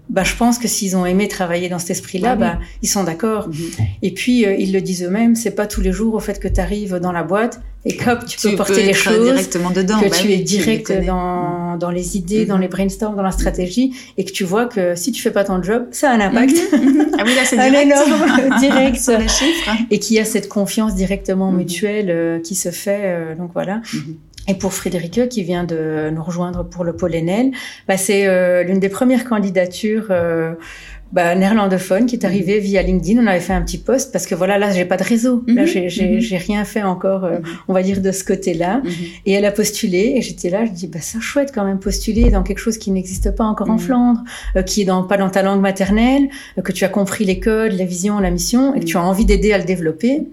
bah, 0.09 0.23
je 0.23 0.35
pense 0.35 0.57
que 0.57 0.67
s'ils 0.67 0.95
ont 0.97 1.05
aimé 1.05 1.27
travailler 1.27 1.69
dans 1.69 1.79
cet 1.79 1.91
esprit-là, 1.91 2.31
Ah 2.31 2.35
oui. 2.35 2.39
bah, 2.39 2.59
ils 2.81 2.89
sont 2.89 3.03
d'accord. 3.03 3.47
Mhm. 3.47 3.55
Et 4.01 4.11
puis, 4.13 4.45
euh, 4.45 4.53
ils 4.55 4.73
le 4.73 4.81
disent 4.81 5.03
eux-mêmes, 5.03 5.35
c'est 5.35 5.51
pas 5.51 5.67
tous 5.67 5.81
les 5.81 5.91
jours 5.91 6.15
au 6.15 6.19
fait 6.19 6.39
que 6.39 6.47
tu 6.47 6.59
arrives 6.59 6.95
dans 6.95 7.11
la 7.11 7.23
boîte 7.23 7.61
et 7.85 7.95
que 7.95 8.25
tu 8.25 8.37
peux 8.49 8.55
porter 8.57 8.73
peux 8.73 8.79
les 8.87 8.93
choses 8.93 9.23
directement 9.23 9.69
dedans. 9.71 9.99
que 10.01 10.09
bah 10.09 10.15
tu 10.19 10.27
oui, 10.27 10.33
es 10.33 10.37
direct 10.39 10.87
connais. 10.87 11.05
dans, 11.05 11.77
dans 11.77 11.91
les 11.91 12.17
idées, 12.17 12.45
dans 12.45 12.55
Mhm. 12.55 12.61
les 12.61 12.67
brainstorms, 12.67 13.15
dans 13.15 13.21
la 13.23 13.31
stratégie, 13.31 13.93
et 14.17 14.25
que 14.25 14.31
tu 14.31 14.43
vois 14.43 14.65
que 14.65 14.95
si 14.95 15.11
tu 15.13 15.21
fais 15.21 15.31
pas 15.31 15.43
ton 15.45 15.61
job, 15.63 15.85
ça 15.91 16.09
a 16.11 16.13
un 16.15 16.19
impact. 16.19 16.55
Ah 17.21 17.23
oui, 17.25 17.35
là, 17.35 17.41
c'est 17.43 17.57
direct. 17.57 17.91
énorme 17.91 18.59
direct. 18.59 18.95
Sur 18.97 19.17
les 19.17 19.27
chiffres. 19.27 19.71
Et 19.91 19.99
qu'il 19.99 20.15
y 20.15 20.19
a 20.19 20.25
cette 20.25 20.47
confiance 20.47 20.95
directement 20.95 21.51
Mhm. 21.51 21.57
mutuelle 21.57 22.09
euh, 22.09 22.39
qui 22.39 22.55
se 22.55 22.71
fait. 22.71 23.01
euh, 23.03 23.35
donc 23.35 23.51
voilà. 23.53 23.81
Mhm. 24.47 24.53
Et 24.55 24.57
pour 24.57 24.73
Frédéric, 24.73 25.29
qui 25.29 25.43
vient 25.43 25.63
de 25.63 26.09
nous 26.13 26.23
rejoindre 26.23 26.63
pour 26.63 26.83
le 26.83 26.93
pôle 26.93 27.15
Enel, 27.15 27.51
bah, 27.87 27.97
c'est 27.97 28.27
euh, 28.27 28.63
l'une 28.63 28.79
des 28.79 28.89
premières 28.89 29.25
candidatures 29.25 30.07
euh, 30.11 30.53
bah, 31.11 31.33
néerlandophone 31.35 32.05
qui 32.05 32.15
est 32.15 32.25
arrivée 32.25 32.59
via 32.59 32.81
LinkedIn. 32.83 33.19
On 33.23 33.27
avait 33.27 33.39
fait 33.39 33.53
un 33.53 33.61
petit 33.63 33.79
post 33.79 34.11
parce 34.11 34.27
que 34.27 34.35
voilà, 34.35 34.57
là, 34.59 34.71
j'ai 34.71 34.85
pas 34.85 34.97
de 34.97 35.03
réseau. 35.03 35.43
Là, 35.47 35.63
Mhm. 35.63 35.67
j'ai 35.67 35.81
Mhm. 36.15 36.19
j'ai 36.19 36.37
rien 36.37 36.65
fait 36.65 36.83
encore, 36.83 37.25
euh, 37.25 37.39
Mhm. 37.39 37.45
on 37.67 37.73
va 37.73 37.81
dire, 37.83 37.99
de 38.01 38.11
ce 38.11 38.23
côté-là. 38.23 38.81
Mhm. 38.83 38.91
Et 39.25 39.31
elle 39.33 39.45
a 39.45 39.51
postulé 39.51 40.13
et 40.17 40.21
j'étais 40.21 40.49
là, 40.51 40.65
je 40.65 40.71
dis 40.71 40.87
bah 40.87 41.01
ça 41.01 41.19
chouette 41.19 41.51
quand 41.53 41.65
même 41.65 41.79
postuler 41.79 42.29
dans 42.29 42.43
quelque 42.43 42.59
chose 42.59 42.77
qui 42.77 42.91
n'existe 42.91 43.31
pas 43.35 43.43
encore 43.43 43.69
en 43.69 43.73
Mhm. 43.73 43.79
Flandre, 43.79 44.21
euh, 44.55 44.61
qui 44.61 44.81
est 44.83 44.85
dans 44.85 45.03
pas 45.03 45.17
dans 45.17 45.29
ta 45.31 45.41
langue 45.41 45.61
maternelle, 45.61 46.29
euh, 46.57 46.61
que 46.61 46.71
tu 46.71 46.85
as 46.85 46.89
compris 46.89 47.25
les 47.25 47.39
codes, 47.39 47.73
la 47.73 47.85
vision, 47.85 48.19
la 48.19 48.29
mission 48.31 48.75
et 48.75 48.79
que 48.81 48.85
tu 48.85 48.97
as 48.97 49.03
envie 49.03 49.25
d'aider 49.25 49.51
à 49.51 49.57
le 49.57 49.63
développer. 49.65 50.23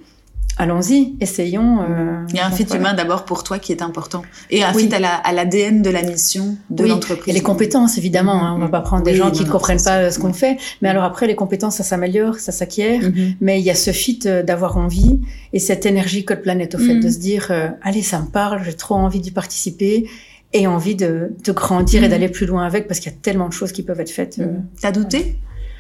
Allons-y, 0.59 1.15
essayons. 1.21 1.83
euh, 1.83 2.23
Il 2.31 2.37
y 2.37 2.39
a 2.39 2.47
un 2.47 2.51
fit 2.51 2.65
voilà. 2.65 2.81
humain 2.81 2.95
d'abord 2.95 3.27
pour 3.27 3.45
toi 3.45 3.59
qui 3.59 3.73
est 3.73 3.83
important. 3.83 4.23
Et 4.51 4.63
un 4.65 4.73
Oui. 4.75 4.89
fit 4.89 4.95
à 4.95 4.99
la- 4.99 5.15
à 5.17 5.33
l'ADN 5.33 5.83
de 5.83 5.91
la 5.91 6.03
mission 6.03 6.57
de 6.71 6.85
Oui, 6.85 6.89
l'entreprise. 6.89 7.29
Et 7.29 7.37
les 7.37 7.43
compétences, 7.43 7.99
évidemment. 7.99 8.43
hein, 8.43 8.55
on 8.57 8.59
va 8.61 8.65
Mhm. 8.67 8.71
pas 8.71 8.81
prendre 8.81 9.03
des 9.03 9.11
Oui, 9.13 9.17
gens 9.19 9.31
qui 9.31 9.45
ne 9.45 9.51
comprennent 9.51 9.83
pas 9.83 9.97
euh, 9.99 10.11
ce 10.11 10.19
qu'on 10.19 10.33
fait. 10.33 10.57
Mais 10.81 10.89
alors 10.89 11.05
après, 11.05 11.27
les 11.27 11.35
compétences, 11.35 11.77
ça 11.77 11.85
s'améliore, 11.85 12.37
ça 12.37 12.53
s'acquiert. 12.53 13.03
Mhm. 13.03 13.35
Mais 13.43 13.61
il 13.61 13.67
y 13.67 13.71
a 13.71 13.75
ce 13.75 13.91
fit 13.91 14.21
euh, 14.25 14.43
d'avoir 14.43 14.79
envie 14.79 15.21
et 15.53 15.59
cette 15.59 15.85
énergie 15.85 16.25
Code 16.25 16.41
Planète 16.41 16.75
au 16.75 16.79
fait 16.79 16.95
Mhm. 16.95 17.01
de 17.03 17.11
se 17.11 17.19
dire 17.19 17.49
euh, 17.51 17.69
allez 17.83 18.03
ça 18.03 18.19
me 18.21 18.27
parle, 18.27 18.63
j'ai 18.65 18.73
trop 18.75 18.95
envie 18.95 19.21
d'y 19.21 19.33
participer 19.33 20.09
et 20.55 20.67
envie 20.67 20.95
de, 20.95 21.33
de 21.45 21.53
grandir 21.53 22.03
et 22.03 22.07
Mhm. 22.07 22.11
d'aller 22.13 22.29
plus 22.31 22.47
loin 22.47 22.65
avec 22.65 22.89
parce 22.89 23.01
qu'il 23.01 23.13
y 23.13 23.15
a 23.15 23.19
tellement 23.21 23.49
de 23.49 23.53
choses 23.53 23.73
qui 23.73 23.83
peuvent 23.83 24.01
être 24.01 24.11
faites. 24.11 24.39
euh. 24.39 24.47
T'as 24.81 24.91
douté 24.93 25.37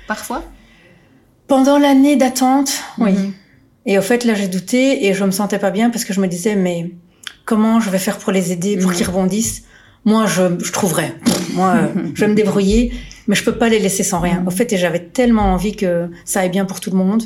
parfois? 0.06 0.42
Pendant 1.46 1.78
l'année 1.78 2.16
d'attente, 2.16 2.72
oui. 2.98 3.14
Et 3.86 3.98
au 3.98 4.02
fait 4.02 4.24
là 4.24 4.34
j'ai 4.34 4.48
douté 4.48 5.06
et 5.06 5.14
je 5.14 5.24
me 5.24 5.30
sentais 5.30 5.58
pas 5.58 5.70
bien 5.70 5.90
parce 5.90 6.04
que 6.04 6.12
je 6.12 6.20
me 6.20 6.26
disais 6.26 6.56
mais 6.56 6.90
comment 7.44 7.80
je 7.80 7.88
vais 7.90 7.98
faire 7.98 8.18
pour 8.18 8.32
les 8.32 8.52
aider 8.52 8.76
pour 8.76 8.90
Mhm. 8.90 8.96
qu'ils 8.96 9.06
rebondissent? 9.06 9.62
Moi 10.04 10.26
je, 10.26 10.42
je 10.62 10.72
trouverai. 10.72 11.12
Moi 11.54 11.74
je 12.14 12.20
vais 12.20 12.28
me 12.28 12.34
débrouiller 12.34 12.92
mais 13.28 13.34
je 13.34 13.44
peux 13.44 13.56
pas 13.56 13.68
les 13.68 13.78
laisser 13.78 14.02
sans 14.02 14.20
rien. 14.20 14.40
Mhm. 14.40 14.48
Au 14.48 14.50
fait 14.50 14.72
et 14.72 14.76
j'avais 14.76 15.00
tellement 15.00 15.52
envie 15.54 15.74
que 15.76 16.08
ça 16.24 16.40
aille 16.40 16.50
bien 16.50 16.64
pour 16.64 16.80
tout 16.80 16.90
le 16.90 16.96
monde. 16.96 17.24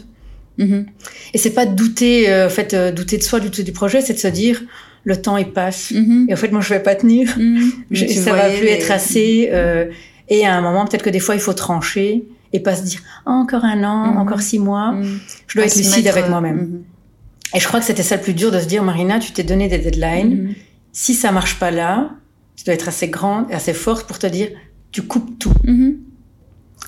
Mhm. 0.59 0.87
Et 1.33 1.39
c'est 1.39 1.51
pas 1.51 1.65
de 1.65 1.75
douter, 1.75 2.29
euh, 2.31 2.47
en 2.47 2.51
fait, 2.51 2.75
euh, 2.75 2.93
douter 2.93 3.17
de 3.17 3.23
soi, 3.23 3.41
douter 3.41 3.63
du 3.63 3.73
projet, 3.73 4.01
c'est 4.03 4.13
de 4.15 4.19
se 4.19 4.29
dire 4.29 4.61
le 5.05 5.17
temps 5.21 5.39
il 5.39 5.51
passe. 5.53 5.91
Mhm. 5.93 6.27
Et 6.29 6.35
en 6.35 6.37
fait, 6.37 6.51
moi, 6.53 6.61
je 6.61 6.69
vais 6.71 6.81
pas 6.83 6.95
tenir. 6.95 7.35
Mhm. 7.39 7.71
Je- 7.91 8.05
Tu 8.07 8.13
ça 8.15 8.35
va 8.35 8.51
plus 8.51 8.65
les- 8.67 8.73
être 8.73 8.91
assez. 8.91 9.49
euh, 9.53 9.87
et 10.29 10.45
à 10.47 10.55
un 10.55 10.61
moment, 10.61 10.85
peut-être 10.87 11.03
que 11.03 11.09
des 11.11 11.21
fois, 11.21 11.35
il 11.35 11.41
faut 11.41 11.55
trancher 11.55 12.25
et 12.53 12.61
pas 12.61 12.75
se 12.77 12.83
dire 12.83 13.01
Ah, 13.27 13.31
encore 13.33 13.65
un 13.65 13.83
an, 13.85 14.13
Mhm. 14.13 14.17
encore 14.19 14.41
six 14.43 14.59
mois. 14.59 14.93
Mhm. 14.93 15.19
Je 15.47 15.55
dois 15.55 15.65
À 15.65 15.67
être 15.67 15.77
lucide 15.77 16.05
mettre, 16.05 16.17
avec 16.17 16.25
euh, 16.27 16.31
moi-même. 16.31 16.57
mhm. 16.57 16.83
Et 17.55 17.61
je 17.61 17.67
crois 17.67 17.81
que 17.81 17.87
c'était 17.87 18.03
ça 18.05 18.17
le 18.17 18.23
plus 18.23 18.35
dur 18.35 18.51
de 18.53 18.61
se 18.61 18.67
dire 18.67 18.83
Marina, 18.83 19.19
tu 19.19 19.33
t'es 19.33 19.43
donné 19.43 19.69
des 19.69 19.79
deadlines. 19.79 20.45
Mhm. 20.49 20.55
Si 20.93 21.15
ça 21.15 21.33
marche 21.33 21.59
pas 21.59 21.71
là, 21.71 22.11
tu 22.57 22.65
dois 22.65 22.75
être 22.75 22.89
assez 22.89 23.09
grande 23.09 23.51
et 23.51 23.55
assez 23.55 23.73
forte 23.75 24.07
pour 24.07 24.19
te 24.19 24.27
dire 24.27 24.49
tu 24.93 25.03
coupes 25.03 25.39
tout. 25.39 25.53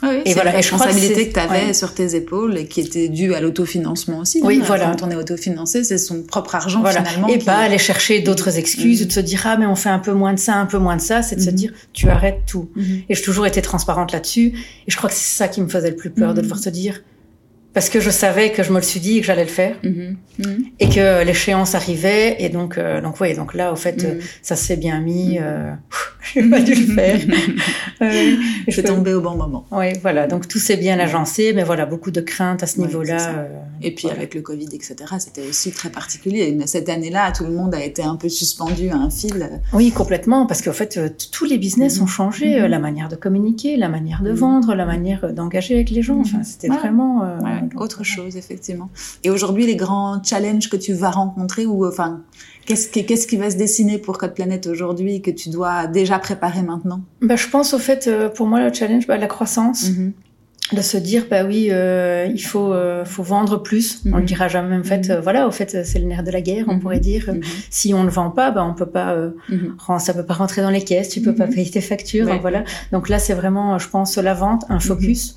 Ah 0.01 0.09
oui, 0.11 0.22
Et 0.24 0.34
voilà, 0.34 0.51
que 0.51 0.57
responsabilité 0.57 1.28
que, 1.28 1.34
tu 1.34 1.38
avais 1.40 1.66
ouais. 1.66 1.74
sur 1.74 1.95
tes 1.95 2.16
épaules 2.16 2.57
et 2.59 2.66
qui 2.66 2.80
était 2.80 3.09
due 3.09 3.34
à 3.34 3.40
l'autofinancement 3.40 4.18
aussi. 4.18 4.40
Oui, 4.43 4.59
hein. 4.61 4.64
voilà. 4.66 4.86
Quand 4.99 5.07
on 5.07 5.11
est 5.11 5.14
autofinancé, 5.16 5.84
c'est 5.84 5.99
son 5.99 6.22
propre 6.22 6.55
argent 6.57 6.80
Voilà. 6.80 7.05
finalement. 7.05 7.28
Et 7.28 7.38
pas 7.38 7.59
aller 7.59 7.78
chercher 7.78 8.20
d'autres 8.20 8.59
excuses 8.59 9.01
Mhm. 9.01 9.05
ou 9.05 9.09
de 9.09 9.12
se 9.12 9.20
dire 9.20 9.43
ah 9.45 9.57
mais 9.57 9.66
on 9.66 9.76
fait 9.76 9.90
un 9.90 10.01
peu 10.01 10.12
moins 10.12 10.32
de 10.32 10.38
ça, 10.40 10.57
un 10.57 10.66
peu 10.66 10.78
moins 10.78 10.97
de 10.97 11.01
ça, 11.03 11.22
c'est 11.22 11.36
de 11.36 11.40
se 11.40 11.51
Mhm. 11.51 11.55
dire 11.57 11.72
tu 11.93 12.09
arrêtes 12.09 12.40
tout. 12.47 12.68
Mhm. 12.74 13.03
Et 13.09 13.14
j'ai 13.14 13.22
toujours 13.22 13.47
été 13.47 13.62
transparente 13.62 14.12
là-dessus. 14.12 14.47
Et 14.86 14.90
je 14.90 14.97
crois 14.97 15.09
que 15.09 15.14
c'est 15.16 15.36
ça 15.36 15.47
qui 15.47 15.61
me 15.61 15.68
faisait 15.68 15.90
le 15.90 15.97
plus 15.97 16.11
peur, 16.11 16.34
de 16.34 16.38
Mhm. 16.40 16.43
devoir 16.43 16.59
se 16.61 16.70
dire. 16.70 17.01
Parce 17.75 17.89
que 17.89 18.01
je 18.01 18.11
savais 18.11 18.53
que 18.53 18.62
je 18.62 18.70
me 18.70 18.77
le 18.77 18.83
suis 18.83 19.01
dit 19.01 19.16
et 19.16 19.20
que 19.20 19.27
j'allais 19.27 19.45
le 19.45 19.49
faire. 19.51 19.77
Mhm. 19.83 20.16
Mhm. 20.39 20.64
Et 20.81 20.89
que 20.89 21.25
l'échéance 21.25 21.75
arrivait. 21.75 22.37
Et 22.39 22.49
donc, 22.51 22.77
euh, 22.79 23.01
donc, 23.01 23.20
ouais, 23.20 23.35
donc 23.35 23.55
là, 23.55 23.73
au 23.73 23.77
fait, 23.77 24.05
euh, 24.05 24.14
Mhm. 24.16 24.20
ça 24.43 24.57
s'est 24.57 24.77
bien 24.77 25.01
mis. 25.01 25.39
Euh, 25.41 25.73
j'ai 26.35 26.43
pas 26.49 26.61
dû 26.61 26.75
le 26.75 26.95
faire. 26.95 27.18
Euh, 28.03 28.35
je 28.66 28.75
C'est 28.75 28.83
peux- 28.83 28.89
tombé 28.89 29.14
au 29.14 29.20
bon 29.20 29.37
moment. 29.37 29.64
Ouais, 29.70 29.93
voilà. 30.03 30.27
Donc, 30.27 30.49
tout 30.49 30.59
s'est 30.59 30.77
bien 30.77 30.99
agencé. 30.99 31.53
Mais 31.55 31.62
voilà, 31.62 31.87
beaucoup 31.87 32.11
de 32.11 32.20
craintes 32.20 32.62
à 32.64 32.66
ce 32.66 32.81
Ouais, 32.81 33.07
ça. 33.07 33.29
euh, 33.31 33.49
Et 33.81 33.93
puis 33.95 34.03
voilà. 34.09 34.18
avec 34.18 34.35
le 34.35 34.41
Covid, 34.43 34.66
etc., 34.73 34.97
c'était 35.20 35.47
aussi 35.49 35.70
très 35.70 35.89
particulier. 35.89 36.59
Cette 36.66 36.89
année-là, 36.89 37.31
tout 37.31 37.45
le 37.45 37.51
monde 37.53 37.75
a 37.77 37.85
été 37.85 38.03
un 38.03 38.16
peu 38.16 38.29
suspendu 38.29 38.89
à 38.91 38.97
un 38.97 39.09
fil. 39.11 39.61
Oui, 39.73 39.93
complètement, 39.93 40.47
parce 40.47 40.62
qu'en 40.62 40.73
fait, 40.73 40.97
euh, 40.97 41.09
tous 41.31 41.45
les 41.45 41.59
business 41.59 42.01
ont 42.01 42.07
changé, 42.09 42.61
euh, 42.61 42.66
la 42.66 42.81
manière 42.81 43.09
de 43.09 43.14
communiquer, 43.14 43.77
la 43.77 43.89
manière 43.89 44.23
de 44.23 44.33
vendre, 44.33 44.75
la 44.75 44.85
manière 44.87 45.25
euh, 45.25 45.33
d'engager 45.33 45.75
avec 45.75 45.91
les 45.91 46.03
gens. 46.03 46.18
Enfin, 46.20 46.43
c'était 46.43 46.68
vraiment 46.68 47.23
euh, 47.23 47.39
Ouais, 47.39 47.61
autre 47.76 48.04
chose, 48.04 48.36
effectivement. 48.36 48.90
Et 49.24 49.30
aujourd'hui, 49.30 49.66
les 49.66 49.76
grands 49.76 50.22
challenges 50.22 50.68
que 50.68 50.76
tu 50.76 50.92
vas 50.92 51.10
rencontrer, 51.10 51.66
ou 51.66 51.86
enfin, 51.86 52.22
qu'est-ce 52.66 52.88
qui, 52.88 53.04
qu'est-ce 53.06 53.26
qui 53.26 53.36
va 53.36 53.50
se 53.50 53.56
dessiner 53.56 53.98
pour 53.98 54.18
Code 54.18 54.34
Planète 54.34 54.66
aujourd'hui 54.66 55.22
que 55.22 55.30
tu 55.30 55.48
dois 55.50 55.86
déjà 55.86 56.18
préparer 56.18 56.62
maintenant? 56.62 57.00
Bah, 57.20 57.36
je 57.36 57.48
pense 57.48 57.74
au 57.74 57.78
fait, 57.78 58.06
euh, 58.08 58.28
pour 58.28 58.46
moi, 58.46 58.60
le 58.66 58.72
challenge, 58.72 59.06
bah, 59.06 59.16
la 59.18 59.26
croissance, 59.26 59.88
Mhm. 59.90 60.12
De 60.72 60.80
se 60.80 60.96
dire, 60.96 61.26
bah 61.28 61.44
oui, 61.44 61.68
euh, 61.70 62.26
il 62.32 62.38
faut, 62.40 62.72
euh, 62.72 63.04
faut 63.04 63.22
vendre 63.22 63.58
plus. 63.62 64.00
On 64.06 64.10
Mhm. 64.10 64.18
le 64.20 64.24
dira 64.24 64.48
jamais. 64.48 64.76
En 64.78 64.82
fait, 64.84 65.04
Mhm. 65.08 65.10
euh, 65.10 65.20
voilà, 65.20 65.46
au 65.46 65.50
fait, 65.50 65.84
c'est 65.84 65.98
le 65.98 66.06
nerf 66.06 66.22
de 66.22 66.30
la 66.30 66.40
guerre, 66.40 66.64
on 66.68 66.74
Mhm. 66.74 66.80
pourrait 66.80 67.00
dire. 67.00 67.30
Si 67.68 67.92
on 67.92 68.04
ne 68.04 68.08
vend 68.10 68.30
pas, 68.30 68.50
bah, 68.52 68.64
on 68.64 68.72
peut 68.72 68.86
pas, 68.86 69.12
euh, 69.12 69.30
ça 69.98 70.14
peut 70.14 70.24
pas 70.24 70.34
rentrer 70.34 70.62
dans 70.62 70.70
les 70.70 70.82
caisses, 70.82 71.10
tu 71.10 71.20
peux 71.20 71.34
pas 71.34 71.46
payer 71.46 71.68
tes 71.70 71.80
factures, 71.82 72.24
Ouais. 72.26 72.32
donc 72.32 72.40
voilà. 72.40 72.64
Donc 72.92 73.08
là, 73.10 73.18
c'est 73.18 73.34
vraiment, 73.34 73.78
je 73.78 73.88
pense, 73.88 74.16
la 74.16 74.34
vente, 74.34 74.62
un 74.70 74.78
focus. 74.80 75.36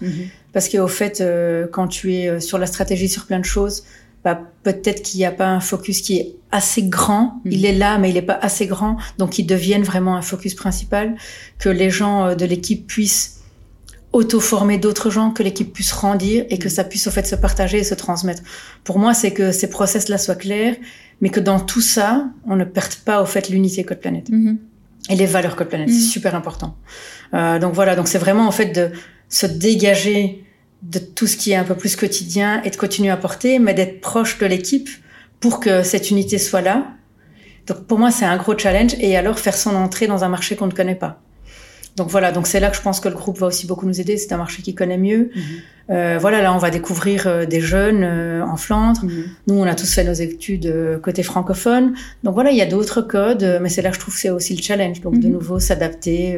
Parce 0.54 0.70
qu'au 0.70 0.88
fait, 0.88 1.20
euh, 1.20 1.68
quand 1.70 1.88
tu 1.88 2.14
es 2.14 2.30
euh, 2.30 2.40
sur 2.40 2.58
la 2.58 2.66
stratégie 2.68 3.10
sur 3.10 3.26
plein 3.26 3.40
de 3.40 3.46
choses, 3.46 3.84
bah, 4.24 4.40
peut-être 4.64 5.02
qu'il 5.04 5.20
n'y 5.20 5.26
a 5.26 5.32
pas 5.32 5.48
un 5.48 5.60
focus 5.60 6.02
qui 6.02 6.18
est 6.18 6.36
assez 6.52 6.84
grand. 6.84 7.42
Il 7.46 7.66
est 7.66 7.74
là, 7.74 7.98
mais 7.98 8.10
il 8.10 8.14
n'est 8.14 8.22
pas 8.22 8.40
assez 8.42 8.66
grand. 8.68 8.96
Donc, 9.18 9.38
il 9.38 9.46
devienne 9.46 9.84
vraiment 9.84 10.16
un 10.16 10.22
focus 10.22 10.54
principal. 10.56 11.16
Que 11.60 11.68
les 11.70 11.90
gens 11.90 12.36
de 12.36 12.46
l'équipe 12.46 12.88
puissent 12.88 13.42
auto-former 14.16 14.78
d'autres 14.78 15.10
gens, 15.10 15.32
que 15.32 15.44
l'équipe 15.44 15.72
puisse 15.74 15.92
rendir 15.92 16.46
et 16.50 16.58
que 16.58 16.70
ça 16.70 16.84
puisse 16.84 17.06
au 17.08 17.12
fait 17.12 17.26
se 17.28 17.36
partager 17.36 17.80
et 17.80 17.84
se 17.84 17.96
transmettre. 17.96 18.42
Pour 18.84 18.98
moi, 18.98 19.14
c'est 19.14 19.32
que 19.32 19.52
ces 19.52 19.70
process-là 19.70 20.18
soient 20.18 20.36
clairs, 20.36 20.76
mais 21.22 21.30
que 21.30 21.40
dans 21.40 21.60
tout 21.60 21.82
ça, 21.82 22.26
on 22.48 22.56
ne 22.56 22.64
perde 22.64 22.96
pas 23.06 23.22
au 23.22 23.26
fait 23.26 23.50
l'unité 23.50 23.84
Code 23.84 24.00
Planète 24.00 24.30
Mhm. 24.30 24.58
et 25.10 25.16
les 25.16 25.26
valeurs 25.26 25.56
Code 25.56 25.68
Planète. 25.70 25.90
C'est 25.90 26.00
super 26.18 26.34
important. 26.34 26.76
Euh, 27.34 27.60
donc 27.60 27.74
voilà, 27.74 27.96
donc 27.96 28.08
c'est 28.08 28.18
vraiment 28.18 28.48
en 28.48 28.52
fait 28.52 28.68
de 28.80 28.92
se 29.30 29.46
dégager 29.46 30.44
de 30.82 31.00
tout 31.00 31.28
ce 31.28 31.36
qui 31.36 31.52
est 31.52 31.56
un 31.56 31.64
peu 31.64 31.76
plus 31.76 31.96
quotidien 31.96 32.62
et 32.64 32.70
de 32.70 32.76
continuer 32.78 33.10
à 33.12 33.18
porter, 33.18 33.60
mais 33.60 33.74
d'être 33.74 34.00
proche 34.02 34.38
de 34.38 34.46
l'équipe 34.46 34.90
pour 35.40 35.60
que 35.60 35.84
cette 35.84 36.10
unité 36.12 36.38
soit 36.38 36.62
là. 36.62 36.86
Donc 37.68 37.86
pour 37.88 37.98
moi, 38.00 38.12
c'est 38.12 38.26
un 38.26 38.38
gros 38.38 38.58
challenge 38.58 38.94
et 39.00 39.18
alors 39.18 39.40
faire 39.40 39.58
son 39.58 39.76
entrée 39.76 40.08
dans 40.08 40.24
un 40.24 40.30
marché 40.30 40.56
qu'on 40.56 40.68
ne 40.68 40.72
connaît 40.72 40.96
pas. 40.96 41.22
Donc 41.96 42.10
voilà, 42.10 42.32
donc 42.34 42.46
c'est 42.46 42.60
là 42.60 42.70
que 42.70 42.76
je 42.76 42.82
pense 42.82 43.00
que 43.00 43.08
le 43.08 43.16
groupe 43.16 43.38
va 43.38 43.48
aussi 43.48 43.68
beaucoup 43.68 43.86
nous 43.86 44.02
aider. 44.02 44.18
C'est 44.18 44.34
un 44.34 44.38
marché 44.38 44.62
qui 44.62 44.76
connaît 44.76 44.98
mieux. 44.98 45.32
Mhm. 45.34 45.42
Euh, 45.92 46.18
voilà, 46.20 46.42
là 46.42 46.54
on 46.54 46.58
va 46.58 46.72
découvrir 46.72 47.28
euh, 47.28 47.46
des 47.46 47.62
jeunes 47.62 48.04
euh, 48.04 48.42
en 48.44 48.58
Flandre. 48.58 49.06
Mhm. 49.06 49.24
Nous, 49.48 49.56
on 49.56 49.64
a 49.64 49.76
tous 49.76 49.94
fait 49.94 50.04
nos 50.04 50.14
études 50.14 50.66
euh, 50.66 50.98
côté 51.00 51.24
francophone. 51.24 51.94
Donc 52.24 52.34
voilà, 52.34 52.52
il 52.52 52.58
y 52.58 52.62
a 52.62 52.66
d'autres 52.66 53.02
codes, 53.02 53.44
euh, 53.44 53.60
mais 53.62 53.70
c'est 53.70 53.82
là 53.82 53.90
que 53.92 53.96
je 53.96 54.02
trouve 54.02 54.14
que 54.16 54.20
c'est 54.20 54.30
aussi 54.32 54.56
le 54.56 54.62
challenge. 54.62 55.00
Donc 55.02 55.20
de 55.20 55.28
Mhm. 55.28 55.34
nouveau 55.34 55.60
s'adapter, 55.60 56.38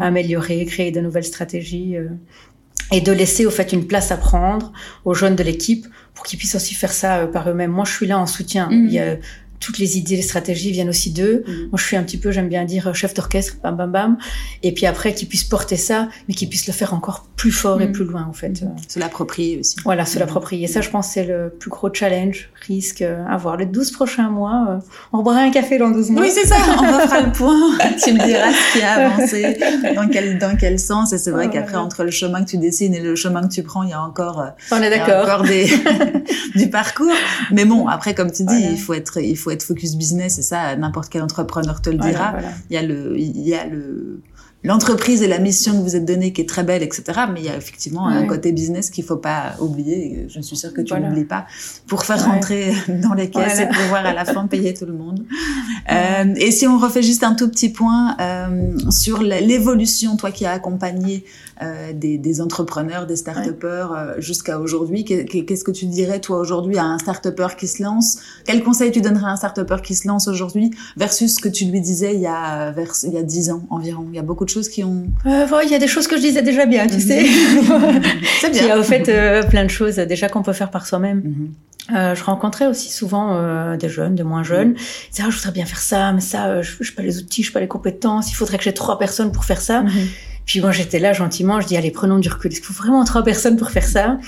améliorer, 0.00 0.64
créer 0.64 0.90
de 0.90 1.00
nouvelles 1.00 1.24
stratégies 1.24 1.96
et 2.90 3.00
de 3.00 3.12
laisser 3.12 3.46
au 3.46 3.50
fait 3.50 3.72
une 3.72 3.86
place 3.86 4.10
à 4.10 4.16
prendre 4.16 4.72
aux 5.04 5.14
jeunes 5.14 5.36
de 5.36 5.42
l'équipe 5.42 5.86
pour 6.14 6.24
qu'ils 6.24 6.38
puissent 6.38 6.54
aussi 6.56 6.74
faire 6.74 6.92
ça 6.92 7.26
par 7.26 7.48
eux-mêmes. 7.48 7.70
Moi, 7.70 7.84
je 7.84 7.92
suis 7.92 8.06
là 8.06 8.18
en 8.18 8.26
soutien. 8.26 8.68
Il 8.70 8.92
y 8.92 8.98
a 8.98 9.16
toutes 9.62 9.78
les 9.78 9.96
idées, 9.96 10.16
les 10.16 10.22
stratégies 10.22 10.72
viennent 10.72 10.88
aussi 10.88 11.10
d'eux. 11.12 11.44
Mhm. 11.46 11.54
Moi, 11.70 11.78
je 11.78 11.84
suis 11.84 11.96
un 11.96 12.02
petit 12.02 12.18
peu, 12.18 12.32
j'aime 12.32 12.48
bien 12.48 12.64
dire, 12.64 12.88
euh, 12.88 12.92
chef 12.92 13.14
d'orchestre, 13.14 13.56
bam, 13.62 13.76
bam, 13.76 13.90
bam. 13.92 14.18
Et 14.64 14.72
puis 14.74 14.86
après, 14.86 15.14
qu'ils 15.14 15.28
puissent 15.28 15.44
porter 15.44 15.76
ça, 15.76 16.08
mais 16.28 16.34
qu'ils 16.34 16.48
puissent 16.48 16.66
le 16.66 16.72
faire 16.72 16.92
encore 16.94 17.26
plus 17.36 17.52
fort 17.52 17.80
et 17.80 17.86
Mhm. 17.86 17.92
plus 17.92 18.04
loin, 18.04 18.26
en 18.28 18.32
fait. 18.32 18.60
Mhm. 18.62 18.74
Se 18.88 18.98
l'approprier 18.98 19.60
aussi. 19.60 19.76
Voilà, 19.84 20.04
se 20.04 20.18
l'approprier. 20.18 20.66
Ça, 20.66 20.80
je 20.80 20.90
pense, 20.90 21.08
c'est 21.08 21.24
le 21.24 21.54
plus 21.58 21.70
gros 21.70 21.88
challenge, 21.94 22.50
risque 22.66 23.02
euh, 23.02 23.24
à 23.28 23.36
voir. 23.36 23.56
Les 23.56 23.66
12 23.66 23.92
prochains 23.92 24.28
mois, 24.30 24.66
euh, 24.68 24.78
on 25.12 25.22
boira 25.22 25.38
un 25.38 25.50
café 25.50 25.78
dans 25.78 25.90
12 25.90 26.10
mois. 26.10 26.22
Oui, 26.22 26.30
c'est 26.34 26.46
ça. 26.46 26.56
On 26.78 26.98
refera 27.00 27.20
le 27.20 27.32
point. 27.32 27.78
tu 28.02 28.12
me 28.12 28.24
diras 28.24 28.50
ce 28.52 28.72
qui 28.78 28.82
a 28.84 28.92
avancé, 29.10 29.58
dans 29.94 30.08
quel, 30.08 30.38
dans 30.38 30.56
quel 30.56 30.78
sens. 30.80 31.12
Et 31.12 31.18
c'est 31.18 31.30
vrai 31.30 31.48
qu'après, 31.50 31.74
ouais. 31.76 31.78
entre 31.80 32.02
le 32.04 32.10
chemin 32.10 32.42
que 32.44 32.50
tu 32.50 32.58
dessines 32.58 32.94
et 32.94 33.00
le 33.00 33.14
chemin 33.14 33.42
que 33.46 33.52
tu 33.52 33.62
prends, 33.62 33.82
il 33.84 33.90
y 33.90 33.92
a 33.92 34.02
encore, 34.02 34.44
On 34.72 34.76
est 34.76 34.78
il 34.78 34.82
y 34.82 34.86
a 34.86 34.98
d'accord. 35.06 35.24
encore 35.24 35.42
des, 35.44 35.66
du 36.56 36.68
parcours. 36.70 37.12
Mais 37.52 37.64
bon, 37.64 37.86
après, 37.88 38.14
comme 38.14 38.30
tu 38.32 38.42
dis, 38.44 38.54
Voilà. 38.58 38.70
il 38.70 38.78
faut 38.78 38.94
être, 38.94 39.18
il 39.20 39.36
faut 39.36 39.50
être 39.52 39.62
focus 39.62 39.96
business. 39.96 40.38
Et 40.38 40.42
ça, 40.42 40.74
n'importe 40.76 41.08
quel 41.10 41.22
entrepreneur 41.22 41.80
te 41.80 41.90
le 41.90 41.96
Voilà, 41.98 42.12
dira. 42.12 42.30
voilà. 42.32 42.48
Il 42.70 42.74
y 42.74 42.76
a 42.76 42.82
le, 42.82 43.18
il 43.18 43.40
y 43.46 43.54
a 43.54 43.66
le, 43.66 44.20
l'entreprise 44.64 45.22
et 45.22 45.26
la 45.28 45.38
mission 45.38 45.72
que 45.72 45.82
vous 45.82 45.96
êtes 45.96 46.04
donnée 46.04 46.32
qui 46.32 46.40
est 46.40 46.48
très 46.48 46.62
belle, 46.62 46.82
etc. 46.82 47.02
Mais 47.32 47.40
il 47.40 47.46
y 47.46 47.48
a 47.48 47.56
effectivement 47.56 48.06
un 48.06 48.26
côté 48.26 48.52
business 48.52 48.90
qu'il 48.90 49.04
faut 49.04 49.16
pas 49.16 49.54
oublier. 49.60 50.26
Je 50.28 50.40
suis 50.40 50.56
sûre 50.56 50.72
que 50.72 50.80
tu 50.80 50.90
Voilà. 50.90 51.08
n'oublies 51.08 51.24
pas 51.24 51.46
pour 51.88 52.04
faire 52.04 52.18
Ouais. 52.18 52.32
rentrer 52.32 52.72
dans 53.02 53.14
les 53.14 53.28
caisses 53.30 53.56
Voilà. 53.56 53.62
et 53.62 53.68
pouvoir 53.68 54.06
à 54.06 54.12
la 54.12 54.24
fin 54.24 54.46
payer 54.46 54.72
tout 54.74 54.86
le 54.86 54.92
monde. 54.94 55.24
Euh, 55.90 56.32
et 56.36 56.52
si 56.52 56.66
on 56.68 56.78
refait 56.78 57.02
juste 57.02 57.24
un 57.24 57.34
tout 57.34 57.48
petit 57.50 57.68
point 57.68 58.16
euh, 58.20 58.78
sur 58.88 59.20
l'évolution, 59.20 60.16
toi 60.16 60.30
qui 60.30 60.46
as 60.46 60.52
accompagné 60.52 61.24
euh, 61.60 61.92
des, 61.92 62.18
des 62.18 62.40
entrepreneurs, 62.40 63.04
des 63.06 63.16
start-upers 63.16 64.14
jusqu'à 64.18 64.60
aujourd'hui, 64.60 65.04
qu'est- 65.04 65.24
qu'est- 65.24 65.44
qu'est-ce 65.44 65.64
que 65.64 65.72
tu 65.72 65.86
dirais 65.86 66.20
toi 66.20 66.38
aujourd'hui 66.38 66.78
à 66.78 66.84
un 66.84 66.98
start-upper 66.98 67.48
qui 67.58 67.66
se 67.66 67.82
lance? 67.82 68.18
Quel 68.44 68.62
conseil 68.62 68.92
tu 68.92 69.00
donnerais 69.00 69.26
à 69.26 69.30
un 69.30 69.36
start-upper 69.36 69.78
qui 69.82 69.96
se 69.96 70.06
lance 70.06 70.28
aujourd'hui 70.28 70.70
versus 70.96 71.34
ce 71.34 71.40
que 71.40 71.48
tu 71.48 71.64
lui 71.64 71.80
disais 71.80 72.14
il 72.14 72.20
y 72.20 72.26
a 72.28 72.70
vers, 72.70 72.92
il 73.02 73.12
y 73.12 73.18
a 73.18 73.22
dix 73.22 73.50
ans 73.50 73.64
environ? 73.68 74.06
Il 74.10 74.16
y 74.16 74.20
a 74.20 74.22
beaucoup 74.22 74.44
de 74.44 74.50
choses 74.52 74.68
qui 74.68 74.84
ont. 74.84 75.06
Euh, 75.26 75.46
il 75.64 75.70
y 75.70 75.74
a 75.74 75.78
des 75.78 75.86
choses 75.88 76.06
que 76.06 76.16
je 76.16 76.22
disais 76.22 76.42
déjà 76.42 76.66
bien, 76.66 76.86
tu 76.86 76.94
Mhm. 76.94 77.00
sais. 77.00 77.24
C'est 78.40 78.56
Il 78.56 78.64
y 78.66 78.70
a 78.70 78.78
au 78.78 78.82
fait 78.82 79.08
euh, 79.08 79.42
plein 79.42 79.64
de 79.64 79.70
choses 79.70 79.98
euh, 79.98 80.06
déjà 80.06 80.28
qu'on 80.28 80.42
peut 80.42 80.52
faire 80.52 80.70
par 80.70 80.86
soi-même. 80.86 81.22
Mhm. 81.24 81.52
Euh, 81.96 82.14
je 82.14 82.22
rencontrais 82.22 82.66
aussi 82.66 82.90
souvent 82.92 83.34
euh, 83.34 83.76
des 83.76 83.88
jeunes, 83.88 84.14
des 84.14 84.22
moins 84.22 84.44
jeunes. 84.44 84.74
Ils 84.76 85.10
disaient, 85.10 85.24
ah, 85.26 85.30
je 85.30 85.36
voudrais 85.36 85.50
bien 85.52 85.64
faire 85.66 85.80
ça, 85.80 86.12
mais 86.12 86.20
ça, 86.20 86.46
euh, 86.46 86.62
je 86.62 86.82
n'ai 86.82 86.90
pas 86.94 87.02
les 87.02 87.18
outils, 87.18 87.42
je 87.42 87.48
n'ai 87.48 87.52
pas 87.52 87.60
les 87.60 87.66
compétences. 87.68 88.30
Il 88.30 88.34
faudrait 88.34 88.56
que 88.58 88.64
j'ai 88.64 88.72
trois 88.74 88.98
personnes 88.98 89.32
pour 89.32 89.44
faire 89.44 89.60
ça. 89.60 89.82
Mhm. 89.82 89.90
Puis 90.46 90.60
moi, 90.60 90.72
j'étais 90.72 90.98
là 90.98 91.12
gentiment. 91.12 91.60
Je 91.60 91.66
dis, 91.66 91.76
allez, 91.76 91.90
prenons 91.92 92.18
du 92.18 92.28
recul. 92.28 92.50
Est-ce 92.52 92.60
qu'il 92.60 92.66
faut 92.72 92.82
vraiment 92.82 93.04
trois 93.04 93.22
personnes 93.22 93.56
pour 93.56 93.70
faire 93.70 93.86
ça? 93.86 94.18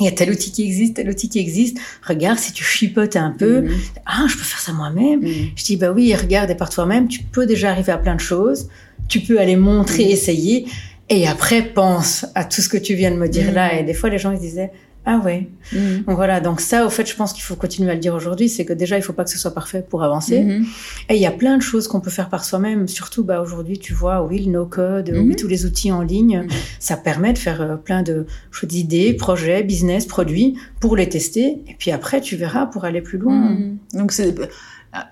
Il 0.00 0.04
y 0.04 0.08
a 0.08 0.12
tel 0.12 0.30
outil 0.30 0.52
qui 0.52 0.62
existe, 0.62 0.94
tel 0.94 1.08
outil 1.08 1.28
qui 1.28 1.40
existe. 1.40 1.78
Regarde, 2.06 2.38
si 2.38 2.52
tu 2.52 2.62
chipotes 2.62 3.16
un 3.16 3.30
peu, 3.36 3.64
ah, 4.06 4.24
je 4.28 4.34
peux 4.36 4.44
faire 4.44 4.60
ça 4.60 4.72
moi-même. 4.72 5.20
Je 5.56 5.64
dis, 5.64 5.76
bah 5.76 5.90
oui, 5.92 6.14
regarde, 6.14 6.48
et 6.50 6.54
par 6.54 6.70
toi-même, 6.70 7.08
tu 7.08 7.22
peux 7.24 7.44
déjà 7.46 7.70
arriver 7.70 7.90
à 7.92 7.98
plein 7.98 8.14
de 8.14 8.20
choses. 8.20 8.68
Tu 9.08 9.20
peux 9.20 9.38
aller 9.40 9.56
montrer, 9.56 10.04
Mhm. 10.04 10.10
essayer. 10.10 10.66
Et 11.10 11.26
après, 11.26 11.62
pense 11.62 12.26
à 12.34 12.44
tout 12.44 12.60
ce 12.60 12.68
que 12.68 12.76
tu 12.76 12.94
viens 12.94 13.10
de 13.10 13.16
me 13.16 13.28
dire 13.28 13.48
Mhm. 13.48 13.54
là. 13.54 13.78
Et 13.80 13.82
des 13.82 13.94
fois, 13.94 14.10
les 14.10 14.18
gens, 14.18 14.30
ils 14.32 14.38
disaient, 14.38 14.70
ah 15.06 15.22
ouais. 15.24 15.48
Mhm. 15.72 16.04
Donc 16.06 16.16
voilà. 16.16 16.38
Donc 16.40 16.60
ça, 16.60 16.84
au 16.84 16.90
fait, 16.90 17.08
je 17.08 17.16
pense 17.16 17.32
qu'il 17.32 17.42
faut 17.42 17.54
continuer 17.56 17.90
à 17.90 17.94
le 17.94 18.00
dire 18.00 18.14
aujourd'hui. 18.14 18.50
C'est 18.50 18.66
que 18.66 18.74
déjà, 18.74 18.98
il 18.98 19.02
faut 19.02 19.14
pas 19.14 19.24
que 19.24 19.30
ce 19.30 19.38
soit 19.38 19.54
parfait 19.54 19.82
pour 19.88 20.02
avancer. 20.02 20.40
Mhm. 20.44 20.66
Et 21.08 21.14
il 21.14 21.20
y 21.22 21.24
a 21.24 21.30
plein 21.30 21.56
de 21.56 21.62
choses 21.62 21.88
qu'on 21.88 22.00
peut 22.00 22.10
faire 22.10 22.28
par 22.28 22.44
soi-même. 22.44 22.86
Surtout, 22.88 23.24
bah, 23.24 23.40
aujourd'hui, 23.40 23.78
tu 23.78 23.94
vois, 23.94 24.22
oui, 24.22 24.40
le 24.44 24.50
no-code, 24.52 25.10
oui, 25.14 25.34
tous 25.34 25.48
les 25.48 25.64
outils 25.64 25.90
en 25.92 26.02
ligne. 26.02 26.42
Mhm. 26.42 26.48
Ça 26.78 26.98
permet 26.98 27.32
de 27.32 27.38
faire 27.38 27.62
euh, 27.62 27.76
plein 27.76 28.02
de 28.02 28.26
choses 28.50 28.68
d'idées, 28.68 29.14
projets, 29.14 29.62
business, 29.62 30.04
produits 30.04 30.56
pour 30.78 30.94
les 30.94 31.08
tester. 31.08 31.62
Et 31.68 31.74
puis 31.78 31.90
après, 31.90 32.20
tu 32.20 32.36
verras 32.36 32.66
pour 32.66 32.84
aller 32.84 33.00
plus 33.00 33.16
loin. 33.16 33.52
Mhm. 33.52 33.78
Donc 33.94 34.12
c'est 34.12 34.34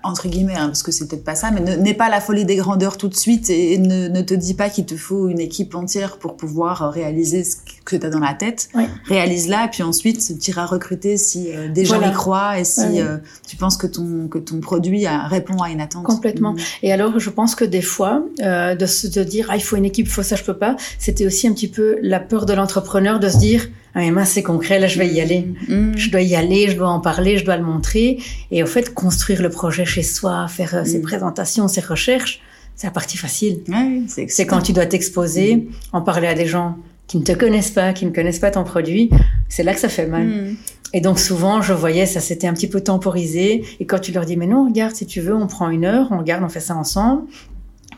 entre 0.03 0.27
guillemets, 0.27 0.55
hein, 0.55 0.67
parce 0.67 0.83
que 0.83 0.91
c'est 0.91 1.07
peut-être 1.07 1.23
pas 1.23 1.35
ça, 1.35 1.51
mais 1.51 1.61
ne- 1.61 1.75
n'aie 1.75 1.93
pas 1.93 2.09
la 2.09 2.19
folie 2.19 2.45
des 2.45 2.55
grandeurs 2.55 2.97
tout 2.97 3.07
de 3.07 3.15
suite 3.15 3.49
et, 3.49 3.77
ne 3.77 4.21
te 4.21 4.33
dis 4.33 4.53
pas 4.53 4.69
qu'il 4.69 4.85
te 4.85 4.95
faut 4.97 5.27
une 5.29 5.39
équipe 5.39 5.75
entière 5.75 6.17
pour 6.17 6.35
pouvoir 6.35 6.81
euh, 6.81 6.89
réaliser 6.89 7.43
ce 7.43 7.57
que 7.87 7.95
tu 7.95 8.05
as 8.05 8.09
dans 8.09 8.19
la 8.19 8.33
tête. 8.33 8.69
Oui. 8.75 8.83
Réalise-la 9.05 9.65
et 9.65 9.69
puis 9.69 9.83
ensuite 9.83 10.39
tu 10.39 10.51
iras 10.51 10.65
recruter 10.65 11.17
si 11.17 11.51
euh, 11.51 11.69
des 11.69 11.85
gens 11.85 11.97
Voilà. 11.97 12.11
y 12.11 12.15
croient 12.15 12.59
et 12.59 12.63
si 12.63 12.81
Ouais, 12.81 13.01
euh, 13.01 13.17
tu 13.47 13.55
penses 13.55 13.77
que 13.77 13.87
ton 13.87 14.27
que 14.27 14.37
ton 14.37 14.59
produit 14.59 15.05
a- 15.05 15.27
répond 15.27 15.61
à 15.61 15.69
une 15.69 15.81
attente. 15.81 16.03
Complètement. 16.05 16.53
Mhm. 16.53 16.59
Et 16.83 16.91
alors, 16.91 17.19
je 17.19 17.29
pense 17.29 17.55
que 17.55 17.65
des 17.65 17.81
fois, 17.81 18.23
euh, 18.41 18.75
de 18.75 18.85
se 18.85 19.07
de 19.07 19.23
dire, 19.23 19.47
ah, 19.49 19.55
il 19.55 19.63
faut 19.63 19.75
une 19.75 19.85
équipe, 19.85 20.05
il 20.07 20.11
faut 20.11 20.23
ça, 20.23 20.35
je 20.35 20.43
peux 20.43 20.57
pas, 20.57 20.75
c'était 20.99 21.25
aussi 21.25 21.47
un 21.47 21.53
petit 21.53 21.67
peu 21.69 21.97
la 22.01 22.19
peur 22.19 22.45
de 22.45 22.53
l'entrepreneur 22.53 23.19
de 23.19 23.29
se 23.29 23.37
dire, 23.37 23.67
ah, 23.95 23.99
mais 23.99 24.11
mince, 24.11 24.31
c'est 24.31 24.43
concret, 24.43 24.79
là, 24.79 24.87
je 24.87 24.99
vais 24.99 25.07
y 25.07 25.21
aller. 25.21 25.47
Mhm. 25.67 25.93
Je 25.97 26.09
dois 26.11 26.21
y 26.21 26.35
aller, 26.35 26.69
je 26.69 26.75
dois 26.75 26.89
en 26.89 26.99
parler, 26.99 27.37
je 27.37 27.45
dois 27.45 27.57
le 27.57 27.63
montrer. 27.63 28.19
Et 28.51 28.61
au 28.63 28.67
fait, 28.67 28.93
construire 28.93 29.41
le 29.41 29.49
projet 29.49 29.85
chez 29.85 30.03
soi, 30.03 30.47
faire 30.47 30.75
euh, 30.75 30.83
ses 30.83 30.99
Mm. 30.99 31.01
présentations, 31.03 31.67
ses 31.67 31.81
recherches, 31.81 32.41
c'est 32.75 32.85
la 32.87 32.91
partie 32.91 33.17
facile. 33.17 33.61
Ouais, 33.69 34.01
c'est 34.27 34.45
quand 34.45 34.61
tu 34.61 34.71
dois 34.73 34.85
t'exposer, 34.85 35.67
en 35.93 36.01
parler 36.01 36.27
à 36.27 36.35
des 36.35 36.45
gens 36.45 36.77
qui 37.07 37.17
ne 37.17 37.23
te 37.23 37.31
connaissent 37.31 37.71
pas, 37.71 37.93
qui 37.93 38.05
ne 38.05 38.11
connaissent 38.11 38.39
pas 38.39 38.51
ton 38.51 38.63
produit, 38.63 39.09
c'est 39.49 39.63
là 39.63 39.73
que 39.73 39.79
ça 39.79 39.89
fait 39.89 40.07
mal. 40.07 40.27
Mhm. 40.27 40.55
Et 40.93 41.01
donc 41.01 41.19
souvent, 41.19 41.61
je 41.61 41.73
voyais 41.73 42.05
ça 42.05 42.19
s'était 42.19 42.47
un 42.47 42.53
petit 42.53 42.67
peu 42.67 42.81
temporisé. 42.81 43.63
Et 43.79 43.85
quand 43.85 43.99
tu 43.99 44.11
leur 44.11 44.25
dis, 44.25 44.37
mais 44.37 44.47
non, 44.47 44.65
regarde, 44.65 44.95
si 44.95 45.05
tu 45.05 45.21
veux, 45.21 45.35
on 45.35 45.47
prend 45.47 45.69
une 45.69 45.85
heure, 45.85 46.07
on 46.11 46.17
regarde, 46.19 46.43
on 46.43 46.49
fait 46.49 46.59
ça 46.61 46.75
ensemble. 46.75 47.23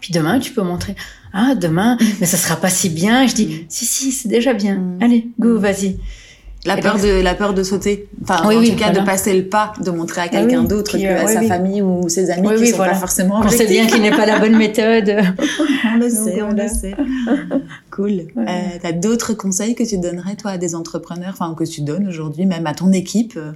Puis 0.01 0.13
demain, 0.13 0.39
tu 0.39 0.53
peux 0.53 0.61
montrer, 0.63 0.95
ah, 1.33 1.55
demain, 1.55 1.97
mais 2.19 2.25
ça 2.25 2.37
sera 2.37 2.55
pas 2.55 2.69
si 2.69 2.89
bien. 2.89 3.27
Je 3.27 3.35
dis, 3.35 3.65
si, 3.69 3.85
si, 3.85 4.11
c'est 4.11 4.29
déjà 4.29 4.53
bien. 4.53 4.75
Mm. 4.77 4.97
Allez, 5.01 5.27
go, 5.39 5.57
Mm. 5.57 5.61
vas-y. 5.61 5.97
La 6.65 6.77
Et 6.77 6.81
peur 6.81 6.95
donc- 6.95 7.03
de 7.03 7.21
la 7.21 7.35
peur 7.35 7.53
de 7.53 7.63
sauter. 7.63 8.09
Enfin, 8.21 8.43
Oui, 8.45 8.55
en 8.55 8.59
oui, 8.59 8.71
tout 8.71 8.75
cas, 8.75 8.87
voilà. 8.87 8.99
de 8.99 9.05
passer 9.05 9.33
le 9.33 9.45
pas, 9.47 9.71
de 9.81 9.91
montrer 9.91 10.21
à 10.21 10.27
quelqu'un 10.27 10.61
oui, 10.61 10.67
d'autre 10.67 10.97
que 10.97 11.03
euh, 11.05 11.23
à 11.23 11.27
sa 11.27 11.41
famille 11.43 11.81
ou 11.81 12.09
ses 12.09 12.29
amis 12.31 12.47
Oui, 12.49 12.55
qui 12.55 12.61
oui, 12.63 12.67
sont 12.71 12.75
voilà. 12.77 12.91
pas 12.93 12.99
forcément 12.99 13.39
On 13.43 13.47
sait 13.49 13.65
bien 13.65 13.87
qu'il 13.87 14.01
n'est 14.01 14.11
pas 14.11 14.25
la 14.25 14.39
bonne 14.39 14.57
méthode. 14.57 15.09
On 15.85 15.97
le 15.97 16.01
Donc, 16.01 16.11
sait, 16.11 16.41
on 16.41 16.47
voilà. 16.47 16.63
le 16.65 16.69
sait. 16.69 16.95
Cool. 17.91 18.09
Ouais. 18.35 18.45
Euh, 18.47 18.77
T'as 18.81 18.91
d'autres 18.91 19.33
conseils 19.33 19.73
que 19.75 19.83
tu 19.83 19.97
donnerais, 19.97 20.35
toi, 20.35 20.51
à 20.51 20.57
des 20.57 20.75
entrepreneurs, 20.75 21.31
enfin, 21.33 21.55
que 21.57 21.63
tu 21.63 21.81
donnes 21.81 22.07
aujourd'hui, 22.07 22.45
même 22.45 22.67
à 22.67 22.73
ton 22.73 22.91
équipe, 22.91 23.33
euh, 23.37 23.51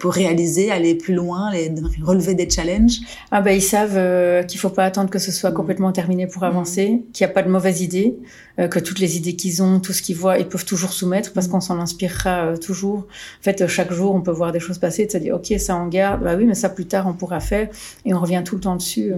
pour 0.00 0.12
réaliser, 0.12 0.70
aller 0.70 0.94
plus 0.94 1.14
loin, 1.14 1.52
les, 1.52 1.72
relever 2.02 2.34
des 2.34 2.48
challenges 2.50 2.98
Ah 3.30 3.40
ben 3.40 3.52
ils 3.52 3.62
savent 3.62 3.96
euh, 3.96 4.42
qu'il 4.42 4.58
faut 4.58 4.70
pas 4.70 4.84
attendre 4.84 5.08
que 5.10 5.18
ce 5.18 5.30
soit 5.32 5.50
Mm. 5.50 5.54
complètement 5.54 5.92
terminé 5.92 6.26
pour 6.26 6.42
avancer, 6.44 7.02
qu'il 7.12 7.24
n'y 7.26 7.30
a 7.30 7.34
pas 7.34 7.42
de 7.42 7.48
mauvaises 7.48 7.80
idées, 7.80 8.16
euh, 8.58 8.66
que 8.68 8.78
toutes 8.80 8.98
les 8.98 9.16
idées 9.16 9.36
qu'ils 9.36 9.62
ont, 9.62 9.78
tout 9.80 9.92
ce 9.92 10.02
qu'ils 10.02 10.16
voient, 10.16 10.38
ils 10.38 10.46
peuvent 10.48 10.64
toujours 10.64 10.92
soumettre 10.92 11.32
parce 11.32 11.46
Mm. 11.46 11.50
qu'on 11.50 11.60
s'en 11.60 11.78
inspirera 11.80 12.46
euh, 12.46 12.56
toujours. 12.56 12.98
En 13.40 13.42
fait, 13.42 13.60
euh, 13.62 13.68
chaque 13.68 13.92
jour, 13.92 14.14
on 14.14 14.20
peut 14.20 14.30
voir 14.32 14.50
des 14.52 14.60
choses 14.60 14.78
passer, 14.78 15.06
de 15.06 15.10
se 15.12 15.18
dire 15.18 15.34
ok 15.36 15.52
ça 15.58 15.76
on 15.76 15.86
garde, 15.86 16.22
bah 16.24 16.34
oui 16.36 16.44
mais 16.44 16.54
ça 16.54 16.68
plus 16.68 16.86
tard 16.86 17.06
on 17.06 17.12
pourra 17.14 17.40
faire 17.40 17.68
et 18.04 18.12
on 18.14 18.20
revient 18.20 18.42
tout 18.44 18.56
le 18.56 18.60
temps 18.62 18.76
dessus. 18.76 19.12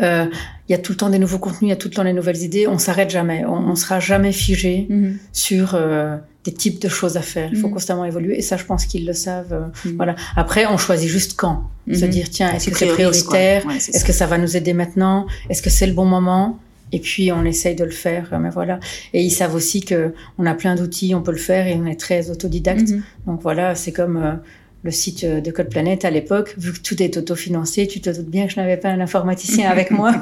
Euh, 0.00 0.26
Il 0.68 0.72
y 0.72 0.74
a 0.74 0.78
tout 0.78 0.92
le 0.92 0.96
temps 0.96 1.10
des 1.10 1.18
nouveaux 1.18 1.38
contenus, 1.38 1.62
il 1.62 1.68
y 1.68 1.72
a 1.72 1.76
tout 1.76 1.88
le 1.88 1.94
temps 1.94 2.04
des 2.04 2.12
nouvelles 2.12 2.42
idées. 2.42 2.66
On 2.68 2.78
s'arrête 2.78 3.10
jamais, 3.10 3.44
on, 3.44 3.52
on 3.70 3.74
sera 3.76 4.00
jamais 4.00 4.32
figé 4.32 4.88
sur 5.32 5.74
euh, 5.74 6.16
des 6.46 6.52
types 6.54 6.80
de 6.80 6.88
choses 6.88 7.16
à 7.16 7.22
faire. 7.22 7.48
Il 7.52 7.58
faut 7.58 7.66
Mhm. 7.68 7.74
constamment 7.74 8.04
évoluer 8.06 8.38
et 8.38 8.42
ça, 8.42 8.56
je 8.56 8.64
pense 8.64 8.86
qu'ils 8.86 9.04
le 9.06 9.12
savent. 9.12 9.52
euh, 9.52 9.66
Mhm. 9.84 9.96
Voilà. 9.96 10.14
Après, 10.36 10.64
on 10.66 10.78
choisit 10.78 11.08
juste 11.10 11.34
quand. 11.36 11.64
Se 11.92 12.04
Mhm. 12.04 12.10
dire 12.10 12.30
tiens, 12.30 12.50
est-ce 12.54 12.70
que 12.70 12.76
c'est 12.78 12.86
prioritaire 12.86 13.66
Ouais, 13.66 13.76
est-ce 13.76 14.04
que 14.04 14.12
ça 14.12 14.26
va 14.26 14.38
nous 14.38 14.56
aider 14.56 14.72
maintenant? 14.72 15.26
Est-ce 15.50 15.60
que 15.62 15.70
c'est 15.70 15.86
le 15.86 15.92
bon 15.92 16.06
moment? 16.06 16.58
Et 16.92 17.00
puis 17.00 17.32
on 17.32 17.44
essaye 17.44 17.74
de 17.74 17.84
le 17.84 17.90
faire, 17.90 18.28
euh, 18.32 18.38
mais 18.38 18.50
voilà. 18.50 18.78
Et 19.12 19.20
ils 19.22 19.30
savent 19.40 19.54
aussi 19.56 19.80
que 19.80 20.14
on 20.38 20.46
a 20.46 20.54
plein 20.54 20.74
d'outils, 20.76 21.14
on 21.16 21.22
peut 21.22 21.32
le 21.32 21.36
faire 21.50 21.66
et 21.66 21.74
on 21.74 21.84
est 21.86 21.98
très 22.06 22.30
autodidacte. 22.30 22.88
Mhm. 22.90 23.02
Donc 23.26 23.42
voilà, 23.42 23.74
c'est 23.74 23.92
comme 23.92 24.16
euh, 24.16 24.32
le 24.86 24.90
site 24.90 25.24
euh, 25.24 25.40
de 25.42 25.50
Code 25.50 25.68
Planète 25.68 26.04
à 26.06 26.10
l'époque, 26.10 26.54
vu 26.56 26.72
que 26.72 26.80
tout 26.80 27.02
est 27.02 27.16
autofinancé, 27.18 27.86
tu 27.86 28.00
te 28.00 28.08
doutes 28.08 28.30
bien 28.30 28.46
que 28.46 28.52
je 28.52 28.58
n'avais 28.60 28.78
pas 28.78 28.88
un 28.88 29.00
informaticien 29.00 29.68
avec 29.76 29.90
moi. 29.90 30.14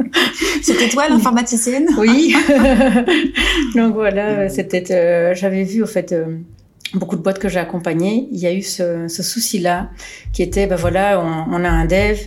C'était 0.62 0.88
toi 0.88 1.08
l'informaticienne? 1.08 1.88
Oui. 1.98 2.34
Donc 3.74 3.94
voilà, 3.94 4.48
c'était. 4.48 4.84
euh, 4.92 5.34
J'avais 5.34 5.64
vu 5.64 5.82
au 5.82 5.86
fait. 5.86 6.12
euh, 6.12 6.38
Beaucoup 6.94 7.16
de 7.16 7.22
boîtes 7.22 7.40
que 7.40 7.48
j'ai 7.48 7.58
accompagnées, 7.58 8.28
il 8.30 8.38
y 8.38 8.46
a 8.46 8.52
eu 8.52 8.62
ce, 8.62 9.08
ce 9.08 9.22
souci-là, 9.24 9.90
qui 10.32 10.44
était, 10.44 10.68
ben 10.68 10.76
voilà, 10.76 11.20
on, 11.20 11.52
on 11.52 11.64
a 11.64 11.68
un 11.68 11.86
dev, 11.86 12.18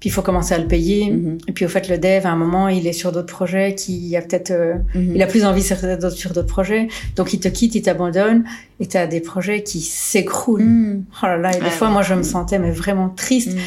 puis 0.00 0.08
il 0.08 0.12
faut 0.12 0.22
commencer 0.22 0.54
à 0.54 0.58
le 0.58 0.66
payer, 0.66 1.10
Mhm. 1.10 1.38
et 1.46 1.52
puis 1.52 1.64
au 1.66 1.68
fait, 1.68 1.88
le 1.90 1.98
dev, 1.98 2.24
à 2.26 2.30
un 2.30 2.36
moment, 2.36 2.68
il 2.68 2.86
est 2.86 2.92
sur 2.94 3.12
d'autres 3.12 3.32
projets, 3.32 3.74
qui 3.74 4.16
a 4.16 4.22
peut-être, 4.22 4.50
euh, 4.50 4.74
Mhm. 4.94 5.12
il 5.14 5.22
a 5.22 5.26
plus 5.26 5.44
envie 5.44 5.62
sur 5.62 5.76
d'autres 5.76 6.10
sur 6.16 6.32
d'autres 6.32 6.48
projets, 6.48 6.88
donc 7.16 7.34
il 7.34 7.40
te 7.40 7.48
quitte, 7.48 7.74
il 7.74 7.82
t'abandonne, 7.82 8.44
et 8.80 8.86
tu 8.86 8.96
as 8.96 9.06
des 9.06 9.20
projets 9.20 9.62
qui 9.62 9.80
s'écroulent. 9.82 10.62
Mhm. 10.64 11.04
Oh 11.22 11.26
là 11.26 11.36
là, 11.36 11.50
et 11.56 11.60
des 11.60 11.66
fois, 11.70 11.88
ouais. 11.88 11.92
moi, 11.92 12.02
je 12.02 12.14
me 12.14 12.22
sentais 12.22 12.58
mais 12.58 12.70
vraiment 12.70 13.10
triste, 13.10 13.52
Mhm. 13.52 13.60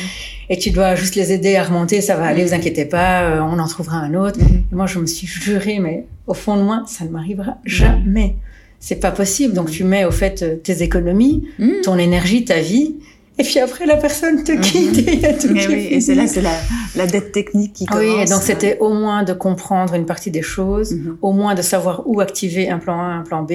et 0.49 0.57
tu 0.57 0.71
dois 0.71 0.95
juste 0.95 1.15
les 1.15 1.31
aider 1.31 1.55
à 1.55 1.63
remonter, 1.63 2.01
ça 2.01 2.15
va 2.15 2.25
aller, 2.25 2.43
vous 2.43 2.53
inquiétez 2.55 2.85
pas, 2.85 3.21
euh, 3.23 3.39
on 3.41 3.59
en 3.59 3.67
trouvera 3.67 3.97
un 3.97 4.15
autre. 4.15 4.39
Et 4.39 4.75
moi, 4.75 4.87
je 4.87 4.97
me 4.99 5.05
suis 5.05 5.27
juré, 5.27 5.77
mais 5.79 6.05
au 6.25 6.33
fond 6.33 6.57
de 6.57 6.63
moi, 6.63 6.83
ça 6.87 7.05
ne 7.05 7.09
m'arrivera 7.11 7.57
jamais. 7.63 8.35
C'est 8.79 8.95
pas 8.99 9.11
possible. 9.11 9.53
Donc, 9.53 9.69
tu 9.71 9.85
mets 9.85 10.03
au 10.03 10.11
fait 10.11 10.41
euh, 10.43 10.55
tes 10.55 10.81
économies, 10.83 11.47
ton 11.83 11.97
énergie, 11.97 12.43
ta 12.43 12.59
vie, 12.59 12.95
et 13.39 13.43
puis 13.43 13.59
après, 13.59 13.85
la 13.85 13.97
personne 13.97 14.43
te 14.43 14.51
Mhm. 14.51 14.61
quitte 14.61 14.97
et 15.07 15.13
il 15.13 15.19
y 15.21 15.25
a 15.25 15.33
tout 15.33 15.47
Mais 15.51 15.61
qui 15.61 15.67
oui, 15.67 15.73
est 15.73 15.93
et 15.93 16.01
c'est 16.01 16.15
là, 16.15 16.27
c'est 16.27 16.41
la, 16.41 16.51
la 16.95 17.07
dette 17.07 17.31
technique 17.31 17.73
qui 17.73 17.85
commence. 17.85 18.03
Oui, 18.03 18.21
et 18.21 18.25
donc 18.25 18.41
c'était 18.41 18.77
au 18.79 18.93
moins 18.93 19.23
de 19.23 19.33
comprendre 19.33 19.93
une 19.95 20.05
partie 20.05 20.31
des 20.31 20.41
choses, 20.41 20.93
Mhm. 20.93 21.17
au 21.21 21.31
moins 21.31 21.55
de 21.55 21.61
savoir 21.61 22.03
où 22.05 22.19
activer 22.21 22.69
un 22.69 22.77
plan 22.79 22.99
A, 22.99 23.05
un 23.05 23.21
plan 23.23 23.41
B, 23.43 23.51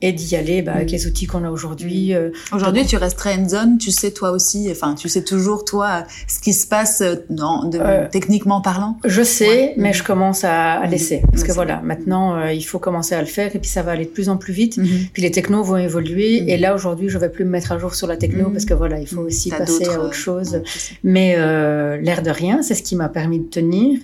et 0.00 0.12
d'y 0.12 0.36
aller 0.36 0.62
bah, 0.62 0.72
avec 0.74 0.88
mm. 0.88 0.92
les 0.92 1.06
outils 1.06 1.26
qu'on 1.26 1.44
a 1.44 1.50
aujourd'hui. 1.50 2.12
Mm. 2.12 2.16
Euh, 2.16 2.30
aujourd'hui, 2.52 2.86
tu 2.86 2.96
restes 2.96 3.18
très 3.18 3.38
zone, 3.48 3.78
tu 3.78 3.90
sais 3.90 4.10
toi 4.10 4.30
aussi, 4.30 4.68
enfin, 4.70 4.94
tu 4.94 5.08
sais 5.08 5.22
toujours 5.22 5.64
toi 5.64 6.04
ce 6.26 6.40
qui 6.40 6.52
se 6.52 6.66
passe 6.66 7.02
dans, 7.30 7.64
de, 7.64 7.78
euh, 7.80 8.06
techniquement 8.10 8.60
parlant? 8.60 8.98
Je 9.04 9.22
sais, 9.22 9.74
mais 9.76 9.92
je 9.92 10.02
commence 10.02 10.44
à, 10.44 10.72
à 10.74 10.86
laisser 10.86 11.22
parce 11.30 11.44
que 11.44 11.52
voilà, 11.52 11.80
maintenant 11.82 12.36
euh, 12.36 12.52
il 12.52 12.62
faut 12.62 12.78
commencer 12.78 13.14
à 13.14 13.20
le 13.20 13.26
faire 13.26 13.54
et 13.54 13.58
puis 13.58 13.70
ça 13.70 13.82
va 13.82 13.92
aller 13.92 14.04
de 14.04 14.10
plus 14.10 14.28
en 14.28 14.36
plus 14.36 14.52
vite. 14.52 14.78
Mm-hmm. 14.78 15.10
Puis 15.12 15.22
les 15.22 15.30
technos 15.30 15.62
vont 15.62 15.76
évoluer 15.76 16.50
et 16.50 16.56
là 16.56 16.74
aujourd'hui, 16.74 17.08
je 17.08 17.18
vais 17.18 17.28
plus 17.28 17.44
me 17.44 17.50
mettre 17.50 17.72
à 17.72 17.78
jour 17.78 17.94
sur 17.94 18.06
la 18.06 18.16
techno 18.16 18.50
parce 18.50 18.64
que 18.64 18.74
voilà, 18.74 19.00
il 19.00 19.06
faut 19.06 19.22
aussi 19.22 19.50
passer 19.50 19.88
à 19.88 20.00
autre 20.00 20.14
chose. 20.14 20.62
mais 21.02 21.36
l'air 21.36 22.22
de 22.22 22.30
rien, 22.30 22.62
c'est 22.62 22.74
ce 22.74 22.82
qui 22.82 22.96
m'a 22.96 23.08
permis 23.08 23.40
de 23.40 23.48
tenir 23.48 23.98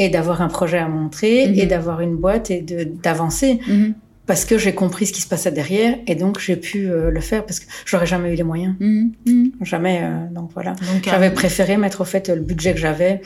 et 0.00 0.08
d'avoir 0.08 0.42
un 0.42 0.48
projet 0.48 0.78
à 0.78 0.88
montrer 0.88 1.42
et 1.42 1.48
mm-hmm. 1.48 1.68
d'avoir 1.68 2.00
une 2.00 2.16
boîte 2.16 2.50
et 2.50 2.60
d'avancer. 3.02 3.60
Parce 4.28 4.44
que 4.44 4.58
j'ai 4.58 4.74
compris 4.74 5.06
ce 5.06 5.12
qui 5.14 5.22
se 5.22 5.26
passait 5.26 5.50
derrière 5.50 5.96
et 6.06 6.14
donc 6.14 6.38
j'ai 6.38 6.56
pu 6.56 6.90
euh, 6.90 7.10
le 7.10 7.20
faire 7.20 7.46
parce 7.46 7.60
que 7.60 7.66
j'aurais 7.86 8.06
jamais 8.06 8.30
eu 8.30 8.36
les 8.36 8.42
moyens. 8.42 8.74
Mmh, 8.78 9.06
mmh. 9.24 9.44
Jamais. 9.62 10.00
Euh, 10.02 10.26
donc 10.30 10.50
voilà. 10.52 10.74
J'avais 11.02 11.30
préféré 11.30 11.78
mettre 11.78 12.02
au 12.02 12.04
fait 12.04 12.28
le 12.28 12.42
budget 12.42 12.74
que 12.74 12.78
j'avais 12.78 13.22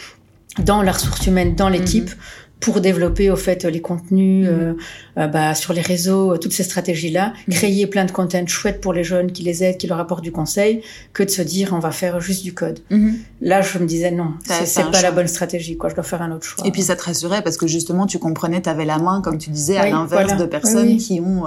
dans 0.64 0.80
la 0.80 0.92
ressource 0.92 1.26
humaine, 1.26 1.56
dans 1.56 1.68
l'équipe, 1.68 2.10
mmh 2.10 2.16
pour 2.62 2.80
développer 2.80 3.28
au 3.28 3.36
fait 3.36 3.64
les 3.64 3.80
contenus 3.80 4.48
mhm. 4.48 4.54
euh, 4.54 4.72
euh, 5.18 5.26
bah, 5.26 5.54
sur 5.54 5.72
les 5.72 5.80
réseaux, 5.80 6.32
euh, 6.32 6.36
toutes 6.38 6.52
ces 6.52 6.62
stratégies-là, 6.62 7.32
mhm. 7.48 7.54
créer 7.54 7.86
plein 7.88 8.04
de 8.04 8.12
contenus 8.12 8.48
chouettes 8.48 8.80
pour 8.80 8.92
les 8.92 9.02
jeunes 9.02 9.32
qui 9.32 9.42
les 9.42 9.64
aident, 9.64 9.76
qui 9.76 9.88
leur 9.88 9.98
apportent 9.98 10.22
du 10.22 10.30
conseil, 10.30 10.80
que 11.12 11.24
de 11.24 11.28
se 11.28 11.42
dire 11.42 11.70
on 11.72 11.80
va 11.80 11.90
faire 11.90 12.20
juste 12.20 12.44
du 12.44 12.54
code. 12.54 12.78
Mhm. 12.90 13.16
Là, 13.40 13.62
je 13.62 13.78
me 13.78 13.86
disais 13.86 14.12
non, 14.12 14.34
c'est 14.64 14.90
pas 14.90 15.02
la 15.02 15.10
bonne 15.10 15.26
stratégie, 15.26 15.76
quoi. 15.76 15.90
Je 15.90 15.96
dois 15.96 16.04
faire 16.04 16.22
un 16.22 16.30
autre 16.30 16.46
choix. 16.46 16.64
Et 16.64 16.70
puis 16.70 16.82
ça 16.82 16.94
te 16.94 17.02
rassurait 17.02 17.42
parce 17.42 17.56
que 17.56 17.66
justement 17.66 18.06
tu 18.06 18.20
comprenais, 18.20 18.62
tu 18.62 18.68
avais 18.68 18.84
la 18.84 18.98
main, 18.98 19.20
comme 19.20 19.38
tu 19.38 19.50
disais, 19.50 19.76
à 19.76 19.90
l'inverse 19.90 20.36
de 20.36 20.46
personnes 20.46 20.96
qui 20.96 21.20
ont. 21.20 21.42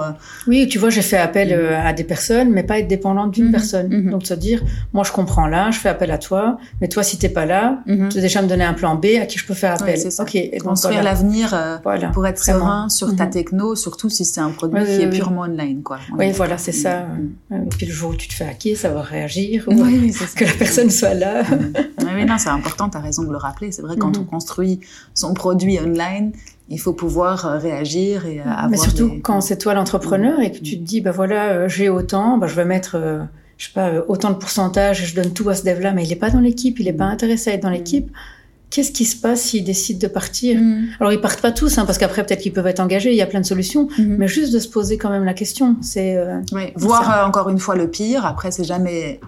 Oui, 0.46 0.68
tu 0.68 0.78
vois, 0.78 0.90
j'ai 0.90 1.02
fait 1.02 1.16
appel 1.16 1.52
à 1.52 1.94
des 1.94 2.04
personnes, 2.04 2.50
mais 2.50 2.62
pas 2.62 2.78
être 2.78 2.88
dépendante 2.88 3.30
d'une 3.30 3.50
personne. 3.50 4.10
Donc 4.10 4.26
se 4.26 4.34
dire, 4.34 4.62
moi 4.92 5.02
je 5.02 5.12
comprends 5.12 5.46
là, 5.46 5.70
je 5.70 5.78
fais 5.78 5.88
appel 5.88 6.10
à 6.10 6.18
toi, 6.18 6.58
mais 6.82 6.88
toi 6.88 7.02
si 7.02 7.16
t'es 7.16 7.30
pas 7.30 7.46
là, 7.46 7.78
tu 7.86 7.96
dois 7.96 8.20
déjà 8.20 8.42
me 8.42 8.48
donner 8.48 8.64
un 8.64 8.74
plan 8.74 8.96
B 8.96 9.06
à 9.22 9.24
qui 9.24 9.38
je 9.38 9.46
peux 9.46 9.54
faire 9.54 9.72
appel. 9.72 9.98
ok. 10.18 10.34
Et 10.34 10.58
donc, 10.58 10.76
l'avenir 11.06 11.54
euh, 11.54 11.78
pour 12.12 12.26
être 12.26 12.42
serein 12.42 12.88
sur 12.88 13.14
ta 13.14 13.24
mhm. 13.24 13.30
techno, 13.30 13.74
surtout 13.74 14.10
si 14.10 14.24
c'est 14.24 14.40
un 14.40 14.50
produit 14.50 14.84
qui 14.84 15.02
est 15.02 15.10
purement 15.10 15.42
online. 15.42 15.82
Quoi. 15.82 15.98
oui, 16.18 16.32
voilà, 16.32 16.58
c'est 16.58 16.72
ça. 16.72 17.06
Mhm. 17.50 17.66
Et 17.66 17.68
puis 17.68 17.86
le 17.86 17.92
jour 17.92 18.10
où 18.10 18.14
tu 18.14 18.28
te 18.28 18.34
fais 18.34 18.44
hacker, 18.44 18.76
ça 18.76 18.90
va 18.90 19.02
réagir, 19.02 19.64
ou 19.68 19.74
que 19.74 20.44
la 20.44 20.52
personne 20.52 20.90
soit 20.90 21.14
là. 21.14 21.42
Mhm. 21.42 21.72
oui, 22.16 22.24
non, 22.26 22.36
c'est 22.38 22.50
important, 22.50 22.88
tu 22.90 22.98
as 22.98 23.00
raison 23.00 23.22
de 23.22 23.30
le 23.30 23.36
rappeler. 23.36 23.72
C'est 23.72 23.82
vrai, 23.82 23.96
quand 23.96 24.18
on 24.18 24.24
construit 24.24 24.80
son 25.14 25.32
produit 25.32 25.78
online, 25.78 26.32
il 26.68 26.80
faut 26.80 26.92
pouvoir 26.92 27.46
euh, 27.46 27.58
réagir 27.58 28.26
et 28.26 28.40
euh, 28.40 28.44
avoir 28.44 28.68
Mais 28.68 28.76
surtout 28.76 29.20
quand 29.22 29.40
c'est 29.40 29.58
toi 29.58 29.74
l'entrepreneur 29.74 30.40
et 30.40 30.50
que 30.50 30.58
tu 30.58 30.78
te 30.78 30.82
dis, 30.82 31.00
bah 31.00 31.12
voilà, 31.12 31.68
j'ai 31.68 31.88
autant, 31.88 32.38
bah, 32.38 32.48
je 32.48 32.54
vais 32.56 32.64
mettre 32.64 32.98
je 33.58 33.66
sais 33.66 33.72
pas, 33.72 33.90
autant 34.08 34.30
de 34.30 34.36
pourcentage, 34.36 35.02
et 35.02 35.06
je 35.06 35.14
donne 35.14 35.32
tout 35.32 35.48
à 35.48 35.54
ce 35.54 35.64
dev-là, 35.64 35.92
mais 35.92 36.04
il 36.04 36.10
n'est 36.10 36.16
pas 36.16 36.28
dans 36.28 36.40
l'équipe, 36.40 36.78
il 36.78 36.84
n'est 36.84 36.92
pas 36.92 37.06
intéressé 37.06 37.50
à 37.50 37.54
être 37.54 37.62
dans 37.62 37.70
l'équipe 37.70 38.10
qu'est-ce 38.70 38.92
qui 38.92 39.04
se 39.04 39.16
passe 39.16 39.42
s'ils 39.42 39.64
décident 39.64 40.00
de 40.00 40.06
partir? 40.06 40.60
Mm. 40.60 40.88
Alors 41.00 41.12
ils 41.12 41.20
partent 41.20 41.40
pas 41.40 41.52
tous, 41.52 41.78
hein, 41.78 41.84
parce 41.84 41.98
qu'après 41.98 42.24
peut-être 42.24 42.40
qu'ils 42.40 42.52
peuvent 42.52 42.66
être 42.66 42.80
engagés, 42.80 43.10
il 43.10 43.16
y 43.16 43.22
a 43.22 43.26
plein 43.26 43.40
de 43.40 43.46
solutions, 43.46 43.86
mm-hmm. 43.86 44.16
mais 44.18 44.28
juste 44.28 44.52
de 44.52 44.58
se 44.58 44.68
poser 44.68 44.98
quand 44.98 45.10
même 45.10 45.24
la 45.24 45.34
question, 45.34 45.76
c'est 45.80 46.16
euh, 46.16 46.40
voir 46.76 47.10
euh, 47.10 47.26
encore 47.26 47.48
une 47.48 47.58
fois 47.58 47.76
le 47.76 47.88
pire. 47.88 48.26
Après 48.26 48.50
c'est 48.50 48.64
jamais 48.64 49.20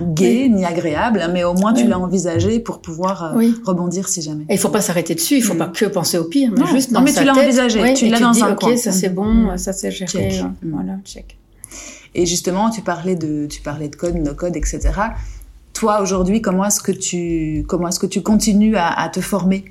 gai 0.00 0.48
ni 0.48 0.64
agréable, 0.64 1.20
hein, 1.22 1.30
mais 1.32 1.44
au 1.44 1.54
moins 1.54 1.72
tu 1.72 1.86
l'as 1.86 1.98
envisagé 1.98 2.58
pour 2.60 2.80
pouvoir 2.80 3.36
euh, 3.36 3.50
rebondir 3.64 4.08
si 4.08 4.22
jamais. 4.22 4.44
Et 4.48 4.54
il 4.54 4.58
faut 4.58 4.68
pas 4.68 4.80
s'arrêter 4.80 5.14
dessus, 5.14 5.36
il 5.36 5.42
faut 5.42 5.54
mm. 5.54 5.58
pas 5.58 5.68
que 5.68 5.84
penser 5.86 6.18
au 6.18 6.24
pire, 6.24 6.52
mais 6.56 6.66
juste 6.66 6.92
dans 6.92 7.00
non, 7.00 7.04
mais 7.04 7.12
tu 7.12 7.24
l'as 7.24 7.34
envisagé, 7.34 7.94
tu 7.94 8.08
l'as 8.08 8.20
dans 8.20 8.44
un 8.44 8.52
Ok, 8.52 8.76
ça 8.76 8.92
c'est 8.92 9.08
bon, 9.08 9.52
mm. 9.52 9.58
ça 9.58 9.72
c'est 9.72 9.90
géré, 9.90 10.40
voilà, 10.62 10.98
check. 11.04 11.36
Et 12.16 12.26
justement, 12.26 12.70
tu 12.70 12.80
parlais 12.80 13.16
de, 13.16 13.46
tu 13.46 13.60
parlais 13.60 13.88
de 13.88 13.96
code, 13.96 14.14
no 14.14 14.34
code, 14.34 14.54
etc 14.54 14.92
toi 15.74 16.00
aujourd'hui, 16.00 16.40
comment 16.40 16.64
est-ce 16.64 16.80
que 16.80 16.92
tu 18.06 18.22
continues 18.22 18.76
à, 18.76 19.08
te 19.12 19.20
former 19.20 19.66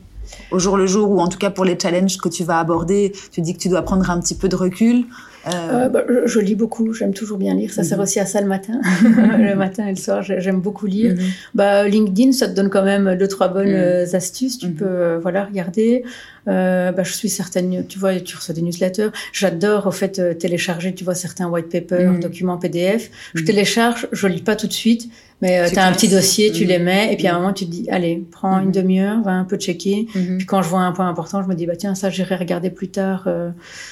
au 0.52 0.60
jour 0.60 0.78
le 0.78 0.86
jour 0.86 1.10
ou 1.10 1.20
en 1.20 1.28
tout 1.28 1.38
cas 1.38 1.50
pour 1.50 1.66
les 1.66 1.78
challenges 1.80 2.18
que 2.18 2.30
tu 2.30 2.44
vas 2.44 2.60
aborder? 2.60 3.14
Tu 3.32 3.42
dis 3.42 3.54
que 3.54 3.60
tu 3.60 3.70
dois 3.70 3.82
prendre 3.82 4.10
un 4.12 4.20
petit 4.20 4.36
peu 4.36 4.50
de 4.50 4.56
recul. 4.56 5.06
Euh... 5.48 5.50
euh 5.52 5.90
bah, 5.90 6.04
je, 6.26 6.40
lis 6.40 6.56
beaucoup, 6.56 6.94
j'aime 6.94 7.14
toujours 7.14 7.38
bien 7.38 7.54
lire. 7.56 7.72
Ça 7.72 7.84
sert 7.84 7.98
mhm. 7.98 8.04
aussi 8.04 8.20
à 8.20 8.26
ça 8.26 8.42
le 8.42 8.48
matin. 8.48 8.80
le 9.04 9.56
matin 9.56 9.88
et 9.88 9.92
le 9.92 9.98
soir, 9.98 10.22
j'aime 10.22 10.62
beaucoup 10.62 10.86
lire. 10.86 11.14
Mhm. 11.14 11.20
Bah, 11.54 11.88
LinkedIn, 11.88 12.32
ça 12.32 12.48
te 12.48 12.54
donne 12.54 12.70
quand 12.70 12.84
même 12.84 13.16
deux, 13.18 13.28
trois 13.28 13.48
bonnes 13.48 13.68
mhm. 13.68 13.76
euh, 13.76 14.14
astuces. 14.14 14.58
Tu 14.58 14.70
peux 14.70 15.16
voilà, 15.22 15.46
regarder. 15.46 16.04
Euh, 16.48 16.92
bah, 16.92 17.04
je 17.04 17.14
suis 17.14 17.30
certaine, 17.30 17.86
tu 17.88 18.00
vois, 18.00 18.20
tu 18.20 18.36
reçois 18.36 18.56
des 18.56 18.62
newsletters. 18.62 19.10
J'adore, 19.32 19.88
au 19.88 19.92
fait, 19.92 20.38
télécharger, 20.38 20.94
tu 20.94 21.04
vois, 21.04 21.16
certains 21.16 21.48
white 21.48 21.70
papers, 21.70 22.20
documents 22.20 22.58
PDF. 22.58 23.10
Je 23.34 23.44
télécharge, 23.44 24.08
je 24.12 24.28
lis 24.28 24.42
pas 24.42 24.56
tout 24.56 24.68
de 24.68 24.74
suite. 24.74 25.10
Mais 25.42 25.60
euh, 25.60 25.70
tu 25.70 25.78
as 25.78 25.86
un 25.86 25.92
petit 25.92 26.08
dossier, 26.08 26.54
tu 26.54 26.64
les 26.64 26.80
mets, 26.80 27.12
et 27.12 27.18
puis 27.18 27.28
à 27.28 27.36
un 27.36 27.40
moment, 27.40 27.52
tu 27.52 27.66
te 27.66 27.70
dis, 27.70 27.86
allez, 27.90 28.24
prends 28.32 28.62
une 28.62 28.72
demi-heure, 28.72 29.22
va 29.24 29.32
un 29.32 29.44
peu 29.44 29.58
checker. 29.58 30.08
Puis 30.14 30.46
quand 30.46 30.62
je 30.62 30.70
vois 30.70 30.80
un 30.80 30.94
point 30.94 31.10
important, 31.10 31.44
je 31.44 31.50
me 31.50 31.54
dis, 31.54 31.66
bah 31.66 31.76
tiens, 31.76 31.96
ça, 31.96 32.10
j'irai 32.10 32.38
regarder 32.38 32.70
plus 32.70 32.88
tard. 32.88 33.28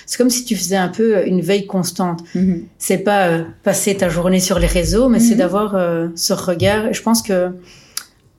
C'est 0.06 0.18
comme 0.18 0.30
si 0.30 0.46
tu 0.46 0.56
faisais 0.56 0.78
un 0.78 0.88
peu 0.88 1.18
euh, 1.18 1.26
une 1.42 1.46
veille 1.48 1.66
constante. 1.66 2.24
Mm-hmm. 2.36 2.64
C'est 2.78 3.00
pas 3.00 3.40
passer 3.64 3.96
ta 3.96 4.10
journée 4.10 4.40
sur 4.40 4.60
les 4.60 4.68
réseaux, 4.68 5.10
mais 5.10 5.20
c'est 5.20 5.36
d'avoir 5.36 5.76
ce 6.16 6.34
regard. 6.34 6.88
Et 6.88 6.94
je 6.94 7.02
pense 7.02 7.22
que 7.22 7.50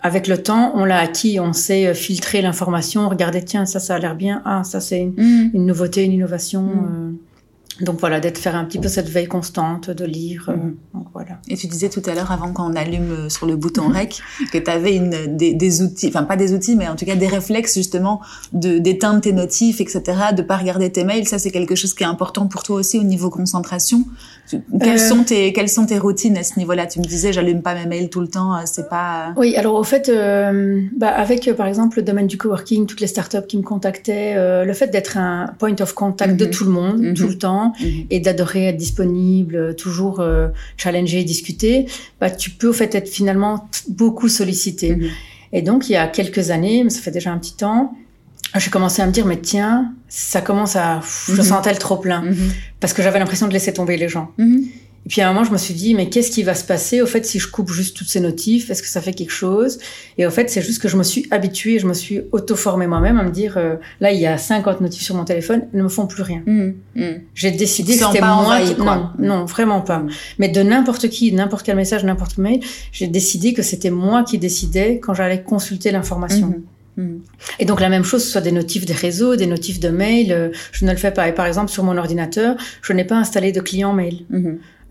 avec 0.00 0.26
le 0.26 0.42
temps, 0.42 0.72
on 0.74 0.84
l'a 0.84 0.98
acquis, 0.98 1.38
on 1.38 1.52
sait 1.52 1.94
filtrer 1.94 2.42
l'information, 2.42 3.08
regarder, 3.08 3.44
tiens, 3.44 3.66
ça, 3.66 3.78
ça 3.78 3.94
a 3.94 3.98
l'air 3.98 4.16
bien, 4.16 4.42
ah, 4.44 4.64
ça, 4.64 4.80
c'est 4.80 5.00
une, 5.00 5.50
une, 5.54 5.64
nouveauté, 5.64 6.02
une 6.02 6.12
innovation. 6.12 6.62
Donc 7.80 8.00
voilà, 8.00 8.20
d'être 8.20 8.38
faire 8.38 8.54
un 8.54 8.64
petit 8.64 8.78
peu 8.78 8.88
cette 8.88 9.08
veille 9.08 9.28
constante, 9.28 9.90
de 9.90 10.04
lire. 10.04 10.50
Euh, 10.50 10.56
mhm. 10.56 10.76
donc 10.92 11.06
voilà. 11.14 11.38
Et 11.48 11.56
tu 11.56 11.66
disais 11.66 11.88
tout 11.88 12.02
à 12.06 12.14
l'heure, 12.14 12.30
avant 12.30 12.52
qu'on 12.52 12.74
allume 12.74 13.10
euh, 13.12 13.28
sur 13.28 13.46
le 13.46 13.56
bouton 13.56 13.88
mhm. 13.88 13.96
REC, 13.96 14.20
que 14.52 14.58
tu 14.58 14.70
avais 14.70 14.94
une, 14.94 15.36
des, 15.36 15.54
des, 15.54 15.82
outils, 15.82 16.08
enfin 16.08 16.24
pas 16.24 16.36
des 16.36 16.52
outils, 16.52 16.76
mais 16.76 16.88
en 16.88 16.96
tout 16.96 17.06
cas 17.06 17.16
des 17.16 17.28
réflexes 17.28 17.74
justement 17.74 18.20
de 18.52 18.78
d'éteindre 18.78 19.22
tes 19.22 19.32
notifs, 19.32 19.80
etc., 19.80 20.02
de 20.36 20.42
pas 20.42 20.58
regarder 20.58 20.92
tes 20.92 21.04
mails. 21.04 21.26
Ça, 21.26 21.38
c'est 21.38 21.50
quelque 21.50 21.74
chose 21.74 21.94
qui 21.94 22.02
est 22.02 22.06
important 22.06 22.46
pour 22.46 22.62
toi 22.62 22.76
aussi 22.76 22.98
au 22.98 23.04
niveau 23.04 23.30
concentration. 23.30 24.04
Quelles, 24.50 24.96
euh... 24.96 24.98
sont, 24.98 25.24
tes, 25.24 25.52
quelles 25.54 25.68
sont 25.68 25.86
tes 25.86 25.98
routines 25.98 26.36
à 26.36 26.42
ce 26.42 26.58
niveau-là? 26.58 26.86
Tu 26.86 26.98
me 26.98 27.04
disais, 27.04 27.32
j'allume 27.32 27.62
pas 27.62 27.74
mes 27.74 27.86
mails 27.86 28.10
tout 28.10 28.20
le 28.20 28.28
temps, 28.28 28.54
c'est 28.66 28.88
pas... 28.88 29.32
Oui, 29.36 29.56
alors 29.56 29.76
au 29.76 29.84
fait, 29.84 30.10
euh, 30.10 30.82
bah, 30.94 31.08
avec 31.08 31.50
par 31.54 31.66
exemple 31.66 31.98
le 31.98 32.02
domaine 32.02 32.26
du 32.26 32.36
coworking, 32.36 32.86
toutes 32.86 33.00
les 33.00 33.06
startups 33.06 33.46
qui 33.48 33.56
me 33.56 33.62
contactaient, 33.62 34.34
le 34.64 34.72
fait 34.74 34.88
d'être 34.88 35.16
un 35.16 35.54
point 35.58 35.74
of 35.80 35.94
contact 35.94 36.36
de 36.36 36.44
mhm. 36.44 36.50
tout 36.50 36.64
le 36.64 36.70
monde, 36.70 37.14
tout 37.14 37.28
le 37.28 37.38
temps, 37.38 37.61
Mhm. 37.68 38.06
et 38.10 38.20
d'adorer 38.20 38.66
être 38.66 38.76
disponible, 38.76 39.74
toujours 39.76 40.20
euh, 40.20 40.48
challenger 40.76 41.24
discuter, 41.24 41.86
bah, 42.20 42.30
tu 42.30 42.50
peux 42.50 42.68
au 42.68 42.72
fait 42.72 42.94
être 42.94 43.08
finalement 43.08 43.68
beaucoup 43.88 44.28
sollicité. 44.28 44.96
Mhm. 44.96 45.08
Et 45.52 45.62
donc, 45.62 45.88
il 45.88 45.92
y 45.92 45.96
a 45.96 46.06
quelques 46.06 46.50
années, 46.50 46.82
mais 46.84 46.90
ça 46.90 47.00
fait 47.00 47.10
déjà 47.10 47.30
un 47.30 47.38
petit 47.38 47.56
temps, 47.56 47.94
j'ai 48.56 48.70
commencé 48.70 49.00
à 49.00 49.06
me 49.06 49.12
dire, 49.12 49.26
mais 49.26 49.38
tiens, 49.38 49.92
ça 50.08 50.40
commence 50.40 50.76
à... 50.76 51.00
Je 51.28 51.32
mhm. 51.32 51.42
sentais 51.42 51.72
le 51.72 51.78
trop 51.78 51.96
plein. 51.96 52.24
Parce 52.80 52.92
que 52.92 53.02
j'avais 53.02 53.18
l'impression 53.18 53.48
de 53.48 53.52
laisser 53.52 53.72
tomber 53.72 53.96
les 53.96 54.08
gens. 54.08 54.30
Et 55.04 55.08
puis 55.08 55.20
à 55.20 55.28
un 55.28 55.32
moment, 55.32 55.44
je 55.44 55.50
me 55.50 55.58
suis 55.58 55.74
dit, 55.74 55.94
mais 55.94 56.08
qu'est-ce 56.08 56.30
qui 56.30 56.44
va 56.44 56.54
se 56.54 56.64
passer 56.64 57.02
au 57.02 57.06
fait 57.06 57.26
si 57.26 57.40
je 57.40 57.48
coupe 57.48 57.70
juste 57.70 57.96
toutes 57.96 58.08
ces 58.08 58.20
notifs? 58.20 58.70
Est-ce 58.70 58.82
que 58.82 58.88
ça 58.88 59.00
fait 59.00 59.12
quelque 59.12 59.32
chose? 59.32 59.78
Et 60.16 60.26
au 60.26 60.30
fait, 60.30 60.48
c'est 60.48 60.62
juste 60.62 60.80
que 60.80 60.88
je 60.88 60.96
me 60.96 61.02
suis 61.02 61.26
habituée, 61.32 61.80
je 61.80 61.86
me 61.86 61.94
suis 61.94 62.20
auto-formée 62.30 62.86
moi-même 62.86 63.18
à 63.18 63.24
me 63.24 63.30
dire, 63.30 63.54
euh, 63.56 63.76
là, 64.00 64.12
il 64.12 64.20
y 64.20 64.26
a 64.26 64.38
50 64.38 64.80
notifs 64.80 65.02
sur 65.02 65.16
mon 65.16 65.24
téléphone, 65.24 65.66
ils 65.72 65.78
ne 65.78 65.82
me 65.82 65.88
font 65.88 66.06
plus 66.06 66.22
rien. 66.22 66.42
Mmh, 66.46 66.72
mmh. 66.94 67.02
J'ai 67.34 67.50
décidé 67.50 67.96
que 67.96 68.04
c'était 68.04 68.20
moi 68.20 68.60
qui... 68.60 68.80
Non, 68.80 69.10
non, 69.18 69.44
vraiment 69.44 69.80
pas. 69.80 69.98
Mmh. 69.98 70.10
Mais 70.38 70.48
de 70.48 70.62
n'importe 70.62 71.08
qui, 71.08 71.32
n'importe 71.32 71.66
quel 71.66 71.76
message, 71.76 72.04
n'importe 72.04 72.34
quel 72.36 72.44
mail, 72.44 72.60
j'ai 72.92 73.08
décidé 73.08 73.54
que 73.54 73.62
c'était 73.62 73.90
moi 73.90 74.22
qui 74.22 74.38
décidais 74.38 75.00
quand 75.00 75.14
j'allais 75.14 75.42
consulter 75.42 75.90
l'information. 75.90 76.54
Et 77.58 77.64
donc 77.64 77.80
la 77.80 77.88
même 77.88 78.04
chose, 78.04 78.22
ce 78.22 78.30
soit 78.30 78.40
des 78.40 78.52
notifs 78.52 78.84
des 78.84 78.92
réseaux, 78.92 79.36
des 79.36 79.46
notifs 79.46 79.80
de 79.80 79.88
mail, 79.88 80.32
euh, 80.32 80.50
je 80.72 80.84
ne 80.84 80.90
le 80.90 80.96
fais 80.96 81.10
pas. 81.10 81.28
Et 81.28 81.32
par 81.32 81.46
exemple, 81.46 81.70
sur 81.70 81.84
mon 81.84 81.96
ordinateur, 81.96 82.56
je 82.82 82.92
n'ai 82.92 83.04
pas 83.04 83.16
installé 83.16 83.52
de 83.52 83.60
client 83.60 83.92
mail. 83.92 84.26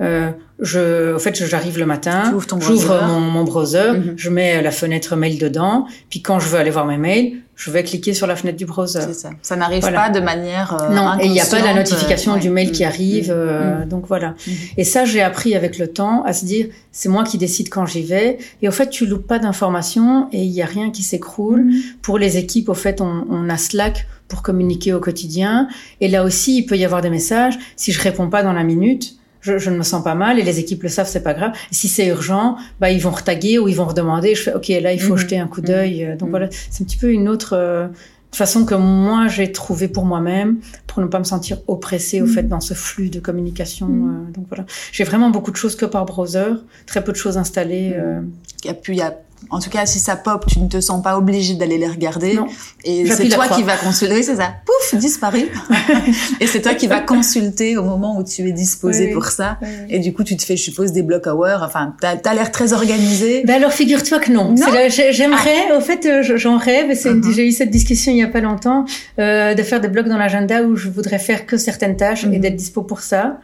Euh, 0.02 0.32
je, 0.60 1.16
en 1.16 1.20
fait, 1.20 1.44
j'arrive 1.46 1.80
le 1.80 1.86
matin, 1.86 2.34
j'ouvre 2.60 3.02
mon, 3.08 3.20
mon, 3.20 3.44
browser, 3.44 3.94
mhm. 3.94 4.14
je 4.16 4.30
mets 4.30 4.62
la 4.62 4.72
fenêtre 4.72 5.16
mail 5.16 5.38
dedans, 5.38 5.86
puis 6.10 6.22
quand 6.22 6.40
je 6.40 6.48
veux 6.48 6.58
aller 6.58 6.70
voir 6.70 6.86
mes 6.86 6.98
mails, 6.98 7.38
je 7.56 7.70
vais 7.70 7.84
cliquer 7.84 8.14
sur 8.14 8.26
la 8.26 8.36
fenêtre 8.36 8.58
du 8.58 8.66
browser. 8.66 9.14
Ça. 9.14 9.30
Ça 9.42 9.56
n'arrive 9.56 9.82
pas 9.82 10.10
de 10.10 10.20
manière 10.20 10.78
euh, 10.82 10.94
non, 10.94 11.20
et 11.20 11.26
il 11.26 11.32
n'y 11.32 11.42
a 11.42 11.46
pas 11.46 11.60
la 11.60 11.74
notification 11.74 12.38
du 12.38 12.50
mail 12.50 12.72
qui 12.72 12.84
mhm. 12.84 12.90
arrive, 12.90 13.30
mhm. 13.30 13.38
Euh, 13.38 13.86
donc 13.86 14.06
voilà. 14.08 14.36
Et 14.78 14.84
ça, 14.84 15.06
j'ai 15.06 15.22
appris 15.22 15.56
avec 15.56 15.78
le 15.78 15.88
temps 15.88 16.24
à 16.24 16.34
se 16.34 16.46
dire, 16.46 16.68
c'est 16.92 17.10
moi 17.10 17.24
qui 17.24 17.38
décide 17.38 17.70
quand 17.70 17.86
j'y 17.86 18.04
vais, 18.04 18.40
et 18.62 18.68
au 18.68 18.72
fait, 18.72 18.90
tu 18.90 19.06
loupes 19.06 19.28
pas 19.28 19.40
d'informations 19.40 20.28
et 20.32 20.44
il 20.44 20.52
y 20.52 20.62
a 20.62 20.66
rien 20.66 20.92
qui 20.92 21.04
s'écroule. 21.04 21.70
Pour 22.02 22.18
les 22.18 22.38
équipes, 22.38 22.70
au 22.70 22.76
fait, 22.76 23.02
on, 23.02 23.26
on 23.30 23.50
a 23.50 23.58
Slack 23.58 24.08
pour 24.28 24.42
communiquer 24.42 24.94
au 24.94 25.00
quotidien, 25.00 25.68
et 26.02 26.08
là 26.08 26.24
aussi, 26.24 26.58
il 26.58 26.66
peut 26.66 26.78
y 26.78 26.86
avoir 26.86 27.02
des 27.02 27.10
messages. 27.10 27.58
Si 27.76 27.92
je 27.92 28.02
réponds 28.02 28.30
pas 28.30 28.44
dans 28.44 28.54
la 28.54 28.64
minute 28.64 29.16
je, 29.42 29.58
je, 29.58 29.70
ne 29.70 29.78
me 29.78 29.84
sens 29.84 30.04
pas 30.04 30.16
mal 30.16 30.40
et 30.40 30.44
les 30.44 30.60
équipes 30.60 30.84
le 30.84 30.90
savent, 30.90 31.08
c'est 31.08 31.24
pas 31.24 31.34
grave. 31.34 31.52
si 31.72 31.88
c'est 31.88 32.08
urgent, 32.08 32.58
bah 32.80 32.92
ils 32.92 33.02
vont 33.02 33.12
retaguer 33.12 33.60
ou 33.60 33.68
ils 33.68 33.76
vont 33.76 33.86
redemander. 33.86 34.36
Je 34.36 34.44
fais 34.44 34.54
ok, 34.54 34.68
là 34.70 34.94
il 34.94 35.02
faut 35.02 35.14
mhm. 35.14 35.20
jeter 35.20 35.40
un 35.40 35.48
coup 35.48 35.62
d'œil. 35.62 36.06
Mhm. 36.06 36.18
Donc 36.18 36.30
voilà, 36.30 36.48
c'est 36.70 36.84
un 36.84 36.86
petit 36.86 36.98
peu 36.98 37.12
une 37.12 37.28
autre 37.28 37.54
euh, 37.54 37.88
façon 38.32 38.66
que 38.66 38.76
moi 38.76 39.28
j'ai 39.28 39.52
trouvé 39.52 39.88
pour 39.88 40.06
moi-même 40.06 40.60
pour 40.88 41.02
ne 41.02 41.08
pas 41.08 41.20
me 41.20 41.24
sentir 41.24 41.58
oppressée 41.68 42.22
au 42.22 42.28
fait 42.28 42.44
dans 42.44 42.62
ce 42.62 42.74
flux 42.74 43.10
de 43.10 43.20
communication. 43.20 43.88
Euh, 43.88 44.32
donc 44.32 44.46
voilà, 44.50 44.66
j'ai 44.92 45.04
vraiment 45.04 45.30
beaucoup 45.30 45.52
de 45.52 45.58
choses 45.58 45.76
que 45.76 45.86
par 45.86 46.06
browser, 46.06 46.54
très 46.86 47.04
peu 47.04 47.12
de 47.12 47.18
choses 47.18 47.38
installées. 47.38 47.94
Euh. 47.96 48.22
Il 48.64 48.68
y 48.68 48.70
a 48.70 48.74
plus, 48.74 48.94
il 48.94 49.00
y 49.00 49.02
a 49.02 49.18
en 49.50 49.60
tout 49.60 49.70
cas, 49.70 49.86
si 49.86 50.00
ça 50.00 50.16
pop, 50.16 50.46
tu 50.48 50.60
ne 50.60 50.68
te 50.68 50.80
sens 50.80 51.02
pas 51.04 51.18
obligé 51.18 51.56
d'aller 51.56 51.78
les 51.78 51.88
regarder. 51.88 52.36
Non. 52.36 52.48
Et 52.84 53.10
c'est 53.10 53.28
toi 53.30 53.48
qui 53.48 53.64
vas 53.64 53.76
consulter. 53.76 54.16
Oui, 54.16 54.24
c'est 54.24 54.36
ça? 54.36 54.54
Pouf, 54.66 55.00
disparu. 55.00 55.48
et 56.40 56.48
c'est 56.48 56.62
toi 56.62 56.74
qui 56.74 56.88
vas 56.88 57.02
consulter 57.02 57.78
au 57.78 57.84
moment 57.84 58.18
où 58.18 58.24
tu 58.24 58.48
es 58.48 58.52
disposé 58.52 59.12
pour 59.12 59.26
ça. 59.26 59.58
Et 59.90 60.00
du 60.00 60.14
coup, 60.14 60.24
tu 60.24 60.38
te 60.38 60.44
fais, 60.44 60.56
je 60.56 60.64
suppose, 60.64 60.92
des 60.92 61.02
block 61.02 61.28
hours. 61.28 61.64
Enfin, 61.64 61.96
t'as 62.00 62.18
as, 62.24 62.34
l'air 62.34 62.52
très 62.52 62.74
organisé. 62.74 63.44
Ben 63.46 63.56
alors, 63.56 63.74
figure-toi 63.74 64.20
que 64.20 64.32
non. 64.32 64.52
non 64.52 64.68
J'aimerais, 64.90 65.68
ah. 65.72 65.78
au 65.78 65.82
fait, 65.82 66.06
euh, 66.06 66.38
j'en 66.38 66.58
rêve. 66.58 66.92
Uh-huh. 66.92 67.34
J'ai 67.34 67.48
eu 67.48 67.52
cette 67.52 67.72
discussion 67.72 68.12
il 68.12 68.20
y 68.20 68.24
a 68.24 68.28
pas 68.28 68.42
longtemps 68.42 68.86
euh, 69.20 69.54
de 69.54 69.64
faire 69.64 69.82
des 69.82 69.88
blocs 69.88 70.08
dans 70.08 70.18
l'agenda 70.18 70.64
où 70.64 70.76
je 70.76 70.90
voudrais 70.90 71.20
faire 71.20 71.46
que 71.46 71.58
certaines 71.58 71.98
tâches 71.98 72.24
et 72.24 72.28
mm-hmm. 72.28 72.40
d'être 72.40 72.56
dispo 72.56 72.84
pour 72.84 73.02
ça 73.02 73.40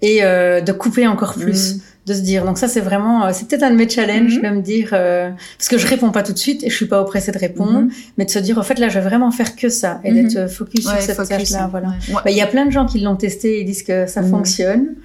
et 0.00 0.22
euh, 0.22 0.60
de 0.60 0.72
couper 0.72 1.06
encore 1.06 1.34
plus. 1.34 1.76
Mm 1.76 1.80
de 2.06 2.14
se 2.14 2.20
dire. 2.20 2.44
Donc 2.44 2.58
ça, 2.58 2.68
c'est 2.68 2.80
vraiment, 2.80 3.26
euh, 3.26 3.30
c'est 3.32 3.46
peut-être 3.46 3.62
un 3.62 3.70
de 3.70 3.76
mes 3.76 3.88
challenges 3.88 4.38
mhm. 4.38 4.42
de 4.42 4.56
me 4.56 4.60
dire, 4.60 4.90
euh, 4.92 5.30
parce 5.56 5.68
que 5.68 5.78
je 5.78 5.86
réponds 5.86 6.10
pas 6.10 6.22
tout 6.22 6.32
de 6.32 6.38
suite 6.38 6.64
et 6.64 6.70
je 6.70 6.74
suis 6.74 6.86
pas 6.86 7.00
oppressée 7.00 7.32
de 7.32 7.38
répondre, 7.38 7.82
mhm. 7.82 7.90
mais 8.18 8.24
de 8.24 8.30
se 8.30 8.38
dire, 8.38 8.58
en 8.58 8.62
fait, 8.62 8.78
là, 8.78 8.88
je 8.88 8.98
vais 8.98 9.04
vraiment 9.04 9.30
faire 9.30 9.54
que 9.54 9.68
ça 9.68 10.00
et 10.04 10.12
d'être 10.12 10.36
mhm. 10.36 10.48
focus 10.48 10.88
sur 10.88 11.00
cette 11.00 11.28
tâche-là. 11.28 11.68
Voilà. 11.70 11.94
Bah, 12.12 12.30
il 12.30 12.36
y 12.36 12.40
a 12.40 12.46
plein 12.46 12.66
de 12.66 12.72
gens 12.72 12.86
qui 12.86 13.00
l'ont 13.00 13.16
testé 13.16 13.60
et 13.60 13.64
disent 13.64 13.84
que 13.84 14.06
ça 14.06 14.22
fonctionne. 14.22 14.96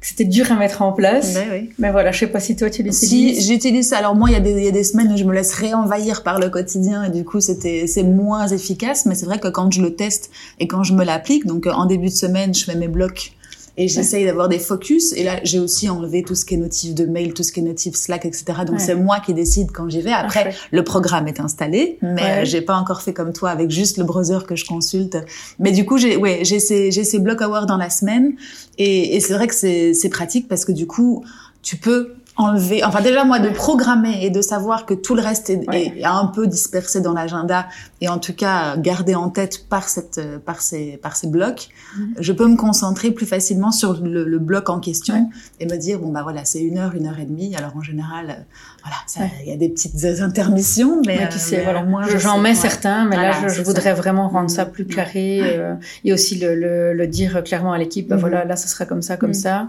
C'était 0.00 0.24
dur 0.24 0.52
à 0.52 0.54
mettre 0.54 0.82
en 0.82 0.92
place. 0.92 1.34
Ben 1.34 1.48
oui. 1.50 1.70
Mais 1.78 1.90
voilà, 1.90 2.12
je 2.12 2.20
sais 2.20 2.26
pas 2.28 2.38
si 2.38 2.54
toi 2.54 2.70
tu 2.70 2.84
l'utilises. 2.84 3.08
Si, 3.08 3.40
j'utilise 3.40 3.88
ça. 3.88 3.98
Alors 3.98 4.14
moi, 4.14 4.30
il 4.30 4.34
y, 4.34 4.36
a 4.36 4.40
des, 4.40 4.52
il 4.52 4.64
y 4.64 4.68
a 4.68 4.70
des 4.70 4.84
semaines 4.84 5.12
où 5.12 5.16
je 5.16 5.24
me 5.24 5.34
laisse 5.34 5.52
réenvahir 5.52 6.22
par 6.22 6.38
le 6.38 6.48
quotidien 6.48 7.02
et 7.02 7.10
du 7.10 7.24
coup, 7.24 7.40
c'était, 7.40 7.88
c'est 7.88 8.04
moins 8.04 8.46
efficace. 8.46 9.06
Mais 9.06 9.16
c'est 9.16 9.26
vrai 9.26 9.40
que 9.40 9.48
quand 9.48 9.72
je 9.72 9.82
le 9.82 9.96
teste 9.96 10.30
et 10.60 10.68
quand 10.68 10.84
je 10.84 10.92
me 10.92 11.04
l'applique, 11.04 11.44
donc 11.44 11.66
en 11.66 11.86
début 11.86 12.08
de 12.08 12.14
semaine, 12.14 12.54
je 12.54 12.64
fais 12.64 12.76
mes 12.76 12.86
blocs 12.86 13.32
et 13.76 13.88
j'essaye 13.88 14.24
d'avoir 14.24 14.48
des 14.48 14.58
focus. 14.58 15.12
Et 15.12 15.22
là, 15.22 15.40
j'ai 15.42 15.58
aussi 15.58 15.88
enlevé 15.88 16.22
tout 16.22 16.34
ce 16.34 16.44
qui 16.44 16.54
est 16.54 16.58
notif 16.58 16.94
de 16.94 17.04
mail, 17.04 17.34
tout 17.34 17.42
ce 17.42 17.52
qui 17.52 17.60
est 17.60 17.62
notif 17.62 17.94
Slack, 17.94 18.24
etc. 18.24 18.44
Donc 18.66 18.80
c'est 18.80 18.94
moi 18.94 19.20
qui 19.20 19.34
décide 19.34 19.70
quand 19.72 19.88
j'y 19.88 20.00
vais. 20.00 20.12
Après, 20.12 20.54
le 20.70 20.84
programme 20.84 21.28
est 21.28 21.40
installé, 21.40 21.98
mais 22.02 22.46
j'ai 22.46 22.62
pas 22.62 22.76
encore 22.76 23.02
fait 23.02 23.12
comme 23.12 23.32
toi 23.32 23.50
avec 23.50 23.70
juste 23.70 23.98
le 23.98 24.04
browser 24.04 24.38
que 24.46 24.56
je 24.56 24.64
consulte. 24.64 25.18
Mais 25.58 25.72
du 25.72 25.84
coup, 25.84 25.98
j'ai 25.98 26.16
ouais, 26.16 26.40
j'ai 26.42 26.60
ces 26.60 26.90
j'ai 26.90 27.04
ces 27.04 27.18
block 27.18 27.40
hours 27.40 27.66
dans 27.66 27.76
la 27.76 27.90
semaine, 27.90 28.34
et, 28.78 29.16
et 29.16 29.20
c'est 29.20 29.34
vrai 29.34 29.46
que 29.46 29.54
c'est 29.54 29.94
c'est 29.94 30.08
pratique 30.08 30.48
parce 30.48 30.64
que 30.64 30.72
du 30.72 30.86
coup, 30.86 31.24
tu 31.62 31.76
peux 31.76 32.14
enlever, 32.36 32.84
enfin 32.84 33.00
déjà 33.00 33.24
moi 33.24 33.38
de 33.38 33.48
programmer 33.48 34.24
et 34.24 34.30
de 34.30 34.42
savoir 34.42 34.84
que 34.84 34.92
tout 34.92 35.14
le 35.14 35.22
reste 35.22 35.48
est, 35.48 36.04
un 36.04 36.26
peu 36.26 36.46
dispersé 36.46 37.00
dans 37.00 37.14
l'agenda 37.14 37.66
et 38.02 38.08
en 38.08 38.18
tout 38.18 38.34
cas 38.34 38.76
gardé 38.76 39.14
en 39.14 39.30
tête 39.30 39.68
par 39.68 39.88
cette 39.88 40.20
par 40.44 40.60
ces 40.60 40.98
par 40.98 41.16
ces 41.16 41.28
blocs, 41.28 41.68
mm-hmm. 41.68 42.04
je 42.20 42.32
peux 42.32 42.46
me 42.46 42.56
concentrer 42.56 43.10
plus 43.10 43.24
facilement 43.24 43.72
sur 43.72 44.00
le, 44.02 44.38
bloc 44.38 44.68
en 44.68 44.80
question 44.80 45.30
et 45.60 45.66
me 45.66 45.76
dire 45.76 45.98
bon 45.98 46.12
bah 46.12 46.22
voilà 46.22 46.44
c'est 46.44 46.60
une 46.60 46.76
heure 46.78 46.94
une 46.94 47.06
heure 47.06 47.18
et 47.18 47.24
demie. 47.24 47.56
Alors 47.56 47.74
en 47.74 47.82
général 47.82 48.30
euh, 48.30 48.42
voilà 48.84 49.30
il 49.42 49.48
y 49.48 49.52
a 49.52 49.56
des 49.56 49.70
petites 49.70 50.04
intermissions 50.20 51.00
mais, 51.06 51.28
tu 51.30 51.38
sais, 51.38 51.62
voilà, 51.62 51.82
moi 51.82 52.02
j'en 52.18 52.38
mets 52.38 52.54
certains 52.54 53.06
mais 53.06 53.16
là 53.16 53.48
je, 53.48 53.62
voudrais 53.62 53.94
vraiment 53.94 54.28
rendre 54.28 54.50
ça 54.50 54.66
plus 54.66 54.86
carré 54.86 55.40
euh, 55.42 55.74
et 56.04 56.12
aussi 56.12 56.38
le, 56.38 56.92
le, 56.92 57.06
dire 57.06 57.42
clairement 57.44 57.72
à 57.72 57.78
l'équipe 57.78 58.08
bah, 58.08 58.16
mm-hmm. 58.16 58.20
voilà 58.20 58.44
là 58.44 58.56
ce 58.56 58.68
sera 58.68 58.84
comme 58.84 59.02
ça 59.02 59.16
comme 59.16 59.34
ça 59.34 59.68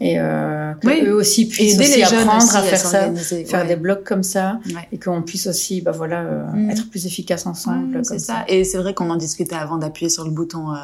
et 0.00 0.18
euh, 0.18 0.72
eux 0.84 1.14
aussi 1.14 1.48
puissent 1.48 1.78
aussi 1.78 2.02
apprendre 2.02 2.56
à 2.56 2.62
faire 2.62 2.78
ça, 2.78 3.12
faire 3.14 3.66
des 3.66 3.76
blocs 3.76 4.04
comme 4.04 4.22
ça, 4.22 4.60
et 4.92 4.98
qu'on 4.98 5.22
puisse 5.22 5.46
aussi, 5.46 5.80
bah 5.80 5.92
voilà, 5.92 6.20
euh, 6.22 6.44
mm. 6.52 6.70
être 6.70 6.90
plus 6.90 7.06
efficace 7.06 7.46
ensemble. 7.46 8.00
c'est 8.04 8.18
ça. 8.18 8.44
Et 8.48 8.64
c'est 8.64 8.78
vrai 8.78 8.94
qu'on 8.94 9.10
en 9.10 9.16
discutait 9.16 9.56
avant 9.56 9.78
d'appuyer 9.78 10.08
sur 10.08 10.24
le 10.24 10.30
bouton 10.30 10.72
euh, 10.72 10.78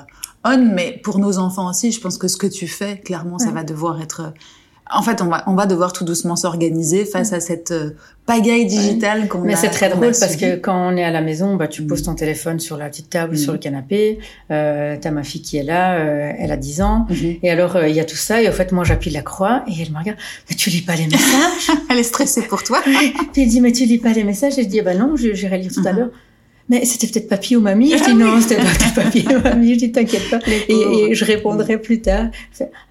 on, 0.44 0.58
mais 0.58 1.00
pour 1.02 1.18
nos 1.18 1.38
enfants 1.38 1.70
aussi, 1.70 1.90
je 1.90 2.00
pense 2.00 2.18
que 2.18 2.28
ce 2.28 2.36
que 2.36 2.46
tu 2.46 2.66
fais, 2.66 2.98
clairement, 2.98 3.38
ça 3.38 3.50
va 3.50 3.64
devoir 3.64 4.00
être 4.02 4.34
en 4.92 5.02
fait, 5.02 5.22
on 5.22 5.26
va, 5.26 5.44
on 5.46 5.54
va 5.54 5.66
devoir 5.66 5.92
tout 5.92 6.04
doucement 6.04 6.36
s'organiser 6.36 7.04
face 7.04 7.32
à 7.32 7.40
cette 7.40 7.70
euh, 7.70 7.90
pagaille 8.26 8.66
digitale 8.66 9.28
qu'on 9.28 9.42
a. 9.42 9.44
Mais 9.44 9.56
c'est 9.56 9.70
très 9.70 9.88
drôle 9.88 10.12
parce 10.18 10.36
que 10.36 10.56
quand 10.56 10.92
on 10.92 10.96
est 10.96 11.04
à 11.04 11.10
la 11.10 11.20
maison, 11.20 11.56
bah, 11.56 11.68
tu 11.68 11.82
poses 11.82 12.02
ton 12.02 12.14
téléphone 12.14 12.58
sur 12.60 12.76
la 12.76 12.88
petite 12.88 13.10
table, 13.10 13.36
sur 13.36 13.52
le 13.52 13.58
mm. 13.58 13.60
canapé. 13.60 14.18
Euh, 14.50 14.96
t'as 15.00 15.10
ma 15.10 15.22
fille 15.22 15.42
qui 15.42 15.56
est 15.56 15.62
là, 15.62 15.98
euh, 15.98 16.32
elle 16.38 16.52
a 16.52 16.56
10 16.56 16.82
ans. 16.82 17.06
Mm-hmm. 17.10 17.38
Et 17.42 17.50
alors, 17.50 17.76
euh, 17.76 17.88
il 17.88 17.94
y 17.94 18.00
a 18.00 18.04
tout 18.04 18.16
ça. 18.16 18.42
Et 18.42 18.48
en 18.48 18.52
fait, 18.52 18.72
moi, 18.72 18.84
j'appuie 18.84 19.10
la 19.10 19.22
croix 19.22 19.64
et 19.68 19.72
elle 19.80 19.92
me 19.92 19.98
regarde. 19.98 20.18
Mais 20.48 20.56
tu 20.56 20.70
lis 20.70 20.82
pas 20.82 20.96
les 20.96 21.06
messages? 21.06 21.70
Elle 21.90 21.98
est 21.98 22.02
stressée 22.02 22.42
pour 22.42 22.62
toi. 22.62 22.80
Puis 23.32 23.42
elle 23.42 23.48
dit, 23.48 23.60
mais 23.60 23.72
tu 23.72 23.84
lis 23.84 23.98
pas 23.98 24.12
les 24.12 24.24
messages? 24.24 24.58
Et 24.58 24.64
je 24.64 24.68
dis, 24.68 24.80
bah 24.80 24.94
non, 24.94 25.16
j'irai 25.16 25.58
lire 25.58 25.72
tout 25.72 25.80
à 25.80 25.92
mm-hmm. 25.92 25.96
l'heure 25.96 26.10
mais 26.68 26.84
c'était 26.84 27.06
peut-être 27.06 27.28
papy 27.28 27.56
ou 27.56 27.60
mamie. 27.60 27.90
Je 27.90 27.96
dis 27.96 28.02
ah 28.06 28.14
non, 28.14 28.40
c'était 28.40 28.56
peut-être 28.56 28.94
papy 28.94 29.26
ou 29.28 29.40
mamie. 29.40 29.74
Je 29.74 29.78
dis 29.78 29.92
t'inquiète 29.92 30.30
pas. 30.30 30.40
Et, 30.46 31.14
je 31.14 31.24
répondrai 31.24 31.78
plus 31.78 32.00
tard. 32.00 32.26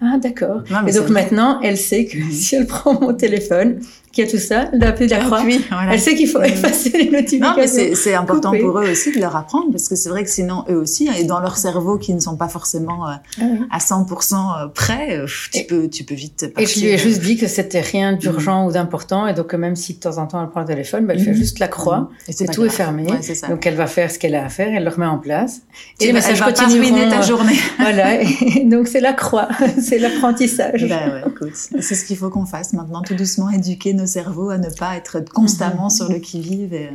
Ah 0.01 0.17
d'accord. 0.21 0.63
Et 0.87 0.91
donc 0.91 1.09
maintenant, 1.09 1.59
elle 1.61 1.77
sait 1.77 2.05
que 2.05 2.17
si 2.31 2.55
elle 2.55 2.67
prend 2.67 2.99
mon 2.99 3.13
téléphone, 3.13 3.79
qui 4.13 4.21
a 4.21 4.27
tout 4.27 4.37
ça, 4.37 4.65
d'appeler 4.65 5.07
la 5.07 5.19
croix. 5.19 5.43
Elle 5.91 5.99
sait 5.99 6.15
qu'il 6.15 6.29
faut 6.29 6.41
effacer 6.41 6.91
les 6.91 7.09
notifications. 7.09 7.39
Non, 7.39 7.55
mais 7.57 7.95
c'est 7.95 8.13
important 8.13 8.51
pour 8.51 8.79
eux 8.79 8.91
aussi 8.91 9.11
de 9.11 9.19
leur 9.19 9.35
apprendre 9.35 9.71
parce 9.71 9.89
que 9.89 9.95
c'est 9.95 10.09
vrai 10.09 10.23
que 10.23 10.29
sinon 10.29 10.63
eux 10.69 10.77
aussi 10.77 11.09
et 11.17 11.23
dans 11.23 11.39
leur 11.39 11.57
cerveau 11.57 11.97
qui 11.97 12.13
ne 12.13 12.19
sont 12.19 12.37
pas 12.37 12.47
forcément 12.47 13.09
euh, 13.09 13.13
ah 13.41 13.43
à 13.71 13.77
100% 13.79 14.35
euh, 14.35 14.67
prêts, 14.67 15.17
euh, 15.17 15.25
tu 15.51 15.63
peux 15.63 15.89
tu 15.89 16.03
peux 16.03 16.13
vite 16.13 16.53
partir. 16.53 16.59
Et 16.59 16.65
je 16.65 16.79
lui 16.79 16.91
ai 16.91 16.97
juste 16.99 17.21
dit 17.21 17.37
que 17.37 17.47
c'était 17.47 17.81
rien 17.81 18.13
d'urgent 18.13 18.63
mm. 18.63 18.67
ou 18.67 18.71
d'important 18.71 19.25
et 19.27 19.33
donc 19.33 19.53
même 19.55 19.75
si 19.75 19.95
de 19.95 19.99
temps 19.99 20.19
en 20.19 20.27
temps 20.27 20.41
elle 20.43 20.49
prend 20.49 20.61
le 20.61 20.67
téléphone, 20.67 21.07
bah, 21.07 21.13
elle 21.15 21.23
fait 21.23 21.31
mm. 21.31 21.35
juste 21.35 21.57
la 21.57 21.67
croix 21.67 22.11
mm. 22.27 22.31
et, 22.43 22.45
tout 22.45 22.65
est 22.65 22.69
fermé. 22.69 23.07
Donc 23.49 23.65
elle 23.65 23.75
va 23.75 23.87
faire 23.87 24.11
ce 24.11 24.19
qu'elle 24.19 24.35
a 24.35 24.45
à 24.45 24.49
faire, 24.49 24.69
elle 24.71 24.83
le 24.83 24.89
remet 24.91 25.07
en 25.07 25.17
place. 25.17 25.61
Et 25.99 26.07
les 26.07 26.13
messages 26.13 26.39
continueront. 26.39 27.09
ta 27.09 27.21
journée. 27.21 27.57
voilà. 27.79 28.17
donc 28.65 28.87
c'est 28.87 29.01
la 29.01 29.13
croix, 29.13 29.47
c'est 29.81 29.97
l'apprentissage. 29.97 30.87
Ben 30.87 31.13
ouais, 31.13 31.21
écoute, 31.27 31.55
c'est 31.55 31.95
ce 31.95 32.05
qu'il 32.05 32.17
faut 32.17 32.29
qu'on 32.29 32.45
fasse 32.45 32.73
maintenant, 32.73 33.01
tout 33.01 33.15
doucement, 33.15 33.49
éduquer 33.49 33.93
nos 33.93 34.02
cerveau 34.05 34.49
à 34.49 34.57
ne 34.57 34.69
pas 34.69 34.95
être 34.95 35.21
constamment 35.33 35.85
mhm. 35.85 35.89
sur 35.89 36.09
le 36.09 36.19
qui-vive. 36.19 36.73
Et... 36.73 36.89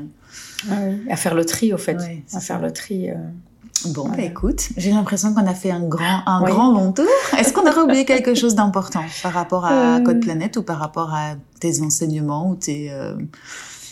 Ah 0.70 0.74
à 1.10 1.16
faire 1.16 1.34
le 1.34 1.44
tri, 1.44 1.72
au 1.72 1.78
fait. 1.78 1.96
à 2.32 2.40
faire 2.40 2.60
le 2.60 2.72
tri. 2.72 3.10
Euh, 3.10 3.14
bon, 3.86 4.08
bah, 4.08 4.22
écoute, 4.22 4.68
j'ai 4.76 4.90
l'impression 4.90 5.32
qu'on 5.34 5.46
a 5.46 5.54
fait 5.54 5.70
un 5.70 5.86
grand, 5.86 6.22
un 6.26 6.42
grand 6.42 6.72
long 6.72 6.92
tour. 6.92 7.06
Est-ce 7.38 7.52
qu'on 7.52 7.66
aurait 7.68 7.82
oublié 7.82 8.04
quelque 8.04 8.34
chose 8.36 8.54
d'important 8.54 9.04
par 9.22 9.32
rapport 9.32 9.64
à 9.64 9.96
euh. 9.96 10.00
Code 10.00 10.20
Planète 10.20 10.56
ou 10.56 10.62
par 10.62 10.78
rapport 10.78 11.14
à 11.14 11.34
tes 11.60 11.80
enseignements 11.82 12.50
ou 12.50 12.56
tes... 12.56 12.90
Euh, 12.90 13.14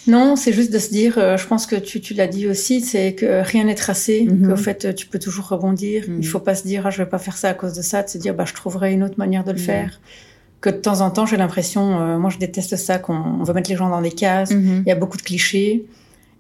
non, 0.08 0.36
c'est 0.36 0.52
juste 0.52 0.72
de 0.72 0.78
se 0.78 0.90
dire, 0.90 1.14
je 1.16 1.46
pense 1.48 1.66
que 1.66 1.74
tu, 1.74 2.00
tu 2.00 2.14
l'as 2.14 2.28
dit 2.28 2.46
aussi, 2.46 2.80
c'est 2.80 3.16
que 3.16 3.42
rien 3.42 3.64
n'est 3.64 3.74
tracé, 3.74 4.24
mhm. 4.24 4.48
qu'au 4.48 4.56
fait 4.56 4.94
tu 4.94 5.08
peux 5.08 5.18
toujours 5.18 5.48
rebondir. 5.48 6.04
Il 6.06 6.12
mhm. 6.12 6.18
Il 6.20 6.26
faut 6.28 6.38
pas 6.38 6.54
se 6.54 6.62
dire, 6.62 6.86
ah, 6.86 6.90
je 6.90 6.98
vais 6.98 7.08
pas 7.08 7.18
faire 7.18 7.36
ça 7.36 7.48
à 7.48 7.54
cause 7.54 7.72
de 7.72 7.82
ça, 7.82 8.04
de 8.04 8.08
se 8.08 8.16
dire, 8.16 8.32
bah, 8.32 8.44
je 8.46 8.54
trouverai 8.54 8.92
une 8.92 9.02
autre 9.02 9.18
manière 9.18 9.42
de 9.42 9.50
le 9.50 9.58
faire 9.58 10.00
que 10.66 10.76
de 10.76 10.80
temps 10.80 11.00
en 11.00 11.10
temps, 11.10 11.26
j'ai 11.26 11.36
l'impression, 11.36 12.00
euh, 12.00 12.18
moi 12.18 12.28
je 12.28 12.38
déteste 12.38 12.76
ça, 12.76 12.98
qu'on 12.98 13.44
veut 13.44 13.54
mettre 13.54 13.70
les 13.70 13.76
gens 13.76 13.88
dans 13.88 14.00
des 14.00 14.10
cases, 14.10 14.50
mhm. 14.50 14.82
il 14.84 14.88
y 14.88 14.92
a 14.92 14.96
beaucoup 14.96 15.16
de 15.16 15.22
clichés, 15.22 15.86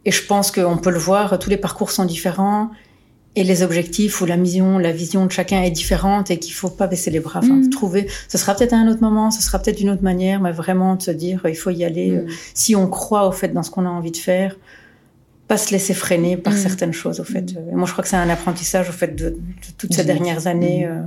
et 0.04 0.10
je 0.10 0.26
pense 0.26 0.50
qu'on 0.50 0.76
peut 0.76 0.90
le 0.90 0.98
voir, 0.98 1.38
tous 1.38 1.48
les 1.48 1.56
parcours 1.56 1.92
sont 1.92 2.04
différents, 2.04 2.70
et 3.36 3.44
les 3.44 3.62
objectifs 3.62 4.20
ou 4.20 4.26
la 4.26 4.36
mission, 4.36 4.78
la 4.78 4.90
vision 4.90 5.26
de 5.26 5.30
chacun 5.30 5.62
est 5.62 5.70
différente, 5.70 6.32
et 6.32 6.38
qu'il 6.38 6.54
faut 6.54 6.70
pas 6.70 6.88
baisser 6.88 7.12
les 7.12 7.20
bras, 7.20 7.38
enfin, 7.38 7.54
mhm. 7.54 7.70
trouver, 7.70 8.08
ce 8.28 8.36
sera 8.36 8.54
peut-être 8.54 8.72
à 8.72 8.78
un 8.78 8.88
autre 8.88 9.00
moment, 9.00 9.30
ce 9.30 9.42
sera 9.42 9.60
peut-être 9.60 9.78
d'une 9.78 9.90
autre 9.90 10.02
manière, 10.02 10.40
mais 10.40 10.50
vraiment 10.50 10.96
de 10.96 11.02
se 11.02 11.12
dire, 11.12 11.42
il 11.46 11.56
faut 11.56 11.70
y 11.70 11.84
aller, 11.84 12.10
mhm. 12.10 12.26
si 12.52 12.74
on 12.74 12.88
croit 12.88 13.28
au 13.28 13.32
fait 13.32 13.48
dans 13.48 13.62
ce 13.62 13.70
qu'on 13.70 13.86
a 13.86 13.90
envie 13.90 14.12
de 14.12 14.16
faire, 14.16 14.56
pas 15.48 15.56
se 15.56 15.70
laisser 15.70 15.94
freiner 15.94 16.36
par 16.36 16.54
certaines 16.54 16.92
choses, 16.92 17.20
au 17.20 17.24
fait. 17.24 17.56
Et 17.70 17.74
moi, 17.74 17.86
je 17.86 17.92
crois 17.92 18.02
que 18.02 18.08
c'est 18.08 18.16
un 18.16 18.28
apprentissage, 18.28 18.88
au 18.88 18.92
fait, 18.92 19.14
de, 19.14 19.38
toutes 19.78 19.94
ces 19.94 20.04
dernières 20.04 20.46
années. 20.46 20.86
Euh, 20.86 21.02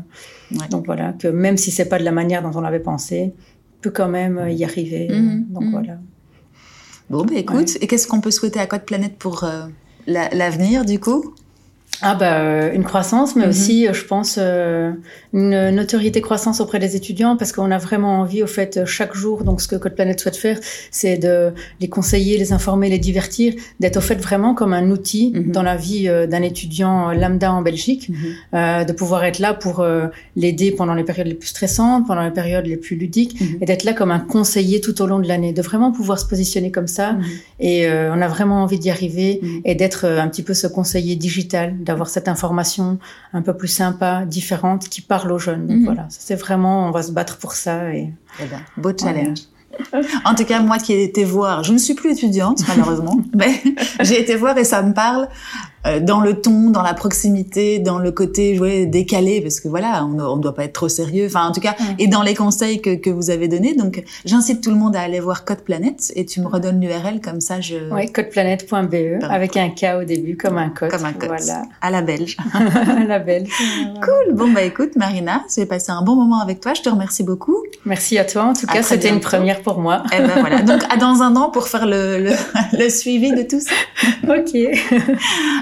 donc 0.70 0.86
voilà, 0.86 1.14
que 1.14 1.28
même 1.28 1.58
si 1.58 1.72
c'est 1.72 1.90
pas 1.90 2.00
de 2.00 2.06
la 2.06 2.12
manière 2.12 2.42
dont 2.42 2.52
on 2.56 2.62
l'avait 2.62 2.80
pensé, 2.80 3.34
peut 3.82 3.92
quand 3.92 4.08
même 4.08 4.38
euh, 4.38 4.52
y 4.52 4.64
arriver. 4.64 5.08
Donc 5.50 5.66
voilà. 5.72 5.98
Bon, 7.10 7.26
bah 7.26 7.34
écoute, 7.36 7.78
et 7.82 7.88
qu'est-ce 7.88 8.08
qu'on 8.08 8.22
peut 8.22 8.32
souhaiter 8.32 8.60
à 8.60 8.68
Code 8.68 8.84
Planète 8.84 9.18
pour 9.18 9.44
euh, 9.44 9.66
l'avenir 10.08 10.86
du 10.86 11.00
coup? 11.00 11.34
Ah 12.02 12.16
bah 12.16 12.40
euh, 12.40 12.72
une 12.74 12.86
croissance, 12.86 13.36
mais 13.36 13.44
mhm. 13.44 13.50
aussi, 13.50 13.88
je 13.92 14.06
pense, 14.06 14.38
euh, 14.40 14.92
une 15.34 15.70
notoriété 15.72 16.22
croissance 16.22 16.62
auprès 16.62 16.80
des 16.80 16.96
étudiants, 16.96 17.36
parce 17.36 17.52
qu'on 17.52 17.72
a 17.72 17.78
vraiment 17.78 18.20
envie, 18.20 18.42
au 18.42 18.48
fait, 18.48 18.86
chaque 18.86 19.14
jour, 19.14 19.44
donc 19.44 19.60
ce 19.62 19.68
que 19.68 19.76
Code 19.76 19.96
Planète 19.96 20.22
souhaite 20.22 20.38
faire, 20.38 20.60
c'est 20.92 21.18
de 21.18 21.52
les 21.82 21.90
conseiller, 21.90 22.38
les 22.38 22.54
informer, 22.54 22.90
les 22.90 23.00
divertir, 23.00 23.54
d'être 23.82 23.98
au 23.98 24.02
fait 24.02 24.16
vraiment 24.16 24.54
comme 24.54 24.72
un 24.72 24.90
outil 24.92 25.34
mhm. 25.36 25.52
dans 25.52 25.64
la 25.64 25.76
vie 25.76 26.08
euh, 26.08 26.26
d'un 26.26 26.42
étudiant 26.42 27.12
lambda 27.12 27.52
en 27.52 27.62
Belgique, 27.62 28.10
mhm. 28.10 28.86
de 28.86 28.94
pouvoir 28.94 29.26
être 29.26 29.40
là 29.40 29.54
pour 29.54 29.86
l'aider 30.36 30.72
pendant 30.72 30.94
les 30.94 31.04
périodes 31.04 31.28
les 31.28 31.34
plus 31.34 31.50
stressantes, 31.50 32.08
pendant 32.08 32.24
les 32.24 32.32
périodes 32.32 32.66
les 32.66 32.78
plus 32.78 32.96
ludiques, 32.96 33.42
et 33.60 33.66
d'être 33.66 33.84
là 33.84 33.94
comme 33.94 34.12
un 34.12 34.20
conseiller 34.20 34.80
tout 34.80 35.02
au 35.02 35.08
long 35.08 35.20
de 35.20 35.28
l'année, 35.28 35.54
de 35.54 35.62
vraiment 35.62 35.92
pouvoir 35.92 36.20
se 36.20 36.26
positionner 36.26 36.72
comme 36.72 36.88
ça. 36.88 37.18
Et 37.60 37.88
on 37.90 38.22
a 38.22 38.28
vraiment 38.28 38.64
envie 38.64 38.80
d'y 38.80 38.90
arriver 38.90 39.42
et 39.66 39.76
d'être 39.76 40.06
un 40.06 40.28
petit 40.28 40.44
peu 40.44 40.54
ce 40.54 40.68
conseiller 40.68 41.16
digital 41.16 41.76
d'avoir 41.80 42.10
cette 42.10 42.28
information 42.28 43.00
un 43.34 43.42
peu 43.42 43.56
plus 43.56 43.68
sympa, 43.68 44.26
différente, 44.26 44.90
qui 44.90 45.02
parle 45.02 45.32
aux 45.32 45.40
jeunes. 45.40 45.68
Donc 45.68 45.78
mhm. 45.78 45.86
voilà, 45.86 46.06
c'est 46.10 46.36
vraiment, 46.36 46.88
on 46.88 46.92
va 46.92 47.04
se 47.04 47.12
battre 47.12 47.38
pour 47.38 47.54
ça. 47.54 47.94
Et, 47.94 48.14
eh 48.40 48.46
ben, 48.46 48.60
beau 48.78 48.92
challenge. 48.98 49.40
En 50.26 50.36
tout 50.36 50.46
cas, 50.46 50.62
moi 50.62 50.78
qui 50.78 50.94
ai 50.94 51.04
été 51.04 51.24
voir, 51.24 51.64
je 51.64 51.72
ne 51.74 51.78
suis 51.78 51.94
plus 51.94 52.12
étudiante 52.12 52.62
malheureusement, 52.68 53.20
mais 53.36 53.62
j'ai 54.02 54.20
été 54.20 54.36
voir 54.36 54.58
et 54.58 54.64
ça 54.64 54.82
me 54.82 54.94
parle. 54.94 55.30
Euh, 55.86 56.00
dans 56.00 56.20
le 56.20 56.42
ton, 56.42 56.70
dans 56.70 56.82
la 56.82 56.94
proximité, 56.94 57.80
dans 57.80 58.00
le 58.00 58.12
côté 58.12 58.56
jouer 58.56 58.86
décalé, 58.86 59.42
parce 59.42 59.60
que 59.60 59.68
voilà, 59.68 60.06
on 60.06 60.36
ne 60.36 60.42
doit 60.42 60.54
pas 60.54 60.66
être 60.66 60.74
trop 60.74 60.90
sérieux. 60.90 61.26
Enfin, 61.28 61.48
en 61.48 61.52
tout 61.52 61.62
cas, 61.62 61.76
et 61.98 62.08
dans 62.08 62.22
les 62.22 62.36
conseils 62.36 62.82
que, 62.82 62.96
que 62.96 63.10
vous 63.10 63.30
avez 63.30 63.48
donnés. 63.48 63.76
Donc, 63.76 64.04
j'incite 64.26 64.62
tout 64.62 64.70
le 64.72 64.76
monde 64.76 64.96
à 64.96 65.02
aller 65.02 65.20
voir 65.20 65.46
Code 65.46 65.62
Planète 65.62 66.12
et 66.16 66.26
tu 66.26 66.42
me 66.42 66.48
redonnes 66.48 66.82
l'URL 66.82 67.22
comme 67.22 67.42
ça. 67.42 67.62
Je 67.62 67.76
oui, 67.92 68.12
codeplanète.be 68.12 69.24
avec 69.30 69.58
un 69.58 69.70
K 69.70 70.02
au 70.02 70.04
début 70.04 70.38
comme 70.38 70.58
un 70.58 70.70
code. 70.70 70.92
Comme 70.92 71.06
un 71.06 71.14
code. 71.14 71.30
Voilà. 71.30 71.64
À 71.82 71.92
la 71.92 72.02
belge. 72.02 72.38
à 72.54 73.04
la 73.08 73.20
belge. 73.20 73.50
Cool. 74.02 74.34
Bon 74.36 74.52
bah 74.52 74.62
écoute, 74.64 74.96
Marina, 74.96 75.44
j'ai 75.54 75.66
passé 75.66 75.92
un 75.92 76.02
bon 76.02 76.16
moment 76.16 76.40
avec 76.42 76.62
toi. 76.62 76.74
Je 76.74 76.82
te 76.82 76.90
remercie 76.90 77.24
beaucoup. 77.24 77.58
Merci 77.86 78.18
à 78.18 78.26
toi. 78.26 78.44
En 78.46 78.54
tout 78.54 78.66
cas, 78.66 78.82
c'était 78.82 79.10
une 79.10 79.20
première 79.20 79.62
pour 79.62 79.80
moi. 79.80 80.04
Eh 80.14 80.20
ben 80.20 80.40
voilà. 80.40 80.62
Donc 80.70 80.82
à 80.90 80.98
dans 80.98 81.22
un 81.22 81.36
an 81.36 81.50
pour 81.50 81.68
faire 81.68 81.86
le, 81.86 82.18
le, 82.20 82.32
le 82.78 82.90
suivi 82.90 83.32
de 83.32 83.44
tout 83.44 83.60
ça. 83.60 83.74
ok. 84.28 84.56